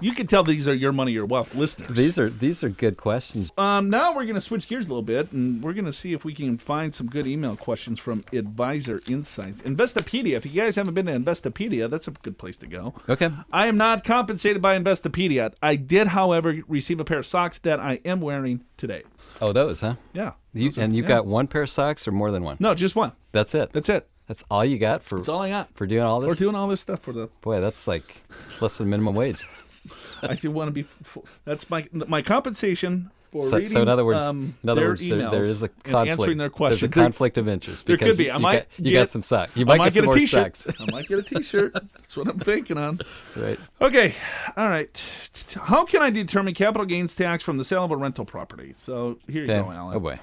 you 0.00 0.12
can 0.12 0.26
tell 0.26 0.44
these 0.44 0.68
are 0.68 0.74
your 0.74 0.92
money, 0.92 1.12
your 1.12 1.24
wealth 1.26 1.54
listeners. 1.54 1.90
These 1.90 2.18
are 2.18 2.28
these 2.28 2.62
are 2.62 2.68
good 2.68 2.96
questions. 2.96 3.52
Um, 3.56 3.88
now 3.88 4.14
we're 4.14 4.24
going 4.24 4.34
to 4.34 4.40
switch 4.40 4.68
gears 4.68 4.86
a 4.86 4.88
little 4.88 5.02
bit, 5.02 5.32
and 5.32 5.62
we're 5.62 5.72
going 5.72 5.86
to 5.86 5.92
see 5.92 6.12
if 6.12 6.24
we 6.24 6.34
can 6.34 6.58
find 6.58 6.94
some 6.94 7.06
good 7.06 7.26
email 7.26 7.56
questions 7.56 7.98
from 7.98 8.24
Advisor 8.32 9.00
Insights. 9.08 9.62
Investopedia. 9.62 10.36
If 10.36 10.46
you 10.46 10.60
guys 10.60 10.76
haven't 10.76 10.94
been 10.94 11.06
to 11.06 11.12
Investopedia, 11.12 11.88
that's 11.88 12.08
a 12.08 12.10
good 12.10 12.38
place 12.38 12.56
to 12.58 12.66
go. 12.66 12.94
Okay. 13.08 13.30
I 13.52 13.66
am 13.66 13.76
not 13.76 14.04
compensated 14.04 14.60
by 14.60 14.78
Investopedia. 14.78 15.54
I 15.62 15.76
did, 15.76 16.08
however, 16.08 16.58
receive 16.68 17.00
a 17.00 17.04
pair 17.04 17.20
of 17.20 17.26
socks 17.26 17.58
that 17.58 17.80
I 17.80 18.00
am 18.04 18.20
wearing 18.20 18.64
today. 18.76 19.04
Oh, 19.40 19.52
those, 19.52 19.80
huh? 19.80 19.94
Yeah. 20.12 20.32
You, 20.52 20.70
and 20.78 20.94
you 20.94 21.02
yeah. 21.02 21.08
got 21.08 21.26
one 21.26 21.46
pair 21.46 21.62
of 21.62 21.70
socks 21.70 22.06
or 22.06 22.12
more 22.12 22.30
than 22.30 22.42
one? 22.42 22.56
no, 22.60 22.74
just 22.74 22.96
one. 22.96 23.12
That's 23.32 23.54
it. 23.54 23.72
That's 23.72 23.88
it. 23.88 24.08
That's 24.26 24.44
all 24.50 24.64
you 24.64 24.78
got 24.78 25.02
for 25.02 25.16
That's 25.18 25.28
all 25.28 25.42
I 25.42 25.50
got. 25.50 25.72
for 25.74 25.86
doing 25.86 26.02
all 26.02 26.20
We're 26.20 26.34
doing 26.34 26.54
all 26.56 26.66
this 26.68 26.80
stuff 26.80 27.00
for 27.00 27.12
the. 27.12 27.28
Boy, 27.42 27.60
that's 27.60 27.86
like 27.86 28.16
less 28.60 28.78
than 28.78 28.90
minimum 28.90 29.14
wage. 29.14 29.44
I 30.22 30.34
do 30.34 30.50
want 30.50 30.68
to 30.68 30.72
be. 30.72 30.80
f- 30.80 31.18
That's 31.44 31.70
my 31.70 31.86
my 31.92 32.22
compensation 32.22 33.10
for 33.30 33.42
So, 33.44 33.58
reading. 33.58 33.70
so 33.72 33.82
in 33.82 33.88
other 33.88 34.04
words, 34.04 34.22
um, 34.22 34.54
in 34.64 34.68
other 34.70 34.80
their 34.80 34.88
words, 34.90 35.06
there, 35.08 35.18
there 35.18 35.28
emails 35.30 35.44
is 35.44 35.62
a 35.62 35.66
and 35.66 35.82
conflict. 35.84 36.10
answering 36.20 36.38
their 36.38 36.48
There's 36.48 36.54
a 36.54 36.56
questions. 36.88 36.94
conflict 36.94 37.38
of 37.38 37.46
interest 37.48 37.86
There 37.86 37.96
because 37.96 38.16
could 38.16 38.22
be. 38.22 38.24
you, 38.24 38.30
I 38.32 38.36
you 38.36 38.40
might 38.42 38.54
got, 38.56 38.66
you 38.78 38.90
get- 38.92 38.98
got 39.02 39.08
some 39.10 39.22
socks. 39.22 39.56
You 39.56 39.64
I 39.64 39.68
might, 39.68 39.78
might 39.78 39.84
get 39.84 39.92
some 39.94 40.04
a 40.04 40.06
more 40.06 40.14
t-shirt. 40.14 40.56
socks. 40.56 40.80
I 40.80 40.90
might 40.90 41.06
get 41.06 41.18
a 41.18 41.22
T-shirt. 41.22 41.74
That's 41.94 42.16
what 42.16 42.26
I'm 42.28 42.36
banking 42.38 42.78
on. 42.78 42.98
right. 43.36 43.58
Okay, 43.80 44.12
all 44.56 44.68
right. 44.68 45.30
How 45.62 45.84
can 45.84 46.02
I 46.02 46.10
determine 46.10 46.54
capital 46.54 46.84
gains 46.86 47.14
tax 47.14 47.44
from 47.44 47.58
the 47.58 47.64
sale 47.64 47.84
of 47.84 47.92
a 47.92 47.96
rental 47.96 48.24
property? 48.24 48.72
So 48.76 49.18
here 49.28 49.44
you 49.44 49.52
Okay. 49.52 49.62
go, 49.62 49.70
Alan. 49.70 49.96
Oh 49.96 50.00
boy. 50.00 50.18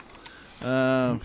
Uh, 0.62 1.18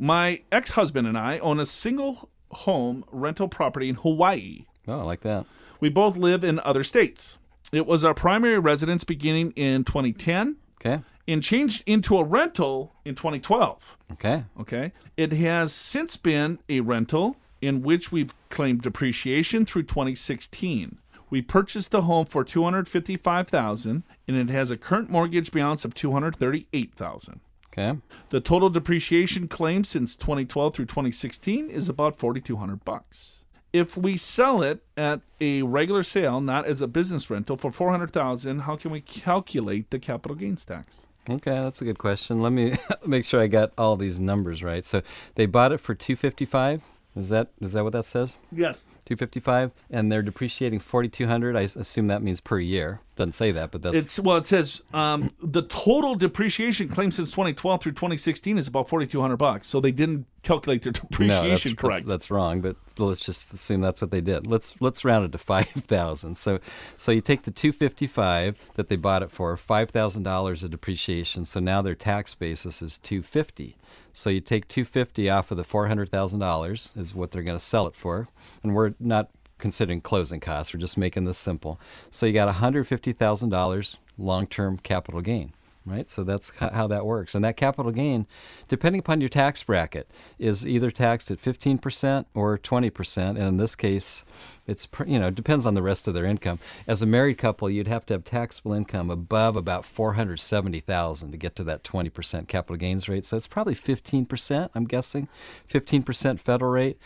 my 0.00 0.40
ex-husband 0.50 1.06
and 1.06 1.16
I 1.18 1.38
own 1.40 1.60
a 1.60 1.66
single 1.66 2.30
home 2.50 3.04
rental 3.12 3.46
property 3.48 3.88
in 3.90 3.96
Hawaii. 3.96 4.64
Oh, 4.88 4.98
I 5.00 5.02
like 5.02 5.20
that. 5.20 5.44
We 5.78 5.90
both 5.90 6.16
live 6.16 6.42
in 6.42 6.58
other 6.64 6.82
states. 6.82 7.38
It 7.70 7.86
was 7.86 8.02
our 8.02 8.14
primary 8.14 8.58
residence 8.58 9.04
beginning 9.04 9.52
in 9.52 9.84
2010 9.84 10.56
Okay. 10.84 11.02
and 11.28 11.42
changed 11.42 11.84
into 11.86 12.16
a 12.16 12.24
rental 12.24 12.94
in 13.04 13.14
2012. 13.14 13.96
Okay. 14.12 14.44
Okay. 14.58 14.92
It 15.18 15.32
has 15.34 15.72
since 15.72 16.16
been 16.16 16.58
a 16.68 16.80
rental 16.80 17.36
in 17.60 17.82
which 17.82 18.10
we've 18.10 18.32
claimed 18.48 18.80
depreciation 18.82 19.66
through 19.66 19.82
2016. 19.84 20.98
We 21.28 21.42
purchased 21.42 21.90
the 21.90 22.02
home 22.02 22.24
for 22.26 22.42
255,000 22.42 24.02
and 24.26 24.36
it 24.36 24.48
has 24.50 24.70
a 24.70 24.76
current 24.76 25.10
mortgage 25.10 25.52
balance 25.52 25.84
of 25.84 25.92
238,000. 25.94 27.40
Okay. 27.72 27.98
The 28.30 28.40
total 28.40 28.68
depreciation 28.68 29.48
claim 29.48 29.84
since 29.84 30.16
2012 30.16 30.74
through 30.74 30.86
2016 30.86 31.70
is 31.70 31.88
about 31.88 32.16
4200 32.16 32.84
bucks. 32.84 33.40
If 33.72 33.96
we 33.96 34.16
sell 34.16 34.62
it 34.62 34.82
at 34.96 35.20
a 35.40 35.62
regular 35.62 36.02
sale, 36.02 36.40
not 36.40 36.66
as 36.66 36.82
a 36.82 36.88
business 36.88 37.30
rental 37.30 37.56
for 37.56 37.70
400,000, 37.70 38.60
how 38.60 38.74
can 38.74 38.90
we 38.90 39.00
calculate 39.00 39.90
the 39.90 40.00
capital 40.00 40.36
gains 40.36 40.64
tax? 40.64 41.02
Okay, 41.28 41.52
that's 41.52 41.80
a 41.80 41.84
good 41.84 41.98
question. 41.98 42.42
Let 42.42 42.52
me 42.52 42.74
make 43.06 43.24
sure 43.24 43.40
I 43.40 43.46
got 43.46 43.72
all 43.78 43.96
these 43.96 44.18
numbers 44.18 44.64
right. 44.64 44.84
So 44.84 45.02
they 45.36 45.46
bought 45.46 45.70
it 45.70 45.78
for 45.78 45.94
255. 45.94 46.82
Is 47.16 47.28
that 47.28 47.48
is 47.60 47.72
that 47.72 47.84
what 47.84 47.92
that 47.92 48.06
says? 48.06 48.36
Yes. 48.52 48.86
255 49.04 49.72
and 49.90 50.10
they're 50.10 50.22
depreciating 50.22 50.78
4200. 50.78 51.56
i 51.56 51.60
assume 51.60 52.06
that 52.06 52.22
means 52.22 52.40
per 52.40 52.58
year. 52.58 53.00
Doesn't 53.16 53.32
say 53.32 53.50
that, 53.52 53.70
but 53.70 53.82
that's 53.82 53.96
It's 53.96 54.18
well. 54.18 54.38
It 54.38 54.46
says 54.46 54.80
um, 54.94 55.30
the 55.42 55.62
total 55.62 56.14
depreciation 56.14 56.88
claim 56.88 57.10
since 57.10 57.30
2012 57.30 57.82
through 57.82 57.92
2016 57.92 58.56
is 58.56 58.66
about 58.66 58.88
4,200 58.88 59.36
bucks. 59.36 59.68
So 59.68 59.78
they 59.78 59.92
didn't 59.92 60.24
calculate 60.42 60.82
their 60.82 60.92
no, 60.92 61.00
that's, 61.00 61.10
depreciation 61.10 61.72
that's, 61.72 61.80
correct. 61.80 62.06
that's 62.06 62.30
wrong, 62.30 62.62
but 62.62 62.76
let's 62.98 63.20
just 63.20 63.52
assume 63.52 63.82
that's 63.82 64.00
what 64.00 64.10
they 64.10 64.22
did. 64.22 64.46
Let's 64.46 64.74
let's 64.80 65.04
round 65.04 65.26
it 65.26 65.32
to 65.32 65.38
5000. 65.50 66.38
So 66.38 66.60
so 66.96 67.12
you 67.12 67.20
take 67.20 67.42
the 67.42 67.50
255 67.50 68.58
that 68.76 68.88
they 68.88 68.96
bought 68.96 69.22
it 69.22 69.30
for, 69.30 69.54
$5,000 69.56 70.62
of 70.62 70.70
depreciation. 70.70 71.44
So 71.44 71.60
now 71.60 71.82
their 71.82 71.94
tax 71.94 72.34
basis 72.34 72.80
is 72.80 72.96
250. 72.96 73.76
So 74.12 74.30
you 74.30 74.40
take 74.40 74.66
250 74.68 75.30
off 75.30 75.50
of 75.50 75.56
the 75.56 75.64
$400,000 75.64 76.96
is 76.96 77.14
what 77.14 77.30
they're 77.30 77.42
going 77.42 77.58
to 77.58 77.64
sell 77.64 77.86
it 77.86 77.94
for. 77.94 78.28
And 78.62 78.74
we're 78.74 78.89
not 78.98 79.30
considering 79.58 80.00
closing 80.00 80.40
costs. 80.40 80.72
We're 80.72 80.80
just 80.80 80.98
making 80.98 81.24
this 81.24 81.38
simple. 81.38 81.80
So 82.10 82.26
you 82.26 82.32
got 82.32 82.52
$150,000 82.54 83.96
long 84.18 84.46
term 84.46 84.78
capital 84.78 85.20
gain 85.20 85.52
right? 85.86 86.08
So 86.08 86.24
that's 86.24 86.52
how 86.58 86.86
that 86.88 87.06
works. 87.06 87.34
And 87.34 87.44
that 87.44 87.56
capital 87.56 87.92
gain, 87.92 88.26
depending 88.68 89.00
upon 89.00 89.20
your 89.20 89.28
tax 89.28 89.62
bracket, 89.62 90.10
is 90.38 90.66
either 90.66 90.90
taxed 90.90 91.30
at 91.30 91.38
15% 91.38 92.26
or 92.34 92.58
20%. 92.58 93.28
And 93.28 93.38
in 93.38 93.56
this 93.56 93.74
case, 93.74 94.24
it's 94.66 94.86
you 95.06 95.18
know 95.18 95.30
depends 95.30 95.66
on 95.66 95.74
the 95.74 95.82
rest 95.82 96.06
of 96.06 96.14
their 96.14 96.24
income. 96.24 96.60
As 96.86 97.02
a 97.02 97.06
married 97.06 97.38
couple, 97.38 97.68
you'd 97.68 97.88
have 97.88 98.06
to 98.06 98.14
have 98.14 98.24
taxable 98.24 98.72
income 98.72 99.10
above 99.10 99.56
about 99.56 99.84
470,000 99.84 101.32
to 101.32 101.36
get 101.36 101.56
to 101.56 101.64
that 101.64 101.82
20% 101.82 102.46
capital 102.46 102.76
gains 102.76 103.08
rate. 103.08 103.26
So 103.26 103.36
it's 103.36 103.48
probably 103.48 103.74
15%, 103.74 104.70
I'm 104.74 104.84
guessing, 104.84 105.28
15% 105.68 106.38
federal 106.38 106.70
rate 106.70 106.98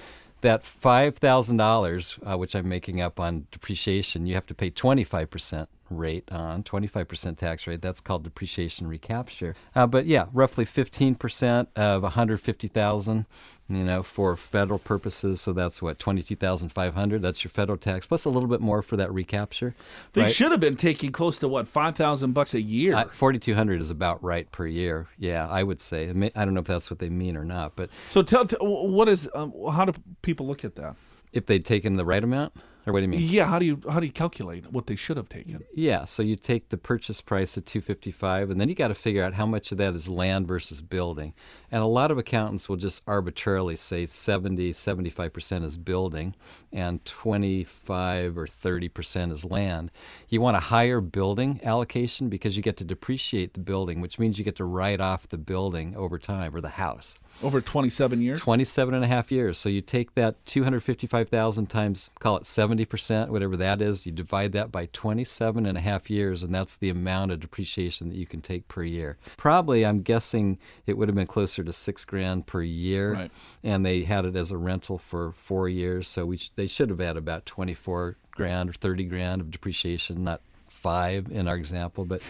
that 0.44 0.62
$5,000, 0.62 2.18
uh, 2.22 2.38
which 2.38 2.54
I'm 2.54 2.68
making 2.68 3.00
up 3.00 3.18
on 3.18 3.46
depreciation, 3.50 4.26
you 4.26 4.34
have 4.34 4.46
to 4.46 4.54
pay 4.54 4.70
25% 4.70 5.66
rate 5.90 6.30
on, 6.30 6.62
25% 6.62 7.36
tax 7.36 7.66
rate. 7.66 7.82
That's 7.82 8.00
called 8.00 8.24
depreciation 8.24 8.86
recapture. 8.86 9.54
Uh, 9.74 9.86
but 9.86 10.06
yeah, 10.06 10.26
roughly 10.32 10.64
15% 10.64 11.68
of 11.76 12.02
150,000, 12.02 13.26
you 13.68 13.84
know, 13.84 14.02
for 14.02 14.36
federal 14.36 14.78
purposes. 14.78 15.40
So 15.40 15.52
that's 15.52 15.80
what 15.80 15.98
22,500. 15.98 17.22
That's 17.22 17.44
your 17.44 17.50
federal 17.50 17.78
tax 17.78 18.06
plus 18.06 18.24
a 18.24 18.30
little 18.30 18.48
bit 18.48 18.60
more 18.60 18.82
for 18.82 18.96
that 18.96 19.12
recapture. 19.12 19.74
They 20.12 20.22
right? 20.22 20.32
should 20.32 20.50
have 20.50 20.60
been 20.60 20.76
taking 20.76 21.12
close 21.12 21.38
to 21.40 21.48
what 21.48 21.68
5,000 21.68 22.32
bucks 22.32 22.54
a 22.54 22.60
year. 22.60 22.94
Uh, 22.94 23.06
4,200 23.06 23.80
is 23.80 23.90
about 23.90 24.22
right 24.22 24.50
per 24.52 24.66
year. 24.66 25.08
Yeah, 25.18 25.48
I 25.48 25.62
would 25.62 25.80
say. 25.80 26.08
I 26.08 26.44
don't 26.44 26.54
know 26.54 26.60
if 26.60 26.66
that's 26.66 26.90
what 26.90 26.98
they 26.98 27.10
mean 27.10 27.36
or 27.36 27.44
not, 27.44 27.76
but 27.76 27.90
so 28.08 28.22
tell, 28.22 28.46
tell 28.46 28.58
what 28.64 29.08
is 29.08 29.28
um, 29.34 29.52
how 29.72 29.84
do 29.84 29.92
people 30.22 30.46
look 30.46 30.64
at 30.64 30.76
that? 30.76 30.96
If 31.32 31.46
they'd 31.46 31.64
taken 31.64 31.96
the 31.96 32.04
right 32.04 32.22
amount. 32.22 32.52
Or 32.86 32.92
what 32.92 33.00
do 33.00 33.04
you 33.04 33.08
mean? 33.08 33.20
Yeah, 33.22 33.46
how 33.46 33.58
do 33.58 33.64
you 33.64 33.80
how 33.90 33.98
do 33.98 34.06
you 34.06 34.12
calculate 34.12 34.70
what 34.70 34.86
they 34.86 34.96
should 34.96 35.16
have 35.16 35.28
taken? 35.28 35.64
Yeah, 35.74 36.04
so 36.04 36.22
you 36.22 36.36
take 36.36 36.68
the 36.68 36.76
purchase 36.76 37.20
price 37.20 37.56
at 37.56 37.64
255 37.64 38.50
and 38.50 38.60
then 38.60 38.68
you 38.68 38.74
got 38.74 38.88
to 38.88 38.94
figure 38.94 39.22
out 39.22 39.34
how 39.34 39.46
much 39.46 39.72
of 39.72 39.78
that 39.78 39.94
is 39.94 40.08
land 40.08 40.46
versus 40.46 40.82
building. 40.82 41.32
And 41.70 41.82
a 41.82 41.86
lot 41.86 42.10
of 42.10 42.18
accountants 42.18 42.68
will 42.68 42.76
just 42.76 43.02
arbitrarily 43.06 43.76
say 43.76 44.04
70, 44.04 44.72
75% 44.72 45.64
is 45.64 45.76
building 45.78 46.34
and 46.72 47.02
25 47.04 48.36
or 48.36 48.46
30% 48.46 49.32
is 49.32 49.44
land. 49.44 49.90
You 50.28 50.42
want 50.42 50.56
a 50.56 50.60
higher 50.60 51.00
building 51.00 51.60
allocation 51.62 52.28
because 52.28 52.56
you 52.56 52.62
get 52.62 52.76
to 52.78 52.84
depreciate 52.84 53.54
the 53.54 53.60
building, 53.60 54.02
which 54.02 54.18
means 54.18 54.38
you 54.38 54.44
get 54.44 54.56
to 54.56 54.64
write 54.64 55.00
off 55.00 55.28
the 55.28 55.38
building 55.38 55.96
over 55.96 56.18
time 56.18 56.54
or 56.54 56.60
the 56.60 56.70
house. 56.70 57.18
Over 57.42 57.60
27 57.60 58.20
years? 58.20 58.38
27 58.38 58.94
and 58.94 59.04
a 59.04 59.06
half 59.06 59.30
years. 59.30 59.58
So 59.58 59.68
you 59.68 59.80
take 59.80 60.14
that 60.14 60.44
255,000 60.46 61.66
times, 61.66 62.10
call 62.18 62.36
it 62.36 62.44
70%, 62.44 63.28
whatever 63.28 63.56
that 63.56 63.82
is, 63.82 64.06
you 64.06 64.12
divide 64.12 64.52
that 64.52 64.72
by 64.72 64.86
27 64.92 65.66
and 65.66 65.76
a 65.76 65.80
half 65.80 66.08
years, 66.08 66.42
and 66.42 66.54
that's 66.54 66.76
the 66.76 66.88
amount 66.88 67.32
of 67.32 67.40
depreciation 67.40 68.08
that 68.08 68.16
you 68.16 68.26
can 68.26 68.40
take 68.40 68.68
per 68.68 68.82
year. 68.82 69.18
Probably, 69.36 69.84
I'm 69.84 70.02
guessing 70.02 70.58
it 70.86 70.96
would 70.96 71.08
have 71.08 71.16
been 71.16 71.26
closer 71.26 71.64
to 71.64 71.72
six 71.72 72.04
grand 72.04 72.46
per 72.46 72.62
year. 72.62 73.14
Right. 73.14 73.30
And 73.62 73.84
they 73.84 74.04
had 74.04 74.24
it 74.24 74.36
as 74.36 74.50
a 74.50 74.56
rental 74.56 74.98
for 74.98 75.32
four 75.32 75.68
years. 75.68 76.08
So 76.08 76.26
we 76.26 76.36
sh- 76.36 76.50
they 76.56 76.66
should 76.66 76.90
have 76.90 77.00
had 77.00 77.16
about 77.16 77.46
24 77.46 78.16
grand 78.30 78.70
or 78.70 78.72
30 78.72 79.04
grand 79.04 79.40
of 79.40 79.50
depreciation, 79.50 80.24
not 80.24 80.40
five 80.84 81.20
in 81.30 81.48
our 81.48 81.56
example, 81.56 82.04
but 82.04 82.20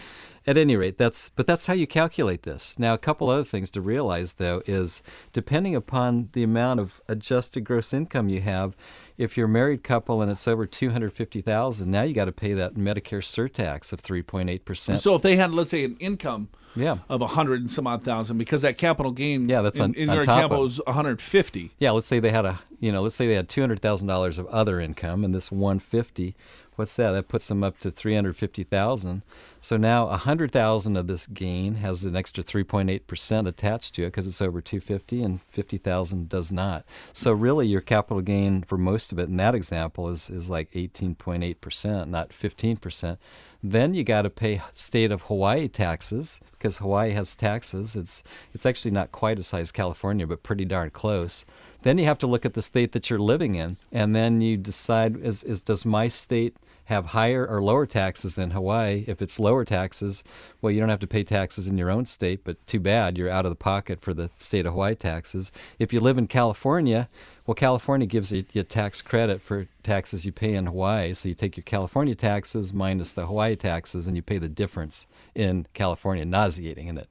at 0.47 0.57
any 0.57 0.75
rate, 0.75 0.97
that's 0.97 1.29
but 1.37 1.47
that's 1.47 1.65
how 1.65 1.73
you 1.73 1.87
calculate 1.87 2.43
this. 2.43 2.77
Now, 2.77 2.93
a 2.93 2.99
couple 3.07 3.29
other 3.29 3.43
things 3.43 3.69
to 3.71 3.81
realize 3.81 4.33
though 4.33 4.61
is 4.67 5.01
depending 5.33 5.75
upon 5.75 6.29
the 6.33 6.43
amount 6.43 6.79
of 6.79 7.01
adjusted 7.07 7.63
gross 7.63 7.93
income 7.93 8.29
you 8.29 8.41
have, 8.41 8.75
if 9.17 9.35
you're 9.35 9.47
a 9.47 9.57
married 9.59 9.83
couple 9.83 10.21
and 10.21 10.31
it's 10.31 10.47
over 10.47 10.65
two 10.67 10.91
hundred 10.91 11.13
fifty 11.13 11.41
thousand, 11.41 11.89
now 11.89 12.03
you 12.03 12.13
got 12.13 12.25
to 12.25 12.31
pay 12.31 12.53
that 12.53 12.75
Medicare 12.75 13.23
surtax 13.23 13.91
of 13.91 13.99
three 13.99 14.21
point 14.21 14.49
eight 14.49 14.65
percent. 14.65 15.01
So 15.01 15.15
if 15.15 15.21
they 15.23 15.35
had, 15.35 15.51
let's 15.51 15.71
say, 15.71 15.83
an 15.83 15.97
income 15.99 16.49
yeah. 16.75 16.97
of 17.09 17.21
a 17.21 17.27
hundred 17.37 17.61
and 17.61 17.71
some 17.71 17.87
odd 17.87 18.03
thousand, 18.03 18.37
because 18.37 18.61
that 18.61 18.77
capital 18.77 19.11
gain, 19.11 19.49
yeah, 19.49 19.63
that's 19.63 19.79
in, 19.79 19.85
on, 19.85 19.93
in 19.95 20.09
on 20.09 20.15
your 20.15 20.23
example 20.23 20.61
was 20.61 20.79
one 20.85 20.95
hundred 20.95 21.23
fifty. 21.23 21.71
Yeah, 21.79 21.91
let's 21.91 22.07
say 22.07 22.19
they 22.19 22.31
had 22.31 22.45
a, 22.45 22.59
you 22.79 22.91
know, 22.91 23.01
let's 23.01 23.15
say 23.15 23.25
they 23.25 23.39
had 23.41 23.49
two 23.49 23.61
hundred 23.61 23.81
thousand 23.81 24.07
dollars 24.07 24.37
of 24.37 24.45
other 24.47 24.79
income, 24.79 25.25
and 25.25 25.33
this 25.33 25.51
one 25.51 25.79
fifty 25.79 26.35
what's 26.75 26.95
that? 26.95 27.11
That 27.11 27.27
puts 27.27 27.47
them 27.47 27.63
up 27.63 27.79
to 27.79 27.91
350,000. 27.91 29.21
So 29.61 29.77
now 29.77 30.07
100,000 30.07 30.97
of 30.97 31.07
this 31.07 31.27
gain 31.27 31.75
has 31.75 32.03
an 32.03 32.15
extra 32.15 32.43
3.8% 32.43 33.47
attached 33.47 33.95
to 33.95 34.03
it 34.03 34.07
because 34.07 34.27
it's 34.27 34.41
over 34.41 34.61
250 34.61 35.23
and 35.23 35.41
50,000 35.41 36.29
does 36.29 36.51
not. 36.51 36.85
So 37.13 37.31
really 37.31 37.67
your 37.67 37.81
capital 37.81 38.21
gain 38.21 38.63
for 38.63 38.77
most 38.77 39.11
of 39.11 39.19
it 39.19 39.29
in 39.29 39.37
that 39.37 39.55
example 39.55 40.09
is 40.09 40.29
is 40.29 40.49
like 40.49 40.71
18.8%, 40.71 42.07
not 42.07 42.29
15%. 42.29 43.17
Then 43.63 43.95
you 43.95 44.03
got 44.03 44.21
to 44.21 44.29
pay 44.29 44.61
state 44.73 45.11
of 45.11 45.23
Hawaii 45.23 45.67
taxes 45.67 46.39
because 46.51 46.77
Hawaii 46.77 47.13
has 47.13 47.33
taxes. 47.33 47.95
It's 47.95 48.23
it's 48.53 48.65
actually 48.65 48.91
not 48.91 49.11
quite 49.11 49.39
as 49.39 49.49
high 49.49 49.61
as 49.61 49.71
California, 49.71 50.27
but 50.27 50.43
pretty 50.43 50.65
darn 50.65 50.91
close. 50.91 51.45
Then 51.81 51.97
you 51.97 52.05
have 52.05 52.19
to 52.19 52.27
look 52.27 52.45
at 52.45 52.53
the 52.53 52.61
state 52.61 52.91
that 52.91 53.09
you're 53.09 53.17
living 53.17 53.55
in, 53.55 53.77
and 53.91 54.15
then 54.15 54.41
you 54.41 54.55
decide: 54.55 55.17
is, 55.19 55.43
is 55.43 55.61
does 55.61 55.83
my 55.83 56.07
state 56.09 56.55
have 56.85 57.07
higher 57.07 57.45
or 57.45 57.61
lower 57.61 57.85
taxes 57.85 58.35
than 58.35 58.51
Hawaii. 58.51 59.03
If 59.07 59.21
it's 59.21 59.39
lower 59.39 59.65
taxes, 59.65 60.23
well, 60.61 60.71
you 60.71 60.79
don't 60.79 60.89
have 60.89 60.99
to 60.99 61.07
pay 61.07 61.23
taxes 61.23 61.67
in 61.67 61.77
your 61.77 61.91
own 61.91 62.05
state, 62.05 62.43
but 62.43 62.65
too 62.67 62.79
bad 62.79 63.17
you're 63.17 63.29
out 63.29 63.45
of 63.45 63.51
the 63.51 63.55
pocket 63.55 64.01
for 64.01 64.13
the 64.13 64.29
state 64.37 64.65
of 64.65 64.73
Hawaii 64.73 64.95
taxes. 64.95 65.51
If 65.79 65.93
you 65.93 65.99
live 65.99 66.17
in 66.17 66.27
California, 66.27 67.09
well, 67.45 67.55
California 67.55 68.07
gives 68.07 68.31
you, 68.31 68.45
you 68.53 68.63
tax 68.63 69.01
credit 69.01 69.41
for 69.41 69.67
taxes 69.83 70.25
you 70.25 70.31
pay 70.31 70.53
in 70.53 70.65
Hawaii. 70.65 71.13
So 71.13 71.29
you 71.29 71.35
take 71.35 71.57
your 71.57 71.63
California 71.63 72.15
taxes 72.15 72.73
minus 72.73 73.11
the 73.11 73.25
Hawaii 73.25 73.55
taxes, 73.55 74.07
and 74.07 74.15
you 74.15 74.21
pay 74.21 74.37
the 74.37 74.49
difference 74.49 75.05
in 75.35 75.67
California. 75.73 76.25
Nauseating, 76.25 76.87
isn't 76.87 76.97
it? 76.97 77.09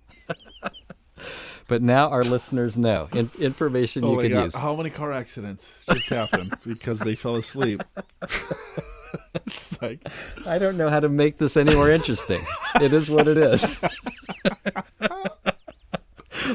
but 1.68 1.82
now 1.82 2.08
our 2.10 2.24
listeners 2.24 2.76
know 2.76 3.08
in, 3.12 3.30
information 3.38 4.04
oh 4.04 4.14
you 4.14 4.28
can 4.28 4.32
God. 4.32 4.44
use. 4.44 4.56
How 4.56 4.74
many 4.74 4.90
car 4.90 5.12
accidents 5.12 5.72
just 5.92 6.08
happened 6.08 6.52
because 6.66 6.98
they 7.00 7.14
fell 7.14 7.36
asleep? 7.36 7.82
it's 9.46 9.80
like 9.82 10.06
I 10.46 10.58
don't 10.58 10.76
know 10.76 10.88
how 10.88 11.00
to 11.00 11.08
make 11.08 11.38
this 11.38 11.56
any 11.56 11.74
more 11.74 11.90
interesting. 11.90 12.44
it 12.80 12.92
is 12.92 13.10
what 13.10 13.28
it 13.28 13.36
is. 13.38 13.80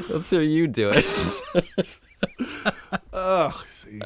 Let's 0.08 0.30
hear 0.30 0.42
you 0.42 0.66
do 0.68 0.90
it. 0.94 2.00
Ugh. 3.12 3.54
See. 3.68 4.00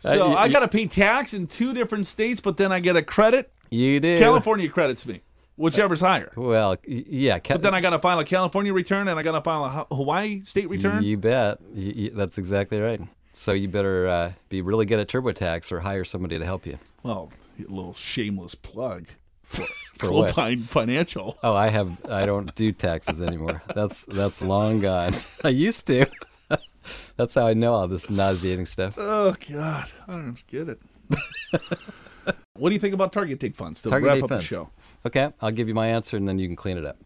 So 0.00 0.10
uh, 0.10 0.28
you, 0.28 0.36
I 0.36 0.48
got 0.48 0.60
to 0.60 0.68
pay 0.68 0.86
tax 0.86 1.34
in 1.34 1.46
two 1.46 1.72
different 1.72 2.06
states, 2.06 2.40
but 2.40 2.56
then 2.56 2.72
I 2.72 2.80
get 2.80 2.96
a 2.96 3.02
credit. 3.02 3.52
You 3.70 4.00
do. 4.00 4.18
California 4.18 4.68
credits 4.68 5.06
me, 5.06 5.22
whichever's 5.56 6.00
higher. 6.00 6.32
Well, 6.36 6.76
yeah. 6.86 7.38
Ca- 7.38 7.54
but 7.54 7.62
then 7.62 7.74
I 7.74 7.80
got 7.80 7.90
to 7.90 7.98
file 7.98 8.18
a 8.18 8.24
California 8.24 8.72
return, 8.72 9.08
and 9.08 9.18
I 9.18 9.22
got 9.22 9.32
to 9.32 9.40
file 9.40 9.64
a 9.64 9.94
Hawaii 9.94 10.42
state 10.42 10.68
return. 10.68 11.02
You 11.02 11.16
bet. 11.16 11.58
You, 11.74 11.92
you, 11.94 12.10
that's 12.10 12.38
exactly 12.38 12.80
right. 12.80 13.00
So 13.34 13.52
you 13.52 13.68
better 13.68 14.06
uh, 14.06 14.32
be 14.48 14.62
really 14.62 14.86
good 14.86 15.00
at 15.00 15.08
TurboTax 15.08 15.72
or 15.72 15.80
hire 15.80 16.04
somebody 16.04 16.38
to 16.38 16.44
help 16.44 16.66
you. 16.66 16.78
Well, 17.04 17.30
a 17.58 17.70
little 17.70 17.92
shameless 17.92 18.54
plug 18.54 19.08
for, 19.42 19.66
for 19.98 20.56
Financial. 20.66 21.38
Oh, 21.42 21.54
I 21.54 21.68
have. 21.68 22.04
I 22.08 22.24
don't 22.24 22.52
do 22.54 22.72
taxes 22.72 23.20
anymore. 23.20 23.62
That's 23.74 24.06
that's 24.06 24.42
long 24.42 24.80
gone. 24.80 25.12
I 25.44 25.50
used 25.50 25.86
to. 25.88 26.06
that's 27.16 27.34
how 27.34 27.46
I 27.46 27.52
know 27.52 27.74
all 27.74 27.86
this 27.86 28.08
nauseating 28.08 28.64
stuff. 28.64 28.94
Oh 28.96 29.34
God, 29.52 29.86
I 30.08 30.12
don't 30.12 30.46
get 30.46 30.70
it. 30.70 30.80
what 32.54 32.70
do 32.70 32.74
you 32.74 32.80
think 32.80 32.94
about 32.94 33.12
target 33.12 33.38
date 33.38 33.54
funds 33.54 33.82
to 33.82 33.90
target 33.90 34.08
wrap 34.08 34.22
up 34.24 34.30
funds. 34.30 34.44
the 34.44 34.48
show? 34.48 34.70
Okay, 35.06 35.30
I'll 35.42 35.50
give 35.50 35.68
you 35.68 35.74
my 35.74 35.88
answer 35.88 36.16
and 36.16 36.26
then 36.26 36.38
you 36.38 36.48
can 36.48 36.56
clean 36.56 36.78
it 36.78 36.86
up. 36.86 36.96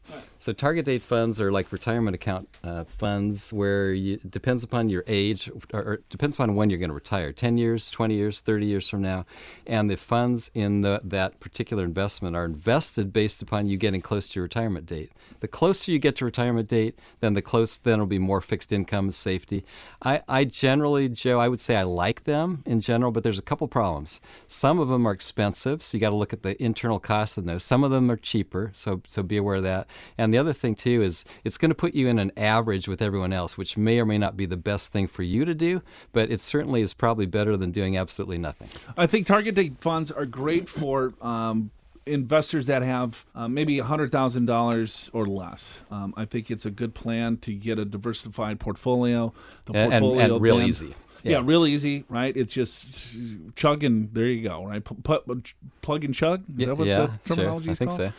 So 0.41 0.53
target 0.53 0.85
date 0.85 1.03
funds 1.03 1.41
are 1.41 1.51
like 1.51 1.73
retirement 1.73 2.15
account 2.15 2.49
uh, 2.63 2.85
funds 2.85 3.53
where 3.53 3.93
you, 3.93 4.19
depends 4.19 4.63
upon 4.63 4.89
your 4.89 5.03
age 5.09 5.51
or, 5.73 5.81
or 5.81 6.01
depends 6.11 6.37
upon 6.37 6.55
when 6.55 6.71
you're 6.71 6.79
going 6.79 6.91
to 6.91 6.95
retire 6.95 7.33
10 7.33 7.59
years, 7.59 7.91
20 7.91 8.15
years, 8.15 8.39
30 8.39 8.67
years 8.67 8.89
from 8.89 9.03
now. 9.03 9.27
And 9.67 9.91
the 9.91 9.97
funds 9.97 10.51
in 10.55 10.83
the, 10.83 11.01
that 11.03 11.41
particular 11.41 11.85
investment 11.85 12.37
are 12.37 12.45
invested 12.45 13.13
based 13.13 13.43
upon 13.43 13.67
you 13.67 13.77
getting 13.77 14.01
close 14.01 14.29
to 14.29 14.37
your 14.37 14.45
retirement 14.45 14.87
date. 14.87 15.11
The 15.41 15.49
closer 15.49 15.91
you 15.91 15.99
get 15.99 16.17
to 16.17 16.25
retirement 16.25 16.69
date, 16.69 16.99
then 17.21 17.35
the 17.35 17.43
close 17.43 17.77
then 17.79 17.99
will 17.99 18.07
be 18.07 18.19
more 18.19 18.41
fixed 18.41 18.73
income 18.73 19.11
safety. 19.11 19.65
I, 20.03 20.23
I 20.29 20.45
generally, 20.45 21.09
Joe, 21.09 21.41
I 21.41 21.49
would 21.49 21.61
say 21.61 21.77
I 21.77 21.83
like 21.83 22.25
them 22.25 22.63
in 22.65 22.81
general, 22.81 23.11
but 23.11 23.25
there's 23.25 23.39
a 23.39 23.43
couple 23.43 23.67
problems. 23.67 24.21
Some 24.47 24.79
of 24.79 24.89
them 24.89 25.07
are 25.07 25.13
expensive, 25.13 25.83
so 25.83 25.97
you 25.97 26.01
got 26.01 26.11
to 26.11 26.17
look 26.17 26.33
at 26.33 26.43
the 26.43 26.61
internal 26.63 27.01
cost 27.01 27.39
of 27.39 27.45
those. 27.45 27.65
Some 27.65 27.83
of 27.83 27.91
them 27.91 28.11
are 28.11 28.17
cheaper, 28.17 28.71
so 28.75 29.03
so 29.09 29.23
be 29.23 29.37
aware 29.37 29.57
of 29.57 29.63
that. 29.65 29.89
And 30.17 30.28
the 30.33 30.39
other 30.39 30.53
thing 30.53 30.75
too 30.75 31.03
is 31.03 31.25
it's 31.45 31.59
going 31.59 31.71
to 31.71 31.75
put 31.75 31.95
you 31.95 32.09
in 32.09 32.19
an 32.19 32.33
average 32.37 32.89
with 32.89 33.03
everyone 33.03 33.33
else, 33.33 33.57
which 33.57 33.77
may 33.77 34.01
or 34.01 34.07
may 34.07 34.19
not 34.19 34.37
be 34.37 34.47
the 34.47 34.57
best 34.57 34.93
thing 34.93 35.07
for 35.07 35.23
you 35.23 35.45
to 35.45 35.55
do, 35.55 35.83
but 36.13 36.31
it 36.31 36.41
certainly 36.41 36.83
is 36.83 36.95
probably 36.95 37.27
better 37.27 37.57
than 37.57 37.71
doing 37.71 37.97
absolutely 37.97 38.39
nothing. 38.39 38.69
I 38.97 39.07
think 39.07 39.27
target 39.27 39.55
date 39.55 39.79
funds 39.79 40.11
are 40.11 40.27
great 40.27 40.69
for 40.69 41.15
um, 41.21 41.71
investors 42.07 42.67
that 42.67 42.83
have 42.83 43.25
uh, 43.35 43.49
maybe 43.49 43.79
$100,000 43.79 45.11
or 45.13 45.27
less. 45.27 45.81
Um, 45.91 46.15
I 46.17 46.25
think 46.25 46.51
it's 46.51 46.67
a 46.67 46.71
good 46.71 46.95
plan 46.95 47.37
to 47.39 47.53
get 47.53 47.79
a 47.79 47.85
diversified 47.85 48.61
portfolio. 48.61 49.33
The 49.67 49.75
portfolio 49.75 50.13
and, 50.13 50.21
and, 50.21 50.33
and 50.33 50.43
real 50.43 50.61
easy 50.61 50.95
Yeah, 51.23 51.43
real 51.45 51.67
easy, 51.67 52.05
right? 52.09 52.37
It's 52.37 52.53
just 52.53 53.17
chug 53.57 53.85
and 53.85 54.13
there 54.15 54.27
you 54.27 54.49
go, 54.49 54.65
right? 54.65 54.85
P- 54.85 55.43
plug 55.83 56.05
and 56.05 56.15
chug. 56.15 56.45
Is 56.59 56.67
that 56.67 56.77
what 56.77 56.87
yeah, 56.87 57.07
the 57.07 57.35
terminology 57.35 57.65
sure. 57.65 57.71
I 57.71 57.73
is 57.73 57.79
think 57.79 57.91
called? 57.91 58.01
so. 58.01 58.13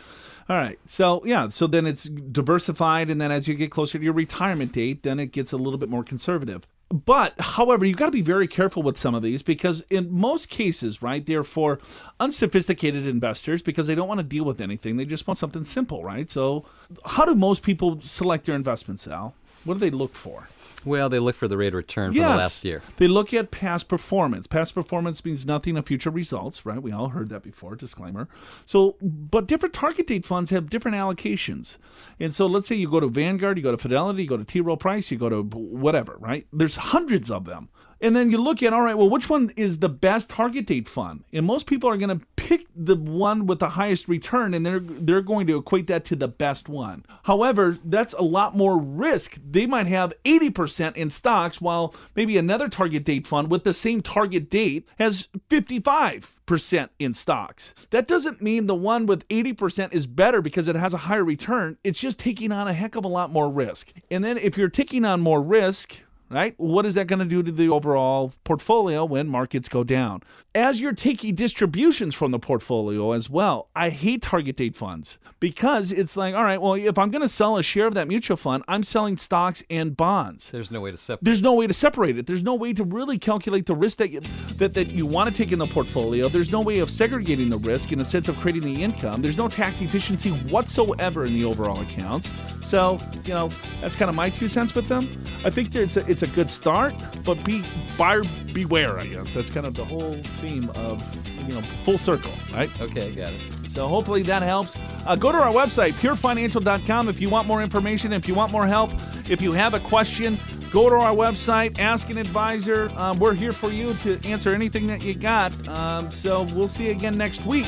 All 0.50 0.56
right. 0.56 0.80
So, 0.84 1.22
yeah, 1.24 1.48
so 1.48 1.68
then 1.68 1.86
it's 1.86 2.02
diversified. 2.02 3.08
And 3.08 3.20
then 3.20 3.30
as 3.30 3.46
you 3.46 3.54
get 3.54 3.70
closer 3.70 3.98
to 3.98 4.04
your 4.04 4.12
retirement 4.12 4.72
date, 4.72 5.04
then 5.04 5.20
it 5.20 5.30
gets 5.30 5.52
a 5.52 5.56
little 5.56 5.78
bit 5.78 5.88
more 5.88 6.02
conservative. 6.02 6.66
But, 6.88 7.40
however, 7.40 7.84
you've 7.84 7.98
got 7.98 8.06
to 8.06 8.10
be 8.10 8.20
very 8.20 8.48
careful 8.48 8.82
with 8.82 8.98
some 8.98 9.14
of 9.14 9.22
these 9.22 9.42
because, 9.42 9.82
in 9.90 10.10
most 10.10 10.48
cases, 10.48 11.00
right, 11.00 11.24
they're 11.24 11.44
for 11.44 11.78
unsophisticated 12.18 13.06
investors 13.06 13.62
because 13.62 13.86
they 13.86 13.94
don't 13.94 14.08
want 14.08 14.18
to 14.18 14.24
deal 14.24 14.42
with 14.44 14.60
anything. 14.60 14.96
They 14.96 15.04
just 15.04 15.28
want 15.28 15.38
something 15.38 15.62
simple, 15.62 16.02
right? 16.02 16.28
So, 16.28 16.66
how 17.04 17.24
do 17.24 17.36
most 17.36 17.62
people 17.62 18.00
select 18.00 18.46
their 18.46 18.56
investments, 18.56 19.06
Al? 19.06 19.36
What 19.62 19.74
do 19.74 19.80
they 19.80 19.90
look 19.90 20.14
for? 20.14 20.48
Well, 20.84 21.08
they 21.08 21.18
look 21.18 21.36
for 21.36 21.48
the 21.48 21.56
rate 21.56 21.68
of 21.68 21.74
return 21.74 22.12
for 22.12 22.20
the 22.20 22.26
last 22.26 22.64
year. 22.64 22.82
They 22.96 23.08
look 23.08 23.34
at 23.34 23.50
past 23.50 23.88
performance. 23.88 24.46
Past 24.46 24.74
performance 24.74 25.24
means 25.24 25.44
nothing 25.46 25.76
of 25.76 25.86
future 25.86 26.10
results, 26.10 26.64
right? 26.64 26.82
We 26.82 26.92
all 26.92 27.08
heard 27.08 27.28
that 27.30 27.42
before, 27.42 27.76
disclaimer. 27.76 28.28
So, 28.64 28.96
but 29.00 29.46
different 29.46 29.74
target 29.74 30.06
date 30.06 30.24
funds 30.24 30.50
have 30.50 30.70
different 30.70 30.96
allocations. 30.96 31.76
And 32.18 32.34
so 32.34 32.46
let's 32.46 32.68
say 32.68 32.76
you 32.76 32.90
go 32.90 33.00
to 33.00 33.08
Vanguard, 33.08 33.58
you 33.58 33.62
go 33.62 33.70
to 33.70 33.78
Fidelity, 33.78 34.22
you 34.22 34.28
go 34.28 34.36
to 34.36 34.44
T. 34.44 34.60
Rowe 34.60 34.76
Price, 34.76 35.10
you 35.10 35.18
go 35.18 35.28
to 35.28 35.42
whatever, 35.42 36.16
right? 36.18 36.46
There's 36.52 36.76
hundreds 36.76 37.30
of 37.30 37.44
them. 37.44 37.68
And 38.00 38.16
then 38.16 38.30
you 38.30 38.42
look 38.42 38.62
at, 38.62 38.72
all 38.72 38.82
right, 38.82 38.96
well, 38.96 39.10
which 39.10 39.28
one 39.28 39.52
is 39.56 39.78
the 39.78 39.88
best 39.88 40.30
target 40.30 40.66
date 40.66 40.88
fund? 40.88 41.24
And 41.32 41.44
most 41.44 41.66
people 41.66 41.90
are 41.90 41.96
going 41.98 42.18
to 42.18 42.26
pick 42.36 42.66
the 42.74 42.96
one 42.96 43.46
with 43.46 43.58
the 43.58 43.70
highest 43.70 44.08
return, 44.08 44.54
and 44.54 44.64
they're 44.64 44.80
they're 44.80 45.20
going 45.20 45.46
to 45.48 45.58
equate 45.58 45.86
that 45.88 46.04
to 46.06 46.16
the 46.16 46.28
best 46.28 46.68
one. 46.68 47.04
However, 47.24 47.78
that's 47.84 48.14
a 48.14 48.22
lot 48.22 48.56
more 48.56 48.78
risk. 48.78 49.38
They 49.48 49.66
might 49.66 49.86
have 49.86 50.14
80% 50.24 50.96
in 50.96 51.10
stocks, 51.10 51.60
while 51.60 51.94
maybe 52.16 52.38
another 52.38 52.68
target 52.68 53.04
date 53.04 53.26
fund 53.26 53.50
with 53.50 53.64
the 53.64 53.74
same 53.74 54.00
target 54.00 54.50
date 54.50 54.88
has 54.98 55.28
55 55.48 56.34
percent 56.46 56.90
in 56.98 57.14
stocks. 57.14 57.74
That 57.90 58.08
doesn't 58.08 58.42
mean 58.42 58.66
the 58.66 58.74
one 58.74 59.06
with 59.06 59.28
80% 59.28 59.92
is 59.92 60.08
better 60.08 60.42
because 60.42 60.66
it 60.66 60.74
has 60.74 60.92
a 60.92 61.04
higher 61.06 61.22
return. 61.22 61.78
It's 61.84 62.00
just 62.00 62.18
taking 62.18 62.50
on 62.50 62.66
a 62.66 62.72
heck 62.72 62.96
of 62.96 63.04
a 63.04 63.08
lot 63.08 63.30
more 63.30 63.48
risk. 63.48 63.92
And 64.10 64.24
then 64.24 64.36
if 64.36 64.58
you're 64.58 64.68
taking 64.68 65.04
on 65.04 65.20
more 65.20 65.40
risk, 65.40 65.98
right? 66.30 66.54
What 66.56 66.86
is 66.86 66.94
that 66.94 67.08
going 67.08 67.18
to 67.18 67.24
do 67.24 67.42
to 67.42 67.50
the 67.50 67.68
overall 67.68 68.32
portfolio 68.44 69.04
when 69.04 69.28
markets 69.28 69.68
go 69.68 69.82
down? 69.84 70.22
As 70.54 70.80
you're 70.80 70.92
taking 70.92 71.34
distributions 71.34 72.14
from 72.14 72.30
the 72.30 72.38
portfolio 72.38 73.12
as 73.12 73.28
well, 73.28 73.68
I 73.74 73.90
hate 73.90 74.22
target 74.22 74.56
date 74.56 74.76
funds 74.76 75.18
because 75.40 75.92
it's 75.92 76.16
like, 76.16 76.34
all 76.34 76.44
right, 76.44 76.60
well, 76.60 76.74
if 76.74 76.98
I'm 76.98 77.10
going 77.10 77.22
to 77.22 77.28
sell 77.28 77.56
a 77.56 77.62
share 77.62 77.86
of 77.86 77.94
that 77.94 78.08
mutual 78.08 78.36
fund, 78.36 78.64
I'm 78.68 78.82
selling 78.82 79.16
stocks 79.16 79.62
and 79.68 79.96
bonds. 79.96 80.50
There's 80.50 80.70
no 80.70 80.80
way 80.80 80.90
to 80.90 80.96
separate. 80.96 81.24
There's 81.24 81.42
no 81.42 81.54
way 81.54 81.66
to 81.66 81.74
separate 81.74 82.18
it. 82.18 82.26
There's 82.26 82.42
no 82.42 82.54
way 82.54 82.72
to 82.72 82.84
really 82.84 83.18
calculate 83.18 83.66
the 83.66 83.74
risk 83.74 83.98
that 83.98 84.10
you, 84.10 84.20
that, 84.56 84.74
that 84.74 84.88
you 84.88 85.06
want 85.06 85.30
to 85.30 85.34
take 85.34 85.52
in 85.52 85.58
the 85.58 85.66
portfolio. 85.66 86.28
There's 86.28 86.50
no 86.50 86.60
way 86.60 86.78
of 86.78 86.90
segregating 86.90 87.48
the 87.48 87.58
risk 87.58 87.92
in 87.92 88.00
a 88.00 88.04
sense 88.04 88.28
of 88.28 88.38
creating 88.38 88.62
the 88.62 88.82
income. 88.82 89.22
There's 89.22 89.38
no 89.38 89.48
tax 89.48 89.80
efficiency 89.80 90.30
whatsoever 90.30 91.26
in 91.26 91.34
the 91.34 91.44
overall 91.44 91.80
accounts. 91.80 92.30
So, 92.62 93.00
you 93.24 93.34
know, 93.34 93.48
that's 93.80 93.96
kind 93.96 94.08
of 94.08 94.14
my 94.14 94.30
two 94.30 94.46
cents 94.46 94.74
with 94.74 94.86
them. 94.86 95.08
I 95.44 95.50
think 95.50 95.74
it's 95.74 95.96
a, 95.96 96.19
it's 96.22 96.30
a 96.30 96.34
good 96.34 96.50
start, 96.50 96.94
but 97.24 97.42
be 97.44 97.64
buyer 97.96 98.24
beware, 98.52 98.98
I 98.98 99.06
guess. 99.06 99.32
That's 99.32 99.50
kind 99.50 99.64
of 99.64 99.74
the 99.74 99.84
whole 99.84 100.16
theme 100.40 100.68
of, 100.70 101.02
you 101.38 101.54
know, 101.54 101.62
full 101.82 101.96
circle, 101.96 102.32
right? 102.52 102.70
Okay, 102.80 103.14
got 103.14 103.32
it. 103.32 103.40
So 103.66 103.88
hopefully 103.88 104.22
that 104.24 104.42
helps. 104.42 104.76
Uh, 105.06 105.16
go 105.16 105.32
to 105.32 105.38
our 105.38 105.50
website, 105.50 105.92
purefinancial.com, 105.92 107.08
if 107.08 107.20
you 107.22 107.30
want 107.30 107.48
more 107.48 107.62
information, 107.62 108.12
if 108.12 108.28
you 108.28 108.34
want 108.34 108.52
more 108.52 108.66
help, 108.66 108.92
if 109.30 109.40
you 109.40 109.52
have 109.52 109.72
a 109.72 109.80
question, 109.80 110.38
go 110.70 110.90
to 110.90 110.96
our 110.96 111.14
website, 111.14 111.78
ask 111.78 112.10
an 112.10 112.18
advisor. 112.18 112.92
Um, 112.96 113.18
we're 113.18 113.34
here 113.34 113.52
for 113.52 113.70
you 113.70 113.94
to 114.02 114.20
answer 114.22 114.50
anything 114.50 114.86
that 114.88 115.02
you 115.02 115.14
got. 115.14 115.54
Um, 115.68 116.10
so 116.10 116.42
we'll 116.52 116.68
see 116.68 116.86
you 116.86 116.90
again 116.90 117.16
next 117.16 117.46
week. 117.46 117.66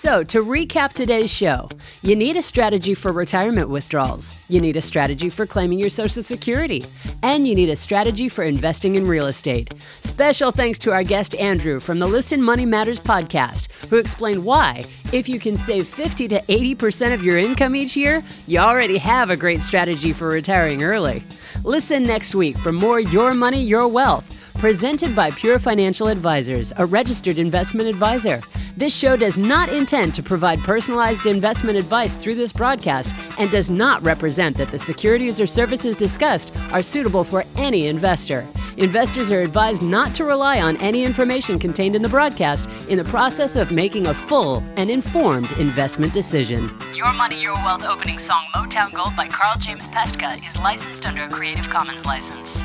So, 0.00 0.24
to 0.24 0.42
recap 0.42 0.94
today's 0.94 1.30
show, 1.30 1.68
you 2.00 2.16
need 2.16 2.38
a 2.38 2.42
strategy 2.42 2.94
for 2.94 3.12
retirement 3.12 3.68
withdrawals, 3.68 4.42
you 4.48 4.58
need 4.58 4.78
a 4.78 4.80
strategy 4.80 5.28
for 5.28 5.44
claiming 5.44 5.78
your 5.78 5.90
Social 5.90 6.22
Security, 6.22 6.82
and 7.22 7.46
you 7.46 7.54
need 7.54 7.68
a 7.68 7.76
strategy 7.76 8.30
for 8.30 8.42
investing 8.42 8.94
in 8.94 9.06
real 9.06 9.26
estate. 9.26 9.74
Special 10.00 10.52
thanks 10.52 10.78
to 10.78 10.92
our 10.94 11.02
guest 11.04 11.34
Andrew 11.34 11.80
from 11.80 11.98
the 11.98 12.06
Listen 12.06 12.42
Money 12.42 12.64
Matters 12.64 12.98
podcast, 12.98 13.68
who 13.90 13.98
explained 13.98 14.42
why, 14.42 14.84
if 15.12 15.28
you 15.28 15.38
can 15.38 15.58
save 15.58 15.86
50 15.86 16.28
to 16.28 16.40
80% 16.40 17.12
of 17.12 17.22
your 17.22 17.36
income 17.36 17.76
each 17.76 17.94
year, 17.94 18.24
you 18.46 18.58
already 18.58 18.96
have 18.96 19.28
a 19.28 19.36
great 19.36 19.60
strategy 19.60 20.14
for 20.14 20.28
retiring 20.28 20.82
early. 20.82 21.22
Listen 21.62 22.04
next 22.04 22.34
week 22.34 22.56
for 22.56 22.72
more 22.72 23.00
Your 23.00 23.34
Money, 23.34 23.62
Your 23.62 23.86
Wealth 23.86 24.39
presented 24.60 25.16
by 25.16 25.30
Pure 25.30 25.58
Financial 25.58 26.08
Advisors, 26.08 26.70
a 26.76 26.84
registered 26.84 27.38
investment 27.38 27.88
advisor. 27.88 28.42
This 28.76 28.94
show 28.94 29.16
does 29.16 29.38
not 29.38 29.70
intend 29.70 30.12
to 30.12 30.22
provide 30.22 30.58
personalized 30.58 31.24
investment 31.24 31.78
advice 31.78 32.14
through 32.14 32.34
this 32.34 32.52
broadcast 32.52 33.16
and 33.38 33.50
does 33.50 33.70
not 33.70 34.02
represent 34.02 34.58
that 34.58 34.70
the 34.70 34.78
securities 34.78 35.40
or 35.40 35.46
services 35.46 35.96
discussed 35.96 36.54
are 36.72 36.82
suitable 36.82 37.24
for 37.24 37.42
any 37.56 37.86
investor. 37.86 38.46
Investors 38.76 39.32
are 39.32 39.40
advised 39.40 39.82
not 39.82 40.14
to 40.16 40.26
rely 40.26 40.60
on 40.60 40.76
any 40.76 41.04
information 41.04 41.58
contained 41.58 41.96
in 41.96 42.02
the 42.02 42.08
broadcast 42.08 42.68
in 42.90 42.98
the 42.98 43.04
process 43.04 43.56
of 43.56 43.70
making 43.70 44.08
a 44.08 44.14
full 44.14 44.62
and 44.76 44.90
informed 44.90 45.50
investment 45.52 46.12
decision. 46.12 46.70
Your 46.94 47.14
Money, 47.14 47.40
Your 47.40 47.54
Wealth 47.54 47.84
opening 47.84 48.18
song 48.18 48.44
Motown 48.54 48.92
Gold 48.92 49.16
by 49.16 49.26
Carl 49.26 49.56
James 49.56 49.88
Pestka 49.88 50.36
is 50.46 50.58
licensed 50.58 51.06
under 51.06 51.22
a 51.22 51.30
Creative 51.30 51.70
Commons 51.70 52.04
license. 52.04 52.62